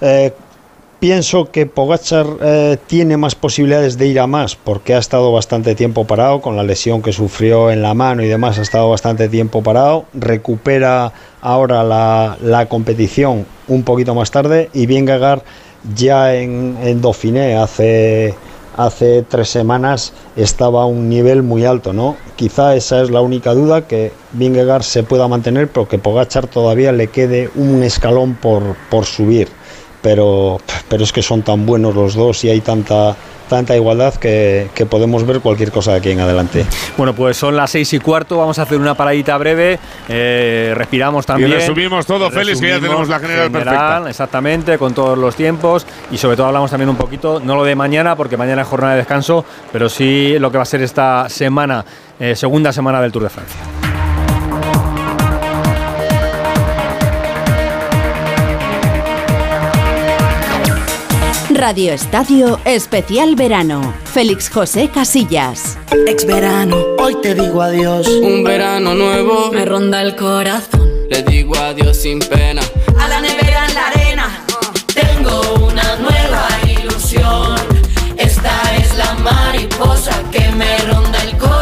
[0.00, 0.32] Eh,
[1.00, 5.74] Pienso que Pogachar eh, tiene más posibilidades de ir a más porque ha estado bastante
[5.74, 9.28] tiempo parado con la lesión que sufrió en la mano y demás, ha estado bastante
[9.28, 15.42] tiempo parado, recupera ahora la, la competición un poquito más tarde y Vingegaard
[15.96, 18.36] ya en, en Dauphiné hace,
[18.76, 22.16] hace tres semanas estaba a un nivel muy alto, ¿no?
[22.36, 26.92] Quizá esa es la única duda, que Vingegaard se pueda mantener, pero que Pogachar todavía
[26.92, 29.48] le quede un escalón por, por subir
[30.02, 33.16] pero, pero es que son tan buenos los dos y hay tanta,
[33.52, 36.64] tanta igualdad que, que podemos ver cualquier cosa de aquí en adelante.
[36.96, 41.26] Bueno, pues son las seis y cuarto, vamos a hacer una paradita breve, eh, respiramos
[41.26, 41.50] también.
[41.50, 44.04] resumimos todo, Félix, que ya tenemos la general perfecta.
[44.08, 47.74] Exactamente, con todos los tiempos y sobre todo hablamos también un poquito, no lo de
[47.74, 51.28] mañana, porque mañana es jornada de descanso, pero sí lo que va a ser esta
[51.28, 51.84] semana,
[52.18, 53.81] eh, segunda semana del Tour de Francia.
[61.62, 63.94] Radio Estadio Especial Verano.
[64.02, 65.78] Félix José Casillas.
[66.08, 68.08] Ex verano, hoy te digo adiós.
[68.08, 70.90] Un verano nuevo me ronda el corazón.
[71.08, 72.62] Le digo adiós sin pena.
[72.98, 74.44] A la nevera en la arena.
[74.92, 77.54] Tengo una nueva ilusión.
[78.16, 81.11] Esta es la mariposa que me ronda.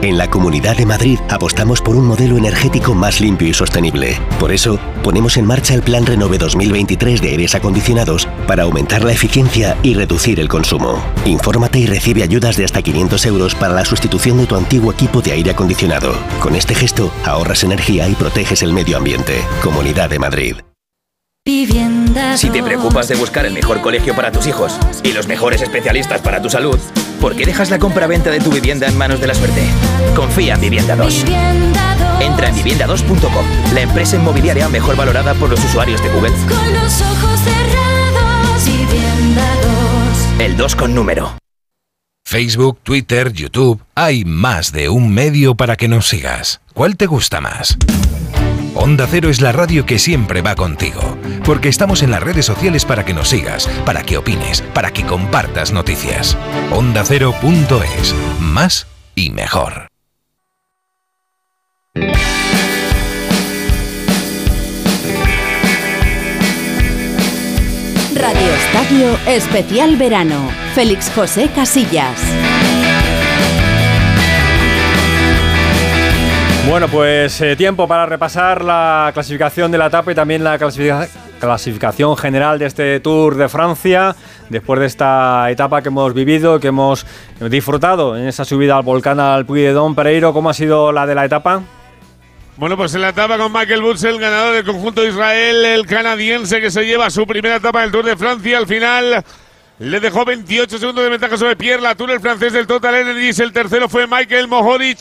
[0.00, 4.18] En la Comunidad de Madrid apostamos por un modelo energético más limpio y sostenible.
[4.40, 9.12] Por eso, ponemos en marcha el Plan Renove 2023 de aires acondicionados para aumentar la
[9.12, 11.02] eficiencia y reducir el consumo.
[11.24, 15.20] Infórmate y recibe ayudas de hasta 500 euros para la sustitución de tu antiguo equipo
[15.20, 16.14] de aire acondicionado.
[16.40, 19.42] Con este gesto, ahorras energía y proteges el medio ambiente.
[19.62, 20.56] Comunidad de Madrid.
[22.36, 26.20] Si te preocupas de buscar el mejor colegio para tus hijos y los mejores especialistas
[26.20, 26.78] para tu salud,
[27.22, 29.62] ¿por qué dejas la compra-venta de tu vivienda en manos de la suerte?
[30.16, 31.24] Confía en Vivienda 2.
[32.20, 36.32] Entra en vivienda2.com, la empresa inmobiliaria mejor valorada por los usuarios de Google.
[36.32, 39.54] Con los ojos cerrados, Vivienda
[40.36, 40.40] 2.
[40.40, 41.36] El 2 con número.
[42.24, 46.60] Facebook, Twitter, YouTube, hay más de un medio para que nos sigas.
[46.74, 47.78] ¿Cuál te gusta más?
[48.74, 52.84] Onda Cero es la radio que siempre va contigo, porque estamos en las redes sociales
[52.84, 56.36] para que nos sigas, para que opines, para que compartas noticias.
[56.70, 59.88] Onda Cero.es, más y mejor.
[68.14, 70.48] Radio Estadio Especial Verano.
[70.74, 72.20] Félix José Casillas.
[76.68, 81.08] Bueno, pues eh, tiempo para repasar la clasificación de la etapa y también la clasifica-
[81.40, 84.14] clasificación general de este Tour de Francia.
[84.48, 87.04] Después de esta etapa que hemos vivido, que hemos
[87.40, 91.04] disfrutado en esa subida al volcán al Puy de Don Pereiro, ¿cómo ha sido la
[91.06, 91.62] de la etapa?
[92.56, 95.86] Bueno, pues en la etapa con Michael Woods, el ganador del conjunto de Israel, el
[95.86, 98.56] canadiense que se lleva su primera etapa del Tour de Francia.
[98.58, 99.24] Al final
[99.80, 103.40] le dejó 28 segundos de ventaja sobre Pierre Latour, el francés del Total Energies.
[103.40, 104.98] El tercero fue Michael Mohoric,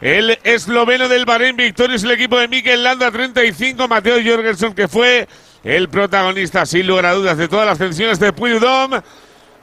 [0.00, 3.88] el esloveno del Bahrein Victorious, el equipo de Mikel Landa 35.
[3.88, 5.26] Mateo Jorgensen, que fue
[5.64, 9.00] el protagonista, sin lugar a dudas, de todas las tensiones de Puy de Dôme,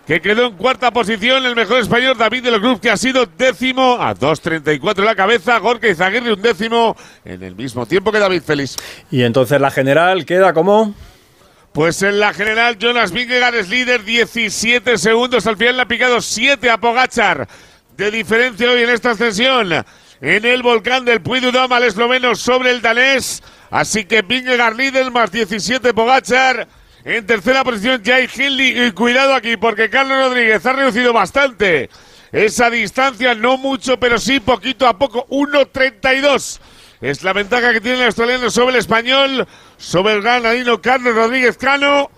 [0.08, 1.45] que quedó en cuarta posición.
[1.45, 5.16] El mejor español, David de los Cruz, que ha sido décimo a 2.34 en la
[5.16, 5.60] cabeza.
[5.60, 8.76] Gorka Izaguirre, un décimo en el mismo tiempo que David Félix.
[9.12, 10.94] Y entonces la general queda como...
[11.74, 15.48] Pues en la general, Jonas Vingegaard es líder, 17 segundos.
[15.48, 17.48] Al final le ha picado 7 a Pogachar
[17.98, 19.84] de diferencia hoy en esta ascensión.
[20.24, 23.43] En el volcán del Puy de Dôme al esloveno sobre el danés.
[23.69, 26.66] Así que Vingegaard líder más 17 Pogachar.
[27.03, 28.85] En tercera posición Jai Hindley.
[28.85, 31.90] Y cuidado aquí porque Carlos Rodríguez ha reducido bastante
[32.32, 33.35] esa distancia.
[33.35, 35.27] No mucho, pero sí poquito a poco.
[35.27, 36.61] 1.32.
[37.02, 39.45] Es la ventaja que tiene el australiano sobre el español,
[39.76, 42.10] sobre el granadino Carlos Rodríguez Cano.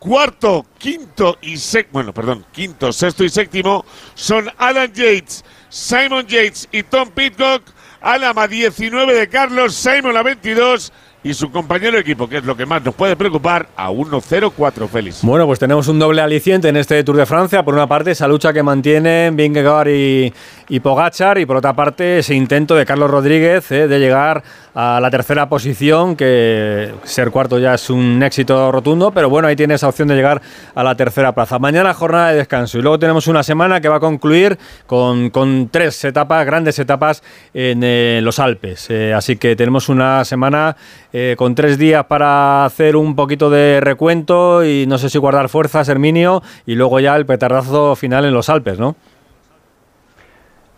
[0.00, 3.84] Cuarto, quinto y sexto, bueno, perdón, quinto, sexto y séptimo
[4.14, 7.62] son Adam Yates, Simon Yates y Tom Pitcock.
[8.02, 10.92] Adam a 19 de Carlos, Simon a 22
[11.24, 14.88] y su compañero de equipo, que es lo que más nos puede preocupar, a 1.04,
[14.88, 15.22] Félix.
[15.22, 17.64] Bueno, pues tenemos un doble aliciente en este Tour de Francia.
[17.64, 20.32] Por una parte, esa lucha que mantienen Vingegaard y,
[20.72, 24.42] y Pogachar, y por otra parte, ese intento de Carlos Rodríguez eh, de llegar
[24.74, 29.54] a la tercera posición, que ser cuarto ya es un éxito rotundo, pero bueno, ahí
[29.54, 30.40] tiene esa opción de llegar
[30.74, 31.58] a la tercera plaza.
[31.58, 35.68] Mañana jornada de descanso y luego tenemos una semana que va a concluir con, con
[35.68, 38.86] tres etapas, grandes etapas en eh, los Alpes.
[38.88, 40.74] Eh, así que tenemos una semana
[41.36, 45.90] con tres días para hacer un poquito de recuento y no sé si guardar fuerzas,
[45.90, 48.96] Herminio, y luego ya el petardazo final en los Alpes, ¿no?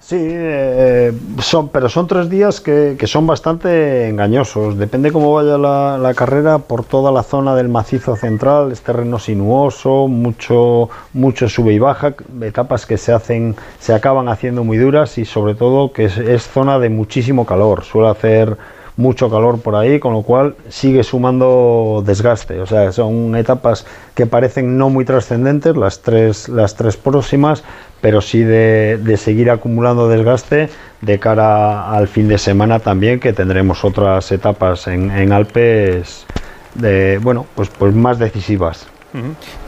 [0.07, 4.77] Sí, eh, son, pero son tres días que, que son bastante engañosos.
[4.77, 10.07] Depende cómo vaya la, carrera por toda la zona del macizo central, es terreno sinuoso,
[10.07, 15.25] mucho, mucho sube y baja, etapas que se hacen, se acaban haciendo muy duras y
[15.25, 17.83] sobre todo que es, es zona de muchísimo calor.
[17.83, 18.59] Suele hacer
[18.97, 22.61] mucho calor por ahí, con lo cual sigue sumando desgaste.
[22.61, 27.65] O sea, son etapas que parecen no muy trascendentes, las tres, las tres próximas,
[28.05, 30.69] pero sí de, de seguir acumulando desgaste
[31.01, 36.27] de cara al fin de semana también, que tendremos otras etapas en, en Alpes
[36.75, 38.87] de, bueno, pues, pues más decisivas.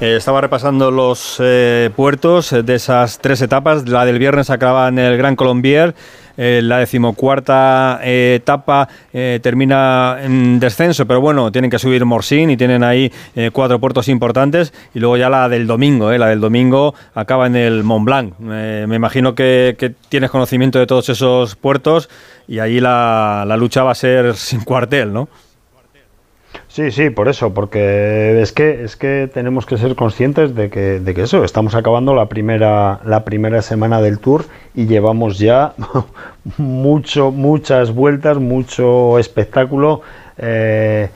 [0.03, 3.89] Eh, estaba repasando los eh, puertos eh, de esas tres etapas.
[3.89, 5.95] La del viernes acaba en el Gran Colombier.
[6.37, 12.51] Eh, la decimocuarta eh, etapa eh, termina en descenso, pero bueno, tienen que subir Morsín
[12.51, 14.73] y tienen ahí eh, cuatro puertos importantes.
[14.95, 18.39] Y luego ya la del domingo, la del domingo acaba en el Mont Blanc.
[18.39, 22.09] Me imagino que, que tienes conocimiento de todos esos puertos
[22.49, 25.29] y allí la, la lucha va a ser sin cuartel, ¿no?
[26.69, 31.01] Sí, sí, por eso, porque es que es que tenemos que ser conscientes de que,
[31.01, 34.45] de que eso, estamos acabando la primera, la primera semana del tour
[34.75, 35.75] y llevamos ya
[36.59, 40.03] mucho, muchas vueltas, mucho espectáculo
[40.39, 41.09] eh,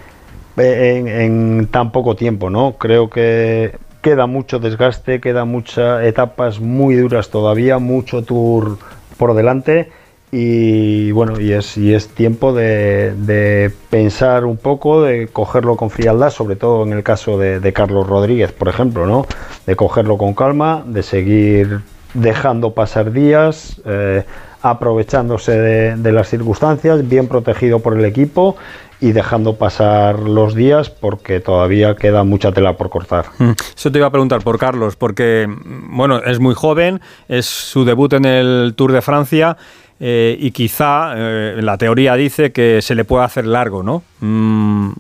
[0.57, 2.75] en, en tan poco tiempo, ¿no?
[2.79, 8.79] Creo que queda mucho desgaste, queda muchas etapas muy duras todavía, mucho tour
[9.19, 9.91] por delante
[10.33, 16.31] y bueno, y es, y es tiempo de, pensar un poco, de cogerlo con frialdad,
[16.31, 19.27] sobre todo en el caso de, Carlos Rodríguez, por ejemplo, ¿no?
[19.67, 21.81] De cogerlo con calma, de seguir
[22.15, 24.25] dejando pasar días, eh,
[24.63, 28.57] aprovechándose de, de las circunstancias, bien protegido por el equipo
[29.01, 33.27] y dejando pasar los días porque todavía queda mucha tela por cortar.
[33.39, 37.47] Mm, Eso te iba a preguntar por Carlos, porque mm, bueno, es muy joven, es
[37.47, 39.57] su debut en el Tour de Francia
[40.03, 44.03] eh, y quizá eh, la teoría dice que se le puede hacer largo, ¿no?
[44.21, 44.93] Mm,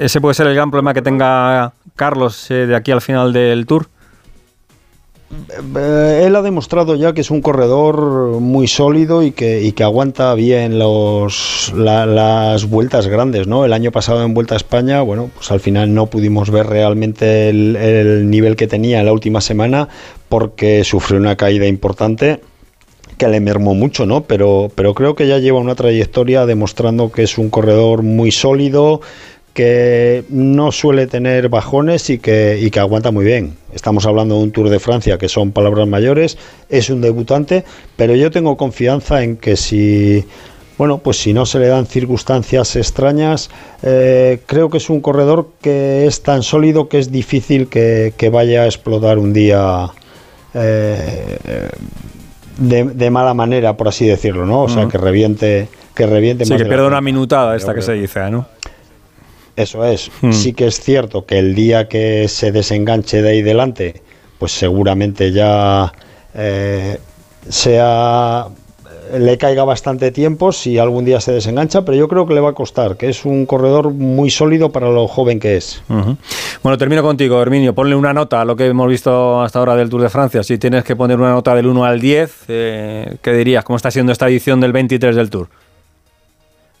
[0.00, 3.66] ese puede ser el gran problema que tenga Carlos eh, de aquí al final del
[3.66, 3.86] Tour.
[5.74, 12.66] Él ha demostrado ya que es un corredor muy sólido y que, aguanta bien las
[12.68, 13.64] vueltas grandes, ¿no?
[13.64, 17.48] El año pasado en Vuelta a España, bueno, pues al final no pudimos ver realmente
[17.48, 19.88] el, el nivel que tenía en la última semana
[20.28, 22.40] porque sufrió una caída importante
[23.18, 24.24] que le mermó mucho, ¿no?
[24.24, 29.00] Pero, pero creo que ya lleva una trayectoria demostrando que es un corredor muy sólido,
[29.54, 33.54] que no suele tener bajones y que, y que aguanta muy bien.
[33.74, 37.64] Estamos hablando de un Tour de Francia que son palabras mayores, es un debutante,
[37.96, 40.24] pero yo tengo confianza en que si,
[40.78, 43.50] bueno, pues si no se le dan circunstancias extrañas,
[43.82, 48.30] eh, creo que es un corredor que es tan sólido que es difícil que, que
[48.30, 49.90] vaya a explotar un día.
[50.54, 51.68] eh,
[52.58, 54.62] de, de mala manera, por así decirlo, ¿no?
[54.62, 57.92] O sea, que reviente, que reviente Sí, más que pierda una minutada esta que se
[57.94, 58.46] dice, ¿no?
[59.56, 60.10] Eso es.
[60.22, 60.32] Hmm.
[60.32, 64.02] Sí que es cierto que el día que se desenganche de ahí delante,
[64.38, 65.92] pues seguramente ya
[66.34, 66.98] eh,
[67.48, 68.46] sea
[69.18, 72.50] le caiga bastante tiempo si algún día se desengancha, pero yo creo que le va
[72.50, 75.82] a costar, que es un corredor muy sólido para lo joven que es.
[76.62, 77.74] Bueno, termino contigo, Herminio.
[77.74, 80.42] Ponle una nota a lo que hemos visto hasta ahora del Tour de Francia.
[80.42, 83.64] Si tienes que poner una nota del 1 al 10, eh, ¿qué dirías?
[83.64, 85.48] ¿Cómo está siendo esta edición del 23 del Tour?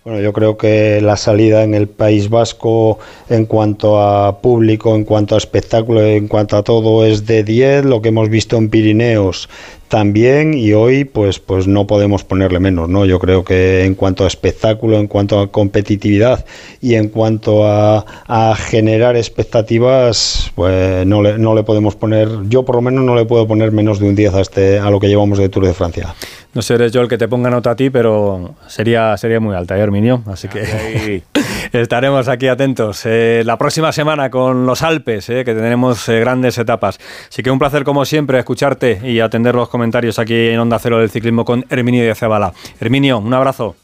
[0.04, 2.98] Bueno, yo creo que la salida en el País Vasco
[3.28, 7.84] en cuanto a público, en cuanto a espectáculo, en cuanto a todo es de 10,
[7.84, 9.48] lo que hemos visto en Pirineos
[9.86, 13.04] también y hoy pues pues no podemos ponerle menos, ¿no?
[13.04, 16.46] Yo creo que en cuanto a espectáculo, en cuanto a competitividad
[16.80, 22.64] y en cuanto a, a generar expectativas, pues no le, no le podemos poner, yo
[22.64, 24.98] por lo menos no le puedo poner menos de un 10 a este a lo
[24.98, 26.14] que llevamos de Tour de Francia.
[26.54, 29.56] No sé, eres yo el que te ponga nota a ti, pero sería, sería muy
[29.56, 30.22] alta, ¿eh, Herminio?
[30.26, 31.22] Así que
[31.72, 33.02] estaremos aquí atentos.
[33.06, 36.98] Eh, la próxima semana con los Alpes, eh, que tendremos eh, grandes etapas.
[37.28, 40.98] Así que un placer, como siempre, escucharte y atender los comentarios aquí en Onda Cero
[40.98, 42.52] del Ciclismo con Herminio de Cebala.
[42.80, 43.74] Herminio, un abrazo.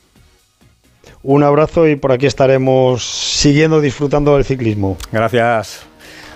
[1.22, 4.98] Un abrazo y por aquí estaremos siguiendo disfrutando del ciclismo.
[5.10, 5.87] Gracias.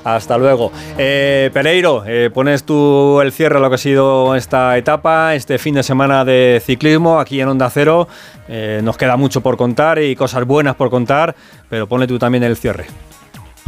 [0.05, 0.73] Hasta luego.
[0.99, 5.59] Eh, Pereiro, eh, pones tú el cierre a lo que ha sido esta etapa, este
[5.59, 8.09] fin de semana de ciclismo aquí en Onda Cero.
[8.49, 11.37] Eh, nos queda mucho por contar y cosas buenas por contar,
[11.69, 12.87] pero ponle tú también el cierre.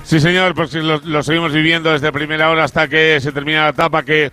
[0.02, 3.68] Sí, señor, pues lo, lo seguimos viviendo desde primera hora hasta que se termina la
[3.70, 4.30] etapa que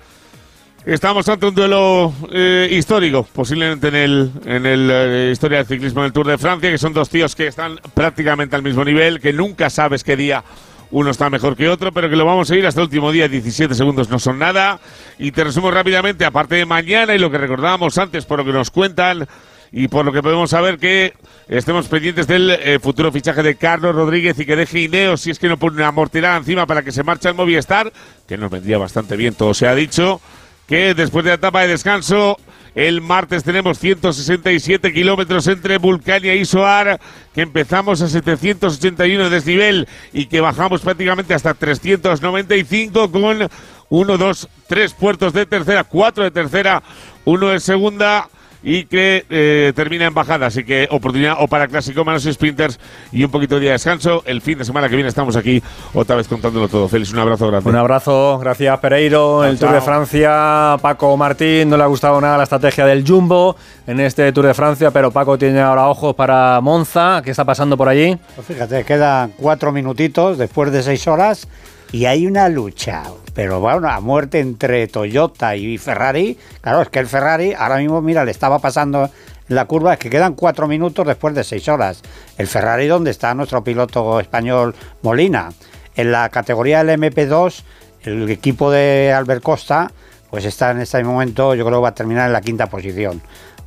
[0.86, 6.04] estamos ante un duelo eh, histórico, posiblemente en el en el eh, historia del ciclismo
[6.04, 9.32] del Tour de Francia, que son dos tíos que están prácticamente al mismo nivel, que
[9.32, 10.44] nunca sabes qué día
[10.92, 13.28] uno está mejor que otro, pero que lo vamos a ir hasta el último día,
[13.28, 14.80] 17 segundos no son nada.
[15.18, 18.52] Y te resumo rápidamente, aparte de mañana y lo que recordábamos antes por lo que
[18.52, 19.28] nos cuentan
[19.72, 21.14] y por lo que podemos saber que
[21.48, 25.40] estemos pendientes del eh, futuro fichaje de Carlos Rodríguez y que deje Ineos si es
[25.40, 27.92] que no pone una morterada encima para que se marche al Movistar,
[28.28, 30.20] que nos vendría bastante bien, todo se ha dicho,
[30.68, 32.38] que después de la etapa de descanso
[32.76, 37.00] el martes tenemos 167 kilómetros entre Vulcania y Soar,
[37.34, 43.50] que empezamos a 781 de desnivel y que bajamos prácticamente hasta 395 con
[43.90, 46.82] uno, dos, tres puertos de tercera, cuatro de tercera,
[47.26, 48.30] uno de segunda
[48.64, 50.48] y que eh, termina en bajada.
[50.48, 52.80] Así que oportunidad o para clasicómanos y sprinters
[53.12, 54.24] y un poquito de día de descanso.
[54.26, 55.62] El fin de semana que viene estamos aquí
[55.94, 56.88] otra vez contándolo todo.
[56.88, 57.70] Félix, un abrazo grande.
[57.70, 59.44] Un abrazo, gracias Pereiro.
[59.44, 59.86] el Chao, Tour de.
[59.86, 63.56] Francia, Paco Martín, no le ha gustado nada la estrategia del Jumbo
[63.88, 67.22] en este Tour de Francia, pero Paco tiene ahora ojos para Monza.
[67.24, 68.18] ¿Qué está pasando por allí?
[68.36, 71.48] Pues fíjate, quedan cuatro minutitos después de seis horas
[71.92, 73.04] y hay una lucha,
[73.34, 76.38] pero bueno, a muerte entre Toyota y Ferrari.
[76.62, 79.10] Claro, es que el Ferrari ahora mismo, mira, le estaba pasando
[79.50, 82.02] la curva, es que quedan cuatro minutos después de seis horas.
[82.38, 85.50] El Ferrari, donde está nuestro piloto español Molina.
[85.96, 87.64] En la categoría del MP2,
[88.04, 89.92] el equipo de Albert Costa,
[90.30, 93.22] pues está en este momento, yo creo que va a terminar en la quinta posición.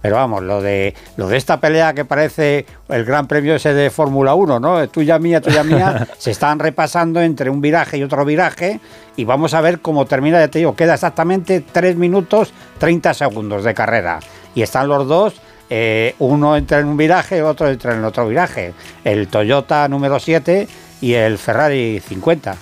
[0.05, 3.89] Pero vamos, lo de, lo de esta pelea que parece el gran premio ese de
[3.89, 4.87] Fórmula 1, ¿no?
[4.91, 8.81] Tuya mía, tuya mía, se están repasando entre un viraje y otro viraje
[9.17, 13.65] y vamos a ver cómo termina, ya te digo, queda exactamente 3 minutos 30 segundos
[13.65, 14.21] de carrera.
[14.55, 18.75] Y están los dos eh, uno entra en un viraje, otro entra en otro viraje.
[19.05, 20.69] El Toyota número 7
[21.01, 22.55] y el Ferrari 50.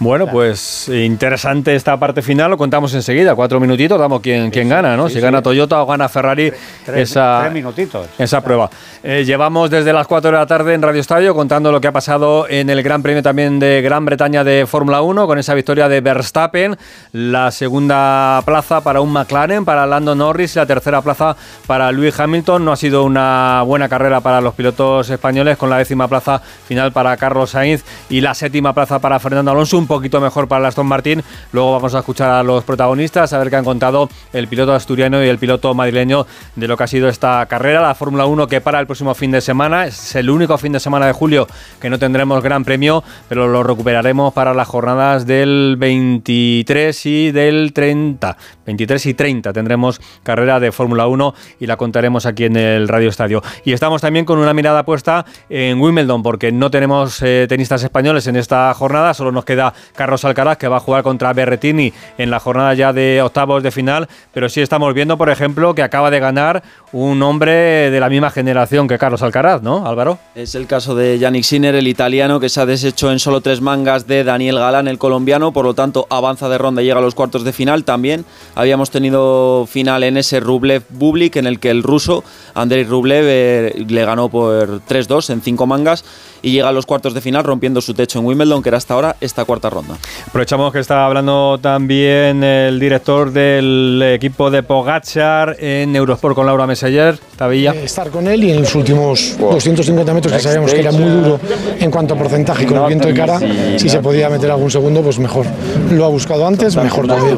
[0.00, 4.96] Bueno, pues interesante esta parte final, lo contamos enseguida, cuatro minutitos, damos quién, quién gana,
[4.96, 5.10] ¿no?
[5.10, 6.50] si gana Toyota o gana Ferrari
[6.86, 8.06] Tres, esa, tres minutitos.
[8.18, 8.70] esa prueba.
[9.02, 11.92] Eh, llevamos desde las 4 de la tarde en Radio Estadio contando lo que ha
[11.92, 15.86] pasado en el Gran Premio también de Gran Bretaña de Fórmula 1 con esa victoria
[15.88, 16.78] de Verstappen,
[17.12, 22.18] la segunda plaza para un McLaren, para Lando Norris y la tercera plaza para Lewis
[22.18, 22.64] Hamilton.
[22.64, 26.90] No ha sido una buena carrera para los pilotos españoles con la décima plaza final
[26.90, 30.66] para Carlos Sainz y la séptima plaza para Fernando Alonso, un poquito mejor para el
[30.66, 31.20] Aston Martin.
[31.50, 35.22] Luego vamos a escuchar a los protagonistas, a ver qué han contado el piloto asturiano
[35.24, 38.60] y el piloto madrileño de lo que ha sido esta carrera, la Fórmula 1 que
[38.60, 39.86] para el próximo fin de semana.
[39.86, 41.48] Es el único fin de semana de julio
[41.80, 47.72] que no tendremos gran premio, pero lo recuperaremos para las jornadas del 23 y del
[47.72, 48.36] 30.
[48.66, 53.08] 23 y 30 tendremos carrera de Fórmula 1 y la contaremos aquí en el Radio
[53.08, 53.42] Estadio.
[53.64, 58.28] Y estamos también con una mirada puesta en Wimbledon, porque no tenemos eh, tenistas españoles
[58.28, 62.30] en esta jornada, solo nos queda Carlos Alcaraz, que va a jugar contra Berretini en
[62.30, 66.10] la jornada ya de octavos de final, pero sí estamos viendo, por ejemplo, que acaba
[66.10, 70.18] de ganar un hombre de la misma generación que Carlos Alcaraz, ¿no, Álvaro?
[70.34, 73.60] Es el caso de Yannick Sinner, el italiano, que se ha deshecho en solo tres
[73.60, 77.02] mangas de Daniel Galán, el colombiano, por lo tanto avanza de ronda y llega a
[77.02, 77.84] los cuartos de final.
[77.84, 83.84] También habíamos tenido final en ese Rublev-Bublik, en el que el ruso Andrei Rublev eh,
[83.88, 86.04] le ganó por 3-2 en cinco mangas
[86.42, 88.94] y llega a los cuartos de final rompiendo su techo en Wimbledon, que era hasta
[88.94, 89.96] ahora esta cuarta ronda.
[90.26, 96.66] Aprovechamos que está hablando también el director del equipo de Pogachar en Eurosport con Laura
[96.66, 97.72] Meseller, Tavilla.
[97.72, 101.40] estar con él y en los últimos 250 metros que sabíamos que era muy duro
[101.78, 103.38] en cuanto a porcentaje con el viento de cara,
[103.76, 105.46] si se podía meter algún segundo, pues mejor.
[105.90, 107.36] Lo ha buscado antes, mejor todavía.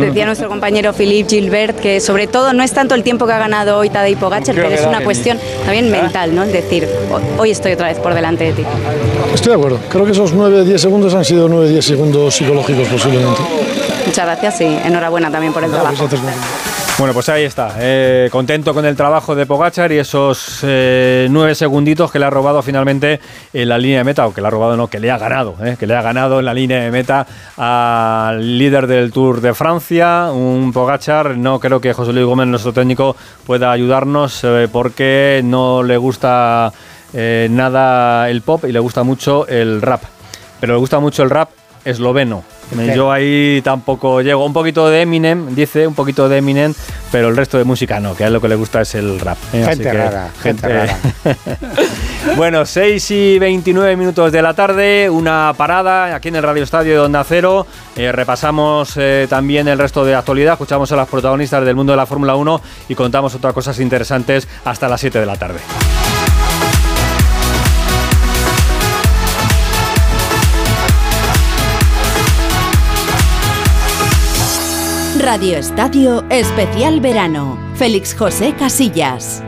[0.00, 3.38] Decía nuestro compañero Philippe Gilbert que sobre todo no es tanto el tiempo que ha
[3.38, 6.42] ganado hoy Tadej Pogacar, pero es una cuestión también mental, ¿no?
[6.44, 8.64] Es decir, ho- hoy estoy otra vez por delante de ti.
[9.34, 9.78] Estoy de acuerdo.
[9.88, 13.40] Creo que esos 9-10 segundos han sido 9-10 segundos psicológicos posiblemente.
[14.06, 16.06] Muchas gracias y enhorabuena también por el trabajo.
[16.98, 17.74] Bueno, pues ahí está.
[17.78, 22.30] eh, contento con el trabajo de Pogachar y esos eh, nueve segunditos que le ha
[22.30, 23.20] robado finalmente
[23.52, 25.56] en la línea de meta, o que le ha robado, no, que le ha ganado,
[25.62, 27.26] eh, que le ha ganado en la línea de meta
[27.58, 31.36] al líder del Tour de Francia, un Pogachar.
[31.36, 36.72] No creo que José Luis Gómez, nuestro técnico, pueda ayudarnos porque no le gusta
[37.12, 40.02] nada el pop y le gusta mucho el rap.
[40.60, 41.50] Pero le gusta mucho el rap
[41.86, 42.44] esloveno.
[42.94, 44.44] Yo ahí tampoco llego.
[44.44, 46.74] Un poquito de Eminem, dice, un poquito de Eminem,
[47.12, 49.20] pero el resto de música no, que a él lo que le gusta es el
[49.20, 49.38] rap.
[49.52, 49.64] ¿eh?
[49.64, 50.98] Gente que, rara, gente rara.
[52.36, 56.92] bueno, 6 y 29 minutos de la tarde, una parada aquí en el Radio Estadio
[56.92, 57.66] de Onda Cero.
[57.94, 61.98] Eh, repasamos eh, también el resto de actualidad, escuchamos a las protagonistas del mundo de
[61.98, 65.60] la Fórmula 1 y contamos otras cosas interesantes hasta las 7 de la tarde.
[75.26, 77.58] Radio Estadio Especial Verano.
[77.74, 79.42] Félix José Casillas.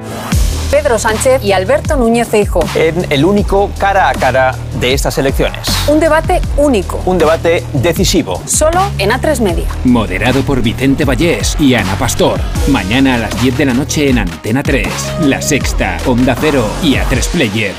[0.72, 2.64] Pedro Sánchez y Alberto Núñez Feijóo.
[2.74, 5.68] en el único cara a cara de estas elecciones.
[5.86, 8.42] Un debate único, Un debate decisivo.
[8.44, 9.68] solo en A3 Media.
[9.84, 12.40] Moderado por Vicente Vallés y Ana Pastor.
[12.66, 14.88] Mañana a las 10 de la noche en Antena 3,
[15.26, 17.74] La Sexta, Onda Cero y A3 Player.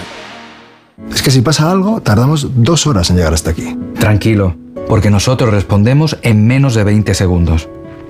[1.13, 3.77] Es que si pasa algo, tardamos dos horas en llegar hasta aquí.
[3.99, 4.55] Tranquilo,
[4.87, 7.67] porque nosotros respondemos en menos de 20 segundos.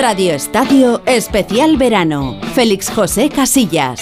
[0.00, 2.34] Radio Estadio Especial Verano.
[2.54, 4.00] Félix José Casillas.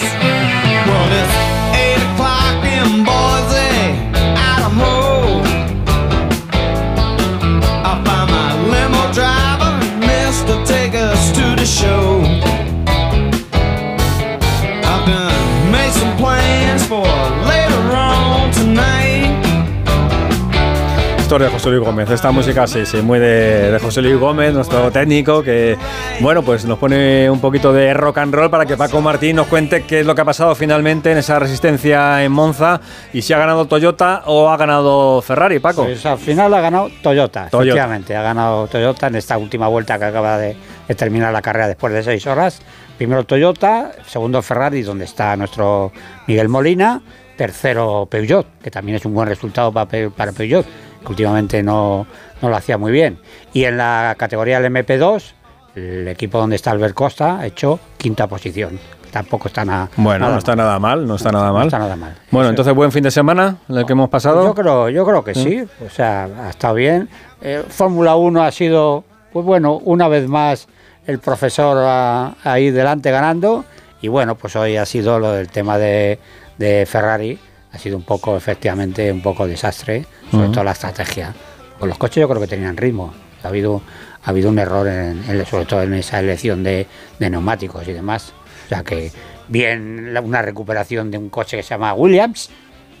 [21.29, 22.09] Historia de José Luis Gómez.
[22.09, 25.77] Esta música sí, sí, muy de, José Luis Gómez, nuestro técnico, que
[26.21, 29.45] bueno, pues nos pone un poquito de rock and roll para que Paco Martín nos
[29.45, 32.81] cuente qué es lo que ha pasado finalmente en esa resistencia en Monza
[33.13, 35.83] y si ha ganado Toyota o ha ganado Ferrari, Paco.
[35.83, 37.63] Pues al final ha ganado Toyota, Toyota.
[37.63, 38.15] efectivamente.
[38.15, 41.93] Ha ganado Toyota en esta última vuelta que acaba de, de terminar la carrera después
[41.93, 42.59] de seis horas.
[42.97, 45.91] primero Toyota, segundo Ferrari, donde está nuestro
[46.25, 47.03] Miguel Molina,
[47.37, 50.65] tercero Peugeot, que también es un buen resultado para, para Peugeot,
[51.01, 52.05] que últimamente no,
[52.41, 53.19] no lo hacía muy bien.
[53.53, 55.33] Y en la categoría del MP2,
[55.75, 58.79] el equipo donde está Albert Costa ha hecho quinta posición.
[59.11, 59.89] Tampoco está nada.
[59.95, 61.61] Bueno, nada no está nada mal, no está nada mal.
[61.61, 62.15] No está nada mal.
[62.29, 64.43] Bueno, entonces buen fin de semana el que hemos pasado.
[64.45, 65.61] Yo creo, yo creo que ¿Sí?
[65.61, 65.67] sí.
[65.85, 67.09] O sea, ha estado bien.
[67.41, 69.03] Eh, Fórmula 1 ha sido,
[69.33, 70.67] pues bueno, una vez más
[71.07, 73.65] el profesor ah, ahí delante ganando.
[74.01, 76.19] Y bueno, pues hoy ha sido lo del tema de,
[76.57, 77.39] de Ferrari.
[77.71, 81.33] Ha sido un poco, efectivamente, un poco desastre, sobre todo la estrategia.
[81.79, 83.13] Con los coches yo creo que tenían ritmo.
[83.43, 83.81] Ha habido,
[84.23, 86.87] ha habido un error, en, en- sobre todo en esa elección de,
[87.19, 88.33] de neumáticos y demás.
[88.65, 89.11] O sea que
[89.47, 92.49] bien la- una recuperación de un coche que se llama Williams,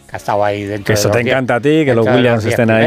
[0.07, 2.05] que ha estado ahí dentro Que de eso te diez- encanta a ti, que los
[2.17, 2.85] Williams estén ahí.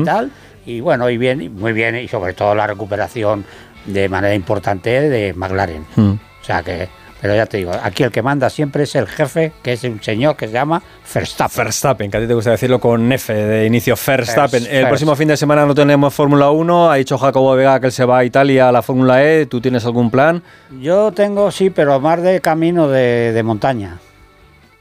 [0.00, 0.30] y tal.
[0.66, 3.44] Y bueno, y bien, muy bien, y sobre todo la recuperación
[3.86, 5.84] de manera importante de McLaren.
[5.96, 6.88] O sea que,
[7.20, 10.02] pero ya te digo, aquí el que manda siempre es el jefe, que es un
[10.02, 10.82] señor que se llama
[11.12, 11.64] Verstappen.
[11.64, 14.62] Verstappen, que a ti te gusta decirlo con F de inicio, Verstappen.
[14.64, 14.88] Vers- el Vers.
[14.88, 16.90] próximo fin de semana no tenemos Fórmula 1.
[16.90, 19.46] Ha dicho Jacobo Vega que él se va a Italia a la Fórmula E.
[19.46, 20.42] ¿Tú tienes algún plan?
[20.80, 23.98] Yo tengo, sí, pero más de camino de, de montaña.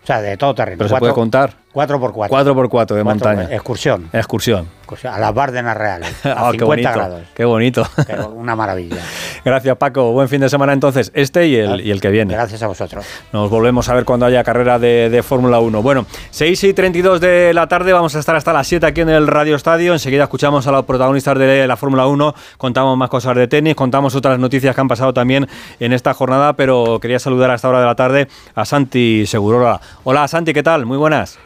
[0.03, 0.77] O sea, de todo terreno.
[0.77, 1.53] Pero se puede contar.
[1.71, 3.43] 4 por 4 4 por 4 de montaña.
[3.51, 4.09] Excursión.
[4.11, 4.67] Excursión.
[5.03, 6.09] A las Bárdenas Reales.
[6.25, 6.91] A Ah, 50 qué bonito.
[6.91, 7.21] grados.
[7.35, 7.87] Qué bonito.
[8.07, 8.97] Pero una maravilla.
[9.45, 10.11] Gracias, Paco.
[10.11, 12.33] Buen fin de semana entonces, este y el, y el que viene.
[12.33, 13.05] Gracias a vosotros.
[13.31, 15.83] Nos volvemos a ver cuando haya carrera de, de Fórmula 1.
[15.83, 19.09] Bueno, 6 y 32 de la tarde, vamos a estar hasta las 7 aquí en
[19.09, 19.93] el Radio Estadio.
[19.93, 24.15] Enseguida escuchamos a los protagonistas de la Fórmula 1, contamos más cosas de tenis, contamos
[24.15, 25.47] otras noticias que han pasado también
[25.79, 29.79] en esta jornada, pero quería saludar a esta hora de la tarde a Santi Segurola.
[30.03, 30.87] Hola Santi, ¿qué tal?
[30.87, 31.37] Muy buenas.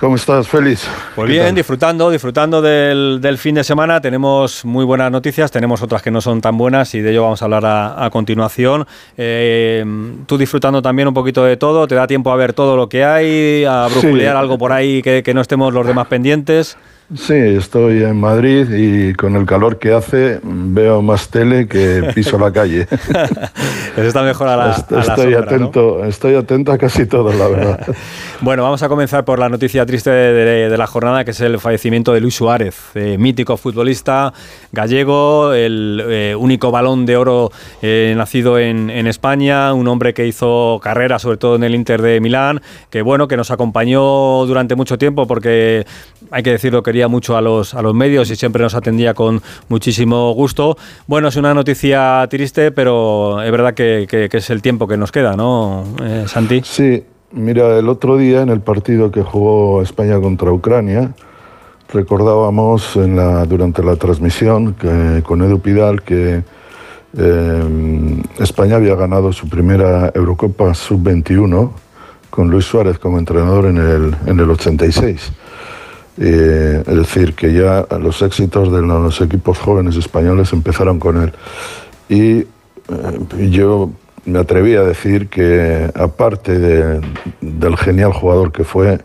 [0.00, 0.88] ¿Cómo estás, Félix?
[1.14, 1.54] Pues ¿Qué bien, tal?
[1.56, 4.00] disfrutando, disfrutando del, del fin de semana.
[4.00, 7.42] Tenemos muy buenas noticias, tenemos otras que no son tan buenas y de ello vamos
[7.42, 8.86] a hablar a, a continuación.
[9.18, 9.84] Eh,
[10.24, 13.04] tú disfrutando también un poquito de todo, te da tiempo a ver todo lo que
[13.04, 14.00] hay, a Sí.
[14.00, 16.78] brujulear algo por ahí que, que no estemos los demás pendientes.
[17.12, 22.38] Sí, estoy en Madrid y con el calor que hace veo más tele que piso
[22.38, 22.86] la calle.
[23.96, 25.46] Está mejor a la, Est- a la estoy sombra, ¿no?
[25.46, 27.86] atento, estoy atento a casi todo, la verdad.
[28.42, 31.40] Bueno, vamos a comenzar por la noticia triste de, de- de la jornada, que es
[31.42, 34.32] el fallecimiento de Luis Suárez, eh, mítico futbolista
[34.72, 37.50] gallego, el eh, único balón de oro
[37.82, 42.00] eh, nacido en, en España, un hombre que hizo carrera sobre todo en el Inter
[42.00, 45.84] de Milán, que bueno, que nos acompañó durante mucho tiempo porque
[46.30, 49.40] hay que decirlo, quería mucho a los, a los medios y siempre nos atendía con
[49.68, 50.76] muchísimo gusto.
[51.06, 54.96] Bueno, es una noticia triste, pero es verdad que, que- que es el tiempo que
[54.96, 56.60] nos queda, ¿no, eh, Santi?
[56.64, 61.12] Sí, mira, el otro día en el partido que jugó España contra Ucrania,
[61.92, 66.42] recordábamos en la, durante la transmisión que, con Edu Pidal que
[67.16, 71.70] eh, España había ganado su primera Eurocopa Sub-21
[72.30, 75.32] con Luis Suárez como entrenador en el, en el 86.
[76.22, 81.32] Eh, es decir, que ya los éxitos de los equipos jóvenes españoles empezaron con él.
[82.10, 82.46] Y eh,
[83.50, 83.90] yo
[84.26, 87.00] me atreví a decir que aparte de-
[87.40, 89.00] del genial jugador que fue,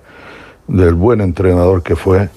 [0.68, 2.28] del buen entrenador que fue,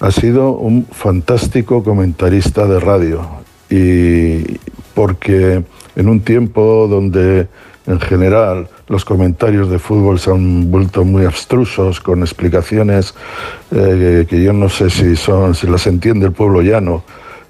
[0.00, 3.22] ha sido un fantástico comentarista de radio.
[3.70, 4.58] Y
[4.92, 5.64] porque
[5.96, 7.48] en un tiempo donde
[7.86, 13.14] en general los comentarios de fútbol se han vuelto muy abstrusos con explicaciones
[13.70, 17.02] eh, que yo no sé si son si las entiende el pueblo llano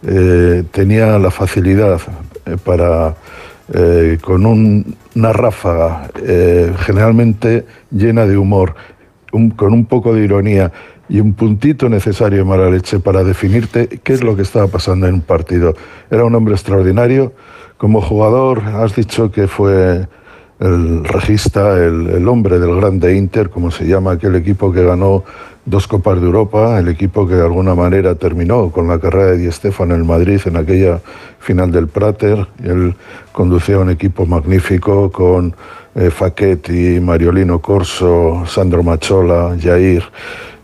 [0.07, 2.01] eh, tenía la facilidad
[2.47, 3.15] eh, para
[4.23, 6.11] con un- una ráfaga
[6.87, 8.75] generalmente llena de humor
[9.57, 10.71] con un poco de ironía
[11.09, 15.07] y un puntito necesario de mala leche para definirte qué es lo que estaba pasando
[15.07, 15.75] en un partido.
[16.11, 17.33] Era un hombre extraordinario.
[17.79, 20.07] Como jugador, has dicho que fue
[20.63, 25.25] el regista, el, el hombre del Grande Inter, como se llama aquel equipo que ganó
[25.65, 29.39] dos Copas de Europa, el equipo que de alguna manera terminó con la carrera de
[29.39, 31.01] Di Stéfano en Madrid en aquella
[31.39, 32.47] final del Prater.
[32.65, 32.95] Él
[33.33, 35.55] conducía un equipo magnífico con
[35.95, 40.03] eh, Facchetti, Mariolino Corso, Sandro Machola, Jair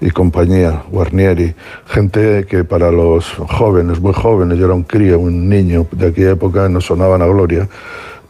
[0.01, 1.55] y compañía, Guarnieri,
[1.87, 6.31] gente que para los jóvenes, muy jóvenes, yo era un crío, un niño de aquella
[6.31, 7.69] época, no sonaban a gloria,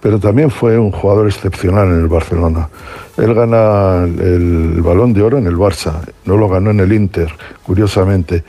[0.01, 2.69] pero también fue un jugador excepcional en el Barcelona.
[3.17, 7.33] Él gana el, balón de oro en el Barça, no lo ganó en el Inter,
[7.65, 8.45] curiosamente.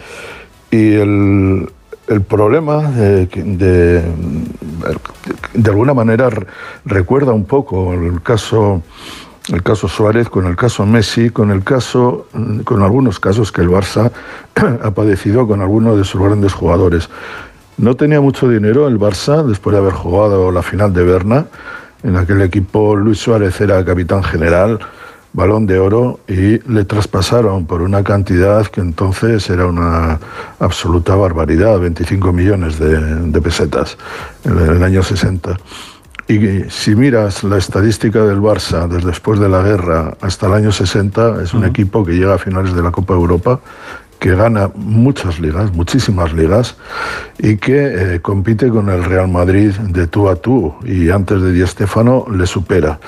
[0.69, 1.67] Y el,
[2.07, 4.03] el problema de, de,
[5.53, 6.45] de alguna manera re-
[6.85, 8.83] recuerda un poco el caso
[9.51, 12.27] el caso Suárez, con el caso Messi, con el caso,
[12.65, 14.11] con algunos casos que el Barça
[14.83, 17.09] ha padecido con algunos de sus grandes jugadores.
[17.79, 21.45] No tenía mucho dinero el Barça después de haber jugado la final de Berna
[22.03, 24.79] En aquel equipo Luis Suárez era capitán general,
[25.31, 30.19] balón de oro y le traspasaron por una cantidad que entonces era una
[30.59, 33.97] absoluta barbaridad, 25 millones de, pesetas
[34.43, 35.57] en el año 60.
[36.27, 40.71] Y si miras la estadística del Barça desde después de la guerra hasta el año
[40.73, 43.61] 60, es un equipo que llega a finales de la Copa Europa,
[44.19, 46.75] que gana muchas ligas, muchísimas ligas,
[47.37, 51.53] y que eh, compite con el Real Madrid de tú a tú, y antes de
[51.53, 52.99] Di Stéfano le supera.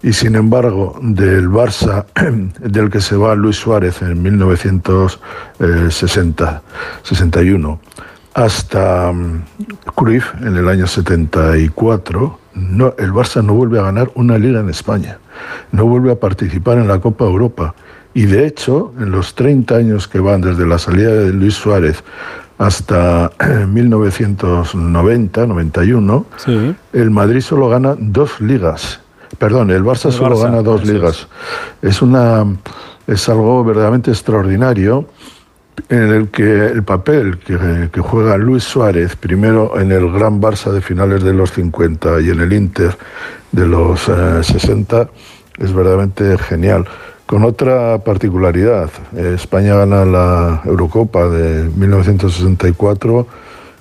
[0.00, 2.06] Y sin embargo, del Barça,
[2.60, 6.62] del que se va Luis Suárez en 1960,
[7.02, 7.80] 61,
[8.34, 9.42] hasta mm,
[9.96, 14.70] Cruyff en el año 74, no, el Barça no vuelve a ganar una liga en
[14.70, 15.18] España,
[15.72, 17.74] no vuelve a participar en la Copa Europa.
[18.18, 22.02] Y de hecho, en los 30 años que van desde la salida de Luis Suárez
[22.58, 26.24] hasta 1990-91,
[26.94, 28.98] el Madrid solo gana dos ligas.
[29.38, 31.28] Perdón, el Barça solo gana dos ligas.
[31.80, 32.44] Es, una,
[33.06, 35.06] es algo verdaderamente extraordinario
[35.88, 40.80] en el que el papel que, juega Luis Suárez, primero en el Gran Barça de
[40.80, 42.98] finales de los 50 y en el Inter
[43.52, 44.10] de los
[44.42, 45.06] 60, eh,
[45.60, 46.84] es verdaderamente genial.
[47.28, 53.26] Con otra particularidad, España gana la Eurocopa de 1964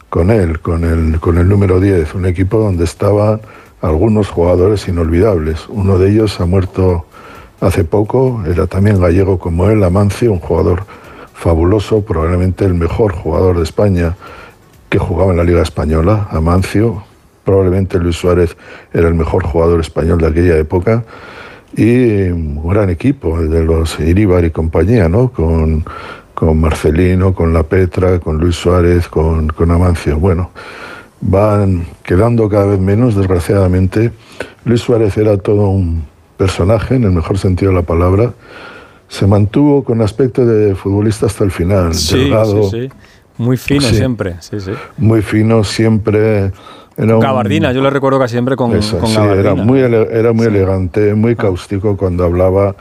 [0.10, 3.40] con él, con el, con el número 10, un equipo donde estaban
[3.82, 5.70] algunos jugadores inolvidables.
[5.70, 7.06] Uno de ellos ha muerto
[7.62, 10.84] hace poco, era también gallego como él, Amancio, un jugador
[11.34, 14.18] fabuloso, probablemente el mejor jugador de España
[14.90, 17.02] que jugaba en la Liga Española, Amancio.
[17.46, 18.58] Probablemente Luis Suárez
[18.94, 21.06] era el mejor jugador español de aquella época.
[21.76, 25.30] Y un gran equipo, de los Iríbar y compañía, ¿no?
[25.30, 25.84] Con,
[26.34, 30.18] con Marcelino, con La Petra, con Luis Suárez, con, con Amancio.
[30.18, 30.52] Bueno,
[31.22, 34.12] van quedando cada vez menos, desgraciadamente.
[34.66, 36.04] Luis Suárez era todo un
[36.38, 38.34] personaje, en el mejor sentido de la palabra
[39.10, 41.94] se mantuvo con aspecto de futbolista hasta el final.
[41.94, 42.90] Sí, sí, sí.
[43.38, 44.72] Muy fino siempre, sí, sí.
[44.98, 46.52] Muy fino siempre.
[46.98, 51.14] Era Gabardina, yo le recuerdo que siempre con, Eso, sí, Era muy, era muy elegante,
[51.14, 51.36] muy ah.
[51.36, 52.76] cáustico cuando hablaba,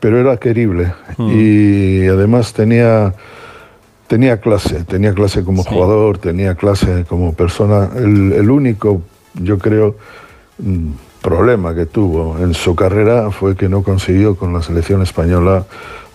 [0.00, 0.94] pero era querible.
[1.18, 1.28] Hmm.
[1.30, 3.14] Y además tenía,
[4.06, 7.90] tenía clase, tenía clase como jugador, tenía clase como persona.
[7.96, 9.02] El, el único,
[9.34, 9.96] yo creo
[10.58, 15.66] mm, problema que tuvo en su carrera fue que no consiguió con la selección española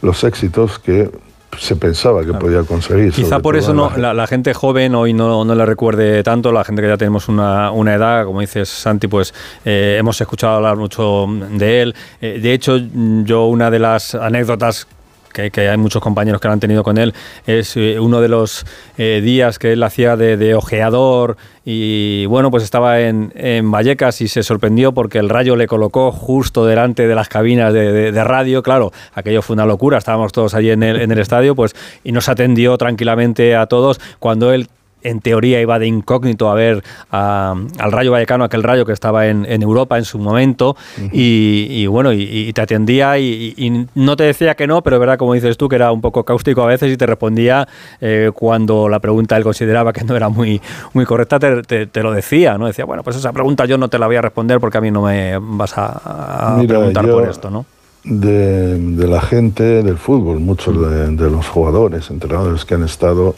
[0.01, 1.11] los éxitos que
[1.59, 3.11] se pensaba que podía conseguir.
[3.11, 6.82] Quizá por eso no, la, gente joven hoy no, no le recuerde tanto, la gente
[6.82, 11.25] que ya tenemos una, una edad, como dices Santi, pues eh, hemos escuchado hablar mucho
[11.51, 11.95] de él.
[12.22, 14.88] Eh, de hecho, yo una de las anécdotas
[15.35, 17.14] que, hay muchos compañeros que lo han tenido con él,
[17.45, 18.65] es eh, uno de los
[18.97, 23.31] eh, días que él hacía de, ojeador y bueno, pues estaba en,
[23.72, 28.23] Vallecas y se sorprendió porque el rayo le colocó justo delante de las cabinas de,
[28.23, 31.75] radio, claro, aquello fue una locura, estábamos todos allí en el, en el estadio, pues
[32.03, 33.99] y nos atendió tranquilamente a todos.
[34.19, 34.69] Cuando él
[35.06, 39.45] en teoría iba de incógnito a ver al Rayo Vallecano, aquel Rayo que estaba en,
[39.61, 40.75] Europa en su momento,
[41.11, 45.58] y, bueno, y, te atendía y, no te decía que no, pero verdad, como dices
[45.58, 47.67] tú, que era un poco cáustico a veces y te respondía
[48.01, 50.61] eh, cuando la pregunta él consideraba que no era muy,
[50.93, 52.67] muy correcta, te, lo decía, ¿no?
[52.67, 54.92] Decía, bueno, pues esa pregunta yo no te la voy a responder porque a mí
[54.92, 57.66] no me vas a, preguntar por esto, ¿no?
[58.03, 63.35] De, la gente del fútbol, muchos de, de los jugadores, entrenadores que han estado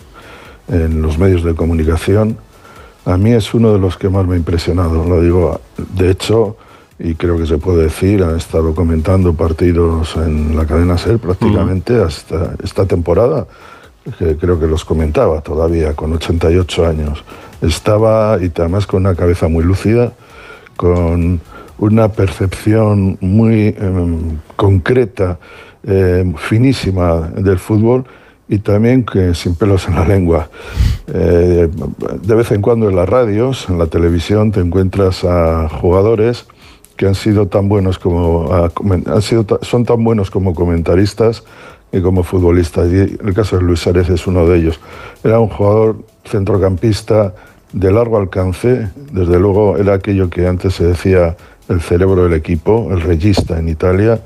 [0.68, 2.38] en los medios de comunicación,
[3.06, 5.06] a mí es uno de los que más me ha impresionado.
[5.06, 6.58] Lo digo, de hecho,
[7.00, 12.02] y creo que se puede decir, ha estado comentando partidos en la cadena SER prácticamente
[12.02, 13.48] hasta esta temporada,
[14.18, 17.24] que creo que los comentaba todavía, con 88 años.
[17.62, 20.14] Estaba, y además con una cabeza muy lúcida,
[20.76, 21.40] con
[21.78, 25.40] una percepción muy em, concreta,
[25.84, 28.06] em, finísima del fútbol
[28.50, 30.50] y también que sin pelos en la lengua.
[31.08, 31.70] Eh,
[32.22, 36.46] de vez en cuando en las radios, en la televisión, te encuentras a jugadores
[36.96, 41.44] que han sido tan buenos como han sido, son tan buenos como comentaristas
[41.92, 42.92] y como futbolistas.
[42.92, 44.80] Y el caso de Luis Suárez es uno de ellos.
[45.24, 47.36] Era un jugador centrocampista
[47.74, 51.36] de largo alcance, desde luego era aquello que antes se decía
[51.70, 54.22] el cerebro del equipo, el regista en Italia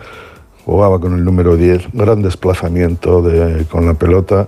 [0.65, 4.47] jugaba con el número 10, gran desplazamiento de, con la pelota,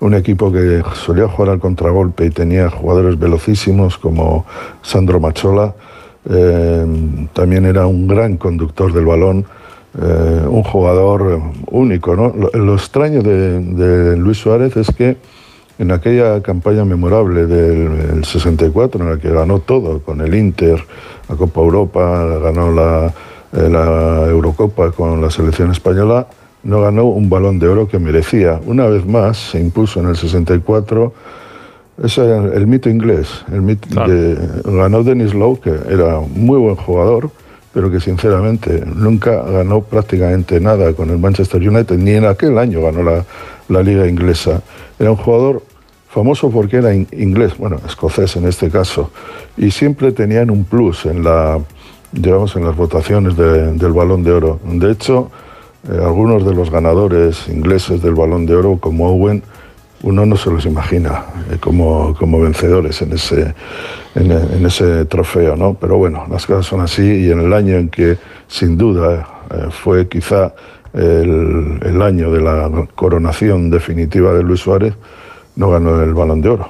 [0.00, 4.44] un equipo que solía jugar al contragolpe y tenía jugadores velocísimos como
[4.82, 5.74] Sandro Machola,
[6.28, 6.86] eh,
[7.32, 9.46] también era un gran conductor del balón,
[10.00, 12.16] eh, un jugador único.
[12.16, 12.32] ¿no?
[12.52, 15.16] Lo, extraño de, Luis Suárez es que
[15.78, 20.84] en aquella campaña memorable del, 64, en la que ganó todo, con el Inter,
[21.28, 23.12] la Copa Europa, ganó la,
[23.54, 26.26] la Eurocopa con la selección española,
[26.62, 28.60] no ganó un balón de oro que merecía.
[28.66, 31.12] Una vez más se impuso en el 64
[32.02, 33.44] ese era el mito inglés.
[33.52, 37.30] El mito de, ganó Dennis Lowe, que era muy buen jugador,
[37.72, 42.82] pero que sinceramente nunca ganó prácticamente nada con el Manchester United, ni en aquel año
[42.82, 43.24] ganó la,
[43.68, 44.62] la liga inglesa.
[44.98, 45.62] Era un jugador
[46.08, 49.10] famoso porque era inglés, bueno, escocés en este caso,
[49.56, 51.60] y siempre tenían un plus en la,
[52.14, 54.60] digamos, en las votaciones del Balón de Oro.
[54.64, 55.30] De hecho,
[55.90, 59.42] eh, algunos de los ganadores ingleses del Balón de Oro, como Owen,
[60.02, 63.54] uno no se los imagina eh, como, como, vencedores en ese,
[64.14, 65.74] en, ese trofeo, ¿no?
[65.74, 69.66] Pero bueno, las cosas son así y en el año en que sin duda eh,
[69.70, 70.54] fue quizá
[70.92, 74.94] el, el año de la coronación definitiva de Luis Suárez,
[75.56, 76.68] no ganó el balón de oro.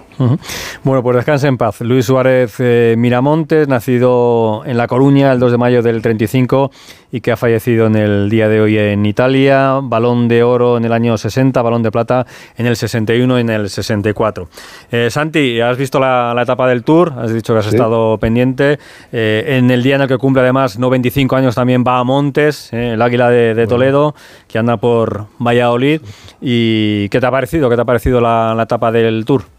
[0.84, 1.80] Bueno, pues descanse en paz.
[1.80, 6.70] Luis Suárez eh, Miramontes, nacido en La Coruña el 2 de mayo del 35
[7.14, 9.78] y que ha fallecido en el día de hoy en Italia.
[9.82, 12.26] Balón de oro en el año 60, balón de plata
[12.56, 14.48] en el 61 y en el 64.
[14.90, 18.78] Eh, Santi, has visto la, etapa del Tour, has dicho que has estado pendiente.
[19.12, 22.04] Eh, en el día en el que cumple además no 25 años también va a
[22.04, 24.14] Montes, el águila de, Toledo,
[24.48, 26.00] que anda por Valladolid.
[26.40, 27.70] ¿Y qué te ha parecido?
[27.70, 29.53] ¿Qué te ha parecido la etapa del Tour?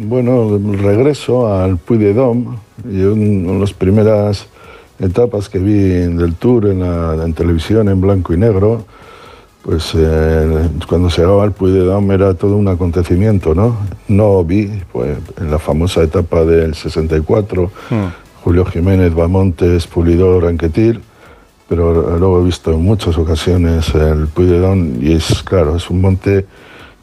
[0.00, 2.56] Bueno, regreso al Puy de Dom
[2.88, 4.46] y una de las primeras
[5.00, 8.84] etapas que vi del tour en, televisión en blanco y negro,
[9.62, 13.76] pues eh, cuando se llegaba al Puy de Dom era todo un acontecimiento, ¿no?
[14.06, 17.96] No vi, pues en la famosa etapa del 64, hmm.
[18.44, 21.00] Julio Jiménez, Bamontes, Pulidor, Anquetil,
[21.68, 25.90] pero luego he visto en muchas ocasiones el Puy de Dom y es, claro, es
[25.90, 26.46] un monte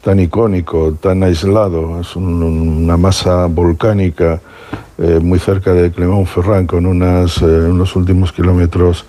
[0.06, 4.40] tan icónico, tan aislado, es una masa volcánica
[4.98, 9.04] eh, muy cerca de Clermont-Ferrand con unas, eh, unos últimos kilómetros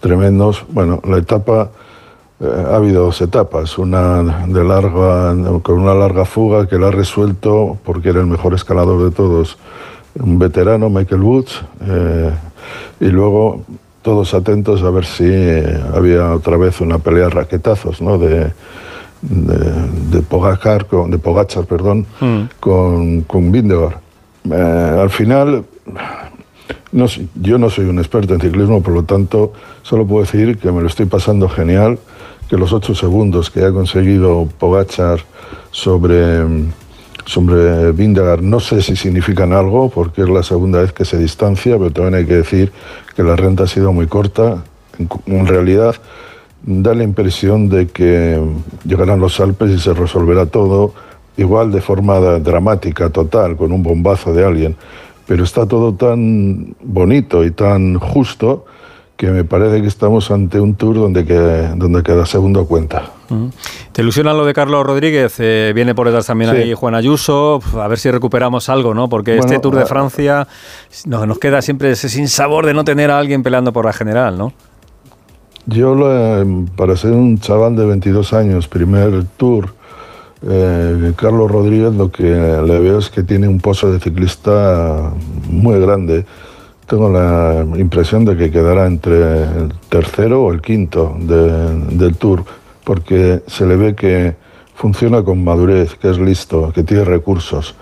[0.00, 0.64] tremendos.
[0.70, 1.68] Bueno, la etapa,
[2.40, 6.92] eh, ha habido dos etapas, una de larga, con una larga fuga que la ha
[6.92, 9.58] resuelto porque era el mejor escalador de todos,
[10.18, 11.62] un veterano, Michael Woods,
[13.00, 13.64] y luego
[14.00, 15.30] todos atentos a ver si
[15.94, 18.16] había otra vez una pelea de raquetazos, ¿no?
[18.16, 18.50] De,
[19.22, 22.42] de, Pogacar, con, de Pogachar, perdón, mm.
[22.60, 25.64] con, con eh, al final,
[26.92, 30.70] no, yo no soy un experto en ciclismo, por lo tanto, solo puedo decir que
[30.70, 31.98] me lo estoy pasando genial,
[32.48, 35.20] que los ocho segundos que ha conseguido Pogachar
[35.70, 36.42] sobre,
[37.26, 41.76] sobre Vindegar no sé si significan algo, porque es la segunda vez que se distancia,
[41.76, 42.72] pero también hay que decir
[43.14, 44.64] que la renta ha sido muy corta.
[45.26, 45.96] en realidad,
[46.68, 48.38] da la impresión de que
[48.84, 50.92] llegarán los Alpes y se resolverá todo
[51.38, 54.76] igual de forma dramática, total, con un bombazo de alguien.
[55.26, 58.66] Pero está todo tan bonito y tan justo
[59.16, 63.10] que me parece que estamos ante un tour donde, que, donde queda segundo cuenta.
[63.92, 65.36] ¿Te ilusiona lo de Carlos Rodríguez?
[65.38, 67.60] Eh, viene por detrás también ahí Juan Ayuso.
[67.80, 69.08] A ver si recuperamos algo, ¿no?
[69.08, 70.46] Porque este Tour de Francia
[71.06, 73.92] nos, nos queda siempre ese sin sabor de no tener a alguien peleando por la
[73.92, 74.52] general, ¿no?
[75.68, 75.94] Yo,
[76.76, 79.74] para ser un chaval de 22 años, primer tour,
[80.48, 85.12] eh, Carlos Rodríguez lo que le veo es que tiene un pozo de ciclista
[85.50, 86.24] muy grande.
[86.86, 92.44] Tengo la impresión de que quedará entre el tercero o el quinto del tour,
[92.82, 94.36] porque se le ve que
[94.74, 97.74] funciona con madurez, que es listo, que tiene recursos.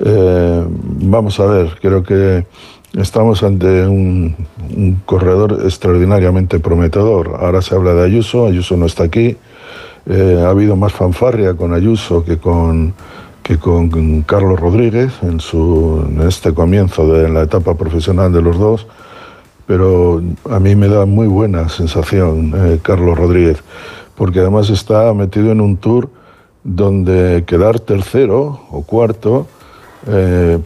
[0.00, 2.46] Eh, vamos a ver, creo que
[2.94, 4.34] Estamos ante un,
[5.04, 7.36] corredor extraordinariamente prometedor.
[7.40, 9.36] Ahora se habla de Ayuso, Ayuso no está aquí.
[10.06, 12.94] Eh, ha habido más fanfarria con Ayuso que con,
[13.42, 18.86] que con Carlos Rodríguez en, su, este comienzo de la etapa profesional de los dos,
[19.66, 23.62] pero a mí me da muy buena sensación eh, Carlos Rodríguez,
[24.16, 26.08] porque además está metido en un tour
[26.64, 29.46] donde quedar tercero o cuarto
[30.06, 30.58] eh,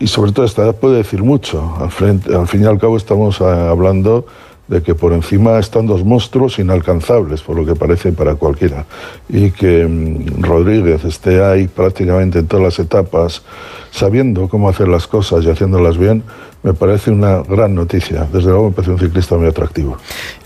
[0.00, 1.76] y sobre todo esta edad puede decir mucho.
[1.78, 4.26] Al, frente, al fin y al cabo estamos eh, hablando
[4.66, 8.86] de que por encima están dos monstruos inalcanzables, por lo que parece para cualquiera.
[9.28, 13.42] Y que mm, Rodríguez esté ahí prácticamente en todas las etapas,
[13.90, 16.22] sabiendo cómo hacer las cosas y haciéndolas bien,
[16.62, 18.28] me parece una gran noticia.
[18.32, 19.96] Desde luego me parece un ciclista muy atractivo.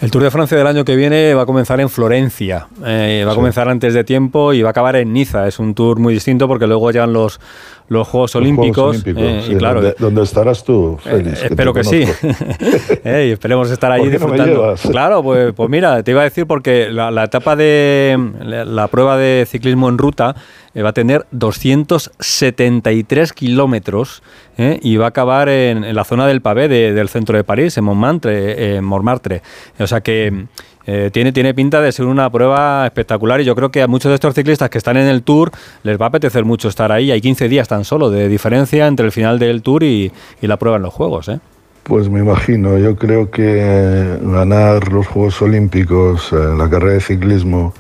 [0.01, 3.33] El Tour de Francia del año que viene va a comenzar en Florencia, eh, va
[3.33, 5.47] a comenzar antes de tiempo y va a acabar en Niza.
[5.47, 7.41] Es un tour muy distinto porque luego llegan los,
[7.89, 9.05] los Juegos Olímpicos.
[9.07, 11.43] eh, y claro, ¿dónde, estarás tú, eh, Félix?
[11.43, 12.03] espero que, sí.
[13.05, 14.75] esperemos estar allí disfrutando.
[14.91, 19.47] claro, pues, pues mira, te iba a decir porque la, etapa de la, prueba de
[19.47, 20.35] ciclismo en ruta
[20.75, 24.23] eh, va a tener 273 kilómetros
[24.57, 24.79] ¿eh?
[24.83, 28.77] y va a acabar en, la zona del Pavé del centro de París, en Montmartre.
[28.77, 29.43] En Montmartre.
[29.79, 30.47] O sea que
[30.87, 34.11] eh, tiene, tiene pinta de ser una prueba espectacular y yo creo que a muchos
[34.11, 35.51] de estos ciclistas que están en el Tour
[35.83, 37.11] les va a apetecer mucho estar ahí.
[37.11, 40.77] Hay 15 días tan solo de diferencia entre el final del Tour y, la prueba
[40.77, 41.29] en los Juegos.
[41.29, 41.39] ¿eh?
[41.85, 47.73] Pues me imagino, yo creo que ganar los Juegos Olímpicos en la carrera de ciclismo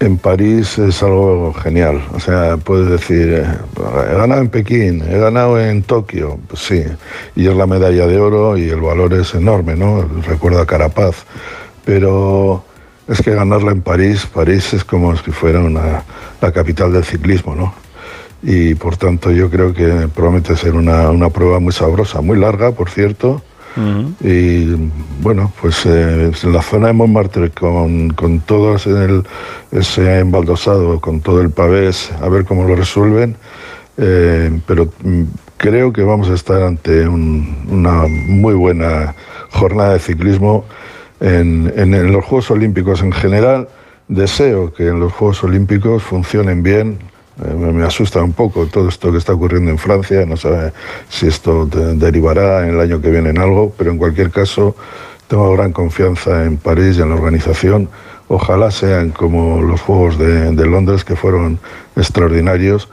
[0.00, 2.02] en París es algo genial.
[2.14, 3.46] O sea, puedes decir, eh,
[4.10, 6.82] he ganado en Pekín, he ganado en Tokio, pues sí,
[7.36, 10.02] y es la medalla de oro y el valor es enorme, ¿no?
[10.26, 11.26] Recuerdo a Carapaz
[11.90, 12.62] pero
[13.08, 16.04] es que ganarla en París, París es como si fuera una,
[16.40, 17.74] la capital del ciclismo, ¿no?
[18.44, 22.70] Y por tanto yo creo que promete ser una, una prueba muy sabrosa, muy larga,
[22.70, 23.42] por cierto.
[24.20, 24.76] Y
[25.20, 29.22] bueno, pues eh, en la zona de Montmartre, con, con todo ese,
[29.72, 33.34] ese embaldosado, con todo el pavés, a ver cómo lo resuelven.
[33.96, 35.24] Eh, pero mm,
[35.56, 39.16] creo que vamos a estar ante una muy buena
[39.50, 40.64] jornada de ciclismo
[41.20, 43.68] en, los Juegos Olímpicos en general.
[44.08, 46.98] Deseo que en los Juegos Olímpicos funcionen bien,
[47.44, 50.72] eh, me asusta un poco todo esto que está ocurriendo en Francia, no sé
[51.08, 54.74] si esto derivará en el año que viene en algo, pero en cualquier caso
[55.28, 57.88] tengo gran confianza en París y en la organización.
[58.26, 61.58] Ojalá sean como los Juegos de Londres, que fueron
[61.96, 62.88] extraordinarios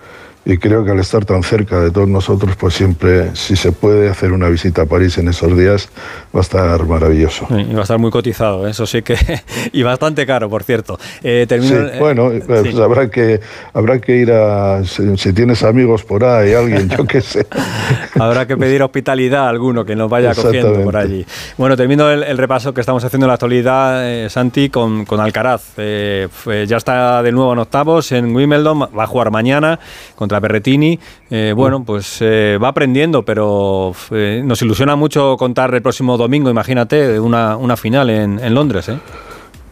[0.49, 4.07] y creo que al estar tan cerca de todos nosotros, pues siempre, si se puede
[4.09, 5.89] hacer una visita a París en esos días,
[6.33, 7.47] va a estar maravilloso.
[7.49, 9.17] Y va a estar muy cotizado, eso sí que,
[9.73, 10.97] y bastante caro, por cierto.
[11.21, 13.41] Eh, sí, bueno, pues habrá, que,
[13.73, 17.45] habrá que ir a, si, tienes amigos por ahí, alguien, yo qué sé.
[18.17, 21.25] habrá que pedir hospitalidad a alguno que nos vaya cogiendo por allí.
[21.57, 25.73] Bueno, termino el, repaso que estamos haciendo en la actualidad, eh, Santi, con, con Alcaraz.
[25.75, 26.29] Eh,
[26.65, 29.77] ya está de nuevo en octavos en Wimbledon, va a jugar mañana
[30.15, 30.99] contra Berretini,
[31.29, 36.49] eh, bueno, pues eh, va aprendiendo, pero eh, nos ilusiona mucho contar el próximo domingo,
[36.49, 38.91] imagínate, una, una final en, en Londres.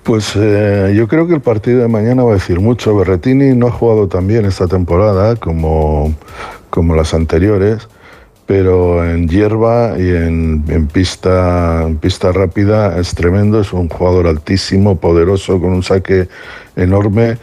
[0.03, 2.95] Pues yo creo que el partido de mañana va a decir mucho.
[2.95, 6.13] Berretini no ha jugado tan bien esta temporada como,
[6.69, 7.87] como las anteriores,
[8.45, 13.59] pero en hierba y en, en, pista, en pista rápida es tremendo.
[13.59, 16.27] Es un jugador altísimo, poderoso, con un saque
[16.75, 17.37] enorme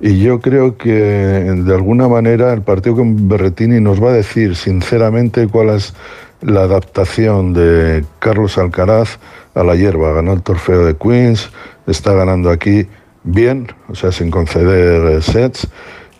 [0.00, 4.54] y yo creo que de alguna manera el partido con Berretini nos va a decir
[4.54, 5.94] sinceramente cuál es
[6.40, 9.18] la adaptación de Carlos Alcaraz
[9.54, 10.12] a la hierba.
[10.12, 11.50] Ganó el trofeo de Queens,
[11.86, 12.86] está ganando aquí
[13.24, 15.66] bien, o sea, sin conceder sets.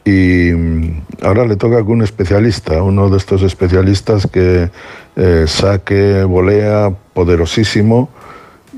[0.04, 4.70] Y mm, ahora le toca con un especialista, uno de estos especialistas que
[5.16, 8.08] eh, saque, volea, poderosísimo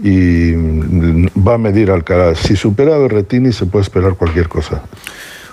[0.02, 0.52] y
[1.38, 2.38] va a medir Alcaraz.
[2.38, 4.82] Si supera a Berretini se puede esperar cualquier cosa.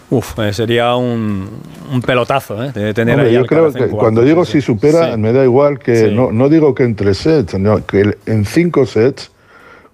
[0.10, 1.50] Uf, eh, sería un,
[1.92, 2.72] un, pelotazo ¿eh?
[2.72, 6.32] de tener ahí Yo creo que cuando digo si supera, me da igual que no,
[6.32, 9.32] no, digo que en tres sets, no, que en cinco sets,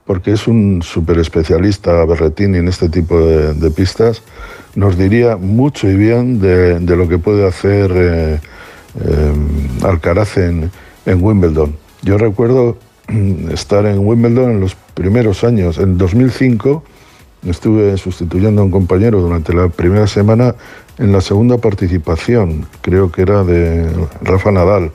[0.06, 4.22] porque es un súper especialista Berretini en este tipo de, pistas,
[4.76, 8.40] nos diría mucho y bien de, de lo que puede hacer eh,
[9.04, 9.34] eh,
[9.84, 10.70] Alcaraz en,
[11.08, 11.76] en Wimbledon.
[12.04, 12.78] Yo recuerdo
[13.52, 15.78] estar en Wimbledon en los primeros años.
[15.78, 16.84] En 2005
[17.48, 20.56] estuve sustituyendo a un compañero durante la primera semana
[20.98, 23.90] en la segunda participación, creo que era de
[24.22, 24.92] Rafa Nadal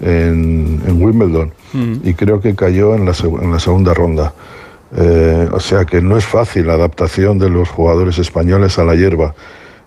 [0.00, 1.94] en, Wimbledon, mm.
[2.04, 4.34] y creo que cayó en la, en la segunda ronda.
[4.96, 8.94] Eh, o sea que no es fácil la adaptación de los jugadores españoles a la
[8.94, 9.34] hierba.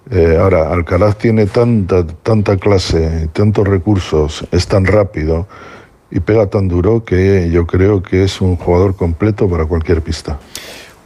[0.09, 5.47] Eh, ahora, Alcaraz tiene tanta, tanta clase, tantos recursos, es tan rápido,
[6.13, 10.37] y pega tan duro que yo creo que es un jugador completo para cualquier pista.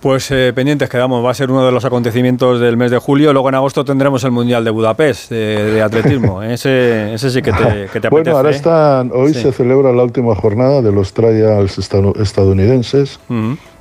[0.02, 3.32] Pues eh, pendientes quedamos, va a ser uno de los acontecimientos del mes de julio.
[3.32, 6.44] Luego en agosto tendremos el Mundial de Budapest de, atletismo.
[6.44, 8.56] ese, ese, sí que te, que te Bueno, ahora ¿eh?
[8.56, 13.19] están, hoy se celebra la última jornada de los trials estadounidenses.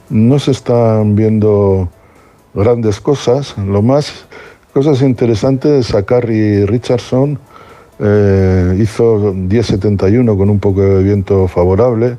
[0.09, 1.89] No se están viendo
[2.55, 3.57] grandes cosas.
[3.59, 4.27] Lo más,
[4.73, 7.41] cosas interesantes, Zachary Richardson
[7.99, 12.19] eh, hizo 10.71 con un poco de viento favorable,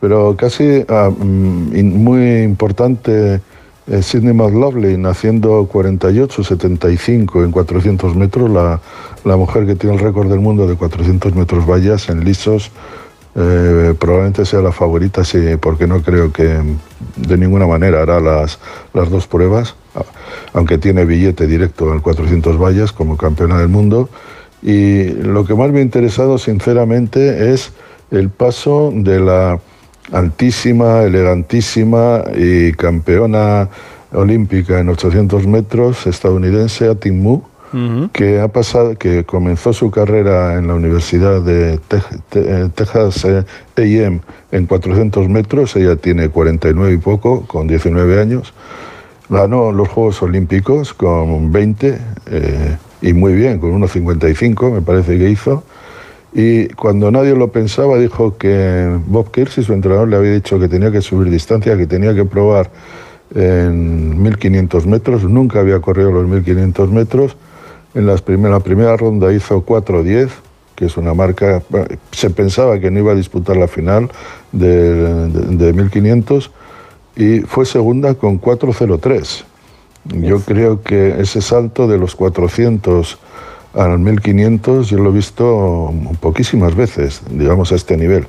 [0.00, 3.40] pero casi ah, mm, muy importante
[3.88, 8.80] eh, Sidney McLaughlin haciendo 48.75 en 400 metros, la,
[9.24, 12.70] la, mujer que tiene el récord del mundo de 400 metros vallas en lisos.
[13.34, 16.60] Eh, probablemente sea la favorita, sí, porque no creo que
[17.16, 18.58] de ninguna manera hará las,
[18.92, 19.74] las dos pruebas,
[20.52, 24.10] aunque tiene billete directo en 400 vallas como campeona del mundo
[24.62, 27.72] Y lo que más me ha interesado, sinceramente, es
[28.10, 29.58] el paso de la
[30.12, 33.68] altísima, elegantísima y campeona
[34.12, 36.94] olímpica en 800 metros estadounidense a
[38.12, 41.80] que ha pasado, que comenzó su carrera en la Universidad de
[42.34, 43.44] eh, Texas eh,
[43.76, 45.74] A&M en 400 metros.
[45.76, 48.52] Ella tiene 49 y poco, con 19 años.
[49.30, 55.28] Ganó los Juegos Olímpicos con 20 eh, y muy bien, con 1.55 me parece que
[55.28, 55.64] hizo.
[56.32, 60.68] Y cuando nadie lo pensaba, dijo que Bob Kersey, su entrenador, le había dicho que
[60.68, 62.70] tenía que subir distancia, que tenía que probar
[63.34, 65.24] en 1500 metros.
[65.24, 67.36] Nunca había corrido los 1500 metros.
[67.94, 70.30] En las la primera ronda hizo 4.10,
[70.74, 71.62] que es una marca.
[72.12, 74.10] Se pensaba que no iba a disputar la final
[74.52, 76.50] de, de 1500
[77.16, 79.44] y fue segunda con 4.03.
[80.04, 83.18] Yo creo que ese salto de los 400
[83.74, 88.26] al 1500 yo lo he visto poquísimas veces, digamos, a este nivel.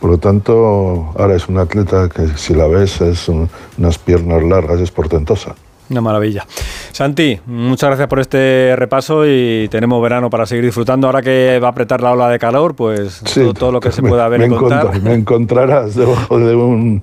[0.00, 4.80] Por lo tanto, ahora es un atleta que si la ves es unas piernas largas,
[4.80, 5.54] es portentosa.
[5.90, 6.46] Una maravilla.
[6.92, 11.08] Santi, muchas gracias por este repaso y tenemos verano para seguir disfrutando.
[11.08, 13.20] Ahora que va a apretar la ola de calor, pues
[13.58, 15.02] todo, lo que se pueda ver me y contar.
[15.02, 17.02] Me encontrarás debajo de un,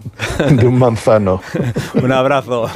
[0.49, 1.41] de un manzano.
[2.01, 2.69] un abrazo.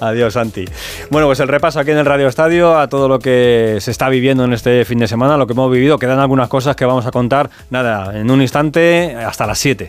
[0.00, 0.64] Adiós, Santi.
[1.10, 4.08] Bueno, pues el repaso aquí en el Radio Estadio a todo lo que se está
[4.08, 5.98] viviendo en este fin de semana, lo que hemos vivido.
[5.98, 9.88] Quedan algunas cosas que vamos a contar, nada, en un instante hasta las 7.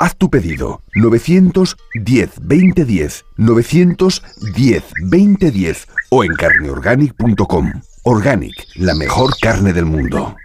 [0.00, 7.72] Haz tu pedido 910 2010 910 2010 o en carneorganic.com.
[8.04, 10.36] Organic, la mejor carne del mundo.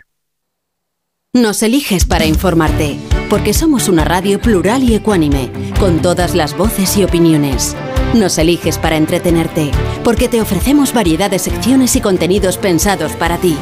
[1.33, 2.97] Nos eliges para informarte,
[3.29, 7.77] porque somos una radio plural y ecuánime, con todas las voces y opiniones.
[8.13, 9.71] Nos eliges para entretenerte,
[10.03, 13.57] porque te ofrecemos variedad de secciones y contenidos pensados para ti.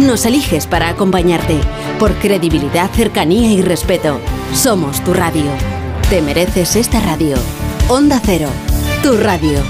[0.00, 1.60] Nos eliges para acompañarte,
[1.98, 4.18] por credibilidad, cercanía y respeto.
[4.54, 5.50] Somos tu radio.
[6.10, 7.36] Te mereces esta radio.
[7.88, 8.48] Onda Cero,
[9.02, 9.60] tu radio.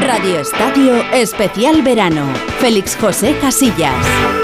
[0.00, 2.26] Radio Estadio Especial Verano.
[2.58, 4.39] Félix José Casillas.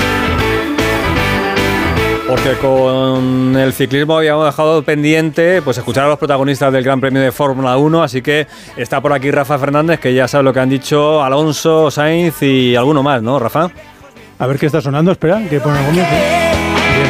[2.29, 7.23] Porque con el ciclismo habíamos dejado pendiente pues escuchar a los protagonistas del Gran Premio
[7.23, 10.59] de Fórmula 1, así que está por aquí Rafa Fernández, que ya sabe lo que
[10.59, 13.71] han dicho Alonso, Sainz y alguno más, ¿no, Rafa?
[14.41, 16.05] A ver qué está sonando, espera, que pone algo Bien,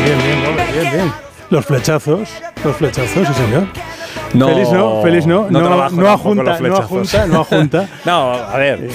[0.04, 1.12] bien, bien, bien, bien.
[1.48, 2.28] Los flechazos,
[2.62, 3.66] los flechazos, sí señor.
[4.34, 7.88] No, feliz no, feliz no, no, no, no ajunta, no ajunta, no ajunta.
[8.04, 8.90] no, a ver,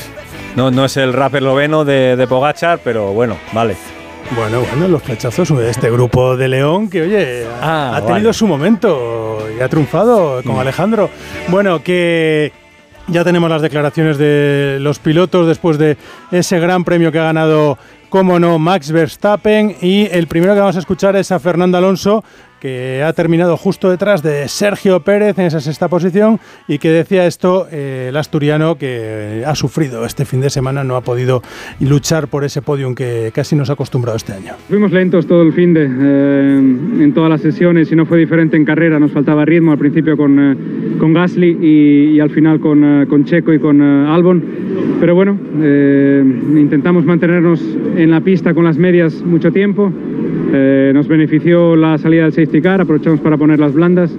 [0.56, 3.76] no, no es el rap esloveno de, de Pogachar, pero bueno, vale.
[4.36, 8.34] Bueno, bueno, los flechazos de este grupo de León que, oye, ha, Ah, tenido vale.
[8.34, 10.60] su momento y ha triunfado con Mm.
[10.60, 11.10] Alejandro.
[11.50, 12.54] Bueno, que
[13.08, 15.98] ya tenemos las declaraciones de los pilotos después de
[16.32, 17.78] ese gran premio que ha ganado,
[18.10, 19.76] como no, Max Verstappen.
[19.82, 22.24] Y el primero que vamos a escuchar es a Fernando Alonso,
[22.62, 27.26] que ha terminado justo detrás de Sergio Pérez en esa sexta posición y que decía
[27.26, 31.42] esto eh, el asturiano que ha sufrido este fin de semana, no ha podido
[31.80, 34.54] luchar por ese podium que casi nos ha acostumbrado este año.
[34.70, 38.56] Fuimos lentos todo el fin de, eh, en todas las sesiones y no fue diferente
[38.56, 42.60] en carrera, nos faltaba ritmo al principio con, eh, con Gasly y, y, al final
[42.60, 44.44] con, eh, con Checo y con eh, Albon,
[45.00, 46.24] pero bueno, eh,
[46.56, 47.60] intentamos mantenernos
[47.98, 49.92] en la pista con las medias mucho tiempo,
[50.94, 54.12] nos benefició la salida del 6 aprovechamos para poner las blandas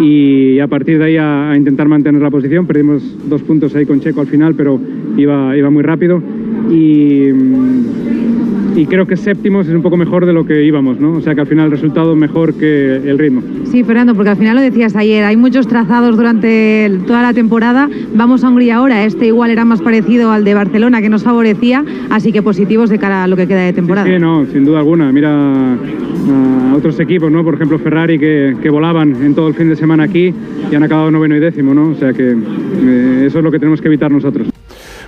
[0.00, 2.66] y a partir de ahí a, a, intentar mantener la posición.
[2.66, 4.80] Perdimos dos puntos ahí con Checo al final, pero
[5.16, 6.22] iba, iba muy rápido.
[6.70, 8.31] Y mm,
[8.74, 11.12] y creo que séptimos es un poco mejor de lo que íbamos, ¿no?
[11.12, 13.42] O sea que al final el resultado mejor que el ritmo.
[13.64, 17.88] Sí, Fernando, porque al final lo decías ayer, hay muchos trazados durante toda la temporada.
[18.14, 21.84] Vamos a Hungría ahora, este igual era más parecido al de Barcelona, que nos favorecía,
[22.10, 24.06] así que positivos de cara a lo que queda de temporada.
[24.06, 25.12] Sí, no, sin duda alguna.
[25.12, 25.74] Mira
[26.30, 27.44] a otros equipos, ¿no?
[27.44, 30.32] Por ejemplo, Ferrari, que, que volaban en todo el fin de semana aquí
[30.70, 31.90] y han acabado noveno y décimo, ¿no?
[31.90, 34.51] O sea que eh, eso es lo que tenemos que evitar nosotros.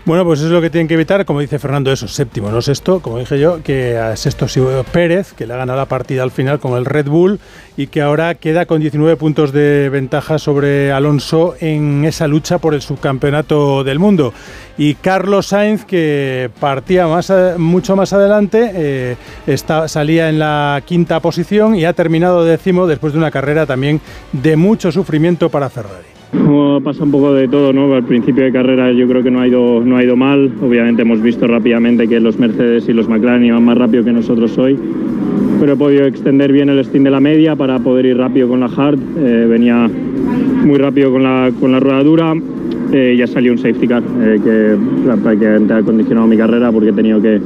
[0.07, 2.60] Bueno, pues eso es lo que tienen que evitar, como dice Fernando, eso, séptimo, no
[2.60, 6.23] sexto, como dije yo, que a sexto sido Pérez, que le ha ganado la partida
[6.23, 7.41] al final con el Red Bull
[7.78, 12.74] y que ahora queda con 19 puntos de ventaja sobre Alonso en esa lucha por
[12.74, 14.34] el subcampeonato del mundo.
[14.76, 19.16] Y Carlos Sainz, que partía más mucho más adelante, eh,
[19.47, 24.02] está, salía en la quinta posición y ha terminado décimo después de una carrera también
[24.33, 26.13] de mucho sufrimiento para Ferrari.
[26.84, 27.92] Pasa un poco de todo, ¿no?
[27.94, 30.52] Al principio de carrera yo creo que no ha, ido, no ha ido mal.
[30.62, 34.56] Obviamente hemos visto rápidamente que los Mercedes y los McLaren iban más rápido que nosotros
[34.58, 34.78] hoy.
[35.60, 38.60] Pero he podido extender bien el steam de la media para poder ir rápido con
[38.60, 38.98] la hard.
[39.18, 39.88] Eh, venía
[40.64, 42.34] muy rápido con la, con la rueda dura.
[42.92, 44.76] Eh, ya salió un safety car eh, que
[45.22, 47.40] prácticamente ha condicionado mi carrera porque he tenido que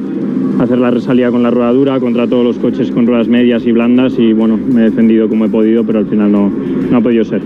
[0.59, 3.73] hacer la resalida con la rueda dura contra todos los coches con ruedas medias y
[3.73, 6.51] blandas y bueno, me he defendido como he podido, pero al final no,
[6.91, 7.41] no ha podido ser.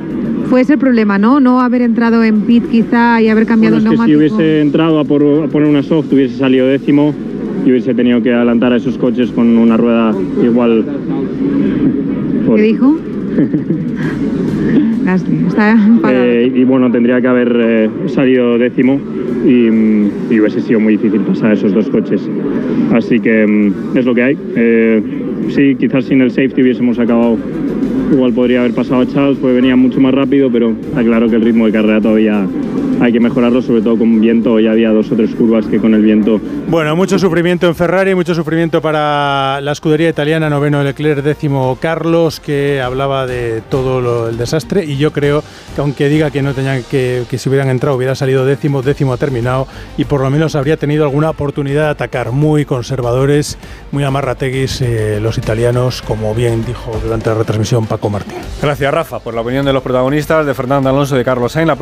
[0.52, 1.40] Fue ese el problema, ¿no?
[1.40, 4.20] No haber entrado en pit quizá y haber cambiado bueno, el neumático.
[4.20, 7.14] si hubiese entrado a, por, a poner una soft hubiese salido décimo
[7.64, 10.14] y hubiese tenido que adelantar a esos coches con una rueda
[10.44, 10.84] igual.
[12.46, 12.56] Por...
[12.56, 12.98] ¿Qué dijo?
[15.48, 15.74] Está
[16.10, 19.00] eh, y bueno, tendría que haber eh, salido décimo
[19.46, 19.68] y,
[20.34, 22.28] y, hubiese sido muy difícil pasar a esos dos coches.
[22.92, 24.38] Así que mm, es lo que hay.
[24.54, 25.02] Eh,
[25.48, 27.38] sí, quizás sin el safety hubiésemos acabado.
[28.12, 31.36] Igual podría haber pasado a Charles, pues venía mucho más rápido, pero está claro que
[31.36, 32.46] el ritmo de carrera todavía
[33.02, 34.60] hay que mejorarlo, sobre todo con viento.
[34.60, 36.40] Ya había dos o tres curvas que con el viento.
[36.68, 42.38] Bueno, mucho sufrimiento en Ferrari, mucho sufrimiento para la escudería italiana, noveno Leclerc, décimo Carlos,
[42.38, 44.84] que hablaba de todo lo, el desastre.
[44.84, 45.42] Y yo creo
[45.74, 49.12] que, aunque diga que no tenían que, que si hubieran entrado, hubiera salido décimo, décimo
[49.12, 49.66] ha terminado
[49.96, 52.30] y por lo menos habría tenido alguna oportunidad de atacar.
[52.30, 53.58] Muy conservadores,
[53.90, 58.36] muy amarrateguis eh, los italianos, como bien dijo durante la retransmisión Paco Martín.
[58.62, 61.66] Gracias, Rafa, por la opinión de los protagonistas, de Fernando Alonso y de Carlos Sainz.
[61.66, 61.76] La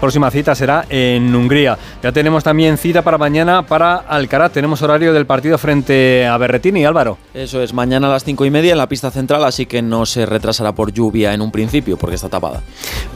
[0.00, 1.78] próxima cita será en Hungría.
[2.02, 4.52] Ya tenemos también cita para mañana para Alcaraz.
[4.52, 7.18] Tenemos horario del partido frente a Berretini, Álvaro.
[7.34, 10.06] Eso es, mañana a las cinco y media en la pista central, así que no
[10.06, 12.60] se retrasará por lluvia en un principio, porque está tapada.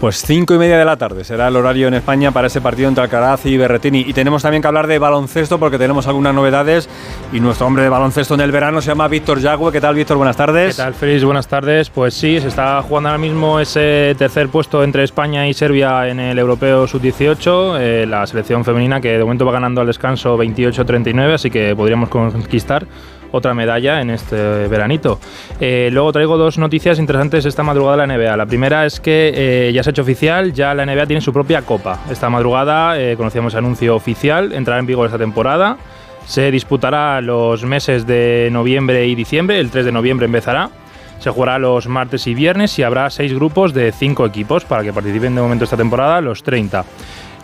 [0.00, 2.88] Pues cinco y media de la tarde será el horario en España para ese partido
[2.88, 4.04] entre Alcaraz y Berretini.
[4.06, 6.88] Y tenemos también que hablar de baloncesto, porque tenemos algunas novedades.
[7.32, 9.72] Y nuestro hombre de baloncesto en el verano se llama Víctor Yagüe.
[9.72, 10.16] ¿Qué tal, Víctor?
[10.16, 10.76] Buenas tardes.
[10.76, 11.24] ¿Qué tal, Félix?
[11.24, 11.90] Buenas tardes.
[11.90, 16.20] Pues sí, se está jugando ahora mismo ese tercer puesto entre España y Serbia en
[16.20, 16.86] el Europeo
[17.34, 17.78] Sub-18.
[17.80, 22.08] Eh, la selección femenina que de momento va ganando al descanso 28-39, así que podríamos
[22.08, 22.86] conquistar
[23.32, 25.18] otra medalla en este veranito.
[25.60, 28.36] Eh, luego traigo dos noticias interesantes esta madrugada de la NBA.
[28.36, 31.32] La primera es que eh, ya se ha hecho oficial, ya la NBA tiene su
[31.32, 32.00] propia copa.
[32.10, 35.76] Esta madrugada conocíamos el anuncio oficial, entrará en vigor esta temporada.
[36.26, 40.70] Se disputará los meses de noviembre y diciembre, el 3 de noviembre empezará.
[41.18, 44.92] Se jugará los martes y viernes y habrá seis grupos de cinco equipos para que
[44.92, 46.84] participen de momento esta temporada, los 30.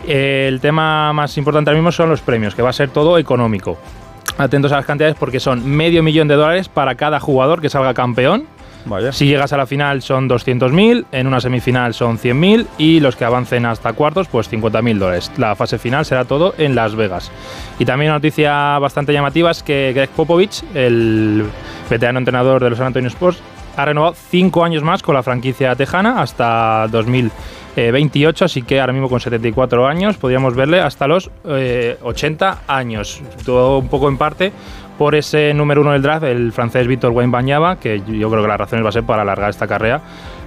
[0.07, 3.77] El tema más importante ahora mismo son los premios, que va a ser todo económico.
[4.37, 7.93] Atentos a las cantidades porque son medio millón de dólares para cada jugador que salga
[7.93, 8.47] campeón.
[9.11, 13.23] Si llegas a la final son 200.000, en una semifinal son 100.000 y los que
[13.23, 15.31] avancen hasta cuartos pues 50.000 dólares.
[15.37, 17.31] La fase final será todo en Las Vegas.
[17.79, 21.45] Y también una noticia bastante llamativa es que Greg Popovich, el
[21.89, 23.41] veterano entrenador de los San Antonio Sports,
[23.75, 29.09] ha renovado 5 años más con la franquicia tejana hasta 2028, así que ahora mismo
[29.09, 33.21] con 74 años podríamos verle hasta los 80 eh, años.
[33.45, 34.51] Todo un poco en parte
[34.97, 38.47] por ese número uno del draft, el francés Víctor Wayne Bañaba, que yo creo que
[38.47, 40.01] la razón va a ser para alargar esta carrera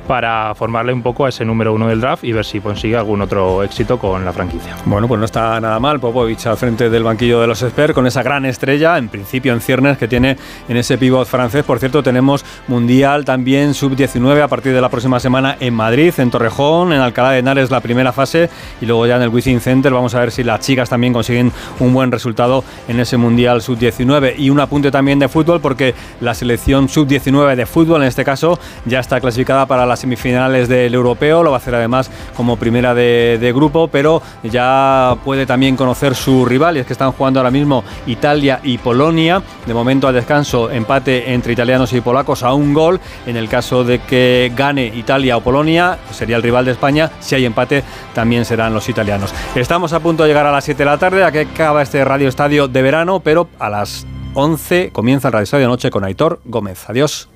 [0.07, 3.21] para formarle un poco a ese número uno del draft y ver si consigue algún
[3.21, 4.77] otro éxito con la franquicia.
[4.85, 8.07] Bueno, pues no está nada mal Popovich al frente del banquillo de los Spurs con
[8.07, 10.37] esa gran estrella, en principio en ciernes, que tiene
[10.69, 11.65] en ese pivot francés.
[11.65, 16.31] Por cierto, tenemos Mundial también sub-19 a partir de la próxima semana en Madrid, en
[16.31, 18.49] Torrejón, en Alcalá de Henares la primera fase
[18.81, 21.53] y luego ya en el Wizzing Center vamos a ver si las chicas también consiguen
[21.81, 24.35] un buen resultado en ese Mundial sub-19.
[24.39, 28.59] Y un apunte también de fútbol porque la selección sub-19 de fútbol en este caso
[28.85, 32.95] ya está clasificada para la semifinales del europeo, lo va a hacer además como primera
[32.95, 37.51] de, grupo, pero ya puede también conocer su rival, y es que están jugando ahora
[37.51, 42.75] mismo Italia y Polonia, de momento al descanso empate entre italianos y polacos a un
[42.75, 47.11] gol, en el caso de que gane Italia o Polonia, sería el rival de España,
[47.21, 47.83] si hay empate
[48.15, 49.33] también serán los italianos.
[49.55, 52.29] Estamos a punto de llegar a las 7 de la tarde, aquí acaba este Radio
[52.29, 56.89] Estadio de verano, pero a las 11 comienza el Radio Estadio Noche con Aitor Gómez.
[56.89, 57.36] Adiós.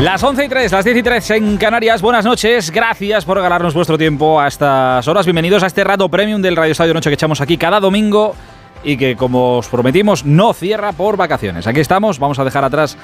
[0.00, 2.00] Las 11 y 3, las 10 y 3 en Canarias.
[2.00, 5.26] Buenas noches, gracias por regalarnos vuestro tiempo a estas horas.
[5.26, 8.34] Bienvenidos a este rato premium del Radio Estadio Noche que echamos aquí cada domingo
[8.82, 11.66] y que, como os prometimos, no cierra por vacaciones.
[11.66, 12.96] Aquí estamos, vamos a dejar atrás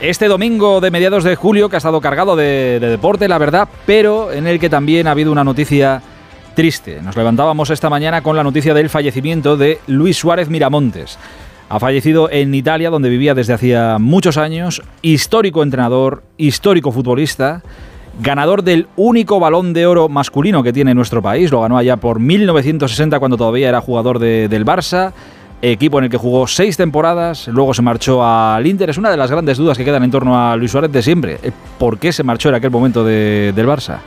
[0.00, 3.68] este domingo de mediados de julio que ha estado cargado de, de deporte, la verdad,
[3.84, 6.00] pero en el que también ha habido una noticia
[6.54, 7.02] triste.
[7.02, 11.18] Nos levantábamos esta mañana con la noticia del fallecimiento de Luis Suárez Miramontes.
[11.72, 17.62] Ha fallecido en Italia, donde vivía desde hacía muchos años, histórico entrenador, histórico futbolista,
[18.20, 22.18] ganador del único balón de oro masculino que tiene nuestro país, lo ganó allá por
[22.18, 25.12] 1960 cuando todavía era jugador de- del Barça,
[25.62, 28.88] equipo en el que jugó seis temporadas, luego se marchó al Inter.
[28.90, 31.38] Es una de las grandes dudas que quedan en torno a Luis Suárez de siempre.
[31.42, 33.98] eh, ¿Por qué se marchó en aquel momento de- del Barça?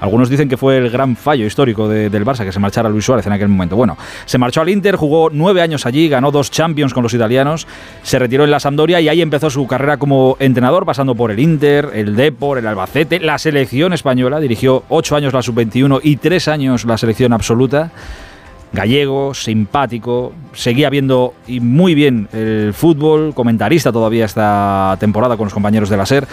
[0.00, 3.04] Algunos dicen que fue el gran fallo histórico de- del Barça, que se marchara Luis
[3.04, 3.76] Suárez en aquel momento.
[3.76, 7.66] Bueno, se marchó al Inter, jugó nueve años allí, ganó dos Champions con los italianos,
[8.02, 11.38] se retiró en la Sampdoria y ahí empezó su carrera como entrenador, pasando por el
[11.38, 14.40] Inter, el Depor, el Albacete, la selección española.
[14.40, 17.90] Dirigió ocho años la sub-21 y tres años la selección absoluta
[18.72, 25.54] gallego, simpático, seguía viendo y muy bien el fútbol, comentarista todavía esta temporada con los
[25.54, 26.26] compañeros de la SER.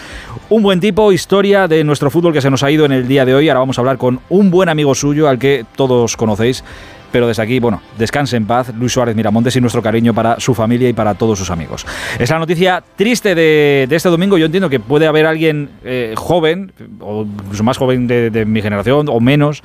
[0.48, 3.24] Un buen tipo, historia de nuestro fútbol que se nos ha ido en el día
[3.24, 3.48] de hoy.
[3.48, 6.64] Ahora vamos a hablar con un buen amigo suyo al que todos conocéis.
[7.12, 10.54] Pero desde aquí, bueno, descanse en paz Luis Suárez Miramontes y nuestro cariño para su
[10.54, 11.84] familia y para todos sus amigos.
[12.18, 14.38] Es la noticia triste de, este domingo.
[14.38, 18.62] Yo entiendo que puede haber alguien eh, joven, o incluso más joven de, de mi
[18.62, 19.62] generación, o menos,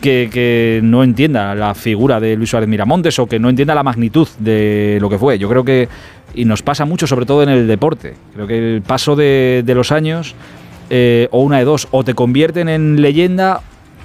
[0.00, 4.28] que, no entienda la figura de Luis Suárez Miramontes o que no entienda la magnitud
[4.38, 5.38] de lo que fue.
[5.38, 5.88] Yo creo que,
[6.34, 9.92] y nos pasa mucho sobre todo en el deporte, creo que el paso de, los
[9.92, 10.34] años,
[10.90, 13.60] eh, o una de dos, o te convierten en leyenda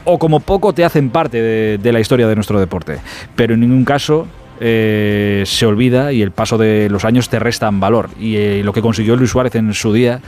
[0.06, 2.98] o como poco te hacen parte de, de la historia de nuestro deporte.
[3.36, 4.28] Pero en ningún caso
[4.66, 8.10] eh, se olvida y el paso de los años te restan valor.
[8.20, 10.22] Y eh, lo que consiguió Luis Suárez en su día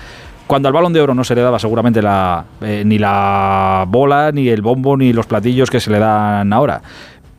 [0.47, 4.31] cuando al balón de oro no se le daba seguramente la, eh, ni la bola,
[4.31, 6.81] ni el bombo, ni los platillos que se le dan ahora.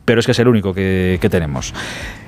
[0.03, 1.73] Pero es que es el único que, tenemos.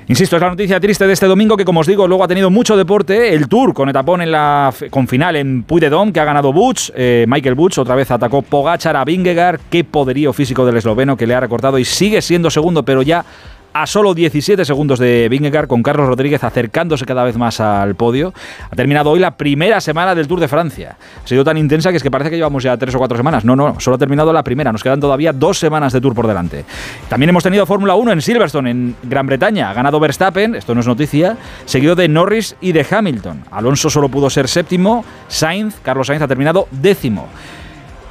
[0.06, 2.50] Insisto, es la noticia triste de este domingo que, como os digo, luego ha tenido
[2.50, 3.32] mucho deporte.
[3.32, 6.52] El Tour con etapón en la, con final en Puy de Dom, que ha ganado
[6.52, 6.90] Butch.
[6.94, 9.60] Eh, Michael Butch otra vez atacó Pogacar a Vingegaard.
[9.70, 13.24] Qué poderío físico del esloveno que le ha recortado y sigue siendo segundo, pero ya
[13.72, 18.32] a solo 17 segundos de Vingegaard, con Carlos Rodríguez acercándose cada vez más al podio.
[18.70, 20.96] Ha terminado hoy la primera semana del Tour de Francia.
[21.24, 23.44] Ha sido tan intensa que es que parece que llevamos ya tres o cuatro semanas.
[23.44, 24.72] No, no, solo ha terminado la primera.
[24.72, 26.64] Nos quedan todavía dos semanas de Tour por delante.
[27.08, 29.70] También hemos tenido Fórmula 1 en Silverstone, en Gran Bretaña.
[29.70, 33.44] Ha ganado Verstappen, esto no es noticia, seguido de Norris y de Hamilton.
[33.50, 35.04] Alonso solo pudo ser séptimo.
[35.28, 37.28] Sainz, Carlos Sainz ha terminado décimo.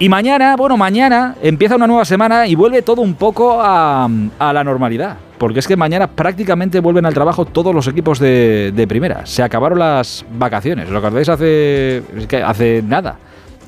[0.02, 4.08] Y mañana, bueno, mañana empieza una nueva semana y vuelve todo un poco a,
[4.40, 5.18] a la normalidad.
[5.40, 9.26] Porque es que mañana prácticamente vuelven al trabajo todos los equipos de, de primera.
[9.26, 10.90] Se acabaron las vacaciones.
[10.90, 12.03] Lo acordáis hace,
[12.45, 13.18] hace nada.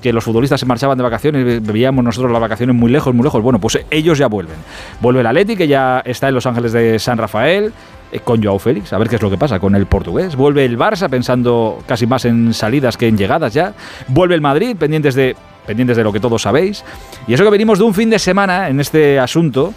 [0.02, 3.42] Que los futbolistas se marchaban de vacaciones, veíamos nosotros las vacaciones muy lejos, muy lejos.
[3.42, 4.56] Bueno, pues ellos ya vuelven.
[5.00, 7.72] Vuelve el Atleti, que ya está en Los Ángeles de San Rafael,
[8.12, 10.36] eh, con Joao Félix, a ver qué es lo que pasa con el portugués.
[10.36, 13.74] Vuelve el Barça, pensando casi más en salidas que en llegadas ya.
[14.08, 15.36] Vuelve el Madrid, pendientes de
[15.68, 16.84] pendientes de lo que todos sabéis.
[17.28, 19.72] Y eso que venimos de un fin de semana en este asunto,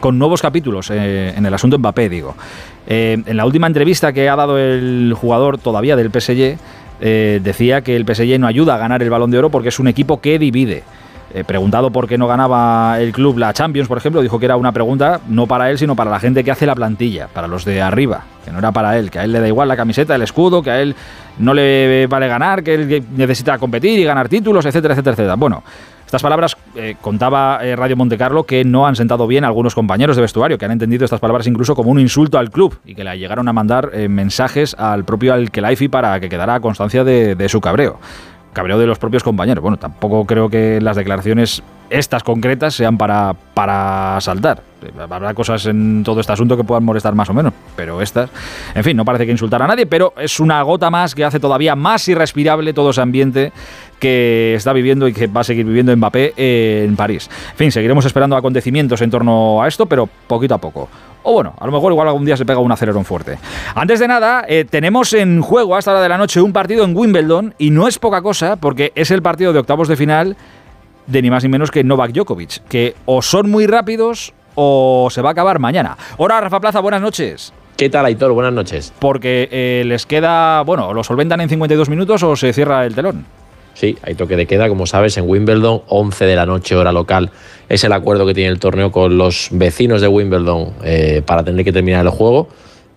[0.00, 2.34] con nuevos capítulos eh, en el asunto Mbappé, digo.
[2.86, 6.58] Eh, en la última entrevista que ha dado el jugador todavía del PSG,
[7.00, 9.78] eh, decía que el PSG no ayuda a ganar el balón de oro porque es
[9.78, 10.82] un equipo que divide.
[11.46, 14.72] Preguntado por qué no ganaba el club la Champions, por ejemplo, dijo que era una
[14.72, 17.82] pregunta no para él, sino para la gente que hace la plantilla, para los de
[17.82, 20.22] arriba, que no era para él, que a él le da igual la camiseta, el
[20.22, 20.96] escudo, que a él
[21.38, 25.34] no le vale ganar, que él necesita competir y ganar títulos, etcétera, etcétera, etcétera.
[25.36, 25.62] Bueno,
[26.08, 30.16] estas palabras eh, contaba eh, Radio Montecarlo que no han sentado bien a algunos compañeros
[30.16, 33.04] de vestuario, que han entendido estas palabras incluso como un insulto al club y que
[33.04, 37.48] le llegaron a mandar eh, mensajes al propio Al-Khelaifi para que quedara constancia de, de
[37.50, 38.00] su cabreo
[38.58, 39.62] cabreo de los propios compañeros.
[39.62, 44.64] Bueno, tampoco creo que las declaraciones estas concretas sean para, para saltar.
[44.98, 48.30] Habrá cosas en todo este asunto que puedan molestar más o menos, pero estas,
[48.74, 51.38] en fin, no parece que insultar a nadie, pero es una gota más que hace
[51.38, 53.52] todavía más irrespirable todo ese ambiente
[54.00, 57.30] que está viviendo y que va a seguir viviendo Mbappé en París.
[57.52, 60.88] En fin, seguiremos esperando acontecimientos en torno a esto, pero poquito a poco.
[61.22, 63.38] O bueno, a lo mejor igual algún día se pega un acelerón fuerte.
[63.74, 66.84] Antes de nada, eh, tenemos en juego a esta hora de la noche un partido
[66.84, 70.36] en Wimbledon y no es poca cosa porque es el partido de octavos de final
[71.06, 75.22] de ni más ni menos que Novak Djokovic, que o son muy rápidos o se
[75.22, 75.96] va a acabar mañana.
[76.18, 77.52] Hola Rafa Plaza, buenas noches.
[77.76, 78.32] ¿Qué tal, Aitor?
[78.32, 78.92] Buenas noches.
[78.98, 83.24] Porque eh, les queda, bueno, lo solventan en 52 minutos o se cierra el telón.
[83.78, 87.30] Sí, hay toque de queda, como sabes, en Wimbledon, 11 de la noche, hora local.
[87.68, 91.64] Es el acuerdo que tiene el torneo con los vecinos de Wimbledon eh, para tener
[91.64, 92.48] que terminar el juego.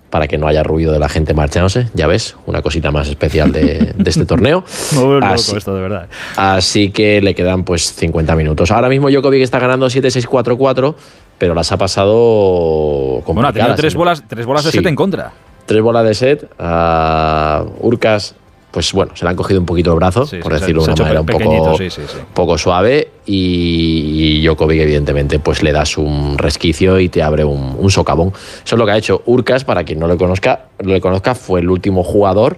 [0.09, 1.87] para que no haya ruido de la gente marchándose.
[1.93, 4.65] Ya ves, una cosita más especial de, de este torneo.
[4.93, 6.07] Muy loco Así- esto, de verdad.
[6.35, 8.71] Así que le quedan pues 50 minutos.
[8.71, 10.95] Ahora mismo Djokovic está ganando 7-6-4-4,
[11.37, 14.77] pero las ha pasado Bueno, ha tenido tres bolas, tres bolas de Sí.
[14.79, 15.31] set en contra.
[15.65, 16.49] Tres bolas de set.
[16.59, 18.35] A Urcas,
[18.71, 21.03] pues bueno, se le han cogido un poquito el brazo, por sí, decirlo de una
[21.03, 21.89] manera un poco, sí,
[22.33, 23.09] poco suave.
[23.25, 28.29] Y, Djokovic, evidentemente, pues le das un resquicio y te abre un, un socavón.
[28.29, 31.35] Eso es lo que ha hecho Urcas, para quien no le conozca, no le conozca
[31.35, 32.57] fue el último jugador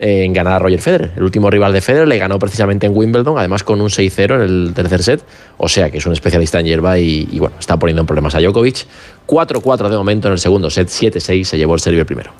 [0.00, 1.12] en ganar a Roger Federer.
[1.16, 4.40] El último rival de Federer le ganó precisamente en Wimbledon, además con un 6-0 en
[4.40, 5.24] el tercer set.
[5.58, 8.34] O sea que es un especialista en hierba y, y, bueno, está poniendo en problemas
[8.34, 8.86] a Djokovic.
[9.26, 12.32] 4-4 de momento en el segundo set, 7-6 se llevó el serbio el primero.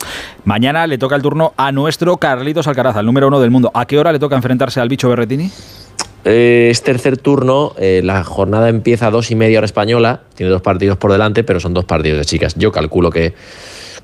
[0.44, 3.70] Mañana le toca el turno a nuestro Carlitos Alcaraz, el número uno del mundo.
[3.74, 5.50] ¿A qué hora le toca enfrentarse al bicho Berretini?
[6.24, 10.50] Eh, es tercer turno, eh, la jornada empieza a dos y media hora española, tiene
[10.50, 12.54] dos partidos por delante, pero son dos partidos de chicas.
[12.56, 13.34] Yo calculo que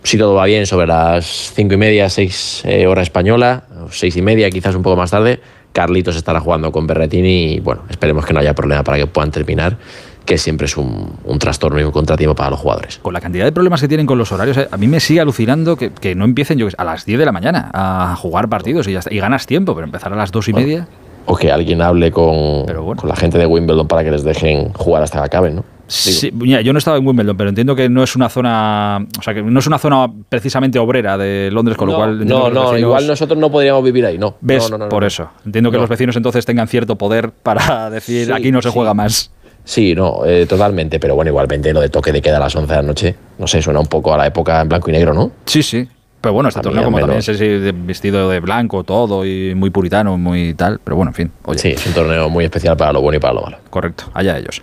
[0.02, 4.22] si todo va bien, sobre las cinco y media, seis eh, hora española, seis y
[4.22, 5.40] media, quizás un poco más tarde,
[5.72, 9.30] Carlitos estará jugando con Berretini y bueno, esperemos que no haya problema para que puedan
[9.30, 9.76] terminar,
[10.24, 12.98] que siempre es un, un trastorno y un contratiempo para los jugadores.
[13.02, 15.20] Con la cantidad de problemas que tienen con los horarios, eh, a mí me sigue
[15.20, 18.88] alucinando que, que no empiecen yo, a las 10 de la mañana a jugar partidos
[18.88, 19.12] y, ya está.
[19.12, 20.88] y ganas tiempo, pero empezar a las dos y media.
[21.26, 25.02] O que alguien hable con, con la gente de Wimbledon para que les dejen jugar
[25.02, 25.75] hasta que acaben, ¿no?
[25.88, 29.06] Sí, mira, yo no he estado en Wimbledon, pero entiendo que no es una zona,
[29.18, 32.50] o sea, que no es una zona precisamente obrera de Londres, con lo cual no,
[32.50, 34.34] no, vecinos- igual nosotros no podríamos vivir ahí, no.
[34.40, 34.64] ¿Ves?
[34.70, 35.30] No, no, no, Por eso.
[35.44, 38.74] Entiendo que los vecinos entonces tengan cierto poder para decir Sí, aquí no se sí.
[38.74, 39.30] juega más.
[39.64, 42.68] Sí, no, eh, totalmente, pero bueno, igualmente lo de toque de queda a las 11
[42.72, 45.12] de la noche, no sé, suena un poco a la época en blanco y negro,
[45.12, 45.32] ¿no?
[45.44, 45.88] Sí, sí.
[46.20, 50.16] Pero bueno, este torneo como también así de- vestido de blanco todo y muy puritano,
[50.18, 51.32] muy tal, pero bueno, en fin.
[51.44, 51.58] Oye.
[51.58, 53.58] Sí, es un torneo muy especial para lo bueno y para lo malo.
[53.70, 54.60] Correcto, allá ellos.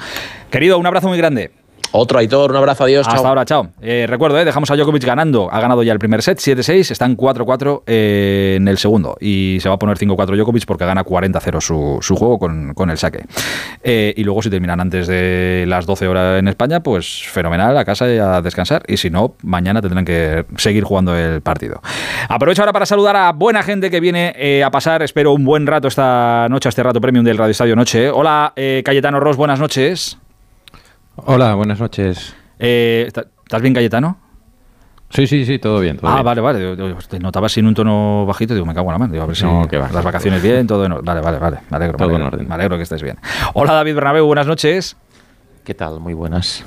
[0.51, 1.51] Querido, un abrazo muy grande.
[1.95, 3.27] Otro Aitor, un abrazo, adiós, Hasta chao.
[3.27, 3.67] ahora, chao.
[3.79, 5.47] Eh, recuerdo, eh, dejamos a Djokovic ganando.
[5.51, 6.89] Ha ganado ya el primer set, 7-6.
[6.89, 9.15] Están 4-4 eh, en el segundo.
[9.19, 12.89] Y se va a poner 5-4 Djokovic porque gana 40-0 su, su juego con, con
[12.89, 13.25] el saque.
[13.83, 18.11] Y luego, si terminan antes de las 12 horas en España, pues fenomenal, a casa
[18.11, 18.81] y a descansar.
[18.87, 21.79] Y si no, mañana tendrán que seguir jugando el partido.
[22.27, 25.87] Aprovecho ahora para saludar a buena gente que viene a pasar, espero, un buen rato
[25.87, 28.09] esta noche, a este rato premium del Radio Estadio Noche.
[28.09, 30.17] Hola, Cayetano Ross, buenas noches.
[31.15, 32.35] Hola, buenas noches.
[32.59, 34.17] Eh, ¿está- ¿Estás bien, Cayetano?
[35.09, 35.97] Sí, sí, sí, todo bien.
[35.97, 36.25] todo ah, bien.
[36.25, 36.59] vale, vale.
[36.61, 39.11] Yo- yo Te notaba sin un tono bajito, digo, me cago en la mano.
[39.13, 39.89] Digo, a ver si No, que va.
[39.91, 41.05] las vacaciones bien, todo en orden.
[41.05, 41.59] Vale, vale, vale.
[41.69, 42.47] Me alegro, Todo me en alegro, orden.
[42.49, 43.17] me alegro que estés bien.
[43.53, 44.97] Hola, David Bernabéu, buenas noches.
[45.63, 45.99] ¿Qué tal?
[45.99, 46.65] Muy buenas.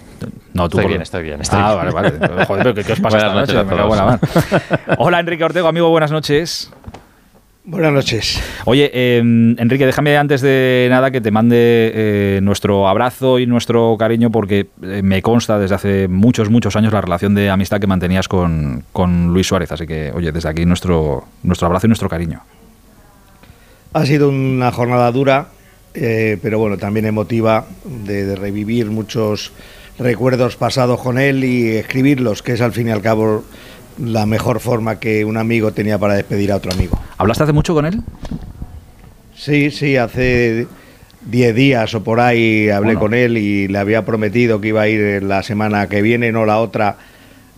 [0.55, 1.93] No, tú Estoy por- bien, estoy bien, estoy ah, bien.
[1.93, 2.45] vale, vale.
[2.47, 3.69] Joder, pero ¿qué, qué os pasa Buenas esta noches noche?
[3.71, 4.21] Me cago en la mano.
[4.99, 6.71] Hola, Enrique Ortego, amigo, buenas noches.
[7.69, 8.41] Buenas noches.
[8.65, 13.97] Oye, eh, Enrique, déjame antes de nada que te mande eh, nuestro abrazo y nuestro
[13.99, 17.89] cariño porque eh, me consta desde hace muchos, muchos años la relación de amistad que
[17.89, 19.73] mantenías con, con Luis Suárez.
[19.73, 22.41] Así que, oye, desde aquí nuestro, nuestro abrazo y nuestro cariño.
[23.95, 25.49] Ha sido una jornada dura,
[25.93, 29.51] eh, pero bueno, también emotiva de, de revivir muchos
[29.99, 33.43] recuerdos pasados con él y escribirlos, que es al fin y al cabo
[33.99, 36.99] la mejor forma que un amigo tenía para despedir a otro amigo.
[37.19, 38.03] ¿Hablaste hace mucho con él?
[39.35, 40.67] Sí, sí, hace
[41.27, 43.01] 10 días o por ahí hablé Bueno.
[43.01, 46.47] con él y le había prometido que iba a ir la semana que viene, no
[46.47, 46.97] la otra.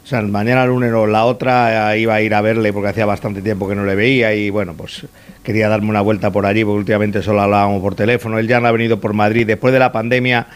[0.04, 3.42] O sea, mañana lunes o la otra iba a ir a verle porque hacía bastante
[3.42, 5.06] tiempo que no le veía y bueno, pues
[5.42, 8.38] quería darme una vuelta por allí porque últimamente solo hablábamos por teléfono.
[8.38, 9.46] Él ya no ha venido por Madrid.
[9.46, 10.46] Después de la pandemia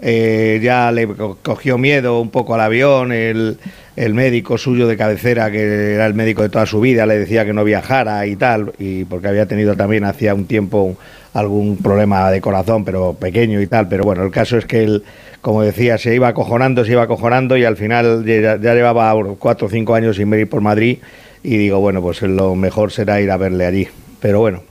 [0.00, 3.10] eh, ya le co- cogió miedo un poco al avión.
[3.12, 3.58] El,
[3.98, 7.44] el médico suyo de cabecera, que era el médico de toda su vida, le decía
[7.44, 10.96] que no viajara y tal, y porque había tenido también hacía un tiempo
[11.34, 13.88] algún problema de corazón, pero pequeño y tal.
[13.88, 15.02] Pero bueno, el caso es que él,
[15.40, 19.66] como decía, se iba acojonando, se iba acojonando y al final ya, ya llevaba cuatro
[19.66, 20.98] o cinco años sin venir por Madrid
[21.42, 23.88] y digo, bueno, pues lo mejor será ir a verle allí.
[24.20, 24.62] Pero bueno,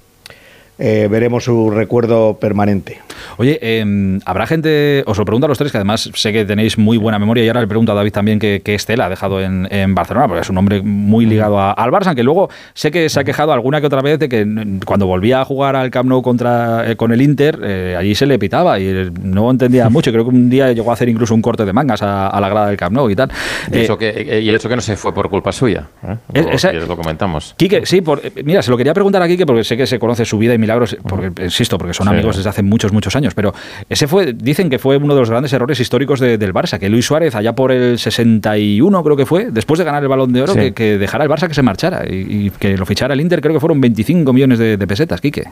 [0.79, 2.99] eh, veremos su recuerdo permanente.
[3.37, 6.77] Oye, eh, habrá gente, os lo pregunto a los tres, que además sé que tenéis
[6.77, 9.41] muy buena memoria, y ahora le pregunto a David también qué qué estela ha dejado
[9.41, 12.91] en, en Barcelona, porque es un hombre muy ligado a- al Barça, aunque luego sé
[12.91, 15.75] que se ha quejado alguna que otra vez de que mm, cuando volvía a jugar
[15.75, 19.49] al Camp Nou contra, eh, con el Inter, eh, allí se le pitaba y no
[19.51, 20.11] entendía mucho.
[20.11, 22.49] Creo que un día llegó a hacer incluso un corte de mangas a, a la
[22.49, 23.29] grada del Camp Nou y tal.
[23.71, 25.87] Y, Eh, eso que, eh, y el hecho que no se fue por culpa suya.
[26.07, 26.15] ¿eh?
[26.33, 27.55] Es- Lo- esa- lo comentamos.
[27.57, 30.23] Quique, sí, por- mira, se lo quería preguntar a Quique porque sé que se conoce
[30.25, 32.13] su vida y milagros, porque insisto, porque son Sí.
[32.13, 33.53] amigos desde hace muchos, muchos años, pero
[33.89, 36.89] ese fue, dicen que fue uno de los grandes errores históricos de- del Barça, que
[36.89, 40.41] Luis Suárez, allá por el 61 creo que fue, después de ganar el Balón de
[40.41, 40.59] Oro, Sí.
[40.59, 43.39] que, que dejara el Barça que se marchara y, y que lo fichara el Inter,
[43.41, 45.43] creo que fueron 25 millones de, de pesetas, Quique.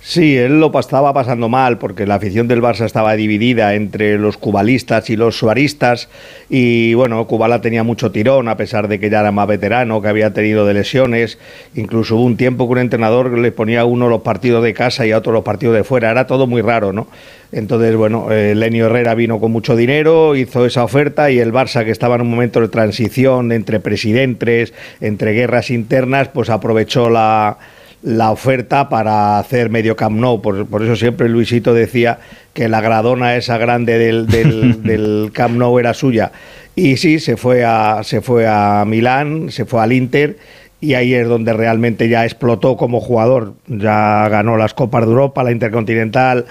[0.00, 4.36] Sí, él lo estaba pasando mal porque la afición del Barça estaba dividida entre los
[4.36, 6.08] cubalistas y los suaristas
[6.48, 10.08] y bueno, Kubala tenía mucho tirón a pesar de que ya era más veterano, que
[10.08, 11.38] había tenido de lesiones,
[11.74, 15.06] incluso hubo un tiempo que un entrenador le ponía a uno los partidos de casa
[15.06, 17.08] y a otro los partidos de fuera, era todo muy raro, ¿no?
[17.52, 21.84] Entonces, bueno, eh, Lenio Herrera vino con mucho dinero, hizo esa oferta y el Barça,
[21.84, 27.58] que estaba en un momento de transición entre presidentes, entre guerras internas, pues aprovechó la,
[28.04, 30.40] la oferta para hacer medio Camp Nou.
[30.42, 32.18] Por, por, eso siempre Luisito decía
[32.52, 36.30] que la gradona esa grande del, del, del, Camp Nou era suya.
[36.76, 40.36] Y sí, se fue, a, se fue a Milán, se fue al Inter
[40.80, 43.54] y ahí es donde realmente ya explotó como jugador.
[43.66, 46.44] Ya ganó las Copas de Europa, la Intercontinental,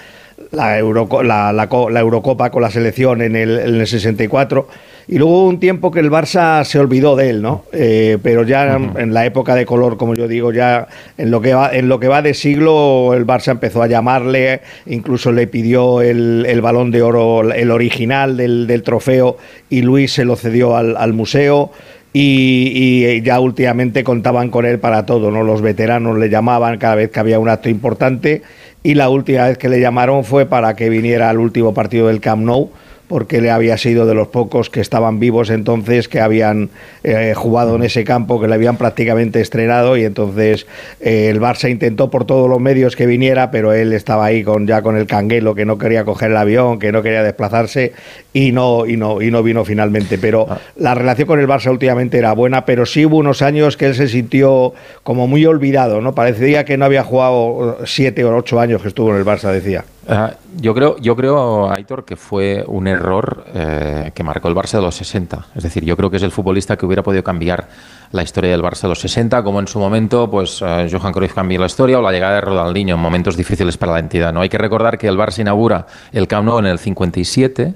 [0.52, 4.68] la, Euro, la, la, la Eurocopa con la selección en el, en el 64
[5.08, 7.66] y luego hubo un tiempo que el Barça se olvidó de él, ¿no?
[7.74, 9.02] Eh, pero ya uh -huh.
[9.02, 12.00] en la época de color, como yo digo, ya en lo que va, en lo
[12.00, 16.92] que va de siglo, el Barça empezó a llamarle, incluso le pidió el, el balón
[16.92, 19.38] de oro, el original del, del, trofeo,
[19.70, 21.72] y Luis se lo cedió al, al museo.
[22.16, 25.42] Y, y, ya últimamente contaban con él para todo, ¿no?
[25.42, 28.44] Los veteranos le llamaban cada vez que había un acto importante
[28.84, 32.20] y la última vez que le llamaron fue para que viniera al último partido del
[32.20, 32.70] Camp Nou
[33.14, 36.72] porque le había sido de los pocos que estaban vivos entonces, que habían
[37.04, 40.66] eh, jugado en ese campo, que le habían prácticamente estrenado y entonces
[41.00, 44.66] eh, el Barça intentó por todos los medios que viniera, pero él estaba ahí con
[44.66, 47.94] ya con el canguelo, que no quería coger el avión, que no quería desplazarse
[48.34, 50.18] y no y no y no vino finalmente.
[50.18, 50.58] Pero ah.
[50.76, 53.94] la relación con el Barça últimamente era buena, pero sí hubo unos años que él
[53.94, 56.16] se sintió como muy olvidado, ¿no?
[56.16, 59.86] Parecía que no había jugado siete o ocho años que estuvo en el Barça, decía.
[60.06, 64.74] Uh, yo creo, yo creo, Aitor, que fue un error eh, que marcó el Barça
[64.74, 65.48] de los 60.
[65.56, 67.70] Es decir, yo creo que es el futbolista que hubiera podido cambiar
[68.12, 71.34] la historia del Barça de los 60, como en su momento, pues uh, Johan Cruyff
[71.34, 74.34] cambió la historia o la llegada de Ronaldinho en momentos difíciles para la entidad.
[74.34, 77.74] No hay que recordar que el Barça inaugura el Camp Nou en el 57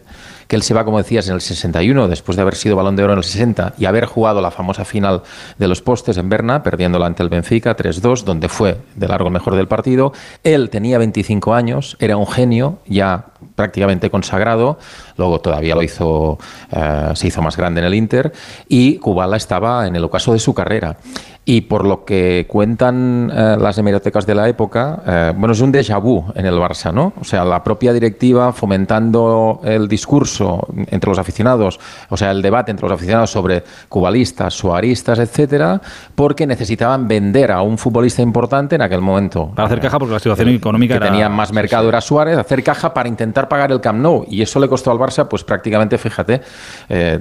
[0.47, 3.03] que él se va, como decías, en el 61, después de haber sido balón de
[3.03, 5.23] oro en el 60 y haber jugado la famosa final
[5.57, 9.33] de los postes en Berna, perdiéndola ante el Benfica 3-2, donde fue de largo el
[9.33, 10.13] mejor del partido.
[10.43, 14.77] Él tenía 25 años, era un genio, ya prácticamente consagrado,
[15.17, 16.37] luego todavía lo hizo,
[16.71, 18.31] eh, se hizo más grande en el Inter,
[18.67, 20.97] y Kubala estaba en el ocaso de su carrera.
[21.49, 25.71] Y por lo que cuentan eh, las hemerotecas de la época, eh, bueno, es un
[25.71, 27.13] déjà vu en el Barça, ¿no?
[27.21, 30.36] O sea, la propia directiva fomentando el discurso
[30.87, 35.81] entre los aficionados, o sea, el debate entre los aficionados sobre cubalistas, suaristas, etcétera,
[36.15, 39.51] porque necesitaban vender a un futbolista importante en aquel momento.
[39.55, 41.07] Para hacer caja, porque la situación económica que era...
[41.07, 41.89] tenía más mercado sí.
[41.89, 44.25] era Suárez, hacer caja para intentar pagar el Camp Nou.
[44.29, 46.41] Y eso le costó al Barça, pues prácticamente, fíjate,
[46.89, 47.19] eh,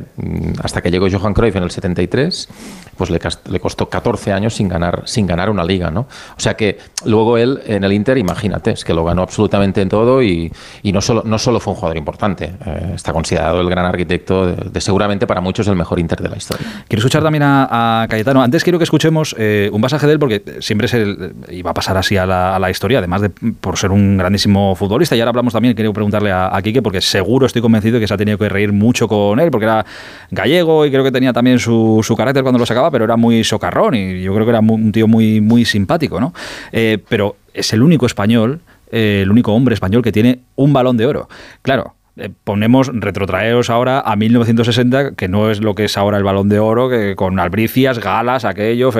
[0.62, 2.48] hasta que llegó Johan Cruyff en el 73,
[2.96, 3.20] pues le,
[3.50, 6.00] le costó 14 años sin ganar, sin ganar una liga, ¿no?
[6.00, 9.88] O sea que luego él en el Inter, imagínate, es que lo ganó absolutamente en
[9.88, 13.70] todo y, y no, solo, no solo fue un jugador importante, eh, está considerado el
[13.70, 16.66] gran arquitecto de, seguramente para muchos el mejor Inter de la historia.
[16.88, 18.42] Quiero escuchar también a, Cayetano.
[18.42, 21.04] Antes quiero que escuchemos eh, un pasaje de él porque siempre se
[21.50, 25.14] iba a pasar así a la, historia, además de por ser un grandísimo futbolista.
[25.14, 28.16] Y ahora hablamos también, quiero preguntarle a, Quique, porque seguro estoy convencido que se ha
[28.16, 29.86] tenido que reír mucho con él, porque era
[30.32, 33.94] gallego y creo que tenía también su, carácter cuando lo sacaba, pero era muy socarrón
[33.94, 36.34] y yo creo que era un tío muy, muy simpático, ¿no?
[36.72, 38.60] Eh, pero es el único español,
[38.90, 41.28] eh, el único hombre español que tiene un balón de oro.
[41.62, 41.95] Claro,
[42.44, 46.58] ponemos, retrotraeros ahora a 1960, que no es lo que es ahora el balón de
[46.58, 48.90] oro, que con albricias, galas, aquello,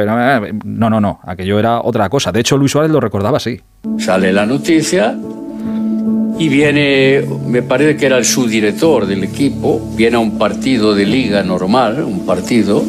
[0.65, 2.33] no, no, no, aquello era otra cosa.
[2.33, 3.61] De hecho, Luis Suárez lo recordaba así.
[3.99, 5.17] Sale la noticia
[6.39, 11.07] y viene, me parece que era el subdirector del equipo, viene a un partido de
[11.07, 12.85] liga normal, un partido,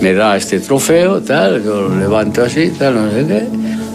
[0.00, 3.42] me da este trofeo, tal, yo lo levanto así, tal, no sé qué.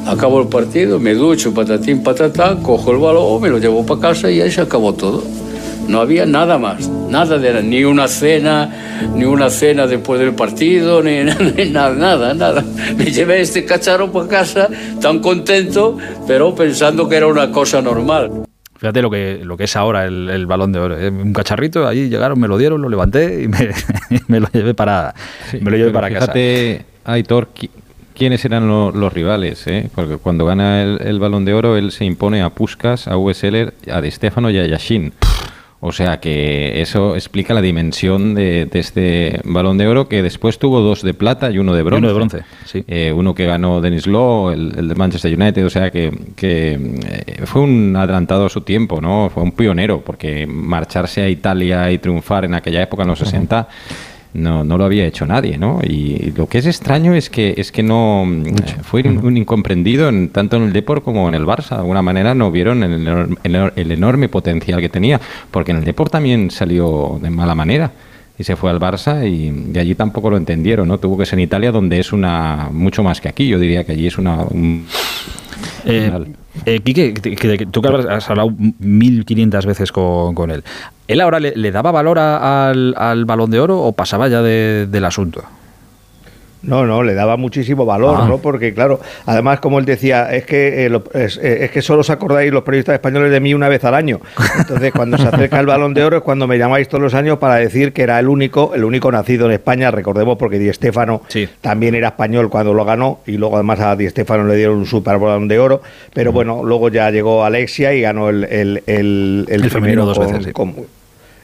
[0.06, 4.30] Acabo el partido, me ducho, patatín, patatán, cojo el balón, me lo llevo para casa
[4.30, 5.24] y ahí se acabó todo.
[5.88, 8.70] No había nada más, nada de ni una cena,
[9.14, 11.24] ni una cena después del partido, ni,
[11.56, 12.64] ni nada, nada, nada.
[12.98, 14.70] Me llevé este cacharro para casa
[15.02, 15.98] tan contento,
[16.28, 18.46] pero pensando que era una cosa normal.
[18.78, 21.00] Fíjate lo que, lo que es ahora el, el balón de oro.
[21.00, 21.10] ¿eh?
[21.10, 23.70] Un cacharrito, ahí llegaron, me lo dieron, lo levanté y me,
[24.28, 25.14] me lo llevé para,
[25.50, 27.12] sí, me lo llevé para fíjate, casa.
[27.14, 27.50] Aitor,
[28.16, 29.90] quiénes eran lo, los rivales, ¿eh?
[29.94, 33.74] porque cuando gana el, el, balón de oro él se impone a Puskas, a Ueseler,
[33.92, 35.14] a Di Stefano y a Yashin.
[35.88, 40.58] O sea que eso explica la dimensión de, de, este balón de oro que después
[40.58, 42.00] tuvo dos de plata y uno de bronce.
[42.00, 42.84] uno de bronce, sí.
[42.88, 46.74] Eh, uno que ganó Denis Law, el, el, de Manchester United, o sea que, que
[46.74, 49.30] eh, fue un adelantado a su tiempo, ¿no?
[49.30, 53.56] Fue un pionero porque marcharse a Italia y triunfar en aquella época, en los 60,
[53.56, 55.80] uh -huh no, no lo había hecho nadie, ¿no?
[55.82, 60.30] Y lo que es extraño es que es que no eh, fue un incomprendido en,
[60.30, 61.70] tanto en el Depor como en el Barça.
[61.70, 65.20] De alguna manera no vieron el, el, enorme potencial que tenía,
[65.52, 67.92] porque en el Depor también salió de mala manera
[68.38, 70.98] y se fue al Barça y de allí tampoco lo entendieron, ¿no?
[70.98, 73.48] Tuvo que ser en Italia donde es una mucho más que aquí.
[73.48, 74.46] Yo diría que allí es una
[75.86, 76.34] eh,
[76.66, 80.64] eh, Quique, que, tú que has hablado 1500 veces con, él.
[81.08, 85.44] ¿Él ahora le, daba valor al, al, balón de oro o pasaba ya del asunto?
[86.66, 88.28] No, no, le daba muchísimo valor, ah.
[88.28, 88.40] ¿no?
[88.40, 92.52] Porque, claro, además, como él decía, es que, eh, eh, es, que solo os acordáis
[92.52, 94.20] los periodistas españoles de mí una vez al año.
[94.60, 97.38] Entonces, cuando se acerca el balón de oro es cuando me llamáis todos los años
[97.38, 101.22] para decir que era el único, el único nacido en España, recordemos, porque Di Stéfano
[101.62, 104.86] también era español cuando lo ganó, y luego además a Di Stéfano le dieron un
[104.86, 105.82] super balón de oro,
[106.14, 110.46] pero bueno, luego ya llegó Alexia y ganó el, el, el, el, femenino dos veces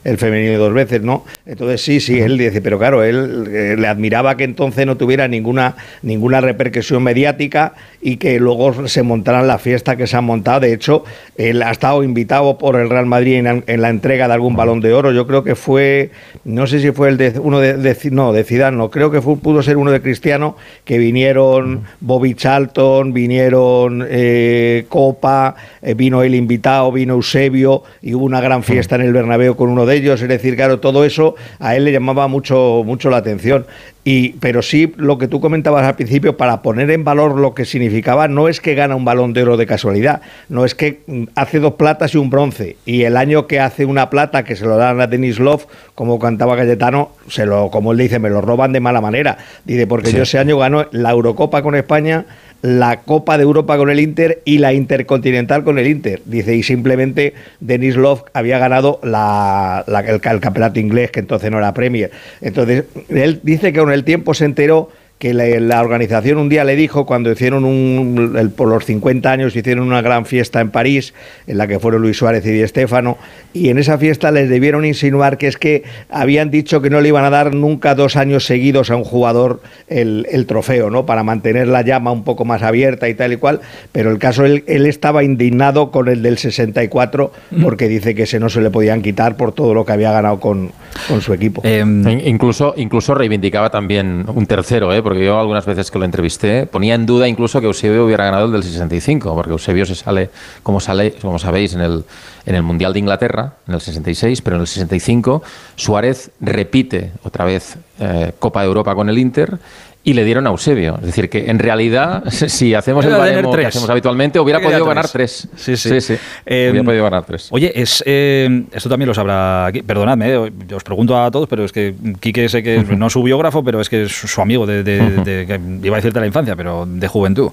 [0.03, 1.25] el femenino dos veces, ¿no?
[1.45, 5.27] Entonces sí, sí, él dice, pero claro, él eh, le admiraba que entonces no tuviera
[5.27, 10.61] ninguna, ninguna repercusión mediática y que luego se montaran la fiesta que se han montado.
[10.61, 11.03] De hecho,
[11.37, 14.93] él ha estado invitado por el Real Madrid en, la entrega de algún balón de
[14.93, 15.11] oro.
[15.11, 16.09] Yo creo que fue,
[16.43, 19.61] no sé si fue el de uno de, no, de Zidane, no, creo que pudo
[19.61, 26.91] ser uno de Cristiano, que vinieron Bobby Charlton, vinieron eh, Copa, eh, vino el invitado,
[26.91, 30.27] vino Eusebio y hubo una gran fiesta en el Bernabéu con uno de ellos, es
[30.27, 33.65] decir, claro, todo eso a él le llamaba mucho, mucho la atención.
[34.03, 37.65] Y, pero sí, lo que tú comentabas al principio, para poner en valor lo que
[37.65, 41.23] significaba, no es que gana un balón de oro de casualidad, no es que mm,
[41.35, 44.65] hace dos platas y un bronce, y el año que hace una plata, que se
[44.65, 48.41] lo dan a Denis Love, como cantaba Cayetano, se lo, como él dice, me lo
[48.41, 49.37] roban de mala manera.
[49.65, 52.25] Dice, porque yo ese año ganó la Eurocopa con España,
[52.61, 56.21] la Copa de Europa con el Inter y la Intercontinental con el Inter.
[56.25, 61.57] Dice, y simplemente Denis Love había ganado la, el, el, campeonato inglés, que entonces no
[61.57, 62.11] era Premier.
[62.41, 64.89] Entonces, él dice que con el tiempo se enteró
[65.21, 69.85] que la, organización un día le dijo, cuando hicieron un, por los 50 años, hicieron
[69.85, 71.13] una gran fiesta en París,
[71.45, 73.19] en la que fueron Luis Suárez y Di Stéfano,
[73.53, 77.09] y en esa fiesta les debieron insinuar que es que habían dicho que no le
[77.09, 81.05] iban a dar nunca dos años seguidos a un jugador el, trofeo, ¿no?
[81.05, 84.43] Para mantener la llama un poco más abierta y tal y cual, pero el caso,
[84.43, 88.71] él, él estaba indignado con el del 64, porque dice que ese no se le
[88.71, 90.71] podían quitar por todo lo que había ganado con,
[91.07, 91.61] con su equipo.
[91.63, 95.03] Em, incluso, incluso reivindicaba también un tercero, ¿eh?
[95.11, 98.45] Porque yo algunas veces que lo entrevisté ponía en duda incluso que Eusebio hubiera ganado
[98.45, 100.29] el del 65, porque Eusebio se sale,
[100.63, 102.05] como, sale, como sabéis, en el,
[102.45, 105.43] en el Mundial de Inglaterra, en el 66, pero en el 65
[105.75, 109.59] Suárez repite otra vez eh, Copa de Europa con el Inter
[110.03, 110.95] y le dieron a Eusebio.
[110.95, 115.07] Es decir, que en realidad, si hacemos el baremo que hacemos habitualmente, hubiera podido ganar
[115.07, 115.47] tres.
[115.55, 116.01] Sí, sí.
[116.01, 116.13] sí,
[116.45, 117.47] hubiera em, podido ganar tres.
[117.51, 119.71] Oye, es, eh, esto también lo sabrá.
[119.85, 123.21] Perdonadme, eh, os pregunto a todos, pero es que Quique sé que no es su
[123.21, 127.07] biógrafo, pero es que es su amigo de, iba a decirte la infancia, pero de
[127.07, 127.51] juventud.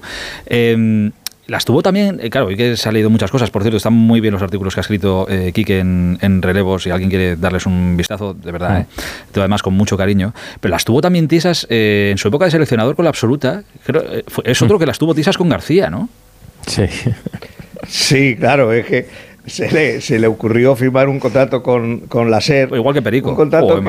[1.49, 3.77] Eh, las tuvo también, eh, claro, hoy que se han leído muchas cosas, por cierto,
[3.77, 7.35] están muy bien los artículos que ha escrito eh, Quique en, relevos, si alguien quiere
[7.35, 8.85] darles un vistazo, de verdad, eh,
[9.35, 13.05] además con mucho cariño, pero las tuvo también tisas en su época de seleccionador con
[13.05, 14.03] la absoluta, creo,
[14.43, 14.79] es otro mm.
[14.79, 16.09] que las tuvo tisas con García, ¿no?
[16.65, 16.83] Sí.
[17.87, 19.07] Sí, claro, es que
[19.49, 22.69] se le, se le ocurrió firmar un contrato con, con la SER.
[22.73, 23.29] Igual que Perico.
[23.29, 23.81] Un contrato,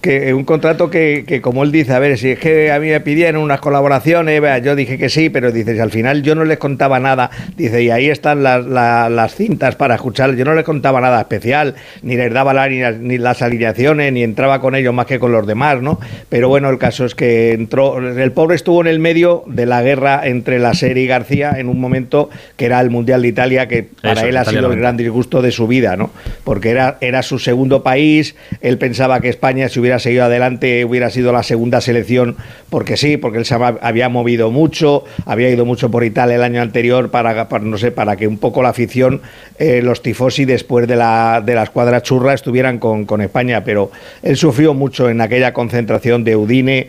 [0.00, 3.00] que, un contrato que, como él dice, a ver, si es que a mí me
[3.00, 7.00] pidieron unas colaboraciones, yo dije que sí, pero dice, al final yo no les contaba
[7.00, 7.30] nada.
[7.56, 10.34] Dice, y ahí están las, las, cintas para escuchar.
[10.34, 14.60] Yo no les contaba nada especial, ni les daba la, ni, las alineaciones, ni entraba
[14.60, 15.98] con ellos más que con los demás, ¿no?
[16.28, 19.82] Pero bueno, el caso es que entró, el pobre estuvo en el medio de la
[19.82, 23.68] guerra entre la SER y García en un momento que era el Mundial de Italia,
[23.68, 26.10] que para él ha sido el gran disgusto de su vida, ¿no?
[26.44, 31.10] Porque era, era su segundo país, él pensaba que España, si hubiera seguido adelante, hubiera
[31.10, 32.36] sido la segunda selección,
[32.68, 36.62] porque sí, porque él se había movido mucho, había ido mucho por Italia el año
[36.62, 39.20] anterior para, no sé, para que un poco la afición,
[39.58, 43.90] eh, los tifosi después de la, de la escuadra churra estuvieran con, con España, pero
[44.22, 46.88] él sufrió mucho en aquella concentración de Udine.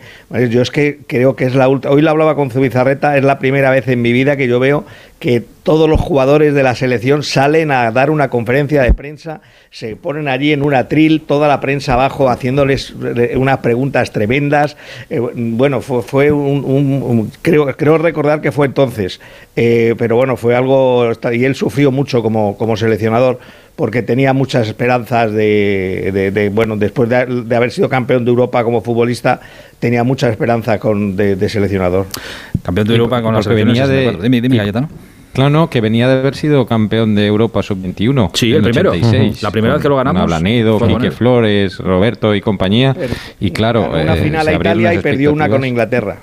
[0.50, 3.38] Yo es que creo que es la última, hoy lo hablaba con Zubizarreta, es la
[3.38, 4.84] primera vez en mi vida que yo veo
[5.22, 9.94] que todos los jugadores de la selección salen a dar una conferencia de prensa, se
[9.94, 14.76] ponen allí en un atril, toda la prensa abajo haciéndoles eh, unas preguntas tremendas.
[15.10, 19.20] Eh, bueno, fue, un, creo, creo recordar que fue entonces,
[19.54, 23.38] eh, pero bueno, fue algo, y él sufrió mucho como, como seleccionador
[23.76, 29.40] porque tenía muchas esperanzas de, bueno, después de, haber sido campeón de Europa como futbolista,
[29.78, 32.06] tenía mucha esperanza con, de, seleccionador.
[32.64, 34.18] Campeón de Europa con la selección de...
[34.20, 34.88] Dime, dime, Cayetano.
[35.32, 38.30] Claro, no, que venía de haber sido campeón de Europa sub-21.
[38.34, 38.90] Sí, el primero.
[38.90, 40.20] 86, La primera vez que lo ganamos.
[40.22, 42.94] Ablanedo, Quique Flores, Roberto y compañía.
[43.40, 43.88] y claro.
[43.90, 46.18] Una eh, final a Italia y perdió una con Inglaterra.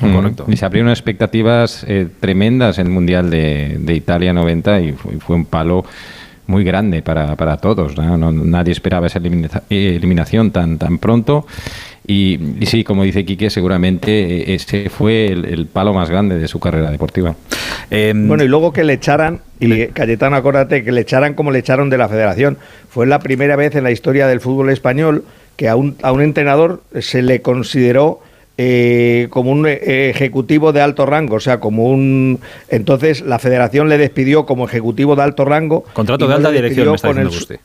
[0.00, 0.44] Mm, Correcto.
[0.48, 5.12] Y se abrieron expectativas eh, tremendas en el Mundial de, de Italia 90 y fue,
[5.18, 5.84] fue un palo
[6.48, 7.96] muy grande para, para todos.
[7.96, 8.18] ¿no?
[8.18, 11.46] No- nadie esperaba esa elimina- eh, eliminación tan, tan pronto.
[12.06, 16.38] Y, y sí, como dice Quique, seguramente eh, ese fue el, el palo más grande
[16.38, 17.34] de su carrera deportiva.
[17.90, 21.58] Em, Bueno, y luego que le echaran, y Cayetano, acuérdate, que le echaran como le
[21.58, 22.58] echaron de la federación.
[22.88, 25.24] Fue la primera vez en la historia del fútbol español
[25.56, 28.20] que a un, a un entrenador se le consideró
[28.58, 32.40] eh, como un eh, ejecutivo de alto rango, o sea, como un...
[32.68, 35.84] Entonces la federación le despidió como ejecutivo de alto rango.
[35.92, 37.60] Contrato de alta le dirección, me está el diciendo usted.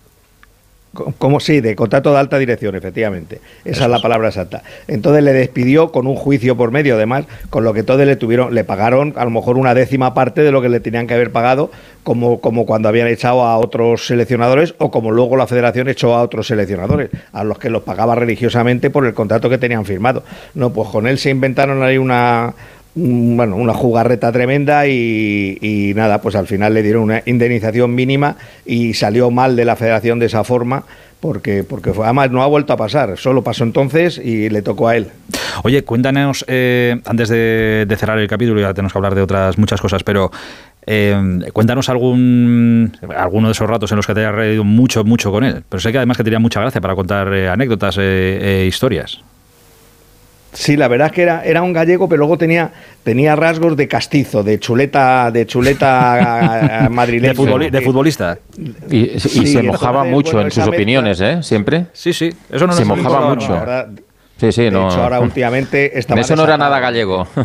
[0.93, 3.39] Co- Como sí, de contrato de alta dirección, efectivamente.
[3.63, 4.61] Esa es la palabra exacta.
[4.89, 8.53] Entonces le despidió con un juicio por medio, además, con lo que todos le tuvieron,
[8.53, 11.31] le pagaron a lo mejor una décima parte de lo que le tenían que haber
[11.31, 11.71] pagado,
[12.03, 16.21] como, como cuando habían echado a otros seleccionadores o como luego la federación echó a
[16.23, 20.23] otros seleccionadores, a los que los pagaba religiosamente por el contrato que tenían firmado.
[20.55, 22.53] No, pues con él se inventaron ahí una un-
[22.93, 28.93] bueno, una jugarreta tremenda y, nada, pues al final le dieron una indemnización mínima y
[28.93, 30.83] salió mal de la federación de esa forma
[31.19, 34.87] porque, porque fue, además no ha vuelto a pasar, solo pasó entonces y le tocó
[34.87, 35.07] a él.
[35.63, 39.57] Oye, cuéntanos, eh, antes de, de cerrar el capítulo, ya tenemos que hablar de otras
[39.57, 40.31] muchas cosas, pero
[40.87, 41.15] eh,
[41.53, 45.43] cuéntanos algún alguno de esos ratos en los que te hayas reído mucho, mucho con
[45.43, 45.63] él.
[45.69, 49.21] Pero sé que además que tenía mucha gracia para contar eh, anécdotas e historias.
[50.53, 52.71] Sí, la verdad es que era, era un gallego, pero luego tenía,
[53.03, 57.33] tenía rasgos de castizo, de chuleta, de chuleta madrileña.
[57.33, 58.37] De, futboli- de futbolista.
[58.89, 61.41] Y, y Sí, se mojaba mucho bueno, en sus mezcla- opiniones, ¿eh?
[61.41, 61.85] Siempre.
[61.93, 62.31] Sí, sí.
[62.51, 63.53] Eso no se mojaba No, mucho.
[63.53, 63.87] la verdad,
[64.37, 64.89] Sí, sí, de no.
[64.89, 67.27] hecho, ahora últimamente estaba Eso no era nada gallego.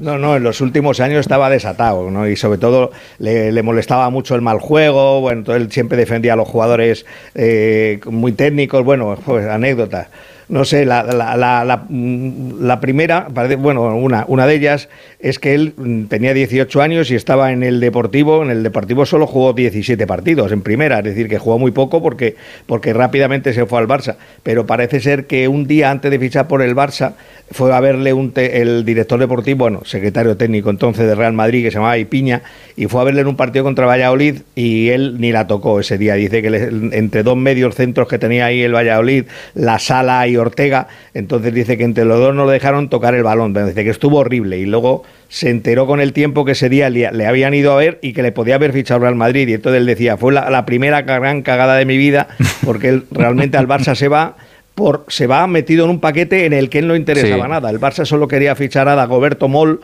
[0.00, 2.26] No, no, en los últimos años estaba desatado, ¿no?
[2.26, 2.90] Y sobre todo
[3.20, 7.06] le, le molestaba mucho el mal juego, bueno, entonces él siempre defendía a los jugadores
[7.36, 10.08] eh, muy técnicos, bueno, pues anécdotas.
[10.48, 13.28] No sé, la, la, la, primera,
[13.58, 14.88] bueno, una, una de ellas
[15.20, 19.04] es que él mm, tenía 18 años y estaba en el Deportivo, en el Deportivo
[19.04, 23.52] solo jugó 17 partidos en primera, es decir, que jugó muy poco porque, porque rápidamente
[23.52, 26.74] se fue al Barça, pero parece ser que un día antes de fichar por el
[26.74, 27.12] Barça
[27.50, 31.62] fue a verle un te- el director deportivo, bueno, secretario técnico entonces de Real Madrid,
[31.64, 32.40] que se llamaba Ipiña,
[32.76, 35.98] y fue a verle en un partido contra Valladolid y él ni la tocó ese
[35.98, 36.14] día.
[36.14, 40.37] Dice que le- entre dos medios centros que tenía ahí el Valladolid, la Sala y
[40.40, 43.52] Ortega, entonces dice que entre los dos no le dejaron tocar el balón.
[43.52, 46.88] Pero Dice que estuvo horrible y luego se enteró con el tiempo que ese día
[46.90, 49.48] le, le habían ido a ver y que le podía haber fichado Real Madrid.
[49.48, 52.28] Y entonces él decía, fue la, la primera gran cagada de mi vida
[52.64, 54.36] porque él realmente al Barça se va
[54.74, 57.50] por se va metido en un paquete en el que él no interesaba Sí.
[57.50, 57.68] nada.
[57.70, 59.80] El Barça solo quería fichar a Dagoberto Moll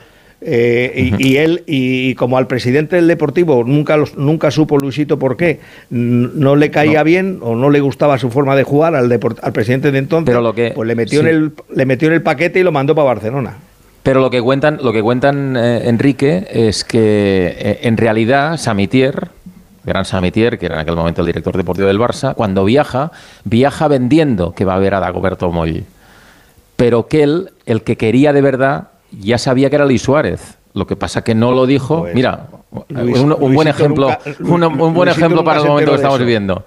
[0.47, 5.19] eh, y, y él y, como al presidente del Deportivo nunca los- nunca supo Luisito
[5.19, 9.09] por qué no le caía bien o no le gustaba su forma de jugar al,
[9.11, 11.27] deport- al presidente de entonces Pero lo que- pues le metió sí.
[11.29, 13.57] en el le metió en el paquete y lo mandó para Barcelona
[14.03, 19.29] Pero lo que cuentan, lo que cuentan eh, Enrique es que eh, en realidad Samitier,
[19.85, 23.13] gran Samitier, que era en aquel momento el director deportivo del Barça, cuando viaja,
[23.45, 25.85] viaja vendiendo que va a ver a Dagoberto Moll.
[26.77, 28.89] Pero que él, el que quería de verdad,
[29.21, 30.59] ya sabía que era Luis Suárez.
[30.75, 32.01] Lo que pasa que no lo dijo.
[32.01, 32.49] Pues, Mira,
[32.89, 35.97] Luis- un, un buen ejemplo, nunca- un, un buen Luisito ejemplo para el momento que
[35.97, 36.65] estamos viviendo.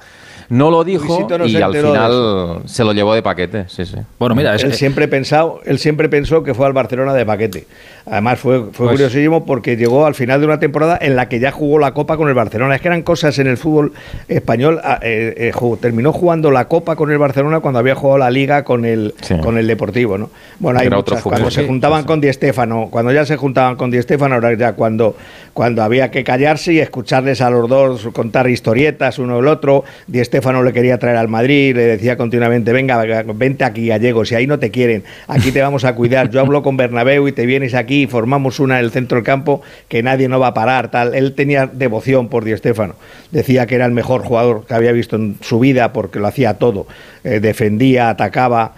[0.49, 3.65] No lo dijo no y se al final se lo llevó de paquete.
[3.67, 3.97] Sí, sí.
[4.17, 7.67] Bueno, mira, es- él siempre pensado, él siempre pensó que fue al Barcelona de paquete.
[8.05, 11.39] Además fue, fue Pues- curiosísimo porque llegó al final de una temporada en la que
[11.39, 12.75] ya jugó la Copa con el Barcelona.
[12.75, 13.91] Es que eran cosas en el fútbol
[14.29, 14.79] español.
[14.83, 18.29] ah, eh, eh, jugó- terminó jugando la Copa con el Barcelona cuando había jugado la
[18.29, 19.35] Liga con el Sí.
[19.39, 20.29] con el Deportivo, ¿no?
[20.59, 21.23] Bueno, hay Era otro muchas.
[21.23, 24.35] fútbol, Cuando se juntaban sí, con Di Stéfano, cuando ya se juntaban con Di Stéfano,
[24.35, 25.15] ahora ya cuando
[25.57, 29.85] cuando había que callarse y escucharles a los dos contar historietas uno el otro.
[30.05, 34.35] Di Stéfano le quería traer al Madrid, le decía continuamente, venga, vente aquí, gallego, si
[34.35, 36.29] ahí no te quieren, aquí te vamos a cuidar.
[36.29, 39.25] Yo hablo con Bernabéu y te vienes aquí y formamos una en el centro del
[39.25, 41.15] campo que nadie no va a parar, tal.
[41.15, 42.93] Él tenía devoción por Di Stéfano.
[43.31, 46.59] Decía que era el mejor jugador que había visto en su vida porque lo hacía
[46.59, 46.85] todo.
[47.23, 48.75] Eh, defendía, atacaba.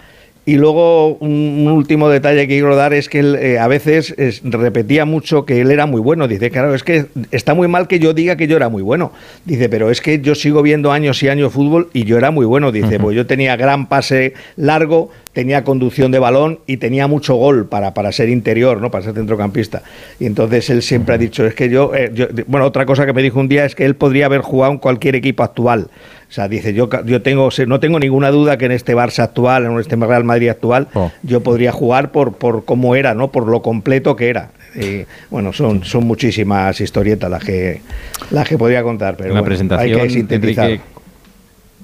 [0.50, 1.30] Y luego un,
[1.64, 5.44] un último detalle que quiero dar es que él eh, a veces es- repetía mucho
[5.44, 6.26] que él era muy bueno.
[6.26, 9.12] Dice, claro, es que está muy mal que yo diga que yo era muy bueno.
[9.44, 12.46] Dice, pero es que yo sigo viendo años y años fútbol y yo era muy
[12.46, 12.72] bueno.
[12.72, 17.66] Dice, pues yo tenía gran pase largo, tenía conducción de balón y tenía mucho gol
[17.68, 18.90] para, para ser interior, ¿no?
[18.90, 19.82] para ser centrocampista.
[20.18, 23.12] Y entonces él siempre ha dicho, es que yo, eh, yo- bueno, otra cosa que
[23.12, 25.90] me dijo un día es que él podría haber jugado en cualquier equipo actual.
[26.30, 29.64] O sea, dice, yo, yo tengo, no tengo ninguna duda que en este Barça actual,
[29.66, 31.10] en este Real Madrid actual, Oh.
[31.24, 33.32] yo podría jugar por, por cómo era, ¿no?
[33.32, 34.50] Por lo completo que era.
[34.76, 37.80] Y, bueno, son, son muchísimas historietas las que,
[38.30, 40.66] las que podría contar, pero bueno, presentación, hay que sintetizar.
[40.66, 40.84] Enrique,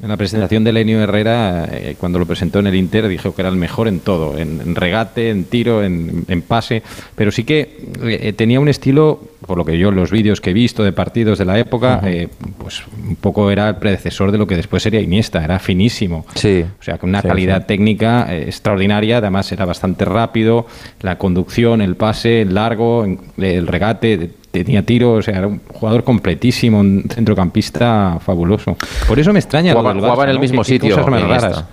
[0.03, 3.43] en la presentación de Lenio Herrera, eh, cuando lo presentó en el Inter, dijo que
[3.43, 6.83] era el mejor en todo, en, en regate, en tiro, en, en pase,
[7.15, 10.51] pero sí que eh, tenía un estilo, por lo que yo en los vídeos que
[10.51, 14.39] he visto de partidos de la época, eh, pues un poco era el predecesor de
[14.39, 16.27] lo que después sería Iniesta, era finísimo.
[16.35, 16.65] Sí.
[16.79, 17.67] O sea, con una Sí, calidad sí.
[17.69, 20.67] técnica extraordinaria, además era bastante rápido,
[21.01, 23.07] la conducción, el pase, el largo,
[23.39, 24.31] el regate,
[24.65, 28.77] tenía tiro, o sea, era un jugador completísimo, un centrocampista fabuloso.
[29.09, 30.41] Por eso me extraña lo Jugaba- del jugaba en Barça, el ¿no?
[30.43, 31.65] mismo Qué- qué sitio, cosas más raras.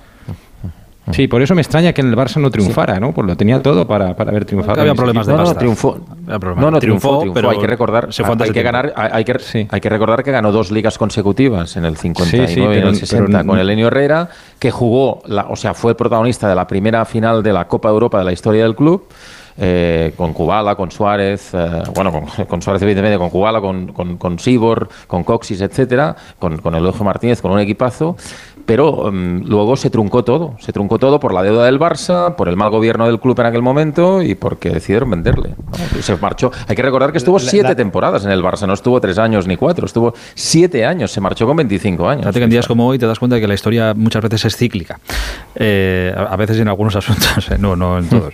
[1.12, 3.12] Sí, por eso me extraña que en el Barça no triunfara, ¿no?
[3.12, 4.80] Pues lo tenía todo para, para haber triunfado.
[4.80, 5.60] Había problemas de No, no, pasta.
[5.60, 6.00] triunfó.
[6.26, 6.64] Había problemas.
[6.64, 7.34] No, no, Triunfó, triunfó, triunfó.
[7.34, 10.32] pero hay que recordar, se fue hay que ganar, hay, que, hay que recordar que
[10.32, 13.60] ganó dos ligas consecutivas en el 59 Sí, sí, y en el 60 pero- con
[13.60, 17.68] Elenio Herrera, que jugó, la, o sea, fue protagonista de la primera final de la
[17.68, 19.04] Copa Europa de la historia del club.
[19.58, 24.18] Eh, con Kubala, con Suárez, eh, bueno, con, con Suárez evidentemente, con Kubala, con, con,
[24.18, 28.16] con Sibor, con Coxis, etcétera, con, con Eulogio Martínez, con un equipazo,
[28.66, 32.48] pero mm, luego se truncó todo, se truncó todo por la deuda del Barça, por
[32.50, 35.56] el mal gobierno del club en aquel momento y porque decidieron venderle.
[36.02, 36.52] se marchó.
[36.68, 39.48] Hay que recordar que estuvo siete la- temporadas en el Barça, no estuvo tres años
[39.48, 42.22] ni cuatro, estuvo siete años, se marchó con 25 años.
[42.24, 44.46] Fíjate que en días como hoy te das cuenta de que la historia muchas veces
[44.46, 45.00] es cíclica.
[45.56, 48.34] Eh, a veces en algunos asuntos, eh, no, no en todos.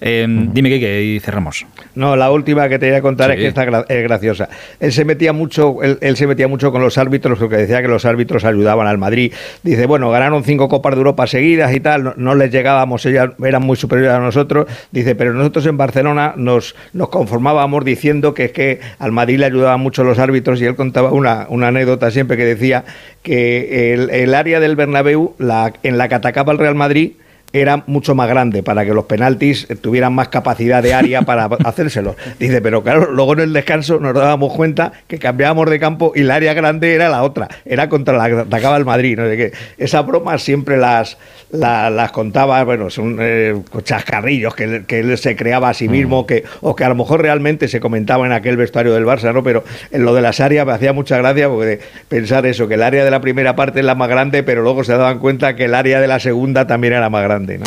[0.00, 1.66] Eh, dime, Kike, y cerramos.
[1.94, 3.36] No, la última que te voy a contar Sí.
[3.36, 4.48] es que esta gra- es graciosa.
[4.78, 7.88] Él se metía mucho, él, él se metía mucho con los árbitros porque decía que
[7.88, 9.32] los árbitros ayudaban al Madrid.
[9.70, 13.62] Dice, bueno, ganaron cinco copas de Europa seguidas y tal, no, les llegábamos, ellas eran
[13.62, 14.66] muy superiores a nosotros.
[14.90, 19.46] Dice, pero nosotros en Barcelona nos, nos conformábamos diciendo que es que al Madrid le
[19.46, 22.84] ayudaban mucho los árbitros y él contaba una, una anécdota siempre que decía
[23.22, 27.12] que el, el área del Bernabéu, la, en la que atacaba el Real Madrid,
[27.52, 32.14] era mucho más grande para que los penaltis tuvieran más capacidad de área para hacérselo.
[32.38, 36.20] Dice, pero claro, luego en el descanso nos dábamos cuenta que cambiábamos de campo y
[36.20, 39.36] el área grande era la otra, era contra la que atacaba el Madrid, no sé
[39.36, 39.52] qué.
[39.78, 41.18] Esas bromas siempre las,
[41.50, 46.26] la- las contaba, bueno, son eh, chascarrillos que, que él se creaba a sí mismo,
[46.26, 49.42] que, o que a lo mejor realmente se comentaba en aquel vestuario del Barça, ¿no?
[49.42, 52.82] Pero en lo de las áreas me hacía mucha gracia porque pensar eso, que el
[52.82, 55.64] área de la primera parte es la más grande, pero luego se daban cuenta que
[55.64, 57.64] el área de la segunda también era más grande, ¿no?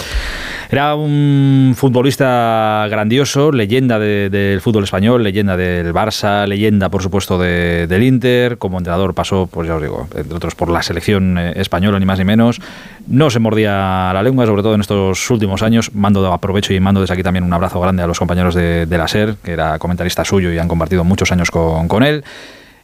[0.70, 7.38] Era un futbolista grandioso, leyenda de- del fútbol español, leyenda del Barça, leyenda, por supuesto,
[7.38, 8.58] de- del Inter.
[8.58, 12.06] Como entrenador pasó, pues ya os digo, entre otros por la selección eh, española, ni
[12.06, 12.60] más ni menos.
[13.08, 15.94] No se mordía la lengua, sobre todo en estos últimos años.
[15.94, 18.98] Mando aprovecho y mando desde aquí también un abrazo grande a los compañeros de, de
[18.98, 22.24] la SER, que era comentarista suyo y han compartido muchos años con, con él.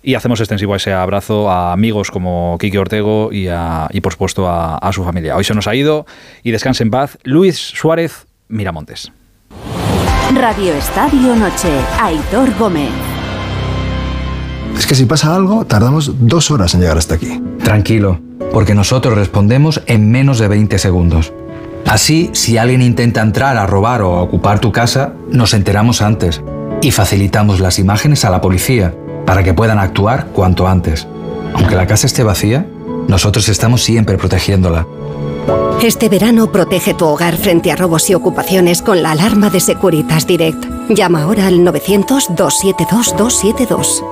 [0.01, 4.47] Y hacemos extensivo ese abrazo a amigos como Quique Ortego y, a- y por supuesto,
[4.47, 5.35] a, a su familia.
[5.35, 6.05] Hoy se nos ha ido
[6.43, 9.11] y descanse en paz Luis Suárez Miramontes.
[10.35, 11.69] Radio Estadio Noche,
[12.01, 12.89] Aitor Gómez.
[14.77, 17.41] Es que si pasa algo, tardamos dos horas en llegar hasta aquí.
[17.63, 18.19] Tranquilo,
[18.53, 21.33] porque nosotros respondemos en menos de 20 segundos.
[21.85, 26.41] Así, si alguien intenta entrar a robar o a ocupar tu casa, nos enteramos antes
[26.81, 28.93] y facilitamos las imágenes a la policía
[29.29, 31.07] para que puedan actuar cuanto antes.
[31.53, 32.65] Aunque la casa esté vacía,
[33.07, 34.87] nosotros estamos siempre protegiéndola.
[35.83, 40.25] Este verano protege tu hogar frente a robos y ocupaciones con la alarma de Securitas
[40.25, 40.65] Direct.
[40.89, 44.03] Llama ahora al 900-272-272.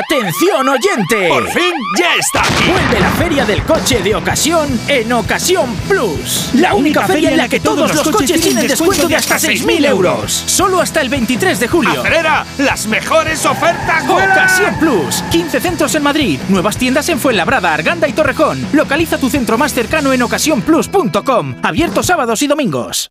[0.00, 1.28] ¡Atención oyente!
[1.28, 2.70] ¡Por fin ya está aquí!
[2.70, 6.50] Vuelve la feria del coche de ocasión en Ocasión Plus.
[6.54, 10.32] La única feria en la que todos los coches tienen descuento de hasta 6.000 euros.
[10.32, 12.00] Solo hasta el 23 de julio.
[12.00, 12.46] ¡Acelera!
[12.56, 14.08] ¡Las mejores ofertas!
[14.08, 15.22] Ocasión Plus.
[15.30, 16.40] 15 centros en Madrid.
[16.48, 18.66] Nuevas tiendas en Fuenlabrada, Arganda y Torrejón.
[18.72, 21.56] Localiza tu centro más cercano en ocasiónplus.com.
[21.62, 23.10] Abierto sábados y domingos.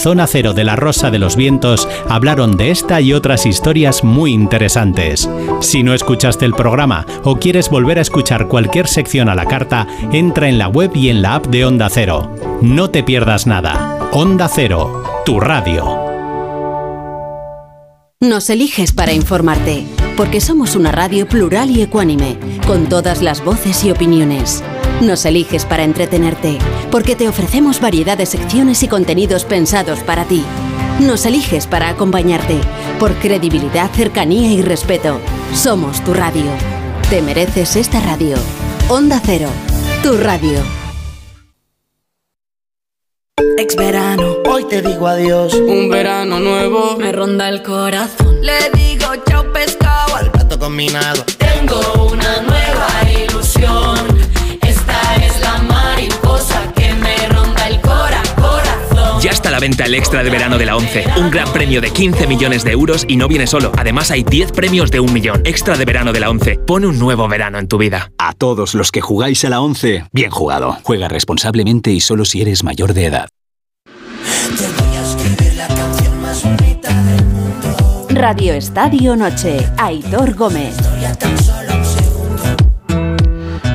[0.00, 4.32] Zona Cero de la Rosa de los Vientos hablaron de esta y otras historias muy
[4.32, 5.28] interesantes.
[5.60, 9.86] Si no escuchaste el programa o quieres volver a escuchar cualquier sección a la carta,
[10.10, 12.34] entra en la web y en la app de Onda Cero.
[12.62, 13.98] No te pierdas nada.
[14.12, 15.98] Onda Cero, tu radio.
[18.20, 19.84] Nos eliges para informarte,
[20.16, 24.64] porque somos una radio plural y ecuánime, con todas las voces y opiniones.
[25.00, 26.58] Nos eliges para entretenerte,
[26.90, 30.44] porque te ofrecemos variedad de secciones y contenidos pensados para ti.
[31.00, 32.60] Nos eliges para acompañarte,
[32.98, 35.18] por credibilidad, cercanía y respeto.
[35.54, 36.50] Somos tu radio.
[37.08, 38.36] Te mereces esta radio.
[38.90, 39.48] Onda Cero,
[40.02, 40.60] tu radio.
[43.56, 45.54] Ex verano, hoy te digo adiós.
[45.54, 48.42] Un verano nuevo me ronda el corazón.
[48.42, 51.24] Le digo chao pescado al plato combinado.
[51.38, 54.39] Tengo una nueva ilusión.
[59.22, 61.04] Ya está a la venta el extra de verano de la 11.
[61.18, 63.70] Un gran premio de 15 millones de euros y no viene solo.
[63.76, 65.42] Además hay 10 premios de un millón.
[65.44, 66.60] Extra de verano de la 11.
[66.66, 68.10] Pone un nuevo verano en tu vida.
[68.16, 70.78] A todos los que jugáis a la 11, bien jugado.
[70.84, 73.28] Juega responsablemente y solo si eres mayor de edad.
[78.08, 80.76] Radio Estadio Noche, Aitor Gómez.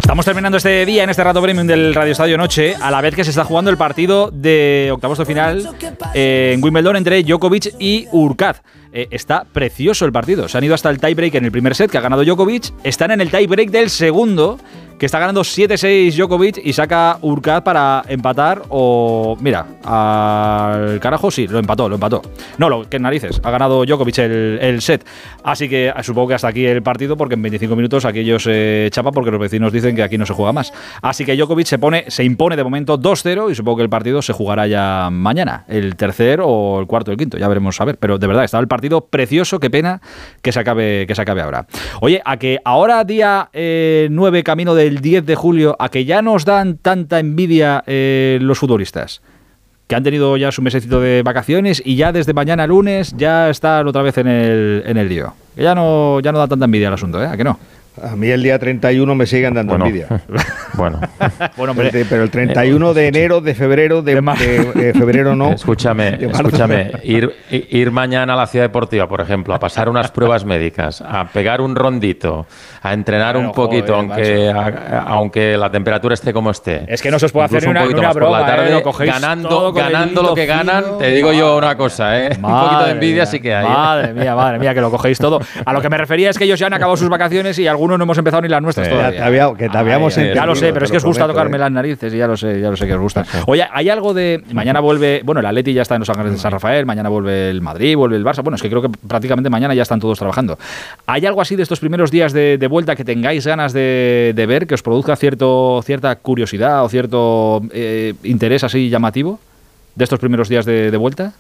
[0.06, 3.16] Estamos terminando este día en este rato premium del Radio Estadio Noche, a la vez
[3.16, 5.68] que se está jugando el partido de octavos de final
[6.14, 8.62] eh, en Wimbledon entre Djokovic y Urkaz.
[8.94, 10.48] Eh, está precioso el partido.
[10.48, 12.72] Se han ido hasta el tiebreak en el primer set que ha ganado Djokovic.
[12.84, 14.60] Están en el tiebreak del segundo
[14.98, 19.38] que está ganando 7-6 Djokovic y saca Urkaz para empatar o...
[19.42, 22.22] Mira, al carajo sí, lo empató, lo empató.
[22.58, 25.06] No, lo que narices, ha ganado Djokovic el, set.
[25.44, 29.12] Así que supongo que hasta aquí el partido porque en 25 minutos aquello se chapa
[29.12, 30.72] porque los vecinos dicen que aquí no se juega más.
[31.02, 34.22] Así que Djokovic se, pone, se impone de momento 2-0 y supongo que el partido
[34.22, 37.86] se jugará ya mañana, el tercer o el cuarto o el quinto, ya veremos a
[37.86, 37.98] ver.
[37.98, 40.02] Pero de verdad, estaba el partido precioso, qué pena
[40.42, 41.68] que se acabe, que se acabe ahora.
[42.02, 46.46] Oye, a que ahora día 9 camino del 10 de julio, a que ya nos
[46.46, 49.22] dan tanta envidia eh, los futbolistas
[49.88, 53.88] que han tenido ya su mesecito de vacaciones y ya desde mañana lunes ya están
[53.88, 55.34] otra vez en el, en el lío.
[55.56, 57.28] Que ya no, ya no da tanta envidia el asunto, ¿eh?
[57.28, 57.60] ¿A que no?
[58.02, 59.86] A mí el día 31 me siguen dando Bueno.
[59.86, 60.08] envidia.
[60.76, 61.00] Bueno.
[61.56, 61.88] bueno, hombre.
[61.88, 65.54] Este, pero el 31 de enero, de febrero, de, de- de febrero no.
[65.54, 70.44] Escúchame, escúchame, ir, ir mañana a la ciudad deportiva, por ejemplo, a pasar unas pruebas
[70.44, 72.46] médicas, a pegar un rondito,
[72.82, 76.84] a entrenar Bueno, un poquito, joder, aunque, a- aunque la temperatura esté como esté.
[76.90, 78.46] Es que no se os puede hacer una, un una más por la ¿eh?
[78.46, 80.98] tarde, Lo ganando, ganando lo que ganan, fino.
[80.98, 82.32] te digo yo una cosa, ¿eh?
[82.36, 83.66] un poquito de envidia Madre sí que hay.
[83.66, 83.70] ¿eh?
[83.70, 85.40] Madre mía, madre mía, que lo cogéis todo.
[85.66, 87.98] A lo que me refería es que ellos ya han acabado sus vacaciones y algunos
[88.00, 88.92] no hemos empezado ni las nuestras Sí.
[88.94, 89.12] todavía.
[89.12, 91.24] Ya te había- que te habíamos Ay, Ya lo sé, pero es que os gusta
[91.26, 91.60] prometo, tocarme ¿eh?
[91.60, 93.24] las narices y ya lo sé, ya lo sé que os gusta.
[93.48, 94.44] Oye, hay algo de.
[94.52, 95.22] Mañana vuelve.
[95.24, 97.96] Bueno, el Atleti ya está en Los Ángeles de San Rafael, mañana vuelve el Madrid,
[97.96, 98.42] vuelve el Barça.
[98.44, 100.58] Bueno, es que creo que prácticamente mañana ya están todos trabajando.
[101.06, 104.46] ¿Hay algo así de estos primeros días de, de vuelta que tengáis ganas de, de
[104.46, 109.40] ver, que os produzca cierto, cierta curiosidad o cierto eh, interés así llamativo
[109.96, 111.34] de estos primeros días de, de vuelta?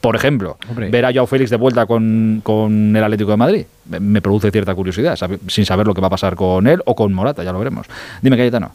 [0.00, 0.90] Por ejemplo, Hombre.
[0.90, 3.64] ver a Joao Félix de vuelta con, con el Atlético de Madrid
[3.98, 6.94] me, produce cierta curiosidad, sabe- sin saber lo que va a pasar con él o
[6.94, 7.86] con Morata, ya lo veremos.
[8.22, 8.70] Dime, Cayetano.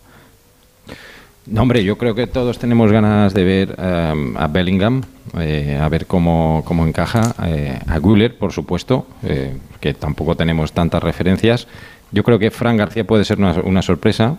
[1.45, 5.02] No, hombre, yo creo que todos tenemos ganas de ver eh, a Bellingham,
[5.40, 10.72] eh, a ver cómo, cómo encaja, eh, a Güler, por supuesto, eh, que tampoco tenemos
[10.72, 11.68] tantas referencias.
[12.11, 14.38] Yo creo que Fran García puede ser una, una sorpresa.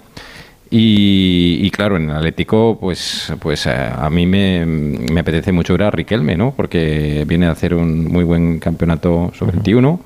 [0.76, 5.74] Y, y claro, en el Atlético, pues, pues eh, a mí me, me apetece mucho
[5.74, 6.52] ver a Riquelme, ¿no?
[6.52, 10.00] Porque viene a hacer un muy buen campeonato sub-21.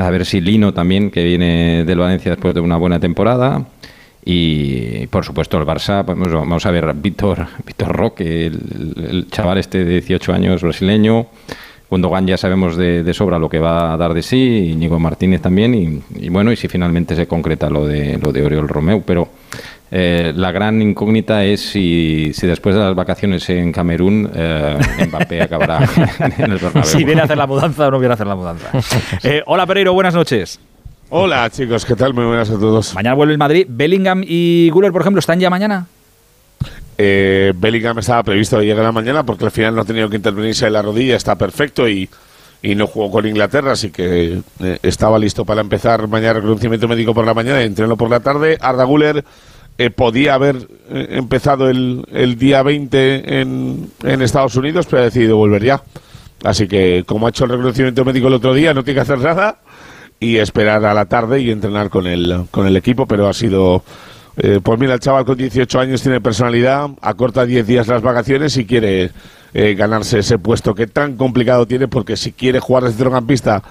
[0.00, 3.64] A ver si Lino también, que viene del Valencia después de una buena temporada.
[4.24, 9.26] Y por supuesto el Barça, pues, vamos a ver a Víctor, Víctor Roque, el, el
[9.30, 11.28] chaval este de 18 años brasileño.
[11.92, 14.98] Gundogan ya sabemos de, de sobra lo que va a dar de sí, y Ñigo
[14.98, 18.66] Martínez también, y, y bueno, y si finalmente se concreta lo de, lo de Oriol
[18.66, 19.02] Romeu.
[19.04, 19.28] Pero
[19.94, 25.42] eh, la gran incógnita es si, si después de las vacaciones en Camerún eh, Mbappé
[25.42, 25.86] acabará
[26.38, 26.84] en el Bernabéu.
[26.84, 28.70] Si viene a hacer la mudanza o no viene a hacer la mudanza.
[29.22, 30.58] Eh, hola, Pereiro, buenas noches.
[31.10, 32.14] Hola chicos, ¿qué tal?
[32.14, 32.94] Muy buenas a todos.
[32.94, 33.66] Mañana vuelve el Madrid.
[33.68, 35.86] Bellingham y Guller, por ejemplo, ¿están ya mañana?
[36.96, 40.66] Eh, Bellingham estaba previsto que llegara mañana porque al final no ha tenido que intervenirse
[40.66, 42.08] en la rodilla, está perfecto y,
[42.62, 47.12] y no jugó con Inglaterra, así que eh, estaba listo para empezar mañana reconocimiento médico
[47.12, 48.56] por la mañana y entrenó por la tarde.
[48.58, 49.22] Arda Güler
[49.78, 50.56] eh, podía haber
[50.90, 55.82] eh, empezado el, el día 20 en, en Estados Unidos, pero ha decidido volver ya.
[56.44, 59.18] Así que como ha hecho el reconocimiento médico el otro día, no tiene que hacer
[59.18, 59.58] nada
[60.18, 63.82] y esperar a la tarde y entrenar con el, con el equipo, pero ha sido...
[64.36, 68.56] eh, pues mira, el chaval con 18 años tiene personalidad, acorta 10 días las vacaciones
[68.56, 69.10] y quiere
[69.54, 73.62] eh, ganarse ese puesto que tan complicado tiene, porque si quiere jugar de centrocampista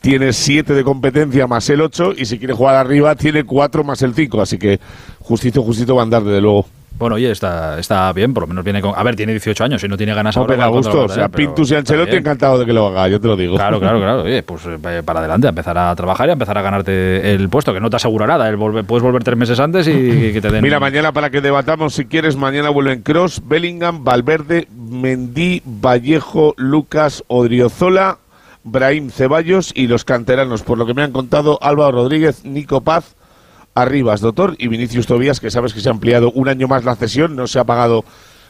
[0.00, 4.02] tiene 7 de competencia más el 8 y si quiere jugar arriba tiene 4 más
[4.02, 4.78] el 5, así que
[5.20, 6.66] justito, justito va a andar desde luego.
[6.98, 8.92] Bueno, oye, está, está bien, por lo menos viene con...
[8.96, 10.64] A ver, tiene 18 años y no tiene ganas ahora.
[10.64, 13.28] a gusto, o sea, pero Pintus y Ancelotti encantado de que lo haga, yo te
[13.28, 13.54] lo digo.
[13.54, 14.22] Claro, claro, claro.
[14.24, 17.48] Oye, pues eh, para adelante, a empezar a trabajar y a empezar a ganarte el
[17.50, 18.48] puesto, que no te asegura nada.
[18.48, 19.92] El volver- puedes volver tres meses antes y
[20.32, 20.60] que te den.
[20.60, 27.22] Mira, mañana para que debatamos, si quieres, mañana vuelven Cross, Bellingham, Valverde, Mendy, Vallejo, Lucas,
[27.28, 28.18] Odriozola,
[28.70, 30.62] Brahim Ceballos y los canteranos.
[30.62, 33.16] Por lo que me han contado, Álvaro Rodríguez, Nico Paz,
[33.74, 36.96] Arribas, Doctor y Vinicius Tobías, que sabes que se ha ampliado un año más la
[36.96, 38.04] cesión, no se ha pagado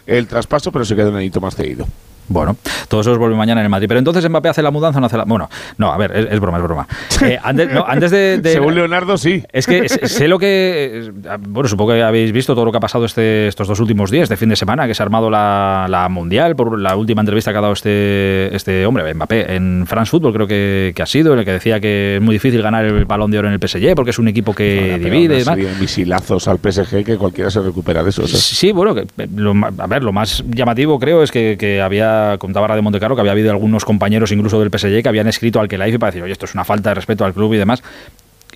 [0.07, 1.87] el traspaso, pero se queda un añito más cedido.
[2.29, 2.57] Bueno,
[2.89, 3.89] todo eso vuelve mañana en el Madrid.
[3.89, 5.25] Pero entonces Mbappé hace la mudanza o no hace la.
[5.25, 5.49] Bueno,
[5.79, 6.87] no, a ver, es, es broma, es broma.
[7.23, 9.43] Eh, antes, no, antes de, de- Según Leonardo, sí.
[9.53, 11.11] Es que sé lo que.
[11.25, 14.11] eh, Bueno, supongo que habéis visto todo lo que ha pasado este, estos dos últimos
[14.11, 17.21] días, de fin de semana, que se ha armado la, la Mundial por la última
[17.23, 21.07] entrevista que ha dado este, este hombre, Mbappé, en France Football, creo que, que ha
[21.07, 23.55] sido, en el que decía que es muy difícil ganar el balón de oro en
[23.55, 25.55] el PSG porque es un equipo que divide y demás.
[25.57, 28.27] Sería misilazos al PSG que cualquiera se recupera de eso.
[28.27, 28.43] ¿sabes?
[28.43, 32.18] Sí, bueno, que, eh, lo a ver, lo más llamativo creo es que, que había,
[32.39, 35.69] contaba de Montecaro, que había habido algunos compañeros incluso del PSG que habían escrito al
[35.69, 37.83] Kelaifi para decir, oye, esto es una falta de respeto al club y demás.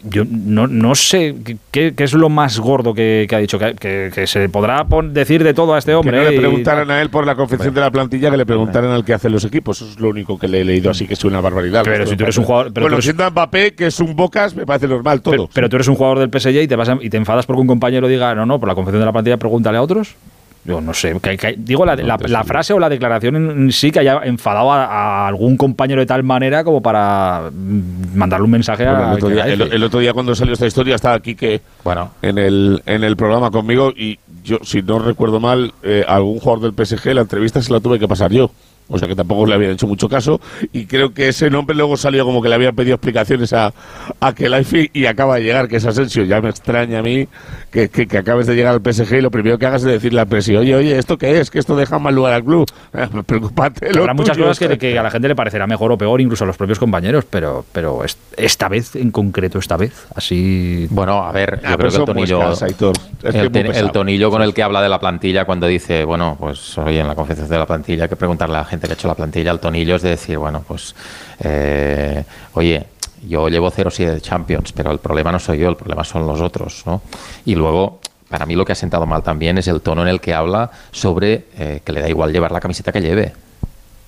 [0.05, 1.33] Yo no, no sé
[1.71, 4.85] qué, qué es lo más gordo que, que ha dicho, que, que- que se podrá
[5.13, 6.17] decir de todo a este Que hombre.
[6.17, 6.31] no ¿eh?
[6.31, 9.05] le y- preguntaran a él por la confección de la plantilla, que le preguntaran al
[9.05, 9.81] que hacen los equipos.
[9.81, 11.83] Eso es lo único que le he leído, así que es una barbaridad.
[11.85, 14.17] Pero si tú eres un jugador- pero bueno, tú eres- siendo Mbappé, que es un
[14.17, 15.31] Bocas, me parece normal todo.
[15.33, 17.47] pero, pero tú eres un jugador del PSG y te, vas a- y te enfadas
[17.47, 20.17] porque un compañero diga, no, no, por la confección de la plantilla pregúntale a otros.
[20.65, 23.91] Yo no sé, que- que- digo la, la- la frase o la declaración en sí
[23.91, 28.51] que haya enfadado a, a algún compañero de tal manera como para mm, mandarle un
[28.53, 31.35] mensaje Bueno, a el, otro día, el otro día cuando salió esta historia estaba aquí
[31.35, 32.11] que bueno.
[32.23, 36.73] en el en el programa conmigo y yo si no recuerdo mal eh, algún jugador
[36.73, 38.51] del PSG la entrevista se la tuve que pasar yo
[38.93, 40.41] o sea que tampoco le habían hecho mucho caso.
[40.73, 43.73] Y creo que ese nombre luego salió como que le habían pedido explicaciones a,
[44.21, 46.25] a Kelaifi y acaba de llegar que es Asensio.
[46.25, 47.27] Ya me extraña a mí
[47.71, 50.21] que, que, que acabes de llegar al PSG y lo primero que hagas es decirle
[50.21, 53.09] al presi oye oye esto qué es que esto deja mal lugar al club Eh,
[53.25, 56.45] preocúpate lo Habrá muchas cosas que, a la gente le parecerá mejor o peor, incluso
[56.45, 60.87] a los propios compañeros, pero, pero es- esta vez, en concreto, esta vez, así.
[60.91, 62.93] Bueno, a ver, yo Ah, creo que el tonillo, muescas, Aitor.
[63.23, 63.41] Es que
[63.79, 67.09] el, tonillo con el que habla de la plantilla cuando dice, bueno, pues oye, en
[67.09, 69.15] la confección de la plantilla hay que preguntarle a la gente que ha hecho la
[69.15, 70.95] plantilla, el tonillo es de decir, bueno, pues,
[71.41, 72.87] eh, oye,
[73.29, 76.41] yo llevo 0-7 de Champions, pero el problema no soy yo, el problema son los
[76.41, 77.03] otros, ¿no?
[77.45, 80.21] Y luego, para mí lo que ha sentado mal también es el tono en el
[80.21, 83.33] que habla sobre eh, que le da igual llevar la camiseta que lleve.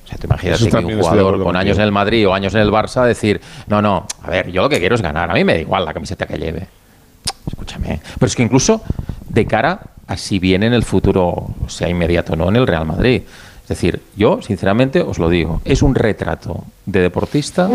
[0.04, 2.54] O sea, tú imagínate Eso que un jugador con años en el Madrid o años
[2.54, 5.34] en el Barça decir, no, no, a ver, yo lo que quiero es ganar, a
[5.34, 6.66] mí me da igual la camiseta que lleve.
[7.46, 8.00] Escúchame.
[8.14, 8.82] Pero es que incluso
[9.28, 12.86] de cara a si viene en el futuro, sea inmediato o no, en el Real
[12.86, 13.22] Madrid.
[13.64, 17.70] Es decir, yo, sinceramente, os lo digo, es un retrato de deportista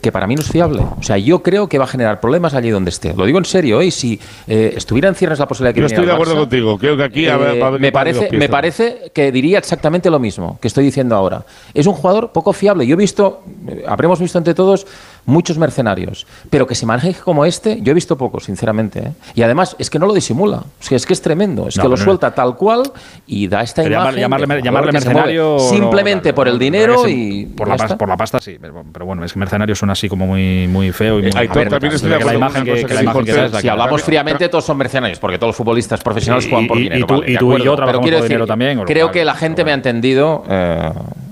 [0.00, 0.82] que para mí no es fiable.
[0.98, 3.14] O sea, yo creo que va a generar problemas allí donde esté.
[3.14, 3.90] Lo digo en serio, ¿eh?
[3.90, 6.78] Si eh, estuviera en ciernes la posibilidad de que yo estoy de acuerdo Barça, contigo
[6.78, 10.10] creo que aquí eh, va- a haber me, que parece, me parece que diría exactamente
[10.10, 11.44] lo mismo que estoy diciendo ahora.
[11.74, 12.86] Es un jugador poco fiable.
[12.86, 14.86] Yo he visto, eh, habremos visto entre todos
[15.26, 19.00] muchos mercenarios, pero que se maneje como este, yo he visto poco, sinceramente.
[19.00, 19.12] ¿eh?
[19.34, 20.58] Y además es que no lo disimula.
[20.58, 21.68] O sea, es que es tremendo.
[21.68, 22.84] Es No, que lo suelta tal cual
[23.26, 24.20] y da esta Pero llamar- imagen.
[24.22, 25.52] llamarle, de llamarle que mueve mercenario.
[25.54, 27.46] no, Simplemente por el no, dinero no, y.
[27.46, 30.26] Por la, pasta, por la pasta sí, pero, bueno, es que mercenario suena así como
[30.26, 31.30] muy, muy feo y muy.
[31.30, 33.30] Eh, Aitor, a ver, también estoy de la acuerdo imagen que, que la imagen que
[33.30, 36.50] es la Si que- hablamos fríamente, todos son mercenarios, porque todos los futbolistas profesionales Y-
[36.50, 37.06] juegan por y- y dinero.
[37.06, 39.24] tú- vale, y tú y yo Pero trabajamos quiero por decir, dinero también, Creo que
[39.24, 40.90] la gente me ha entendido eh,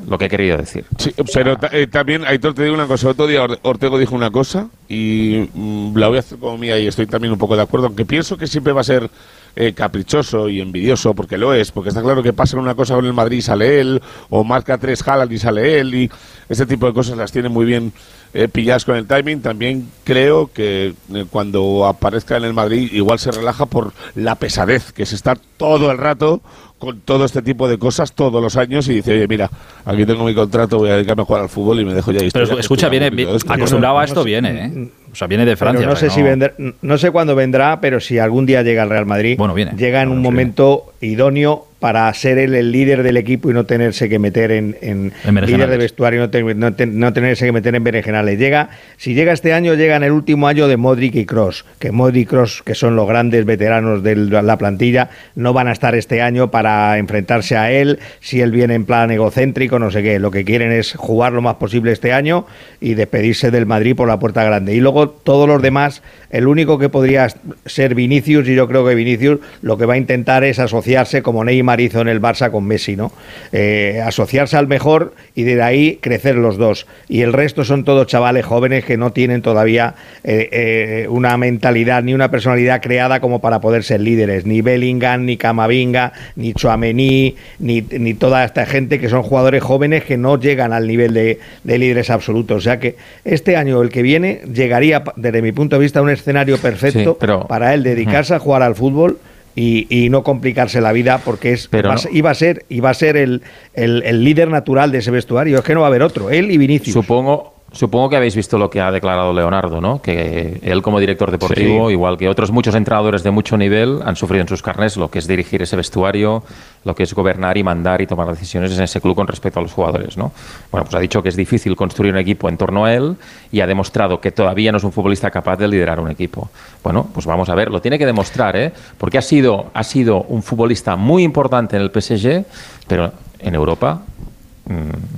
[0.09, 0.85] lo que he querido decir.
[0.99, 3.09] Sí, pero eh, también, Aitor, te digo una cosa.
[3.09, 6.79] Otro día Or- Ortego dijo una cosa y mm, la voy a hacer como mía
[6.79, 9.11] y estoy también un poco de acuerdo, aunque pienso que siempre va a ser
[9.57, 13.07] eh, caprichoso y envidioso, porque lo es, porque está claro que pasa una cosa con
[13.07, 16.11] el Madrid y sale él, o marca tres Haaland y sale él, y
[16.49, 17.93] ese tipo de cosas las tiene muy bien
[18.35, 19.41] eh, pilladas con el timing.
[19.41, 24.93] También creo que eh, cuando aparezca en el Madrid igual se relaja por la pesadez,
[24.93, 26.43] que es estar todo el rato
[26.79, 29.51] con todo este tipo de cosas todos los años y dice, oye, mira,
[29.87, 32.21] aquí tengo mi contrato, voy a dedicarme a jugar al fútbol y me dejo ya
[32.31, 33.53] Pero escucha, viene, esto".
[33.53, 34.91] acostumbrado a esto, viene, ¿eh?
[35.17, 35.87] O sea, viene de Pero Francia.
[35.87, 38.83] no o sea, sé si vendrá, no sé cuándo vendrá, pero si algún día llega
[38.83, 39.41] al Real Madrid,
[39.75, 44.09] llega en un momento idóneo para ser él el líder del equipo y no tenerse
[44.09, 47.85] que meter en, en líder de vestuario y no, no no tenerse que meter en
[47.85, 48.39] berenjenales.
[48.39, 51.93] Llega, si llega este año, llega en el último año de Modric y Cross, que
[51.93, 55.95] Modric y Cross, que son los grandes veteranos de la plantilla, no van a estar
[55.95, 60.19] este año para enfrentarse a él, si él viene en plan egocéntrico, no sé qué.
[60.19, 62.47] Lo que quieren es jugar lo más posible este año
[62.81, 64.75] y despedirse del Madrid por la puerta grande.
[64.75, 67.29] Y luego todo, todos los demás, el único que podría
[67.65, 71.45] ser Vinicius, y yo creo que Vinicius lo que va a intentar es asociarse como
[71.45, 73.13] Neymar hizo en el Barça con Messi, ¿no?
[73.53, 76.87] Eh, asociarse al mejor y de ahí crecer los dos.
[77.09, 82.03] Y el resto son todos chavales jóvenes que no tienen todavía eh, eh, una mentalidad
[82.03, 84.47] ni una personalidad creada como para poder ser líderes.
[84.47, 87.83] Ni Bellingham, ni Camavinga, ni Chouameni, ni,
[88.15, 92.11] toda esta gente que son jugadores jóvenes que no llegan al nivel de, de líderes
[92.11, 92.59] absolutos.
[92.59, 96.16] O sea que este año, el que viene, llegaría, desde mi punto de vista, un
[96.17, 97.17] escenario perfecto
[97.49, 99.19] para él dedicarse a jugar al fútbol.
[99.59, 102.03] Y, y, no complicarse la vida porque es Pero va, no.
[102.13, 103.41] iba a ser iba a ser el,
[103.73, 106.51] el, el líder natural de ese vestuario es que no va a haber otro él
[106.51, 110.01] y Vinicius Supongo, supongo que habéis visto lo que ha declarado Leonardo, ¿no?
[110.01, 111.93] Que él como director deportivo, Sí.
[111.93, 115.19] igual que otros muchos entrenadores de mucho nivel, han sufrido en sus carnes lo que
[115.19, 116.43] es dirigir ese vestuario,
[116.85, 119.63] lo que es gobernar y mandar y tomar decisiones en ese club con respecto a
[119.63, 120.33] los jugadores, ¿no?
[120.71, 123.17] Bueno, pues ha dicho que es difícil construir un equipo en torno a él
[123.53, 126.49] y ha demostrado que todavía no es un futbolista capaz de liderar un equipo.
[126.83, 128.73] Bueno, pues vamos a ver, lo tiene que demostrar, ¿eh?
[128.97, 132.45] Porque ha sido, ha sido un futbolista muy importante en el PSG,
[132.87, 134.01] pero en Europa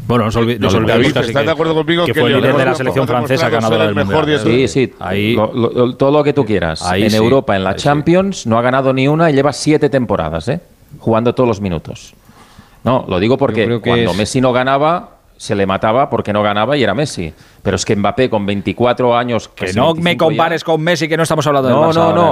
[0.06, 2.12] Bueno, no se olvi- no se olvidemos David, casi ¿estás que- de acuerdo conmigo que
[2.12, 4.44] que fue el líder de la selección francesa ganadora del el mejor mundial.
[4.44, 6.82] de Sí, sí, Ahí- lo- lo- todo lo que tú quieras.
[6.82, 7.78] Ahí en sí, Europa, en la sí.
[7.78, 10.60] Champions, no ha ganado ni una y lleva siete temporadas, ¿eh?
[10.98, 12.12] Jugando todos los minutos.
[12.84, 16.76] No, lo digo porque cuando es- Messi no ganaba, se le mataba porque no ganaba
[16.76, 17.32] y era Messi.
[17.62, 19.48] Pero es que Mbappé con 24 años...
[19.48, 21.94] Que no me 25 ya- compares con Messi, que no estamos hablando del no, Barça
[21.94, 22.26] no, ahora, no,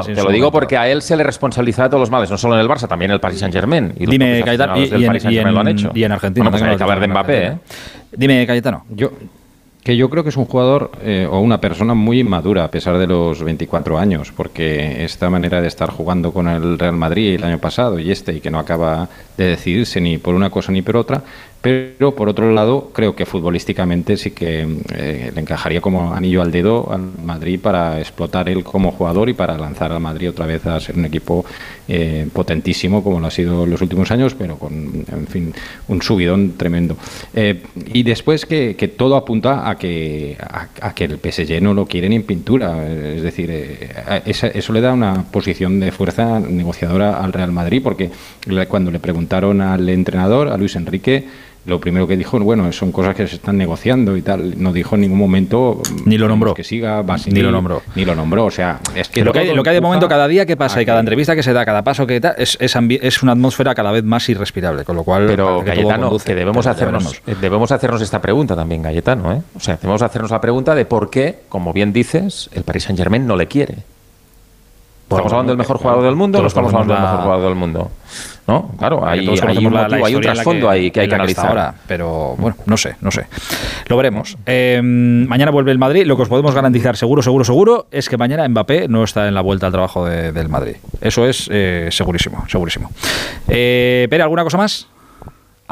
[0.00, 2.30] no, en te lo digo porque a él se le responsabiliza de todos los males,
[2.30, 3.92] no solo en el Barça, también en el Paris Saint Germain.
[3.98, 5.78] Y los Dime, propios Cayetano, y- del y en- Paris Saint-Germain y lo han en-
[5.78, 5.90] hecho.
[5.94, 7.52] y en Argentina, Bueno, pues hay que hablar de Mbappé, ¿eh?
[8.12, 8.84] Dime, Cayetano.
[8.90, 9.10] Yo,
[9.82, 12.98] que yo creo que es un jugador eh, o una persona muy inmadura a pesar
[12.98, 17.42] de los 24 años, porque esta manera de estar jugando con el Real Madrid el
[17.42, 20.82] año pasado y este, y que no acaba de decidirse ni por una cosa ni
[20.82, 21.22] por otra,
[21.62, 24.66] pero por otro lado creo que futbolísticamente sí que
[24.96, 29.32] eh, le encajaría como anillo al dedo al Madrid para explotar él como jugador y
[29.34, 31.44] para lanzar al Madrid otra vez a ser un equipo
[31.86, 35.54] eh, potentísimo como lo ha sido en los últimos años, pero con, en fin,
[35.86, 36.96] un subidón tremendo.
[37.32, 42.08] Eh, y después que, todo apunta a que, a, que el PSG no lo quiere
[42.08, 43.50] ni en pintura, eh, es decir,
[44.26, 48.10] esa- eso le da una posición de fuerza negociadora al Real Madrid, porque
[48.68, 51.24] cuando le preguntaron al entrenador, a Luis Enrique,
[51.64, 54.60] lo primero que dijo, bueno, son cosas que se están negociando y tal.
[54.60, 56.54] No dijo en ningún momento Ni lo nombró.
[56.54, 57.82] que siga, va a Ni lo nombró.
[57.94, 58.46] Ni lo nombró.
[58.46, 60.56] O sea, es que lo, que hay, lo que hay de momento, cada día que
[60.56, 63.22] pasa y cada que- entrevista que se da, cada paso que da, es, es, es
[63.22, 64.84] una atmósfera cada vez más irrespirable.
[64.84, 68.20] Con lo cual, Pero que todo Cayetano, conduce, que debemos hacernos, eh, debemos hacernos esta
[68.20, 69.42] pregunta también, Cayetano, ¿eh?
[69.54, 72.98] O sea, debemos hacernos la pregunta de por qué, como bien dices, el Paris Saint
[72.98, 73.76] Germain no le quiere.
[75.16, 77.54] ¿Estamos hablando del mejor jugador del mundo o no estamos hablando del mejor jugador del
[77.54, 77.90] mundo?
[78.46, 78.72] ¿No?
[78.76, 79.28] Claro, hay, hay
[79.66, 81.46] un, motivo, hay un trasfondo ahí que hay que analizar.
[81.46, 83.26] ahora, pero bueno, no sé, no sé.
[83.86, 84.36] Lo veremos.
[84.46, 86.04] Eh, mañana vuelve el Madrid.
[86.06, 89.34] Lo que os podemos garantizar seguro, seguro, seguro es que mañana Mbappé no está en
[89.34, 90.74] la vuelta al trabajo de- del Madrid.
[91.00, 92.90] Eso es eh, segurísimo, segurísimo.
[93.48, 94.88] Eh, Pere, ¿alguna cosa más?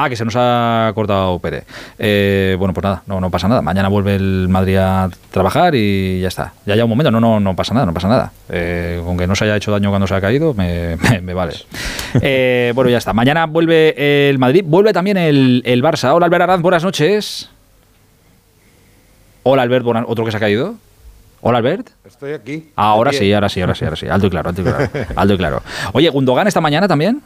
[0.02, 1.64] Ah, que se nos ha cortado Pere.
[1.98, 3.60] Eh, bueno, pues nada, no, no pasa nada.
[3.60, 6.54] Mañana vuelve el Madrid a trabajar y ya está.
[6.64, 8.32] Ya ya un momento, no, no, no pasa nada, no pasa nada.
[8.48, 11.34] Eh, con que no se haya hecho daño cuando se ha caído, me, me- me
[11.34, 11.52] vale.
[12.22, 13.12] Eh, bueno, ya está.
[13.12, 16.14] Mañana vuelve el Madrid, vuelve también el, el Barça.
[16.14, 17.50] Hola, Albert Arranz, buenas noches.
[19.42, 20.76] Hola, Albert, buenas- otro que se ha caído.
[21.42, 21.90] Hola, Albert.
[22.06, 22.70] Estoy aquí.
[22.76, 24.06] Ahora De sí, ahora sí, ahora sí, ahora sí.
[24.08, 24.88] Alto y claro, alto y claro.
[25.16, 25.62] Alto y claro.
[25.92, 27.22] Oye, Gundogan esta mañana también.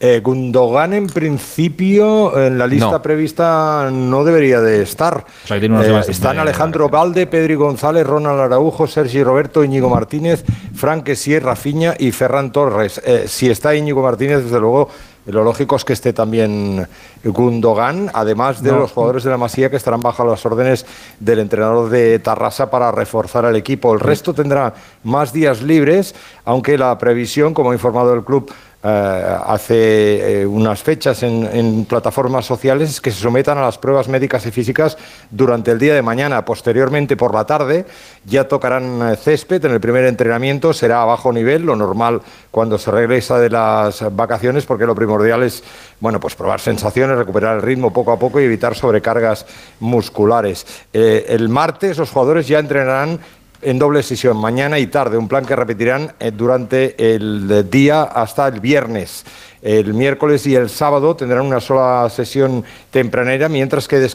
[0.00, 3.02] Eh, Gundogan, en principio, en la lista No.
[3.02, 5.24] prevista no debería de estar.
[5.44, 10.44] sea, Eh, están Alejandro Valde, Pedri González, Ronald Araujo, Sergi Roberto, Íñigo Martínez,
[10.74, 13.00] Frank Sierra Rafinha y Ferran Torres.
[13.04, 14.88] Eh, si está Íñigo Martínez, desde luego,
[15.26, 16.86] lo lógico es que esté también
[17.24, 18.78] Gundogan, además de No.
[18.78, 20.86] los jugadores de la Masía que estarán bajo las órdenes
[21.18, 23.92] del entrenador de Tarrasa para reforzar al equipo.
[23.94, 28.50] El resto tendrá más días libres, aunque la previsión, como ha informado el club,
[28.88, 34.44] hace eh, unas fechas en, plataformas sociales es que se sometan a las pruebas médicas
[34.46, 34.96] y físicas
[35.30, 36.44] durante el día de mañana.
[36.44, 37.86] Posteriormente, por la tarde,
[38.24, 40.72] ya tocarán eh, césped en el primer entrenamiento.
[40.72, 45.42] Será a bajo nivel, lo normal cuando se regresa de las vacaciones, porque lo primordial
[45.42, 45.62] es
[46.00, 49.46] bueno, pues probar sensaciones, recuperar el ritmo poco a poco y evitar sobrecargas
[49.80, 50.66] musculares.
[50.92, 53.18] Eh, el martes los jugadores ya entrenarán
[53.62, 58.02] en doble sesión, mañana y tarde, un plan que repetirán eh, durante el eh, día
[58.02, 59.24] hasta el viernes.
[59.60, 64.06] El miércoles y el sábado tendrán una sola sesión tempranera, mientras que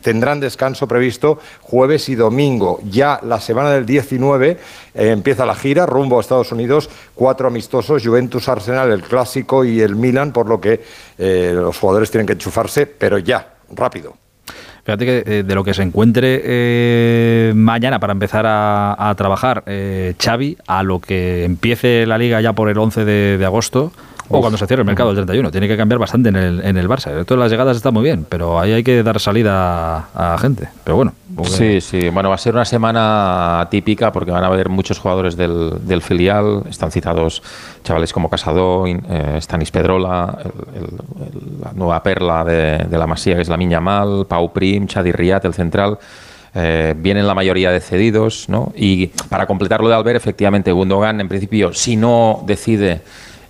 [0.00, 2.78] tendrán descanso previsto jueves y domingo.
[2.88, 8.04] Ya la semana del 19 eh, empieza la gira rumbo a Estados Unidos, cuatro amistosos,
[8.04, 10.80] Juventus, Arsenal, el Clásico y el Milan, por lo que
[11.18, 14.21] los jugadores tienen que enchufarse, pero ya, rápido.
[14.84, 20.14] Fíjate que eh, de lo que se encuentre eh, mañana para empezar a, trabajar eh,
[20.20, 23.92] Xavi, a lo que empiece la liga ya por el 11 de, de agosto,
[24.32, 25.50] o cuando se cierre el mercado el 31.
[25.50, 27.24] Tiene que cambiar bastante en el, en el Barça.
[27.24, 30.68] De las llegadas está muy bien, pero ahí hay que dar salida a, a gente.
[30.84, 31.12] Pero bueno.
[31.44, 32.10] Sí, sí.
[32.10, 36.02] Bueno, va a ser una semana típica porque van a haber muchos jugadores del, del
[36.02, 36.62] filial.
[36.68, 37.42] Están citados
[37.84, 40.88] chavales como Casado, eh, Stanis Pedrola, el- el-
[41.26, 44.86] el- la nueva perla de, de la Masía, que es la Miña Mal, Pau Prim,
[44.86, 45.98] Chadi Riat, el central.
[46.54, 48.72] Eh, vienen la mayoría de cedidos, ¿no?
[48.76, 53.00] Y para completar lo de Albert, efectivamente, Gundogan, en principio, si no decide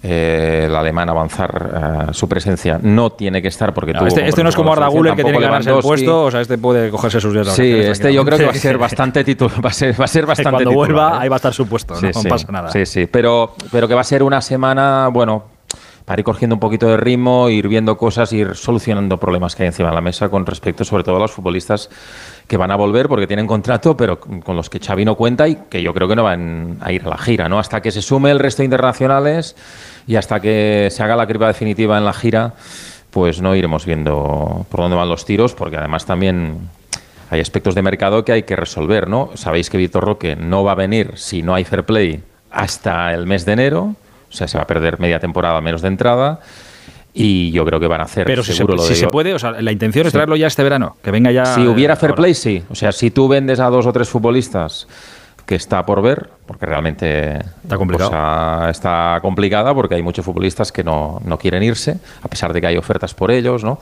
[0.02, 4.28] eh, el alemán avanzar eh, su presencia, no tiene que estar porque No, tuvo este,
[4.28, 6.58] este no es como Arda Güler que tiene que ganarse el puesto, o sea, este
[6.58, 9.70] puede cogerse sus días Sí, este yo creo que va a ser bastante titular, va
[9.70, 11.18] a ser, va a ser bastante Cuando titular, vuelva, ¿eh?
[11.20, 12.70] ahí va a estar su puesto, Sí, no, sí, pasa nada.
[12.70, 15.44] Sí, sí, pero, pero que va a ser una semana, bueno,
[16.04, 19.68] para ir cogiendo un poquito de ritmo, ir viendo cosas, ir solucionando problemas que hay
[19.68, 21.90] encima de la mesa con respecto sobre todo a los futbolistas
[22.46, 25.56] que van a volver porque tienen contrato, pero con los que Xavi no cuenta y
[25.70, 27.58] que yo creo que no van a ir a la gira, ¿no?
[27.58, 29.56] Hasta que se sume el resto de internacionales
[30.06, 32.54] y hasta que se haga la criba definitiva en la gira,
[33.10, 36.68] pues no iremos viendo por dónde van los tiros, porque además también
[37.30, 39.30] hay aspectos de mercado que hay que resolver, ¿no?
[39.34, 43.26] Sabéis que Víctor Roque no va a venir si no hay fair play hasta el
[43.26, 43.94] mes de enero,
[44.32, 46.40] o sea, se va a perder media temporada menos de entrada.
[47.14, 49.34] Y yo creo que van a hacer Pero si, se, seguro lo si se puede,
[49.34, 50.16] o sea, la intención es Sí.
[50.16, 51.44] traerlo ya este verano, que venga ya.
[51.44, 52.22] si hubiera eh, fair ahora.
[52.22, 52.64] play, sí.
[52.70, 54.88] O sea, si tú vendes a dos o tres futbolistas
[55.44, 58.68] que está por ver, porque realmente está complicado.
[58.70, 62.68] está complicada porque hay muchos futbolistas que no, no quieren irse, a pesar de que
[62.68, 63.78] hay ofertas por ellos, ¿no?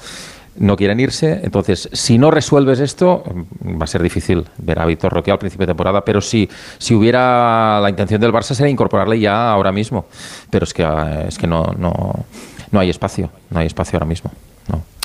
[0.61, 1.41] No quieren irse.
[1.43, 3.25] Entonces, si no resuelves esto,
[3.65, 6.05] va a ser difícil ver a Víctor Roque al principio de temporada.
[6.05, 6.49] Pero si,
[6.79, 10.05] si hubiera la intención del Barça sería incorporarle ya ahora mismo.
[10.51, 10.87] Pero es que,
[11.27, 12.27] es que no, no,
[12.71, 13.31] no hay espacio.
[13.49, 14.31] No hay espacio ahora mismo.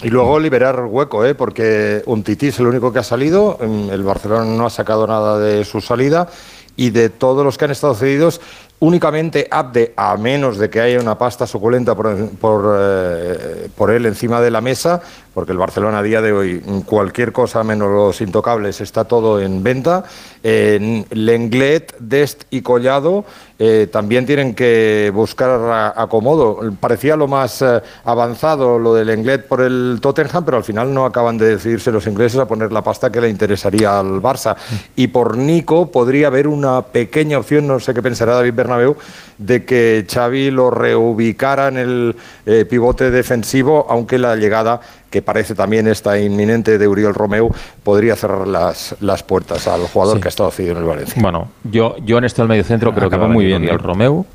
[0.03, 1.35] Y luego liberar hueco, ¿eh?
[1.35, 5.08] porque un tití es el único que ha salido, mm, el Barcelona no ha sacado
[5.08, 6.27] nada de su salida
[6.75, 8.42] y de todos los que han estado cedidos,
[8.80, 14.06] únicamente Abde, a menos de que haya una pasta suculenta por, por, eh, por él
[14.06, 15.02] encima de la mesa,
[15.34, 19.64] porque el Barcelona a día de hoy, cualquier cosa menos los intocables, está todo en
[19.64, 20.04] venta.
[20.44, 23.26] En Lenglet, Dest y Collado
[23.58, 26.59] eh, también tienen que buscar acomodo.
[26.80, 31.06] Parecía lo más eh, avanzado lo del Lenglet por el Tottenham, pero al final no
[31.06, 34.56] acaban de decidirse los ingleses a poner la pasta que le interesaría al Barça.
[34.95, 38.98] Y por Nico podría haber una pequeña opción, no sé qué pensará David Bernabéu,
[39.38, 44.82] de que Xavi lo reubicara en el eh, pivote defensivo, aunque la llegada
[45.16, 47.50] que parece también está inminente de Uriel Romeu,
[47.85, 50.22] podría cerrar las, las puertas al jugador Sí.
[50.22, 51.22] que ha estado cedido en el Valencia.
[51.22, 53.82] Bueno, yo, yo en esto del medio centro creo que va muy bien, Oriol ¿eh?
[53.82, 54.26] Romeu.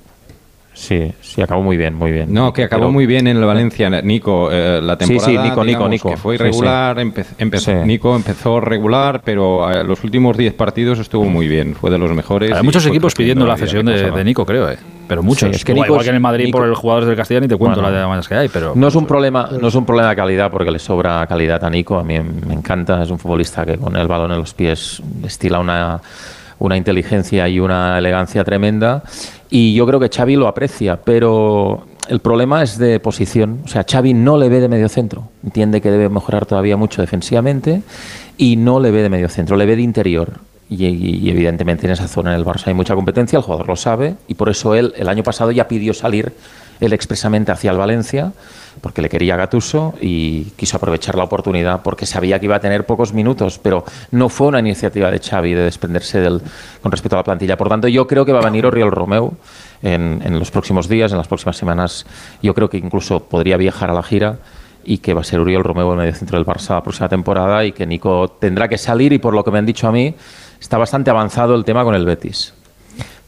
[0.72, 2.32] Sí, sí, acabó muy bien, muy bien.
[2.32, 4.48] No, que acabó Pero- muy bien en el Valencia, Nico.
[4.52, 6.10] eh, la Sí, temporada, sí, Nico, Nico, digamos, Nico.
[6.10, 7.02] que fue Sí, regular, sí.
[7.02, 7.76] empe- empezó, Sí.
[7.86, 12.10] Nico empezó regular, pero eh, los últimos 10 partidos estuvo muy bien, fue de los
[12.14, 12.52] mejores.
[12.52, 14.78] Hay muchos equipos pidiendo la cesión de, Nico, creo, ¿eh?
[15.08, 15.48] Pero muchos.
[15.50, 17.16] Sí, es que igual, Nico igual que en el Madrid Nico- por los jugadores del
[17.16, 17.90] Castellano y te cuento Bueno.
[17.90, 18.72] las demandas que hay, pero...
[18.76, 21.68] No es un problema, no es un problema de calidad porque le sobra calidad a
[21.68, 21.98] Nico.
[21.98, 25.58] A mí me encanta, es un futbolista que con el balón en los pies destila
[25.58, 26.00] una,
[26.60, 29.02] una inteligencia y una elegancia tremenda.
[29.50, 33.62] Y yo creo que Xavi lo aprecia, pero el problema es de posición.
[33.64, 35.28] O sea, Xavi no le ve de medio centro.
[35.42, 37.82] Entiende que debe mejorar todavía mucho defensivamente
[38.36, 40.34] y no le ve de medio centro, le ve de interior.
[40.68, 44.14] Y, evidentemente en esa zona en el Barça hay mucha competencia, el jugador lo sabe
[44.28, 46.32] y por eso él el año pasado ya pidió salir
[46.80, 48.32] él expresamente hacia el Valencia
[48.80, 52.86] porque le quería Gatuso y quiso aprovechar la oportunidad porque sabía que iba a tener
[52.86, 56.40] pocos minutos, pero no fue una iniciativa de Xavi de desprenderse del
[56.82, 57.56] con respecto a la plantilla.
[57.56, 59.34] Por tanto, yo creo que va a venir Oriol Romeu
[59.82, 62.06] en, los próximos días, en las próximas semanas.
[62.42, 64.38] Yo creo que incluso podría viajar a la gira
[64.84, 67.64] y que va a ser Uriol Romeu el medio centro del Barça la próxima temporada
[67.64, 70.14] y que Nico tendrá que salir y por lo que me han dicho a mí
[70.58, 72.54] está bastante avanzado el tema con el Betis.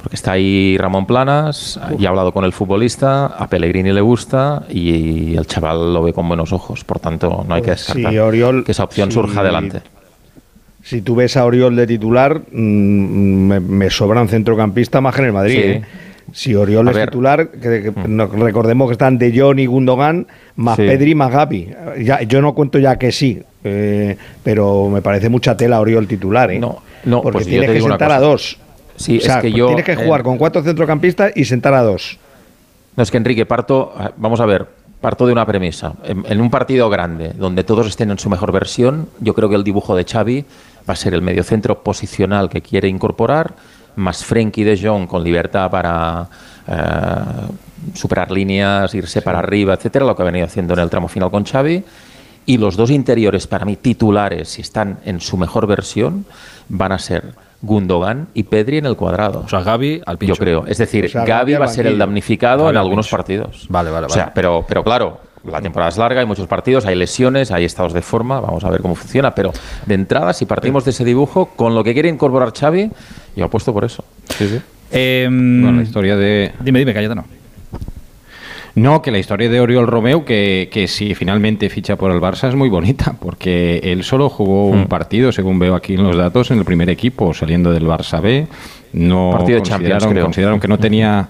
[0.02, 4.64] Porque está ahí Ramón Planas, ya ha hablado con el futbolista, a Pellegrini le gusta
[4.68, 6.82] y el chaval lo ve con buenos ojos.
[6.82, 9.14] Por tanto, no hay que descartar Sí, Oriol, que esa opción sí.
[9.14, 9.80] surja adelante.
[10.82, 12.56] Si tú ves a Oriol de titular, mm,
[13.46, 15.54] me, me sobran centrocampistas más que en el Madrid.
[15.54, 15.62] Sí.
[15.68, 15.82] ¿eh?
[16.32, 17.06] Si Oriol A es ver.
[17.08, 17.10] Mm.
[17.10, 20.76] titular, que- que no- recordemos que están De Jong y Gundogan, más.
[20.76, 21.68] Pedri más Gavi.
[22.02, 26.50] Ya, yo no cuento ya que sí, eh, pero me parece mucha tela Oriol titular.
[26.50, 26.58] ¿eh?
[26.58, 28.58] No, no, Porque pues tienes que sentar a dos.
[29.02, 29.66] Sí, O sea, es que yo.
[29.66, 32.18] tienes que jugar eh, con cuatro centrocampistas y sentar a dos.
[32.96, 34.66] No, es que Enrique, parto, eh, vamos a ver,
[35.00, 35.94] parto de una premisa.
[36.04, 39.56] En, en un partido grande, donde todos estén en su mejor versión, yo creo que
[39.56, 40.44] el dibujo de Xavi
[40.88, 43.54] va a ser el mediocentro posicional que quiere incorporar,
[43.96, 46.28] más Frenkie de Jong con libertad para
[46.66, 46.74] eh,
[47.94, 51.30] superar líneas, irse para arriba, etcétera, lo que ha venido haciendo en el tramo final
[51.30, 51.82] con Xavi.
[52.44, 56.24] Y los dos interiores, para mí, titulares, si están en su mejor versión,
[56.68, 59.42] van a ser Gundogan y Pedri en el cuadrado.
[59.46, 60.34] O sea, Gaby al pincho.
[60.34, 60.66] Yo creo.
[60.66, 63.16] Es decir, O sea, Gaby Gavi va a ser el damnificado en al algunos pincho.
[63.16, 63.66] partidos.
[63.68, 64.32] Vale, vale, O sea, vale.
[64.34, 68.02] pero, pero claro, la temporada es larga, hay muchos partidos, hay lesiones, hay estados de
[68.02, 69.34] forma, vamos a ver cómo funciona.
[69.34, 69.52] Pero
[69.86, 72.90] de entrada, si partimos de ese dibujo, con lo que quiere incorporar Xavi,
[73.36, 74.04] yo apuesto por eso.
[74.28, 74.60] Sí, sí.
[74.92, 76.52] Bueno, la historia de...
[76.60, 77.24] Dime, dime, Cayetano.
[78.74, 82.48] No, que la historia de Oriol Romeu, que, que si finalmente ficha por el Barça,
[82.48, 86.50] es muy bonita, porque él solo jugó un partido, según veo aquí en los datos,
[86.50, 88.46] en el primer equipo, saliendo del Barça B.
[88.94, 90.24] No Partido de Champions, consideraron, creo.
[90.24, 91.28] consideraron que no tenía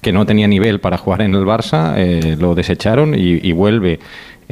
[0.00, 4.00] que no tenía nivel para jugar en el Barça, eh, lo desecharon y, y vuelve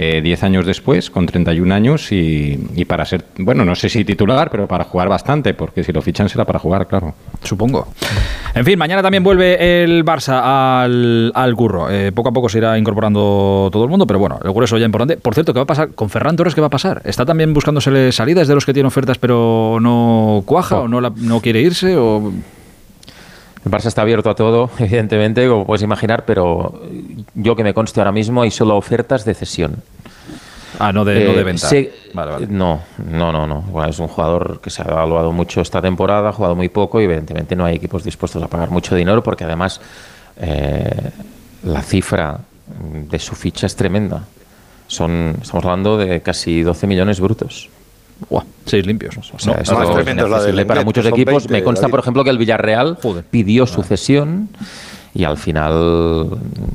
[0.01, 4.05] eh, 10 años después, con 31 años, y, y para ser, bueno, no sé si
[4.05, 7.15] titular, pero para jugar bastante, porque si lo fichan será para jugar, claro.
[7.43, 7.89] Supongo.
[8.55, 10.41] En fin, mañana también vuelve el Barça
[10.85, 11.91] al, al curro.
[11.91, 14.85] Eh, poco a poco se irá incorporando todo el mundo, pero bueno, el grueso ya
[14.87, 15.17] importante.
[15.17, 16.55] Por cierto, ¿qué va a pasar con Ferran Torres?
[16.55, 17.03] ¿Qué va a pasar?
[17.05, 21.13] ¿Está también buscándosele salidas de los que tiene ofertas pero no cuaja o no, la-
[21.17, 21.97] no quiere irse?
[21.97, 22.33] O...
[23.69, 26.81] El Barça está abierto a todo, evidentemente, como puedes imaginar, pero
[27.35, 29.83] yo que me conste ahora mismo hay solo ofertas de cesión.
[30.79, 31.69] Ah, no de, no de Eh, venta.
[32.15, 32.47] Vale, vale.
[32.47, 32.81] No,
[33.11, 33.61] no, no, no.
[33.61, 36.99] Bueno, es un jugador que se ha evaluado mucho esta temporada, ha jugado muy poco
[36.99, 39.83] y evidentemente no hay equipos dispuestos a pagar mucho dinero porque además
[40.41, 41.11] eh,
[41.65, 42.39] la cifra
[43.11, 44.25] de su ficha es tremenda.
[44.87, 47.69] Son, estamos hablando de casi 12 millones brutos.
[48.67, 49.17] Seis limpios.
[49.19, 51.45] O sea, No, es tremendo la inaccesible para muchos equipos.
[51.45, 51.91] 20, Me consta, David.
[51.93, 52.99] por ejemplo, que el Villarreal
[53.31, 54.51] pidió su cesión
[55.15, 56.29] y al final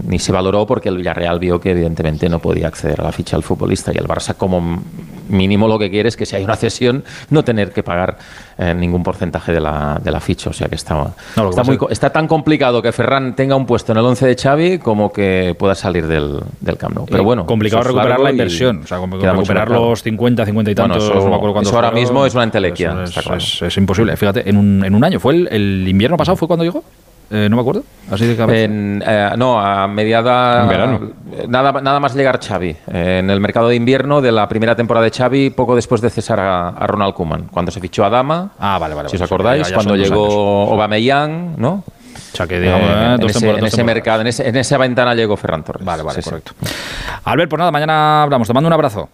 [0.08, 3.36] ni se valoró porque el Villarreal vio que evidentemente no podía acceder a la ficha
[3.38, 4.82] del futbolista y el Barça como
[5.30, 8.18] mínimo lo que quiere es que si hay una cesión no tener que pagar
[8.58, 10.50] eh, ningún porcentaje de la, de la ficha.
[10.50, 10.96] O sea que está,
[11.36, 14.36] No, está, muy está tan complicado que Ferran tenga un puesto en el 11 de
[14.36, 17.06] Xavi como que pueda salir del, del Camp Nou.
[17.06, 18.82] Pero Y bueno, complicado recuperar la inversión.
[18.84, 21.04] O sea, como recuperar los 50, 50 y Bueno, tantos.
[21.10, 23.38] eso- no me acuerdo cuántos eso ahora mismo es una entelequia, Eso Es, está claro.
[23.38, 24.18] es- es imposible.
[24.18, 25.20] Fíjate, en un, en un año.
[25.20, 26.36] ¿Fue el, el invierno pasado?
[26.36, 26.84] ¿Fue cuando llegó?
[27.32, 27.84] Eh, no me acuerdo.
[28.12, 28.60] Así de cabeza.
[28.62, 30.64] En, eh, no, a mediada.
[30.64, 31.00] En verano.
[31.48, 32.70] Nada, nada más llegar Xavi.
[32.92, 36.10] Eh, en el mercado de invierno de la primera temporada de Xavi, poco después de
[36.10, 37.44] cesar a, a Ronald Koeman.
[37.46, 38.52] Cuando se fichó a Dama.
[38.60, 39.10] Ah, vale, vale.
[39.10, 40.26] Si os acordáis, Ya- ya cuando llegó
[40.64, 40.72] años.
[40.72, 41.84] Aubameyang, ¿no?
[42.34, 43.30] O sea, que digamos, Eh, en,
[43.68, 45.84] ese, en mercado, en, ese- en esa ventana llegó Ferran Torres.
[45.86, 46.30] Vale, vale, Sí, sí.
[46.30, 46.52] correcto.
[47.26, 48.48] Albert, pues nada, mañana hablamos.
[48.48, 49.10] Te mando un abrazo.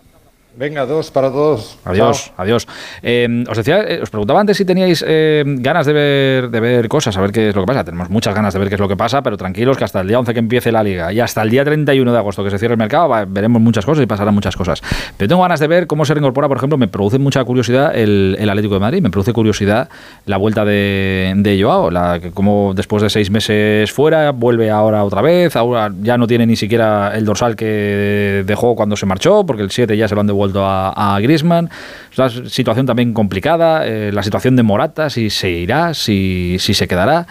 [0.57, 1.77] Venga, dos para todos.
[1.85, 2.33] Adiós, Chao.
[2.37, 2.67] adiós.
[3.01, 6.89] Eh, os decía, eh, os preguntaba antes si teníais eh, ganas de ver, de ver
[6.89, 7.83] cosas, a ver qué es lo que pasa.
[7.85, 10.07] Tenemos muchas ganas de ver qué es lo que pasa, pero tranquilos que hasta el
[10.09, 12.57] día 11 que empiece la liga y hasta el día 31 de agosto que se
[12.59, 14.81] cierre el mercado, va- veremos muchas cosas y pasarán muchas cosas.
[15.15, 18.35] Pero tengo ganas de ver cómo se reincorpora, por ejemplo, me produce mucha curiosidad el,
[18.37, 19.87] el Atlético de Madrid, me produce curiosidad
[20.25, 25.21] la vuelta de, de Joao, la, cómo después de seis meses fuera, vuelve ahora otra
[25.21, 29.61] vez, ahora ya no tiene ni siquiera el dorsal que dejó cuando se marchó, porque
[29.61, 31.69] el 7 ya se lo han devuelto a, a Griezmann.
[32.11, 36.73] Es una situación también complicada, eh, la situación de Morata, si se irá, si, si
[36.73, 37.27] se quedará.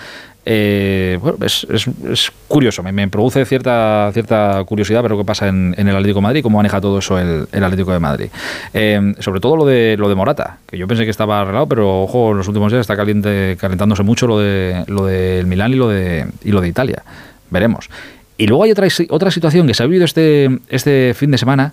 [0.51, 5.47] Eh, bueno, es, es- curioso, me, me produce cierta, cierta curiosidad ver lo que pasa
[5.49, 8.29] en, el Atlético de Madrid, cómo maneja todo eso el, Atlético de Madrid.
[8.73, 12.03] Eh, sobre todo lo de, lo de Morata, que yo pensé que estaba arreglado, pero
[12.03, 15.77] ojo, en los últimos días está caliente, calentándose mucho lo de lo del Milán y
[15.77, 17.03] lo de, y lo de Italia.
[17.51, 17.91] Veremos.
[18.39, 21.69] Y luego hay otra, otra situación que se ha vivido este, este fin de semana,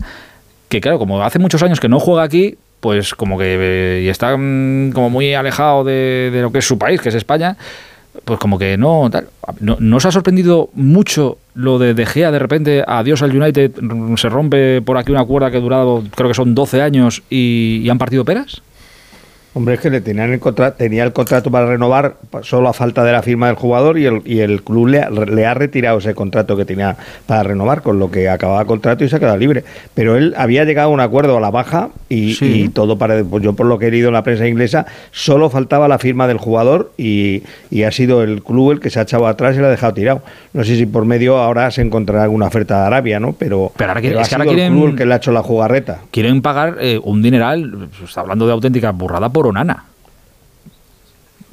[0.70, 4.10] que claro, como hace muchos años que no juega aquí, pues como que eh, y
[4.10, 7.58] está mm, como muy alejado de, de lo que es su país, que es España,
[8.24, 9.28] pues como que no, tal.
[9.60, 13.82] ¿No, ¿no os ha sorprendido mucho lo de De Gea de repente, adiós al United,
[13.82, 17.24] mm, se rompe por aquí una cuerda que ha durado, creo que son 12 años
[17.30, 18.62] y, y han partido peras?
[19.58, 23.06] Hombre, es que le tenían el contra- tenía el contrato para renovar solo a falta
[23.06, 25.98] de la firma del jugador y el, y el club le, ha- le ha retirado
[26.00, 29.20] ese contrato que tenía para renovar, con lo que acababa el contrato y se ha
[29.20, 29.64] quedado libre.
[29.94, 32.64] Pero él había llegado a un acuerdo a la baja y, Sí.
[32.64, 33.24] y todo para.
[33.24, 36.28] Pues yo, por lo que he leído en la prensa inglesa, solo faltaba la firma
[36.28, 39.60] del jugador y, y ha sido el club el que se ha echado atrás y
[39.60, 40.22] lo ha dejado tirado.
[40.52, 43.32] No sé si por medio ahora se encontrará alguna oferta de Arabia, ¿no?
[43.32, 45.18] Pero, Pero ahora ha es que ahora sido el quieren- club el que le ha
[45.18, 46.00] hecho la jugarreta.
[46.12, 49.86] Quieren pagar eh, un dineral, se está hablando de auténtica burrada por Onana.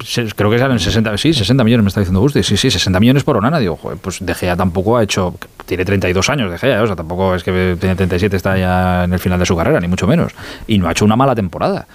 [0.03, 2.43] Se- Creo que salen 60, sí, 60 millones, me está diciendo Gusti.
[2.43, 3.59] Sí, sí, 60 millones por Onana.
[3.59, 5.35] Digo, pues De Gea tampoco ha hecho.
[5.65, 9.13] Tiene 32 años De Gea, o sea, tampoco es que tiene 37, está ya en
[9.13, 10.33] el final de su carrera, ni mucho menos.
[10.67, 11.87] Y no ha hecho una mala temporada.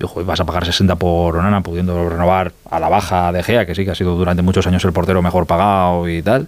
[0.00, 3.74] Joder, vas a pagar 60 por Onana, pudiendo renovar a la baja De Gea, que
[3.74, 6.46] sí que ha sido durante muchos años el portero mejor pagado y tal.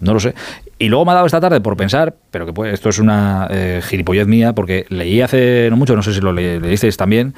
[0.00, 0.34] No lo sé.
[0.78, 3.46] Y luego me ha dado esta tarde por pensar, pero que pues, esto es una
[3.50, 7.34] eh, gilipollez mía, porque leí hace no mucho, no sé si lo le- leísteis también,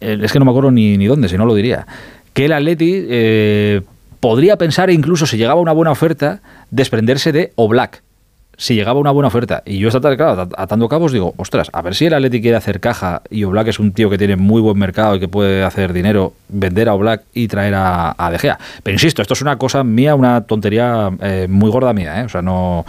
[0.00, 1.86] es que no me acuerdo ni, ni dónde, si no lo diría,
[2.32, 3.82] que el Atleti eh,
[4.20, 8.02] podría pensar, incluso si llegaba una buena oferta, desprenderse de Oblak.
[8.56, 9.62] si llegaba una buena oferta.
[9.64, 12.56] Y yo esta tarde, claro, atando cabos, digo, ostras, a ver si el Atleti quiere
[12.56, 15.62] hacer caja y Oblak es un tío que tiene muy buen mercado y que puede
[15.62, 18.58] hacer dinero, vender a Oblak y traer a, a.
[18.82, 22.24] Pero insisto, esto es una cosa mía, una tontería eh, muy gorda mía, ¿eh?
[22.24, 22.84] O sea, no,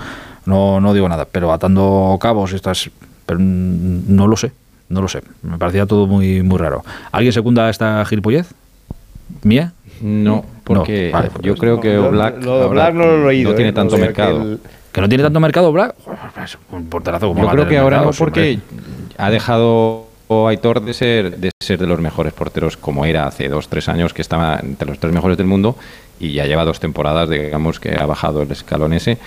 [0.46, 1.26] no, no digo nada.
[1.32, 2.90] Pero atando cabos, estas,
[3.28, 4.52] pero no lo sé,
[4.90, 5.22] no lo sé.
[5.43, 6.84] Me parecía todo muy, muy raro.
[7.11, 8.51] ¿Alguien secunda esta gilipollez?
[9.43, 9.74] ¿Mía?
[10.01, 13.69] No, porque vale, yo creo que Lo- lo Oblak no lo he leído, no tiene
[13.69, 13.74] ¿eh?
[13.74, 14.42] tanto que mercado.
[14.42, 14.59] el-
[14.92, 15.93] ¿Que no tiene tanto mercado Black?
[16.43, 18.59] Es un porterazo como Yo creo que ahora mercado, no, porque
[19.18, 20.08] ha dejado
[20.48, 24.14] Aitor de ser, de ser de los mejores porteros como era hace dos, tres años,
[24.14, 25.76] que estaba entre los tres mejores del mundo,
[26.19, 29.18] y ya lleva dos temporadas, digamos, que ha bajado el escalón ese.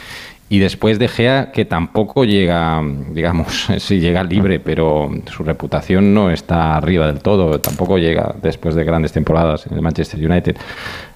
[0.49, 6.31] Y después de Gea, que tampoco llega, digamos, sí llega libre, pero su reputación no
[6.31, 10.57] está arriba del todo, tampoco llega después de grandes temporadas en el Manchester United.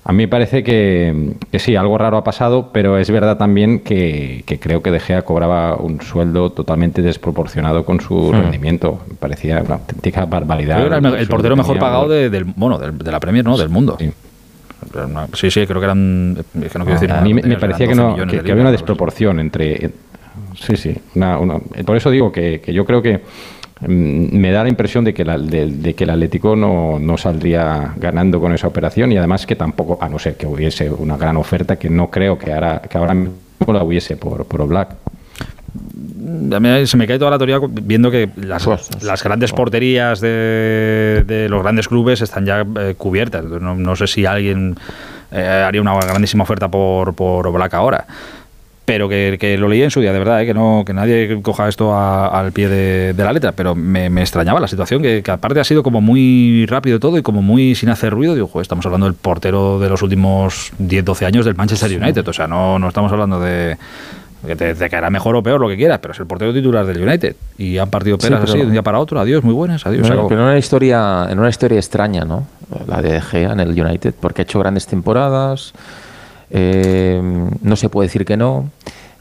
[0.05, 3.81] A mí me parece que, que sí, algo raro ha pasado, pero es verdad también
[3.81, 8.41] que, que creo que De Gea cobraba un sueldo totalmente desproporcionado con su Hmm.
[8.41, 9.03] rendimiento.
[9.09, 10.81] Me parecía una auténtica barbaridad.
[10.87, 13.59] Era el, portero mejor pagado de, del, bueno, del- de la Premier, ¿no?
[13.59, 13.99] Del mundo.
[14.01, 14.13] Era
[15.05, 16.36] una- Sí, sí, creo que eran.
[16.62, 18.70] es que no quiero decir a mí me, parecía que, 12 no, que, había una
[18.73, 19.91] desproporción entre...
[20.58, 20.94] Sí, sí.
[21.15, 23.20] una- una- por eso digo que, que yo creo que
[23.81, 27.16] mm, me da la impresión de que, la- de, de que el Atlético no, no
[27.18, 31.16] saldría ganando con esa operación y además que tampoco, a no ser que hubiese una
[31.16, 33.34] gran oferta, que no creo que ahora, que ahora mismo
[33.68, 34.94] la hubiese por, por Black.
[36.87, 38.67] Se me cae toda la teoría viendo que las,
[39.03, 43.45] las grandes porterías de, de los grandes clubes están ya eh, cubiertas.
[43.45, 44.77] No, no sé si alguien
[45.33, 48.07] eh, haría una grandísima oferta por, por Oblak ahora.
[48.85, 51.41] Pero que, que lo leí en su día, de verdad, eh, que no que nadie
[51.43, 53.51] coja esto a- al pie de, de la letra.
[53.51, 57.19] Pero me, me extrañaba la situación, que, que aparte ha sido como muy rápido todo
[57.19, 58.35] y como muy sin hacer ruido.
[58.37, 62.29] Digo, "Joder, estamos hablando del portero de los últimos 10-12 años del Manchester United.
[62.29, 63.77] O sea, no, no estamos hablando de,
[64.47, 66.86] que te, te caerá mejor o peor lo que quieras, pero es el portero titular
[66.86, 67.36] del United.
[67.58, 69.18] Y han partido Sí, peras pero- así de un día para otro.
[69.20, 70.07] Adiós, muy buenas, adiós.
[70.08, 72.47] pero en una historia, en una historia extraña, ¿no?
[72.86, 75.73] La de De Gea en el United, porque ha hecho grandes temporadas.
[76.50, 77.20] eh,
[77.62, 78.70] no se puede decir que no.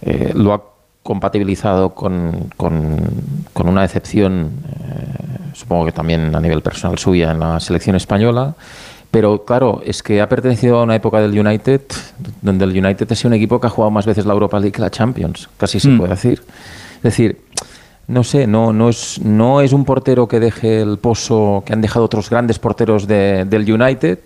[0.02, 0.62] eh, lo ha
[1.02, 3.00] compatibilizado con, con-
[3.54, 8.54] con una decepción, eh, supongo que también a nivel personal suya en la selección española.
[9.16, 11.80] Pero claro, es que ha pertenecido a una época del United
[12.42, 14.74] donde el United ha sido un equipo que ha jugado más veces la Europa League
[14.74, 15.98] que la Champions, casi se Mm.
[16.00, 16.42] puede decir.
[16.98, 17.38] Es decir,
[18.10, 21.80] no sé, no, no, es, no es un portero que deje el pozo que han
[21.80, 24.20] dejado otros grandes porteros de- del United,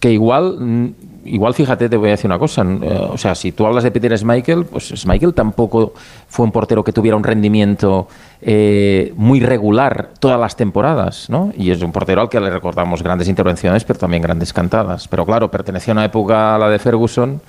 [0.00, 3.52] que igual, mm, igual fíjate, te voy a decir una cosa, eh, o sea, si
[3.52, 5.94] tú hablas de Peter Schmeichel, pues Schmeichel tampoco
[6.28, 8.08] fue un portero que tuviera un rendimiento
[8.40, 11.52] eh, muy regular todas las temporadas, ¿no?
[11.56, 15.08] Y es un portero al que le recordamos grandes intervenciones, pero también grandes cantadas.
[15.08, 17.40] Pero claro, pertenecía a una época, a la de Ferguson,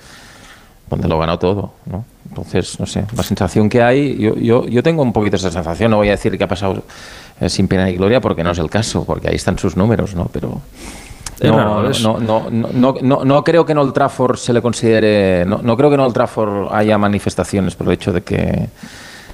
[0.88, 2.04] donde lo ganó todo, ¿no?
[2.28, 5.90] Entonces, no sé, la sensación que hay, yo, yo, yo tengo un poquito esa sensación,
[5.90, 6.82] no voy a decir que ha pasado
[7.40, 10.14] eh, sin pena ni gloria, porque no es el caso, porque ahí están sus números,
[10.14, 10.26] ¿no?
[10.32, 10.60] Pero
[11.48, 11.82] no,
[12.20, 15.88] no, no, no, no, creo que en Old Trafford se le considere, no, no creo
[15.90, 18.68] que en Old Trafford haya manifestaciones por el hecho de que,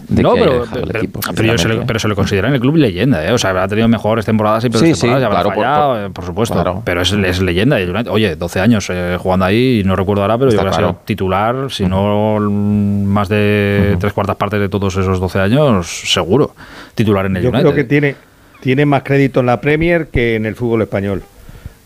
[0.08, 1.86] de no, que haya pero, pero- equipo, pero yo se le, sinceramente.
[1.88, 3.32] pero se le considera en el club leyenda, ¿eh?
[3.32, 6.10] O sea, ha tenido mejores temporadas y peores Sí, sí, temporadas, por- fallado, por- eh,
[6.10, 6.54] por, supuesto.
[6.54, 6.82] claro.
[6.84, 7.76] Pero es, es leyenda.
[8.10, 10.78] Oye, 12 años eh, jugando ahí, y no recuerdo ahora, pero yo creo que ha
[10.78, 10.92] claro.
[10.92, 15.88] sido titular, si no mm, más de tres cuartas partes de todos esos 12 años,
[16.04, 16.54] seguro.
[16.94, 17.62] Titular en el Yo United.
[17.64, 18.14] creo que tiene,
[18.60, 21.22] tiene más crédito en la Premier que en el fútbol español.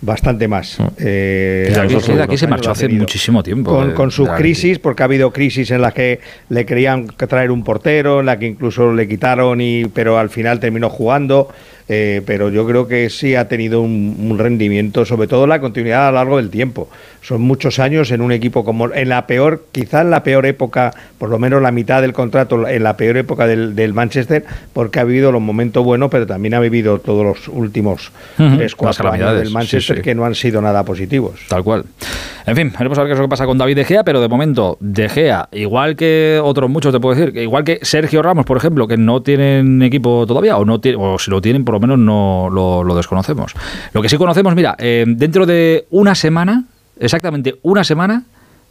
[0.03, 0.79] Bastante más.
[0.99, 1.75] Eh, Que
[2.15, 5.31] de aquí- se marchó hace muchísimo tiempo, Con, eh, con sus crisis, porque ha habido
[5.31, 9.07] crisis en las que le querían que traer un portero, en la que incluso le
[9.07, 11.49] quitaron, y pero al final terminó jugando.
[11.93, 16.07] Eh, pero yo creo que sí ha tenido un, un rendimiento, sobre todo la continuidad
[16.07, 16.89] a lo largo del tiempo.
[17.21, 20.93] Son muchos años en un equipo como en la peor, quizás en la peor época,
[21.19, 25.01] por lo menos la mitad del contrato, en la peor época del, del Manchester, porque
[25.01, 29.11] ha vivido los momentos buenos, pero también ha vivido todos los últimos tres, las cuatro
[29.11, 30.05] años del Manchester sí, sí.
[30.05, 31.41] que no han sido nada positivos.
[31.49, 31.87] Tal cual.
[32.47, 34.21] En fin, veremos a ver qué es lo que pasa con David De Gea, pero
[34.21, 38.23] de momento, De Gea, igual que otros muchos, te puedo decir, que igual que Sergio
[38.23, 41.65] Ramos, por ejemplo, que no tienen equipo todavía, o no tiene, o si lo tienen,
[41.65, 43.55] por menos no lo, lo desconocemos.
[43.93, 46.65] Lo que sí conocemos, mira, eh, dentro de una semana,
[46.99, 48.25] exactamente una semana,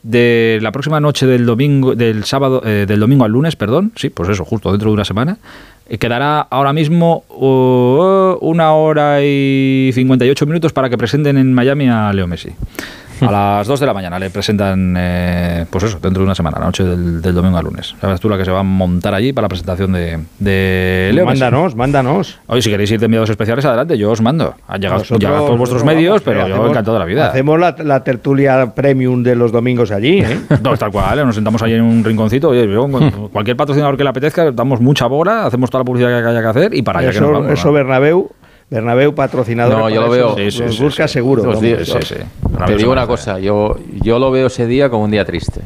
[0.03, 4.09] de la próxima noche del domingo, del sábado, eh, del domingo al lunes, perdón, sí,
[4.09, 5.37] pues eso, justo dentro de una semana,
[5.89, 11.89] eh, quedará ahora mismo uh, una hora y 58 minutos para que presenten en Miami
[11.89, 12.51] a Leo Messi.
[13.27, 16.57] A las 2 de la mañana le presentan, eh, pues eso, dentro de una semana,
[16.59, 17.95] la noche del, del domingo al lunes.
[17.99, 21.25] Sabes tú la que se va a montar allí para la presentación de, de Leo.
[21.25, 22.39] Mándanos, mándanos.
[22.47, 24.55] Oye, si queréis ir de enviados especiales, adelante, yo os mando.
[24.67, 27.27] Han llegado Nosotros- ya todos vuestros medios, pero eh, yo hacemos- encantado de la vida.
[27.29, 30.39] Hacemos la, la tertulia premium de los domingos allí, ¿eh?
[30.63, 31.25] No, tal cual, ¿eh?
[31.25, 32.49] nos sentamos ahí en un rinconcito.
[32.49, 32.87] Oye, yo,
[33.31, 36.47] cualquier patrocinador que le apetezca, damos mucha bola, hacemos toda la publicidad que haya que
[36.47, 37.51] hacer y para allá que nos vamos.
[37.51, 37.73] eso ¿no?
[37.73, 38.31] Bernabéu,
[38.69, 39.77] Bernabéu patrocinador.
[39.77, 40.35] No, yo lo veo.
[40.37, 41.57] Nos busca seguro.
[41.59, 45.61] Te digo una cosa, yo, yo lo veo ese día como un día triste.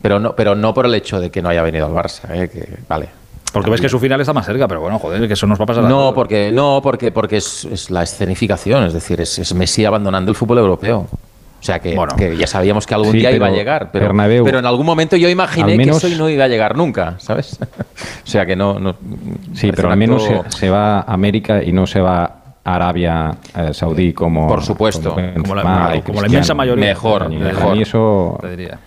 [0.00, 2.22] Pero no, pero no por el hecho de que no haya venido al Barça.
[2.30, 2.48] ¿eh?
[2.48, 3.08] que, vale.
[3.52, 5.64] Porque ves que su final está más cerca, pero bueno, joder, que eso nos va
[5.64, 9.54] a pasar No, porque, no, porque, porque es, es la escenificación, es decir, es, es
[9.54, 11.08] Messi abandonando el fútbol europeo.
[11.60, 14.44] O sea que, que ya sabíamos que algún Sí, día iba a llegar, pero, Bernabéu,
[14.44, 17.58] pero en algún momento yo imaginé menos- que eso no iba a llegar nunca, ¿sabes?
[18.24, 18.78] o sea que no.
[18.78, 18.94] no
[19.54, 22.24] Sí, pero al menos acto- se, se va a América y no se va
[22.64, 24.46] a Arabia eh, Saudí como.
[24.46, 25.14] Por supuesto.
[25.14, 26.26] Como la- como la Cristiano.
[26.28, 26.84] inmensa mayoría.
[26.86, 27.74] Mejor, mejor.
[27.74, 28.78] mí eso Te diría.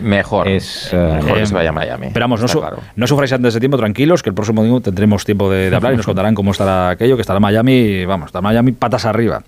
[0.00, 0.48] Mejor.
[0.48, 0.90] es.
[0.92, 2.06] Mejor que Eh, se vaya a Miami.
[2.08, 2.78] Esperamos, no, está su- claro.
[2.96, 5.92] no sufráis antes de tiempo, tranquilos, que el próximo domingo tendremos tiempo de, de hablar
[5.94, 9.42] y nos contarán cómo estará aquello, que estará Miami, vamos, está Miami patas arriba.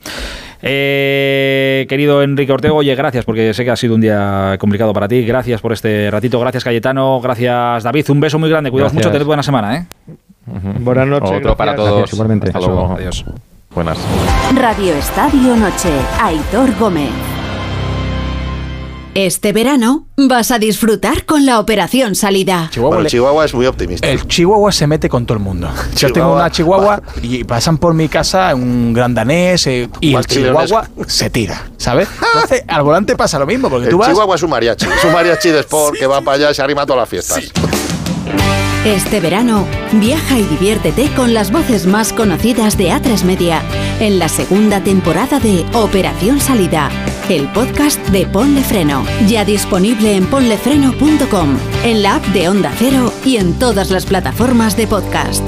[0.62, 5.08] Eh, querido Enrique Ortego, oye, gracias, porque sé que ha sido un día complicado para
[5.08, 9.06] ti, gracias por este ratito, gracias Cayetano, gracias David, un beso muy grande, cuidaos Gracias.
[9.06, 9.86] mucho, tened buena semana, ¿eh?
[10.80, 11.38] Buenas noches.
[11.38, 11.90] Otro para todos.
[11.98, 12.46] Gracias, igualmente.
[12.48, 12.94] Hasta luego.
[12.96, 13.24] Adiós.
[13.74, 13.98] Buenas.
[14.54, 17.41] Radio Estadio Noche, Aitor Gómez.
[19.14, 22.70] Este verano vas a disfrutar con la operación salida.
[22.76, 24.08] Bueno, Chihuahua es muy optimista.
[24.08, 25.68] El Chihuahua se mete con todo el mundo.
[25.96, 30.08] Yo Chihuahua- tengo una Chihuahua y pasan por mi casa un gran danés eh, y
[30.08, 32.08] el ¿Cuál Chihuahua se tira, ¿sabes?
[32.34, 34.86] Entonces al volante pasa lo mismo porque El tú vas Chihuahua es un mariachi.
[34.86, 37.08] Es un mariachi de sport que va para allá y se arrima a todas las
[37.10, 37.52] fiestas.
[38.84, 43.62] Este verano, viaja y diviértete con las voces más conocidas de A3 Media
[44.00, 46.90] en la segunda temporada de Operación Salida,
[47.28, 53.12] el podcast de Ponle Freno, ya disponible en ponlefreno.com, en la app de Onda Cero
[53.24, 55.44] y en todas las plataformas de podcast.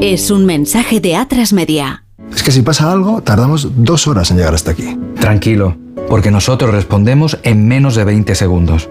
[0.00, 2.02] Es un mensaje de A3 Media.
[2.34, 4.98] Es que si pasa algo, tardamos dos horas en llegar hasta aquí.
[5.20, 5.76] Tranquilo,
[6.08, 8.90] porque nosotros respondemos en menos de 20 segundos.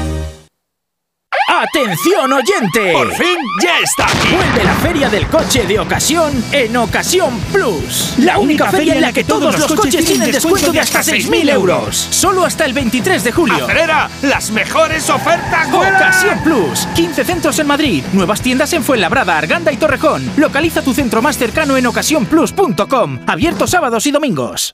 [1.61, 2.91] ¡Atención oyente!
[2.91, 4.35] ¡Por fin ya está aquí!
[4.35, 8.15] Vuelve la feria del coche de ocasión en Ocasión Plus.
[8.17, 11.95] La única feria en la que todos los coches tienen descuento de hasta 6.000 euros.
[12.09, 13.63] Solo hasta el 23 de julio.
[13.65, 14.09] ¡Acelera!
[14.23, 15.97] ¡Las mejores ofertas vuelan!
[15.97, 16.87] Ocasión Plus.
[16.95, 18.03] 15 centros en Madrid.
[18.11, 20.31] Nuevas tiendas en Fuenlabrada, Arganda y Torrejón.
[20.37, 23.19] Localiza tu centro más cercano en ocasiónplus.com.
[23.27, 24.73] Abierto sábados y domingos.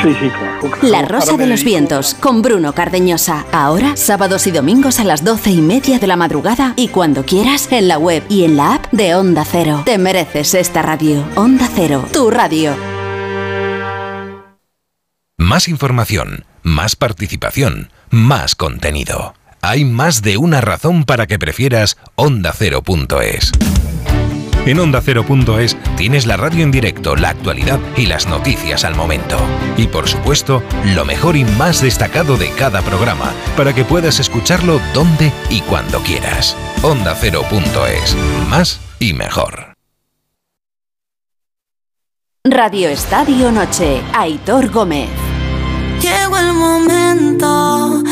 [0.03, 0.69] Sí, sí, claro.
[0.81, 3.45] La Rosa de los Vientos, con Bruno Cardeñosa.
[3.51, 7.71] Ahora, sábados y domingos a las doce y media de la madrugada y cuando quieras
[7.71, 9.83] en la web y en la app de Onda Cero.
[9.85, 11.23] Te mereces esta radio.
[11.35, 12.75] Onda Cero, tu radio.
[15.37, 19.33] Más información, más participación, más contenido.
[19.61, 23.51] Hay más de una razón para que prefieras ondacero.es.
[24.65, 29.37] En ondacero.es tienes la radio en directo, la actualidad y las noticias al momento.
[29.75, 30.61] Y por supuesto,
[30.93, 35.99] lo mejor y más destacado de cada programa, para que puedas escucharlo donde y cuando
[35.99, 36.55] quieras.
[36.83, 38.15] ondacero.es.
[38.49, 39.73] Más y mejor.
[42.43, 45.09] Radio Estadio Noche, Aitor Gómez.
[46.01, 48.03] Llegó el momento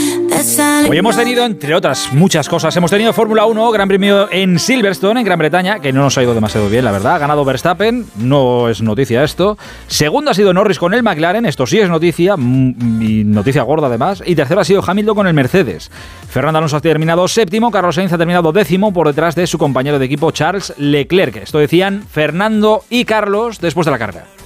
[0.87, 5.19] Hoy hemos tenido, entre otras muchas cosas, hemos tenido Fórmula 1, Gran Premio en Silverstone,
[5.19, 7.15] en Gran Bretaña, que no nos ha ido demasiado bien, la verdad.
[7.15, 9.57] Ha ganado Verstappen, no es noticia esto.
[9.87, 13.87] Segundo ha sido Norris con el McLaren, esto sí es noticia, mm, y noticia gorda
[13.87, 14.23] además.
[14.25, 15.91] Y tercero ha sido Hamilton con el Mercedes.
[16.29, 19.99] Fernando Alonso ha terminado séptimo, Carlos Sainz ha terminado décimo por detrás de su compañero
[19.99, 21.37] de equipo Charles Leclerc.
[21.37, 24.38] Esto decían Fernando y Carlos después de la carrera.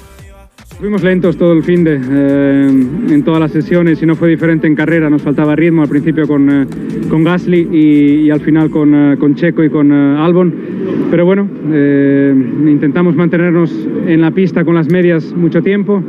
[0.83, 4.67] Fuimos lentos todo el fin de eh, en todas las sesiones y no fue diferente
[4.67, 5.09] en carrera.
[5.09, 6.65] Nos faltaba ritmo al principio con, eh,
[7.07, 10.53] con Gasly y, y al final con, eh, con Checo y con eh, Albon.
[11.09, 12.35] Pero bueno, eh,
[12.67, 16.03] intentamos mantenernos en la pista con las medias mucho tiempo.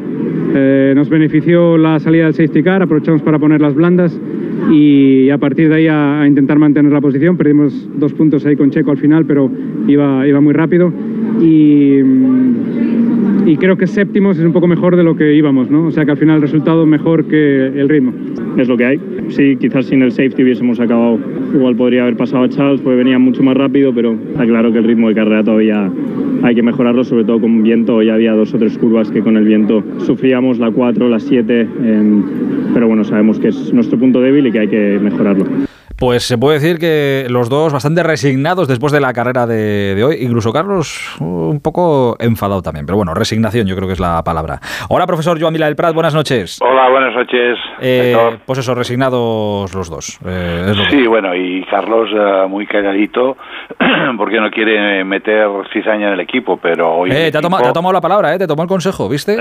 [0.56, 4.20] Eh, nos benefició la salida del safety car, aprovechamos para poner las blandas
[4.72, 7.36] y a partir de ahí a, a intentar mantener la posición.
[7.36, 9.48] Perdimos dos puntos ahí con Checo al final, pero
[9.86, 10.92] iba, iba muy rápido.
[11.40, 13.13] Y, mm,
[13.46, 15.86] y creo que séptimos es un poco mejor de lo que íbamos, ¿no?
[15.86, 18.12] O sea que al final el resultado mejor que el ritmo.
[18.56, 19.00] es lo que hay.
[19.28, 21.18] Sí, quizás sin el safety hubiésemos acabado.
[21.52, 24.78] Igual podría haber pasado a Charles, porque venía mucho más rápido, pero está claro que
[24.78, 25.90] el ritmo de carrera todavía
[26.42, 27.96] hay que mejorarlo, sobre todo con viento.
[27.96, 31.66] Hoy había dos o tres curvas que con el viento sufríamos, la 4, la 7,
[32.72, 35.44] pero bueno, sabemos que es nuestro punto débil y que hay que mejorarlo.
[35.96, 40.02] Pues se puede decir que los dos bastante resignados después de la carrera de, de
[40.04, 40.16] hoy.
[40.20, 42.84] Incluso Carlos uh, un poco enfadado también.
[42.84, 44.60] Pero bueno, resignación yo creo que es la palabra.
[44.88, 46.58] Hola, profesor Joan Mila del Prat, buenas noches.
[46.60, 47.58] Hola, buenas noches.
[47.80, 50.18] Eh, pues eso, resignados los dos.
[50.26, 53.36] Eh, es lo que- Sí, bueno, y Carlos eh, muy calladito
[54.18, 57.10] porque no quiere meter cizaña en el equipo, pero hoy...
[57.12, 59.36] Eh, te, ha te tomado la palabra, eh, te tomó el consejo, ¿viste?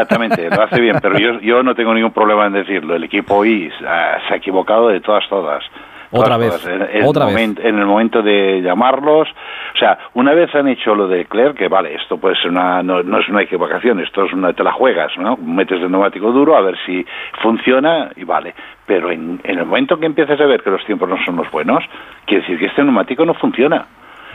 [0.00, 2.94] Exactamente, lo hace bien, pero yo, yo no tengo ningún problema en decirlo.
[2.94, 5.64] El equipo hoy ah, se ha equivocado de todas, todas.
[6.12, 6.90] Otra Todas, vez, todas.
[6.94, 7.34] En, otra vez.
[7.34, 9.28] momento- en el momento de llamarlos,
[9.74, 12.80] o sea, una vez han hecho lo de Leclerc, que vale, esto puede ser una,
[12.82, 15.36] no, no es una equivocación, esto es una, te la juegas, ¿no?
[15.36, 17.04] Metes el neumático duro a ver si
[17.42, 18.54] funciona y vale.
[18.86, 21.50] Pero en, en el momento que empiezas a ver que los tiempos no son los
[21.50, 21.82] buenos,
[22.24, 23.86] quiere decir que este neumático no funciona.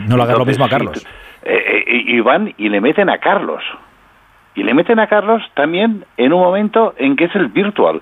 [0.08, 1.08] No le hagas lo mismo a Carlos.
[1.44, 3.64] eh, eh, y van y le meten a Carlos.
[4.56, 8.02] Y le meten a Carlos también en un momento en que es el virtual.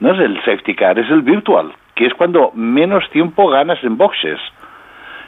[0.00, 3.96] No es el safety car, es el virtual, que es cuando menos tiempo ganas en
[3.96, 4.38] boxes.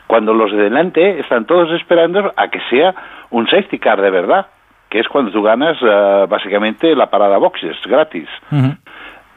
[0.07, 2.95] Cuando los de delante están todos esperando a que sea
[3.31, 4.47] un safety car de verdad,
[4.89, 8.29] que es cuando tú ganas eh, básicamente la parada boxes gratis.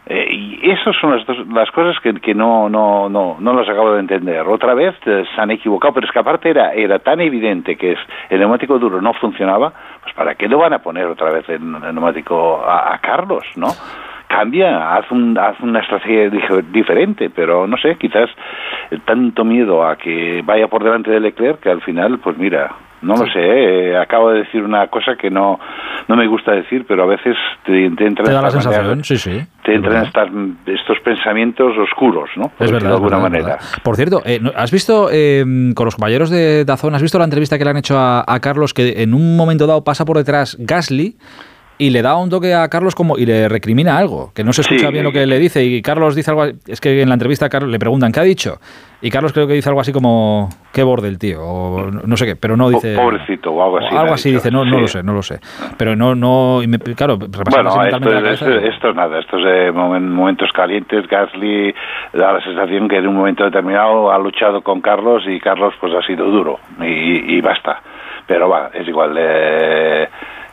[0.05, 3.69] Eh, y esas son las, dos- las cosas que, que no, no, no, no las
[3.69, 4.41] acabo de entender.
[4.47, 7.91] Otra vez eh, se han equivocado, pero es que aparte era, era tan evidente que
[7.93, 9.71] es, el neumático duro no funcionaba,
[10.13, 13.69] ¿para qué lo van a poner otra vez el, el neumático a, a Carlos, no?
[14.29, 16.29] Cambia, haz, un, haz una estrategia
[16.71, 18.29] diferente, pero no sé, quizás
[19.05, 22.69] tanto miedo a que vaya por delante de Leclerc que al final, pues mira,
[23.01, 25.59] no lo sé, eh, acabo de decir una cosa que no,
[26.07, 27.35] no me gusta decir, pero a veces
[27.65, 29.47] te, te entra Te da la esta manera- sensación, sí, sí.
[29.63, 30.29] te entran estas-
[30.67, 32.49] estos pensamientos oscuros, ¿no?
[32.49, 33.45] Por Es verdad, de es alguna verdad, manera.
[33.55, 33.67] verdad.
[33.83, 35.43] Por cierto, eh, ¿no- ¿has visto eh,
[35.73, 38.39] con los compañeros de Dazón, has visto la entrevista que le han hecho a, a
[38.41, 41.15] Carlos que en un momento dado pasa por detrás Gasly
[41.79, 44.61] y le da un toque a Carlos como y le recrimina algo, que no se
[44.61, 44.91] escucha Sí.
[44.93, 47.71] bien lo que le dice y Carlos dice algo, es que en la entrevista Carlos
[47.71, 48.57] le preguntan ¿qué ha dicho?
[49.01, 52.25] Y Carlos creo que dice algo así como qué borde el tío o no sé
[52.25, 53.95] qué, pero no dice Po- Pobrecito o algo así.
[53.95, 54.81] o algo así dice, no, no sí.
[54.81, 55.39] lo sé, no lo sé.
[55.77, 59.19] Pero no, no, y me- claro, Bueno, esto, la es, cabeza, esto- esto es nada,
[59.19, 61.07] esto es de momen- momentos calientes.
[61.07, 61.73] Gasly
[62.13, 65.93] da la sensación que en un momento determinado ha luchado con Carlos y Carlos pues
[65.95, 67.81] ha sido duro y, y basta.
[68.27, 69.15] Pero va, es igual.
[69.17, 70.09] eh,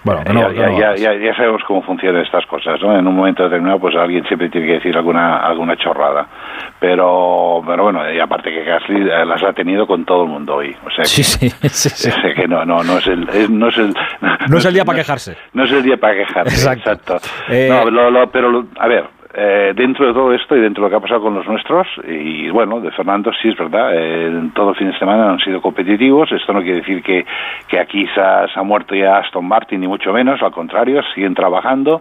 [0.06, 2.96] Bueno, que ya, que ya- no ya- ya- ya sabemos cómo funcionan estas cosas, ¿no?
[2.98, 6.26] En un momento determinado, pues alguien siempre tiene que decir alguna alguna chorrada.
[6.80, 10.56] Pero, pero bueno, y aparte que Gasly eh, las ha tenido con todo el mundo
[10.56, 10.74] hoy.
[10.86, 11.50] O sea que, Sí, sí,
[11.90, 13.94] sí, que no, no, no es el, es- no es el,
[14.48, 15.36] no es el día para quejarse.
[15.54, 17.14] no es el día para quejarse, Exacto.
[17.16, 17.28] exacto.
[17.52, 19.04] Eh, No, lo- lo- pero, lo- a ver,
[19.39, 21.86] eh, dentro de todo esto y dentro de lo que ha pasado con los nuestros,
[22.08, 25.60] y bueno, de Fernando sí es verdad, eh, todo el fin de semana han sido
[25.60, 27.26] competitivos, esto no quiere decir que,
[27.68, 31.02] que aquí se ha, se ha muerto ya Aston Martin, ni mucho menos, al contrario,
[31.15, 32.00] siguen trabajando,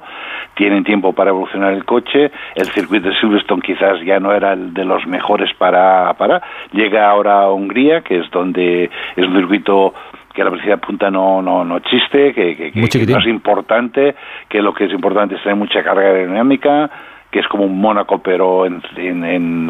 [0.56, 4.74] tienen tiempo para evolucionar el coche, el circuito de Silverstone quizás ya no era el
[4.74, 6.42] de los mejores para, para,
[6.72, 9.94] llega ahora a Hungría, que es donde es un circuito
[10.34, 12.80] que la velocidad punta no, no, no existe, que, que- que-
[13.14, 14.16] no es importante,
[14.50, 16.90] que lo que es importante es tener mucha carga aerodinámica,
[17.36, 19.70] que es como un Mónaco pero en, en, en,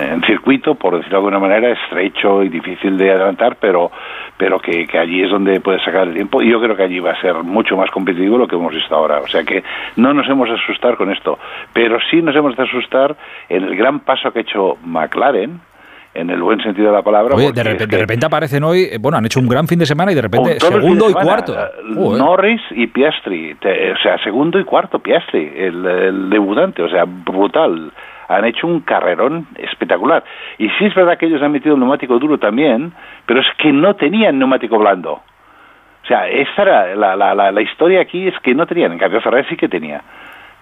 [0.00, 3.90] en- circuito, por decirlo de alguna manera, estrecho y difícil de adelantar, pero,
[4.36, 7.00] pero que, que allí es donde puedes sacar el tiempo y yo creo que allí
[7.00, 9.18] va a ser mucho más competitivo lo que hemos visto ahora.
[9.18, 9.64] O sea que
[9.96, 11.40] no nos hemos de asustar con esto,
[11.72, 13.16] pero sí nos hemos de asustar
[13.48, 15.58] en el gran paso que ha hecho McLaren,
[16.14, 17.34] en el buen sentido de la palabra.
[17.34, 19.66] Oye, de es repente, que- de repente aparecen hoy, eh, bueno, han hecho un gran
[19.66, 21.54] fin de semana y de repente segundo y de semana, cuarto.
[21.54, 22.18] eh.
[22.18, 27.04] Norris y Piastri, te- o sea, segundo y cuarto Piastri, el, el debutante, o sea,
[27.06, 27.90] brutal.
[28.28, 30.24] han hecho un carrerón espectacular.
[30.56, 32.92] Y sí es verdad que ellos han metido el neumático duro también,
[33.26, 35.12] pero es que no tenían neumático blando.
[35.14, 38.98] O sea, esa era la, la, la, la historia aquí es que no tenían, en
[38.98, 40.00] cambio Ferrari sí que tenía.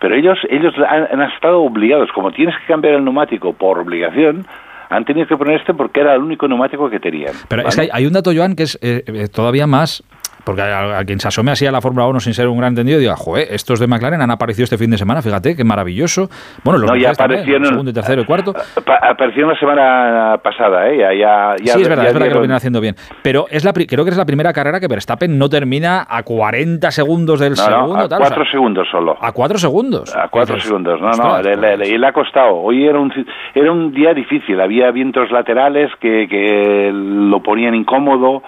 [0.00, 4.44] Pero ellos, ellos han, han estado obligados, como tienes que cambiar el neumático por obligación,
[4.90, 7.32] han tenido que poner este porque era el único neumático que tenían.
[7.48, 10.02] Pero es que hay, hay un dato, Joan, que es eh, eh, todavía más.
[10.44, 12.70] Porque a, a quien se asome así a la Fórmula 1 sin ser un gran
[12.72, 16.28] entendido, diga, joder, estos de McLaren han aparecido este fin de semana, fíjate, qué maravilloso.
[16.64, 18.52] Bueno, los No, ya aparecieron- segundo y tercero y cuarto.
[18.84, 20.98] Pa- apareció la semana pasada, ¿eh?
[20.98, 22.94] Ya, ya, ya- sí, es verdad, ya es verdad que lo vienen haciendo bien.
[23.22, 26.90] Pero es la, creo que es la primera carrera que Verstappen no termina a 40
[26.90, 27.98] segundos del No, no, segundo.
[28.04, 29.16] a tal, o sea, cuatro segundos solo.
[29.20, 30.14] a 4 segundos.
[30.16, 32.56] A cuatro segundos, no, no, le, le- le- y le ha costado.
[32.56, 33.12] Hoy era un,
[33.54, 38.42] era un día difícil, había vientos laterales que, que lo ponían incómodo,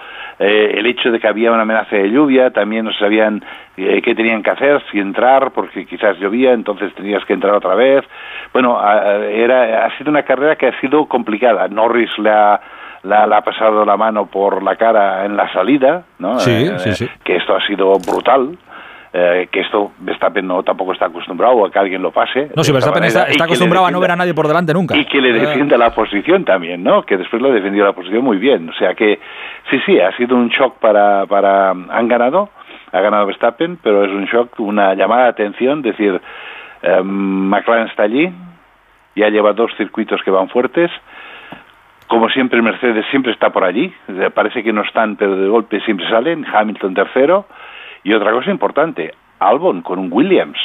[0.45, 3.43] eh, el hecho de que había una amenaza de lluvia, también no sabían
[3.77, 7.75] eh, qué tenían que hacer, si entrar, porque quizás llovía, entonces tenías que entrar otra
[7.75, 8.03] vez.
[8.51, 11.67] Bueno, a- era, ha sido una carrera que ha sido complicada.
[11.67, 12.59] Norris le ha,
[13.03, 16.39] la- le ha pasado la mano por la cara en la salida, ¿no?
[16.39, 17.09] Sí, Eh, sí, sí.
[17.23, 18.57] que esto ha sido brutal.
[19.15, 22.49] Eh, que esto Verstappen no tampoco está acostumbrado a que alguien lo pase.
[22.55, 24.97] No, si Verstappen está, está acostumbrado a no ver a nadie por delante nunca.
[24.97, 27.03] y que le Eh, defienda la posición también, ¿no?
[27.03, 28.67] Que después lo defendió la posición muy bien.
[28.69, 29.19] O sea que
[29.69, 32.49] sí, sí, ha sido un shock para, para han ganado,
[32.91, 36.19] ha ganado Verstappen, pero es un shock, una llamada de atención, decir,
[36.81, 38.31] eh, McLaren está allí,
[39.15, 40.89] ya lleva dos circuitos que van fuertes.
[42.07, 43.91] Como siempre, Mercedes siempre está por allí.
[44.33, 46.45] Parece que no están, pero de golpe siempre salen.
[46.51, 47.45] Hamilton tercero.
[48.03, 50.57] Y otra cosa importante, Albon con un Williams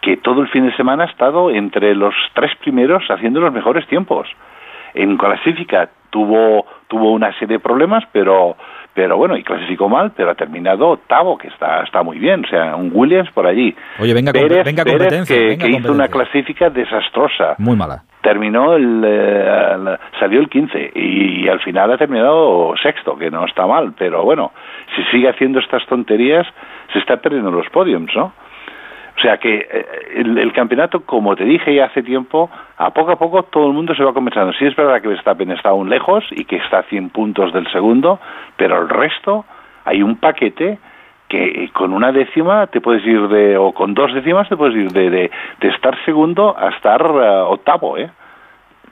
[0.00, 3.86] que todo el fin de semana ha estado entre los tres primeros haciendo los mejores
[3.86, 4.28] tiempos.
[4.92, 8.56] En clasifica tuvo tuvo una serie de problemas, pero
[8.94, 12.48] pero bueno, y clasificó mal, pero ha terminado octavo, que está está muy bien, o
[12.48, 13.74] sea, un Williams por allí.
[13.98, 17.56] Oye, venga, com- Pérez, venga Pérez, competencia, que, venga que hizo una clasifica desastrosa.
[17.58, 18.02] Muy mala.
[18.22, 23.66] Terminó el eh, salió el 15 y, al final ha terminado sexto, que no está
[23.66, 24.52] mal, pero bueno,
[24.96, 26.46] si sigue haciendo estas tonterías
[26.92, 28.32] se está perdiendo los podiums, ¿no?
[29.16, 29.86] O sea que eh,
[30.16, 33.72] el, el campeonato, como te dije ya hace tiempo, a poco a poco todo el
[33.72, 34.52] mundo se va conversando.
[34.54, 37.70] Sí es verdad que Verstappen está aún lejos y que está a 100 puntos del
[37.70, 38.18] segundo,
[38.56, 39.44] pero el resto
[39.84, 40.78] hay un paquete
[41.28, 44.92] que con una décima te puedes ir de, o con dos décimas te puedes ir
[44.92, 48.10] de, de, de estar segundo a estar eh, octavo, ¿eh?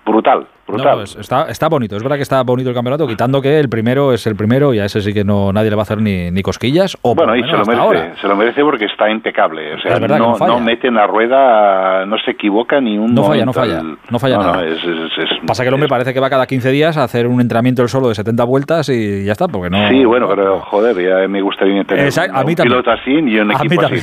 [0.04, 0.96] Brutal, brutal.
[0.98, 3.68] No, es- está, está bonito, es verdad que está bonito el campeonato, quitando que el
[3.68, 5.98] primero es el primero y a ese sí que no nadie le va a hacer
[6.00, 6.96] ni, ni cosquillas.
[7.02, 8.14] O bueno, y se lo merece, ahora.
[8.20, 9.74] se lo merece porque está impecable.
[9.74, 13.22] O sea, no, no no mete en la rueda, no se equivoca ni un No
[13.24, 14.64] falla, no momento falla, no falla no, nada.
[14.66, 17.26] es- es- es- Pasa que el hombre parece que va cada 15 días a hacer
[17.26, 19.88] un entrenamiento solo de 70 vueltas y ya está, porque no.
[19.88, 22.80] Sí, bueno, pero joder, ya me gustaría tener Exacto, a mí un también.
[22.82, 23.96] piloto así y un equipo así.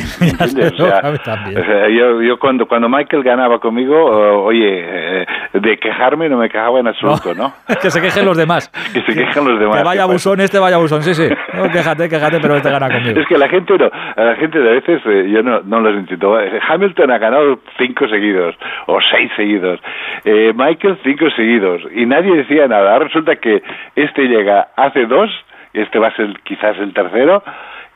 [2.27, 3.95] yo, cuando, cuando Michael ganaba conmigo,
[4.43, 7.53] oye, eh, de quejarme no me quejaba en absoluto, ¿no?
[7.81, 8.69] que se quejen los demás.
[8.93, 9.77] Que se quejen los demás.
[9.77, 10.13] Que vaya ¿qué pasa?
[10.13, 11.27] buzón, este vaya buzón, sí, sí.
[11.53, 13.19] No, quéjate, quéjate, pero este gana conmigo.
[13.19, 15.79] Es que la gente no, a la gente de a veces eh, yo no, no
[15.79, 16.37] los entiendo.
[16.37, 18.55] Hamilton ha ganado cinco seguidos
[18.87, 19.79] o seis seguidos.
[20.25, 22.93] Eh, Michael cinco seguidos y nadie decía nada.
[22.93, 23.61] Ahora resulta que
[23.95, 25.29] este llega hace dos,
[25.73, 27.43] este va a ser quizás el tercero.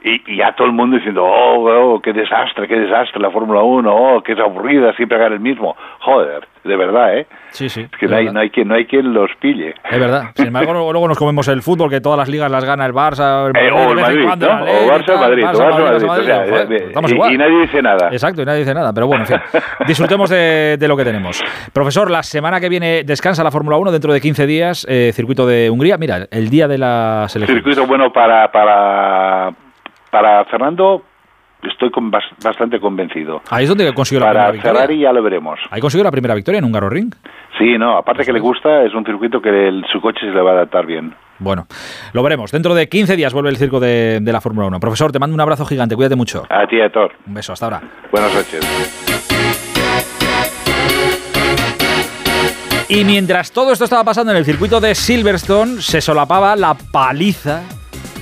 [0.04, 3.62] Y, y ya todo el mundo diciendo, oh, oh, qué desastre, qué desastre la Fórmula
[3.62, 5.78] 1, oh, qué es aburrida, siempre gana el mismo.
[6.02, 7.28] Joder, de verdad, ¿eh?
[7.52, 7.82] Sí, sí.
[7.82, 9.74] Es que no hay, no, hay quien, no hay quien los pille.
[9.90, 10.32] Es verdad.
[10.36, 12.92] Sin embargo, luego luego nos comemos el fútbol, que todas las ligas las gana el
[12.94, 16.04] Barça, el Eh, o el Madrid, el O Barça, tal, Madrid, o Barça, Madrid.
[16.04, 17.32] Barça, O sea, joder, eh, estamos y, igual.
[17.34, 18.10] y nadie dice nada.
[18.12, 19.38] Exacto, y nadie dice nada, pero bueno, en fin.
[19.88, 21.42] Disfrutemos de, de lo que tenemos.
[21.72, 25.48] Profesor, la semana que viene descansa la Fórmula 1 dentro de 15 días, eh, circuito
[25.48, 25.98] de Hungría.
[25.98, 27.58] Mira, el día de la selección.
[27.60, 29.52] circuito bueno para para
[30.14, 31.04] para Fernando
[31.64, 34.82] estoy con bas- bastante convencido Ahí es donde consiguió la para primera victoria.
[34.82, 37.14] Ferrari ya lo veremos Ahí consiguió la primera victoria en Húngaro Ring.
[37.58, 40.42] sí no aparte que le gusta es un circuito que el- su coche se le
[40.42, 41.66] va a adaptar bien Bueno,
[42.14, 42.52] lo veremos.
[42.52, 44.80] Dentro de 15 días vuelve el circo de, de la Fórmula 1.
[44.80, 45.96] Profesor, te mando un abrazo gigante.
[45.96, 46.46] Cuídate mucho.
[46.50, 47.82] a ti Héctor Un beso, hasta ahora.
[48.12, 48.64] buenas noches
[52.90, 57.64] Y mientras todo esto estaba pasando en el circuito de Silverstone, se solapaba la paliza.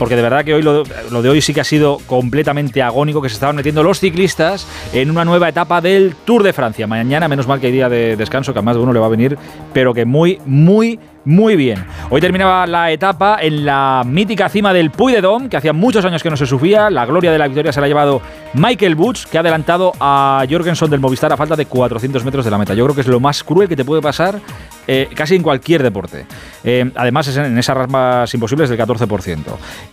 [0.01, 0.81] Porque de verdad que hoy lo,
[1.11, 4.65] lo de hoy sí que ha sido completamente agónico, que se estaban metiendo los ciclistas
[4.93, 6.87] en una nueva etapa del Tour de Francia.
[6.87, 9.05] Mañana, menos mal que hay día de descanso, que a más de uno le va
[9.05, 9.37] a venir,
[9.73, 11.85] pero que muy, muy, muy bien.
[12.09, 16.03] Hoy terminaba la etapa en la mítica cima del Puy de Dôme, que hacía muchos
[16.05, 16.89] años que no se subía.
[16.89, 18.21] La gloria de la victoria se la ha llevado
[18.53, 22.51] Michael Butch, que ha adelantado a Jorgensen del Movistar a falta de 400 metros de
[22.51, 22.73] la meta.
[22.73, 24.39] Yo creo que es lo más cruel que te puede pasar
[24.87, 26.25] eh, casi en cualquier deporte.
[26.63, 29.37] Eh, además, es en, en esas rasmas imposibles del 14%.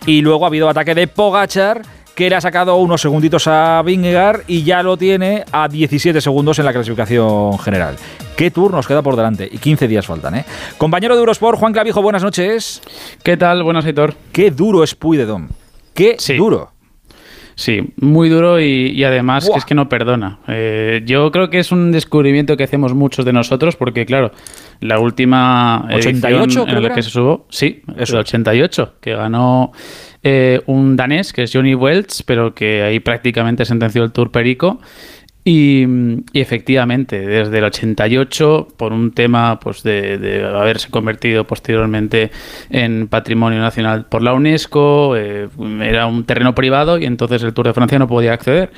[0.07, 1.81] Y luego ha habido ataque de Pogachar
[2.19, 6.59] que le ha sacado unos segunditos a Vingegaard y ya lo tiene a 17 segundos
[6.59, 7.95] en la clasificación general.
[8.35, 9.47] ¿Qué tour nos queda por delante?
[9.49, 10.45] Y 15 días faltan, ¿eh?
[10.77, 12.81] Compañero de Eurosport, Juan Clavijo, buenas noches.
[13.23, 13.63] ¿Qué tal?
[13.63, 14.15] Buenas, Hitor.
[14.33, 15.47] Qué duro es Puy de Dom.
[15.93, 16.73] Qué duro.
[17.55, 20.39] Sí, muy duro y, y además que es que no perdona.
[20.47, 24.31] Eh, yo creo que es un descubrimiento que hacemos muchos de nosotros porque, claro,
[24.81, 29.71] la última 88 edición en la que se subió, sí, es el 88, que ganó
[30.23, 34.79] eh, un danés que es Johnny Welch, pero que ahí prácticamente sentenció el Tour Perico.
[35.45, 35.83] Y,
[36.33, 42.29] y efectivamente, desde el 88, por un tema pues, de, de haberse convertido posteriormente
[42.69, 45.47] en patrimonio nacional por la UNESCO, eh,
[45.81, 48.71] era un terreno privado y entonces el Tour de Francia no podía acceder.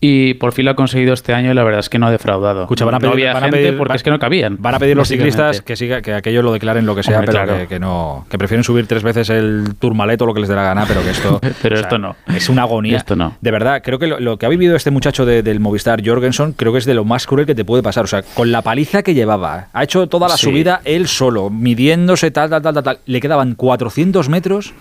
[0.00, 2.10] Y por fin lo ha conseguido este año y la verdad es que no ha
[2.10, 2.62] defraudado.
[2.62, 4.18] Escucha, van a no pedir, había van a gente pedir- porque van- es que no
[4.18, 4.56] cabían.
[4.58, 7.32] Van a pedir los ciclistas que siga, que aquello lo declaren lo que sea, Hombre,
[7.32, 7.60] pero claro.
[7.60, 10.54] que, que no, que prefieren subir tres veces el tourmalet o lo que les dé
[10.56, 12.16] la gana, pero que esto, Pero o sea, esto no.
[12.34, 12.96] es una agonía.
[12.96, 13.36] Esto no.
[13.40, 16.52] De verdad, creo que lo, lo que ha vivido este muchacho de- del Movistar Jorgensen,
[16.52, 18.04] creo que es de lo más cruel que te puede pasar.
[18.04, 20.46] O sea, con la paliza que llevaba, ha hecho toda la Sí.
[20.46, 22.98] subida él solo, midiéndose tal, tal, tal, tal, tal.
[23.06, 24.72] Le quedaban 400 metros.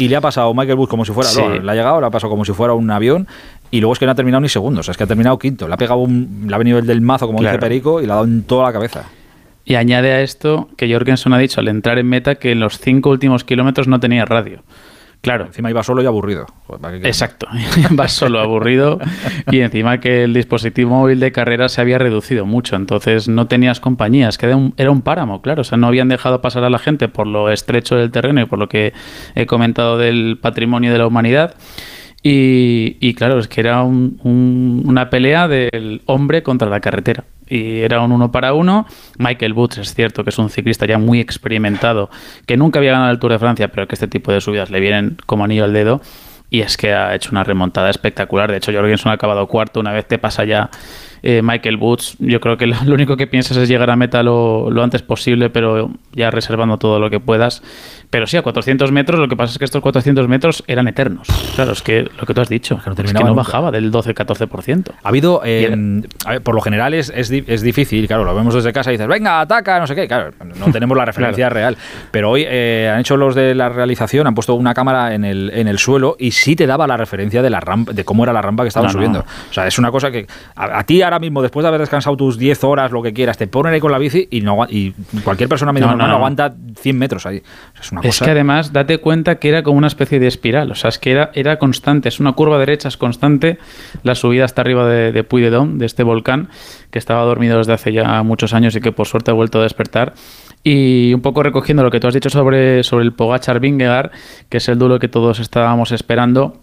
[0.00, 1.40] Y le ha pasado Michael Bush como si fuera, Sí.
[1.40, 3.26] no, le ha llegado, le ha pasado como si fuera un avión
[3.72, 5.36] y luego es que no ha terminado ni segundos, o sea, es que ha terminado
[5.40, 7.60] quinto, le ha pegado un, le ha venido el del mazo como dice Claro.
[7.60, 9.06] Perico y le ha dado en toda la cabeza.
[9.64, 12.78] Y añade a esto que Jorgensen ha dicho al entrar en meta que en los
[12.78, 14.62] cinco últimos kilómetros no tenía radio.
[15.20, 15.46] Claro.
[15.46, 16.46] Encima iba solo y aburrido.
[17.08, 17.48] Exacto.
[17.90, 18.98] Vas solo aburrido
[19.50, 23.80] y encima que el dispositivo móvil de carrera se había reducido mucho, entonces no tenías
[23.80, 26.78] compañías, que un, era un páramo, claro, o sea, no habían dejado pasar a la
[26.78, 28.92] gente por lo estrecho del terreno y por lo que
[29.34, 31.54] he comentado del patrimonio de la humanidad.
[32.22, 37.24] Y, y claro, es que era un- un- una pelea del hombre contra la carretera.
[37.48, 38.86] Y era un uno para uno.
[39.18, 42.10] Michael Boots es cierto que es un ciclista ya muy experimentado,
[42.46, 44.80] que nunca había ganado el Tour de Francia, pero que este tipo de subidas le
[44.80, 46.00] vienen como anillo al dedo.
[46.50, 48.50] Y es que ha hecho una remontada espectacular.
[48.50, 49.80] De hecho, Jorgensen ha acabado cuarto.
[49.80, 50.70] Una vez te pasa ya
[51.22, 54.22] eh, Michael Boots, yo creo que lo, lo único que piensas es llegar a meta
[54.22, 57.62] lo, lo antes posible, pero ya reservando todo lo que puedas.
[58.10, 61.28] Pero sí, a 400 metros, lo que pasa es que estos 400 metros eran eternos.
[61.54, 63.38] Claro, es que lo que tú has dicho, es que no, terminaba nunca.
[63.42, 64.92] bajaba del 12-14%.
[65.02, 68.54] Ha habido, eh, a ver, por lo general es, es, es difícil, claro, lo vemos
[68.54, 71.76] desde casa y dices, venga, ataca, no sé qué, claro, no tenemos la referencia real.
[72.10, 75.50] Pero hoy eh, han hecho los de la realización, han puesto una cámara en el,
[75.54, 78.32] en el suelo y sí te daba la referencia de la rampa, de cómo era
[78.32, 78.98] la rampa que estaban No, no.
[78.98, 79.20] subiendo.
[79.50, 82.16] O sea, es una cosa que a, a ti ahora mismo, después de haber descansado
[82.16, 84.92] tus 10 horas, lo que quieras, te ponen ahí con la bici y, no, y
[85.24, 86.24] cualquier persona medio No, normal no, no no.
[86.24, 87.38] aguanta 100 metros ahí.
[87.38, 88.26] O sea, es una Es cosa...
[88.26, 91.12] que además, date cuenta que era como una especie de espiral, o sea, es que
[91.12, 93.58] era, era constante, es una curva derecha, es constante
[94.02, 96.48] la subida hasta arriba de, de Puy de Dom, de este volcán,
[96.90, 99.62] que estaba dormido desde hace ya muchos años y que por suerte ha vuelto a
[99.62, 100.14] despertar.
[100.64, 104.10] Y un poco recogiendo lo que tú has dicho sobre, sobre el Pogachar Vingegaard,
[104.48, 106.60] que es el duelo que todos estábamos esperando.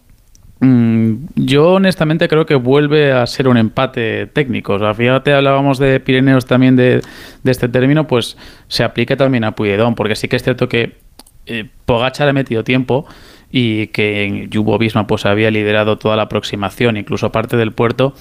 [0.59, 4.73] mm, Yo honestamente creo que vuelve a ser un empate técnico.
[4.73, 7.01] O sea, fíjate, hablábamos de Pirineos también de,
[7.43, 10.97] de este término, pues se aplica también a Puigdedón, porque sí que es cierto que
[11.45, 13.05] eh, Pogacar ha metido tiempo
[13.51, 18.13] y que en Jumbo Visma pues había liderado toda la aproximación, incluso parte del puerto,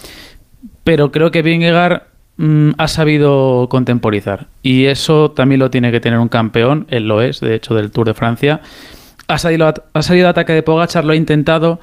[0.85, 2.03] pero creo que Vingegaard
[2.37, 7.23] mm, ha sabido contemporizar y eso también lo tiene que tener un campeón, él lo
[7.23, 8.61] es, de hecho del Tour de Francia.
[9.27, 11.81] Ha salido, ha salido ataque de Pogachar, lo ha intentado,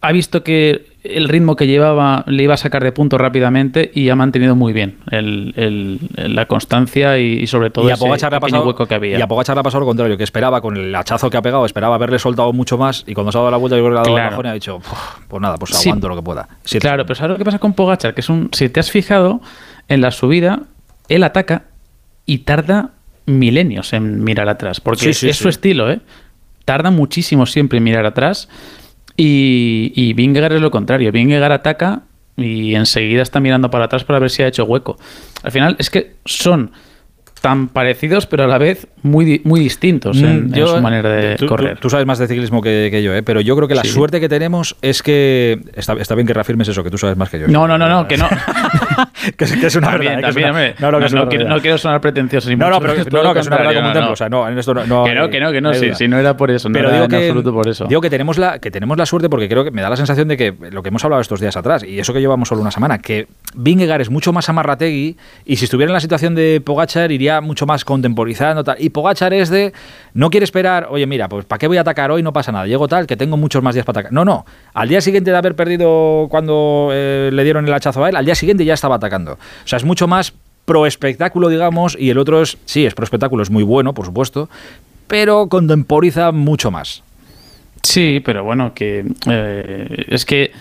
[0.00, 4.08] ha visto que el ritmo que llevaba le iba a sacar de punto rápidamente y
[4.08, 8.26] ha mantenido muy bien el- el- la constancia y, y sobre todo y a ese
[8.26, 9.18] ha pasado, hueco que había.
[9.18, 11.42] y a Pogacar le ha pasado lo contrario, que esperaba con el hachazo que ha
[11.42, 14.02] pegado, esperaba haberle soltado mucho más y cuando se ha dado la vuelta yo creo
[14.02, 14.92] que le ha dado y ha dicho, "Uf,
[15.28, 15.88] pues nada, pues Sí.
[15.90, 16.48] aguanto lo que pueda.
[16.64, 18.14] Sí, claro, pero ¿sabes lo que pasa con Pogachar?
[18.14, 18.48] Que es un.
[18.52, 19.40] Si te has fijado,
[19.88, 20.60] en la subida,
[21.10, 21.64] él ataca
[22.24, 22.90] y tarda
[23.26, 24.80] milenios en mirar atrás.
[24.80, 26.00] Porque es su estilo, ¿eh?
[26.64, 28.48] Tarda muchísimo siempre en mirar atrás.
[29.16, 31.12] Y, y Vingegaard es lo contrario.
[31.12, 32.02] Vingegaard ataca
[32.36, 34.96] y enseguida está mirando para atrás para ver si ha hecho hueco.
[35.42, 36.72] Al final es que son
[37.44, 41.36] tan parecidos, pero a la vez muy, muy distintos en, Mm, en su manera de
[41.36, 41.78] tú, correr.
[41.78, 43.22] Tú, sabes más de ciclismo que, que yo, ¿eh?
[43.22, 43.88] pero yo creo que la Sí.
[43.88, 45.60] suerte que tenemos es que.
[45.74, 47.48] Está, está bien que reafirmes eso, que tú sabes más que yo.
[47.48, 48.26] No, no, no, no, que no.
[49.36, 50.30] que, es, que es una También, verdad.
[50.58, 50.74] ¿eh?
[50.74, 52.48] Es una- no, no, que No, es una quiero- no quiero sonar pretencioso.
[52.48, 54.12] ni No, no, mucho pero, no, que es una verdad como un templo.
[54.12, 56.08] O sea, no, en esto no, no Que no, que no, que no, sí, sí,
[56.08, 57.84] no era por eso, no pero era digo en que, absoluto por eso.
[57.84, 60.28] Digo que tenemos, la, que tenemos la suerte porque creo que me da la sensación
[60.28, 62.70] de que lo que hemos hablado estos días atrás, y eso que llevamos solo una
[62.70, 67.12] semana, que Vingegaard es mucho más amarrategui y si estuviera en la situación de Pogachar
[67.12, 68.64] iría mucho más contemporizando.
[68.64, 68.76] Tal.
[68.78, 69.72] Y Pogachar es de,
[70.12, 72.22] no quiere esperar, oye, mira, pues ¿para qué voy a atacar hoy?
[72.22, 74.12] No pasa nada, llego tal, que tengo muchos más días para atacar.
[74.12, 78.08] No, no, al día siguiente de haber perdido cuando eh, le dieron el hachazo a
[78.08, 79.32] él, al día siguiente ya estaba atacando.
[79.32, 80.32] O sea, es mucho más
[80.64, 84.06] pro espectáculo, digamos, y el otro es, sí, es pro espectáculo, es muy bueno, por
[84.06, 84.48] supuesto,
[85.06, 87.02] pero contemporiza mucho más.
[87.82, 90.52] Sí, pero bueno, que eh, es que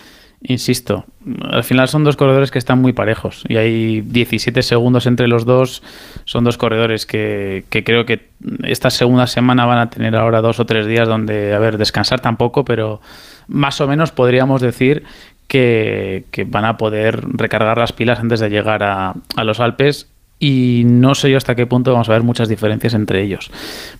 [0.43, 1.05] insisto,
[1.41, 5.45] al final son dos corredores que están muy parejos y hay 17 segundos entre los
[5.45, 5.81] dos.
[6.25, 8.27] Son dos corredores que, que creo que
[8.63, 12.19] esta segunda semana van a tener ahora dos o tres días donde, a ver, descansar
[12.19, 13.01] tampoco, pero
[13.47, 15.03] más o menos podríamos decir
[15.47, 20.09] que, que van a poder recargar las pilas antes de llegar a, a los Alpes
[20.39, 23.49] y no sé yo hasta qué punto vamos a ver muchas diferencias entre ellos.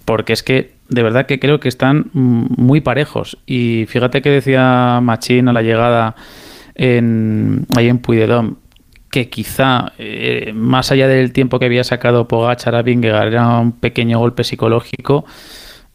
[0.04, 3.38] Porque es que de verdad que creo que están muy parejos.
[3.46, 6.16] Y fíjate que decía Machín a la llegada
[6.76, 8.56] en, ahí en Puy de Dom
[9.14, 13.72] que quizá eh, más allá del tiempo que había sacado Pogachar a Vingegaard era un
[13.72, 15.26] pequeño golpe psicológico.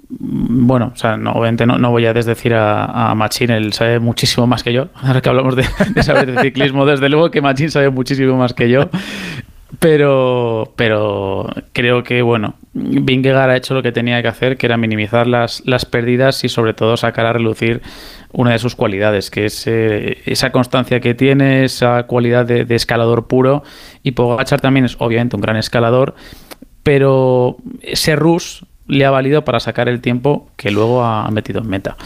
[0.09, 3.99] Bueno, o sea, no, obviamente no, no voy a desdecir a, a Machín, él sabe
[3.99, 4.89] muchísimo más que yo.
[5.03, 8.55] Ahora que hablamos de, de saber de ciclismo, desde luego que Machín sabe muchísimo más
[8.55, 8.89] que yo.
[9.81, 14.77] Pero, pero creo que, bueno, Vingegaard ha hecho lo que tenía que hacer, que era
[14.77, 17.83] minimizar las, las pérdidas y sobre todo sacar a relucir
[18.33, 22.75] una de sus cualidades, que es eh, esa constancia que tiene, esa cualidad de, de
[22.75, 23.63] escalador puro.
[24.03, 26.15] Y Pogachar también es obviamente un gran escalador,
[26.83, 31.69] pero ese rush le ha valido para sacar el tiempo que luego ha metido en
[31.69, 31.97] meta.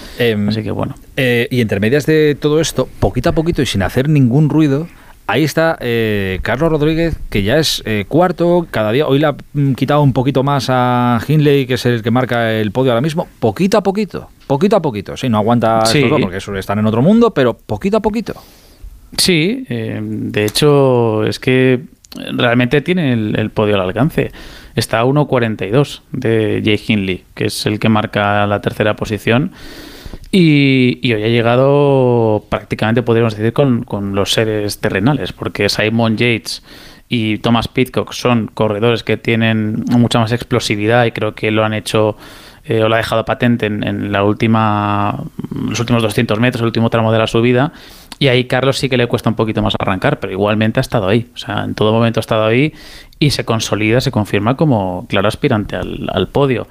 [0.48, 0.96] Así que bueno.
[1.16, 4.88] Eh, y entre medias de todo esto, poquito a poquito y sin hacer ningún ruido,
[5.26, 9.36] ahí está eh, Carlos Rodríguez, que ya es eh, cuarto, cada día, hoy le ha
[9.52, 13.00] mm, quitado un poquito más a Hindley, que es el que marca el podio ahora
[13.00, 15.98] mismo, poquito a poquito, poquito a poquito, sí, no aguanta Sí.
[15.98, 18.34] estos dos porque eso están en otro mundo, pero poquito a poquito.
[19.16, 21.80] Sí, eh, de hecho es que
[22.34, 24.32] realmente tiene el, el podio al alcance.
[24.74, 29.52] Está a 1.42 de Jay Hindley, que es el que marca la tercera posición.
[30.34, 36.16] Y, y hoy ha llegado prácticamente, podríamos decir, con, con los seres terrenales, porque Simon
[36.16, 36.62] Yates
[37.06, 41.74] y Thomas Pitcock son corredores que tienen mucha más explosividad y creo que lo han
[41.74, 42.16] hecho
[42.64, 45.22] eh, o lo ha dejado patente en, en la última
[45.68, 47.74] los últimos 200 metros, el último tramo de la subida.
[48.18, 51.08] Y ahí Carlos sí que le cuesta un poquito más arrancar, pero igualmente ha estado
[51.08, 51.28] ahí.
[51.34, 52.72] O sea, en todo momento ha estado ahí
[53.18, 56.66] y se consolida, se confirma como claro aspirante al, al podio.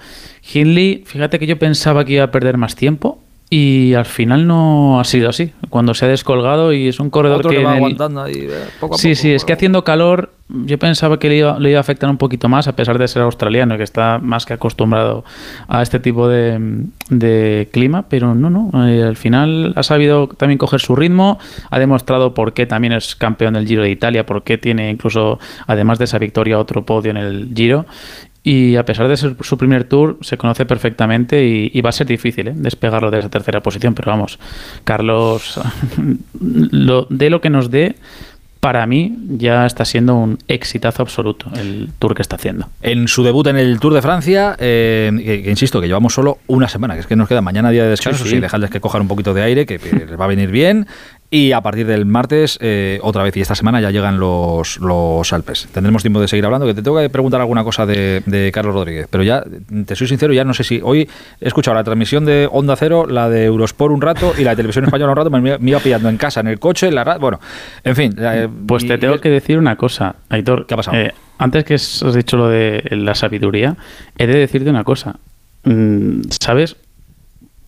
[0.51, 3.19] Hindley, fíjate que yo pensaba que iba a perder más tiempo
[3.53, 5.51] y al final no ha sido así.
[5.69, 8.33] Cuando se ha descolgado y es un corredor Otro que, que va el- aguantando ahí,
[8.49, 8.49] eh,
[8.79, 9.21] poco a Sí, poco.
[9.21, 12.17] sí, es que haciendo calor yo pensaba que le iba, le iba a afectar un
[12.17, 15.23] poquito más, a pesar de ser australiano, que está más que acostumbrado
[15.69, 16.59] a este tipo de,
[17.09, 21.37] de clima, pero no, no, eh, al final ha sabido también coger su ritmo,
[21.69, 25.39] ha demostrado por qué también es campeón del Giro de Italia, por qué tiene incluso,
[25.67, 27.85] además de esa victoria, otro podio en el Giro.
[28.43, 31.93] Y a pesar de ser su primer tour, se conoce perfectamente y, y va a
[31.93, 32.53] ser difícil ¿eh?
[32.55, 33.93] despegarlo de esa tercera posición.
[33.93, 34.39] Pero vamos,
[34.83, 35.59] Carlos,
[36.39, 37.95] lo, de lo que nos dé,
[38.59, 42.67] para mí ya está siendo un exitazo absoluto el tour que está haciendo.
[42.81, 46.37] En su debut en el Tour de Francia, eh, que, que insisto, que llevamos solo
[46.47, 48.41] una semana, que es que nos queda mañana día de descanso, Sí, sí, sí.
[48.41, 50.87] dejarles que cojan un poquito de aire, que, que les va a venir bien.
[51.33, 55.31] Y a partir del martes, eh, otra vez, y esta semana ya llegan los, los
[55.31, 55.69] Alpes.
[55.71, 58.75] Tendremos tiempo de seguir hablando, que te tengo que preguntar alguna cosa de, de Carlos
[58.75, 59.07] Rodríguez.
[59.09, 59.41] Pero ya,
[59.85, 60.81] te soy sincero, ya no sé si...
[60.83, 64.49] Hoy he escuchado la transmisión de Onda Cero, la de Eurosport un rato, y la
[64.49, 66.95] de Televisión Española un rato, me, me iba pillando en casa, en el coche, en
[66.95, 67.21] la radio...
[67.21, 67.39] Bueno,
[67.85, 68.13] en fin.
[68.19, 70.65] eh, Pues te y- tengo que decir una cosa, Aitor.
[70.67, 70.97] ¿Qué ha pasado?
[71.37, 73.77] antes que has dicho lo de la sabiduría,
[74.17, 75.15] he de decirte una cosa.
[75.63, 76.75] Mm, ¿Sabes?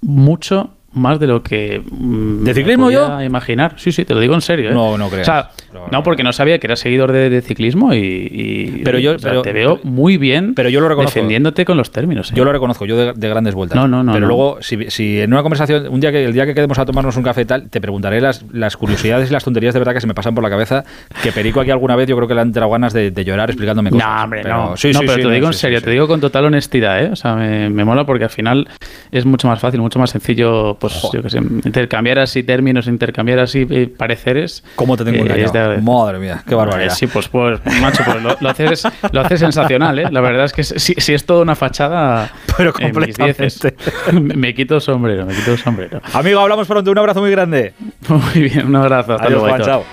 [0.02, 3.22] Mucho más de lo que mm, ¿De ciclismo me yo?
[3.22, 3.74] imaginar.
[3.78, 4.70] Sí, sí, te lo digo en serio.
[4.70, 4.74] ¿eh?
[4.74, 5.28] No, no creas.
[5.28, 5.50] O sea,
[5.92, 9.20] no, porque no sabía que eras seguidor de, de ciclismo y, y- Pero yo- o
[9.20, 11.16] sea, pero- te veo muy bien pero yo lo reconozco.
[11.16, 12.32] defendiéndote con los términos.
[12.32, 12.36] ¿eh?
[12.36, 13.76] Yo lo reconozco, yo de, de grandes vueltas.
[13.76, 14.28] No, no, no, Pero no.
[14.28, 17.18] luego, si, si en una conversación, un día que el día que quedemos a tomarnos
[17.18, 20.02] un café y tal, te preguntaré las, las curiosidades y las tonterías de verdad que
[20.02, 20.84] se me pasan por la cabeza.
[21.24, 23.50] Que Perico aquí alguna vez yo creo que le han entrado ganas de, de llorar
[23.50, 24.08] explicándome cosas.
[24.08, 24.78] No, hombre, Pero- no.
[24.78, 27.04] Sí, no, sí, pero sí, te no, digo en serio, te digo con total honestidad,
[27.04, 27.10] ¿eh?
[27.12, 28.68] O sea, me, me mola porque al final
[29.12, 33.40] es mucho más fácil, mucho más sencillo, pues yo qué sé, intercambiar así términos, intercambiar
[33.40, 34.66] así eh, pareceres.
[34.76, 35.78] ¿Cómo te tengo eh, de.
[35.82, 36.92] Madre mía, qué barbaridad.
[36.92, 40.08] Eh, sí, pues, pues macho, pues lo, lo haces, lo haces sensacional, ¿eh?
[40.12, 42.30] La verdad es que si, si es toda una fachada.
[42.58, 43.42] Pero eh, mis completamente.
[43.44, 43.74] dieces.
[44.14, 46.02] me, quito el sombrero, me quito el sombrero.
[46.12, 46.92] Amigo, hablamos pronto.
[46.92, 47.74] Un abrazo muy grande.
[48.10, 49.14] Muy bien, un abrazo.
[49.14, 49.86] Hasta Adiós, luego, Juan, chao.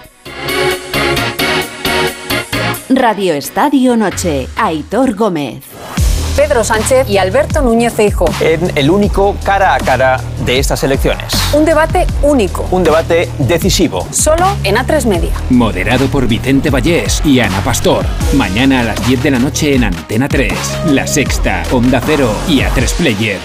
[2.88, 5.62] Radio Estadio Noche, Aitor Gómez.
[6.36, 8.28] Pedro Sánchez y Alberto Núñez Feijóo.
[8.40, 11.24] en el único cara a cara de estas elecciones.
[11.52, 14.06] Un debate único, Un debate decisivo.
[14.10, 15.32] solo en A3 Media.
[15.50, 18.04] Moderado por Vicente Vallés y Ana Pastor.
[18.36, 20.52] Mañana a las 10 de la noche en Antena 3,
[20.92, 23.38] La Sexta, Onda Cero y A3 Player.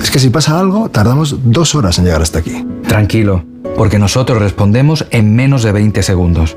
[0.00, 2.64] Es que si pasa algo, tardamos dos horas en llegar hasta aquí.
[2.88, 3.44] Tranquilo,
[3.76, 6.56] porque nosotros respondemos en menos de 20 segundos.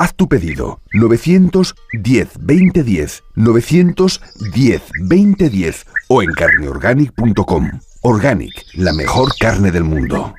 [0.00, 7.70] Haz tu pedido 910 2010 910 2010 o en carneorganic.com.
[8.00, 10.32] Organic, la mejor carne del mundo.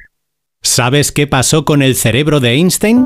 [0.64, 3.06] ¿Sabes qué pasó con el cerebro de Einstein?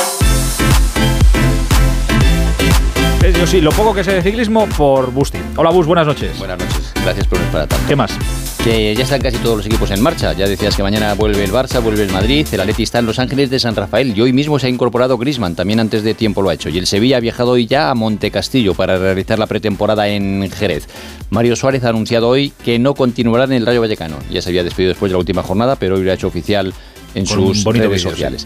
[3.41, 5.39] Yo sí, lo poco que sé de ciclismo por Busti.
[5.55, 6.37] Hola Bus, buenas noches.
[6.37, 7.87] Buenas noches, gracias por estar tanto.
[7.87, 8.15] ¿Qué más?
[8.63, 10.33] Que ya están casi todos los equipos en marcha.
[10.33, 13.17] Ya decías que mañana vuelve el Barça, vuelve el Madrid, el Atleti está en Los
[13.17, 16.43] Ángeles de San Rafael y hoy mismo se ha incorporado Grisman, también antes de tiempo
[16.43, 16.69] lo ha hecho.
[16.69, 20.87] Y el Sevilla ha viajado hoy ya a Montecastillo para realizar la pretemporada en Jerez.
[21.31, 24.17] Mario Suárez ha anunciado hoy que no continuará en el Rayo Vallecano.
[24.29, 26.75] Ya se había despedido después de la última jornada, pero hoy lo ha hecho oficial
[27.15, 28.45] en Con sus redes sociales.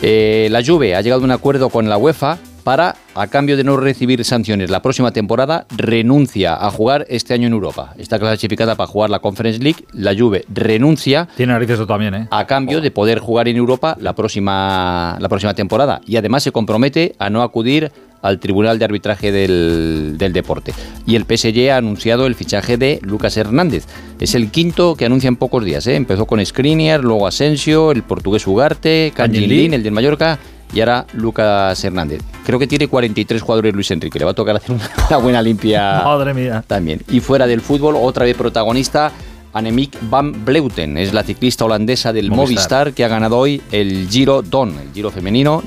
[0.00, 2.38] Eh, la Juve ha llegado a un acuerdo con la UEFA
[2.70, 7.48] para, a cambio de no recibir sanciones la próxima temporada, renuncia a jugar este año
[7.48, 7.94] en Europa.
[7.98, 9.84] Está clasificada para jugar la Conference League.
[9.92, 12.28] La Juve renuncia Tiene narices esto también, ¿eh?
[12.30, 16.00] a cambio de poder jugar en Europa la próxima, la próxima temporada.
[16.06, 17.90] Y además se compromete a no acudir
[18.22, 20.72] al Tribunal de Arbitraje del, del Deporte.
[21.06, 23.86] Y el PSG ha anunciado el fichaje de Lucas Hernández.
[24.20, 25.88] Es el quinto que anuncia en pocos días.
[25.88, 25.96] ¿eh?
[25.96, 29.12] Empezó con Skriniar, luego Asensio, el portugués Ugarte.
[29.28, 30.38] Lin, el del Mallorca,
[30.72, 32.22] y ahora Lucas Hernández.
[32.44, 34.18] Creo que tiene 43 jugadores Luis Enrique.
[34.18, 34.76] Le va a tocar hacer
[35.08, 36.64] una, buena limpia Madre mía.
[36.66, 37.02] también.
[37.08, 39.12] Y fuera del fútbol, otra vez protagonista,
[39.52, 40.98] Annemiek van Bleuten.
[40.98, 42.46] Es la ciclista holandesa del Movistar.
[42.46, 45.62] Movistar, que ha ganado hoy el Giro Don, el Giro femenino.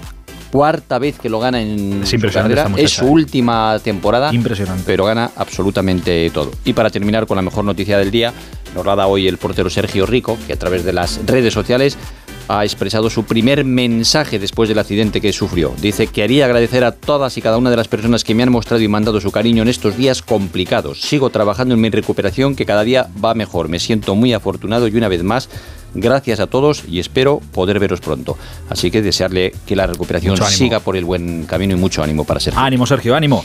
[0.51, 2.69] Cuarta vez que lo gana en Es su carrera.
[2.77, 3.09] Es su ¿eh?
[3.09, 4.31] última temporada.
[4.31, 4.83] Impresionante.
[4.85, 6.51] Pero gana absolutamente todo.
[6.63, 8.31] Y para terminar con la mejor noticia del día,
[8.75, 11.97] nos la da hoy el portero Sergio Rico, que a través de las redes sociales
[12.47, 15.73] ha expresado su primer mensaje después del accidente que sufrió.
[15.81, 18.51] Dice que haría agradecer a todas y cada una de las personas que me han
[18.51, 21.01] mostrado y mandado su cariño en estos días complicados.
[21.01, 23.69] Sigo trabajando en mi recuperación que cada día va mejor.
[23.69, 25.49] Me siento muy afortunado y una vez más,
[25.93, 28.37] gracias a todos y espero poder veros pronto.
[28.69, 32.39] Así que desearle que la recuperación siga por el buen camino y mucho ánimo para
[32.39, 32.59] Sergio.
[32.59, 33.43] Ánimo, Sergio, ánimo.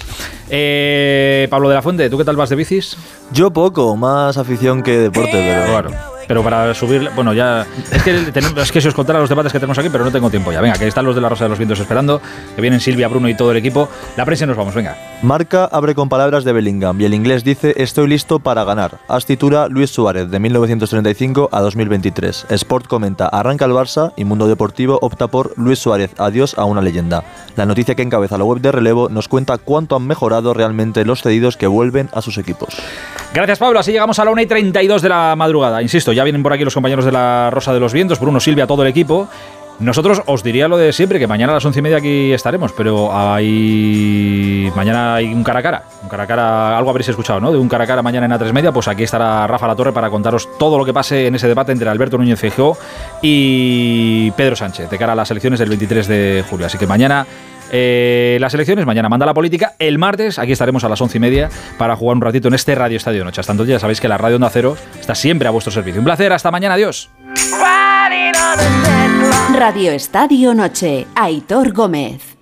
[0.51, 2.97] Eh, Pablo de la Fuente, ¿tú qué tal vas de bicis?
[3.33, 5.67] Yo poco, más afición que deporte, pero.
[5.67, 6.18] Claro.
[6.29, 7.67] Pero para subir, bueno, ya.
[7.91, 10.13] Es que, tenemos- es que si os contara los debates que tenemos aquí, pero no
[10.13, 10.61] tengo tiempo ya.
[10.61, 12.21] Venga, que están los de la Rosa de los Vientos esperando,
[12.55, 13.89] que vienen Silvia, Bruno y todo el equipo.
[14.17, 14.97] La prensa y nos vamos, venga.
[15.23, 18.99] Marca abre con palabras de Bellingham y el inglés dice estoy listo para ganar.
[19.09, 22.47] As titula Luis Suárez de 1935 a 2023.
[22.51, 26.83] Sport comenta arranca el Barça y Mundo Deportivo opta por Luis Suárez adiós a una
[26.83, 27.25] leyenda.
[27.57, 31.23] La noticia que encabeza la web de relevo nos cuenta cuánto han mejorado realmente los
[31.23, 32.77] cedidos que vuelven a sus equipos.
[33.35, 33.79] Gracias, Pablo.
[33.81, 35.83] Así llegamos a la 1 y 32 de la madrugada.
[35.83, 38.67] Insisto, ya vienen por aquí los compañeros de la Rosa de los Vientos, Bruno, Silvia,
[38.67, 39.29] todo el equipo.
[39.79, 42.73] Nosotros os diría lo de siempre, que mañana a las once y media aquí estaremos,
[42.73, 44.69] pero hay.
[44.75, 45.83] Mañana hay un cara a cara.
[46.03, 47.53] Un cara a cara, algo habréis escuchado, ¿no?
[47.53, 49.93] De un cara a cara mañana en A3 Media, pues aquí estará Rafa La Torre
[49.93, 52.77] para contaros todo lo que pase en ese debate entre Alberto Núñez Feijóo
[53.23, 56.67] y Pedro Sánchez, de cara a las elecciones del 23 de julio.
[56.67, 57.25] Así que mañana
[57.71, 59.75] eh, las elecciones, mañana manda la política.
[59.79, 62.75] El martes aquí estaremos a las once y media para jugar un ratito en este
[62.75, 63.41] Radio Estadio Noche.
[63.41, 66.01] Hasta entonces ya sabéis que la Radio Onda Cero está siempre a vuestro servicio.
[66.01, 67.11] Un placer, hasta mañana, adiós.
[69.55, 72.38] Radio Estadio Noche, Aitor Gómez.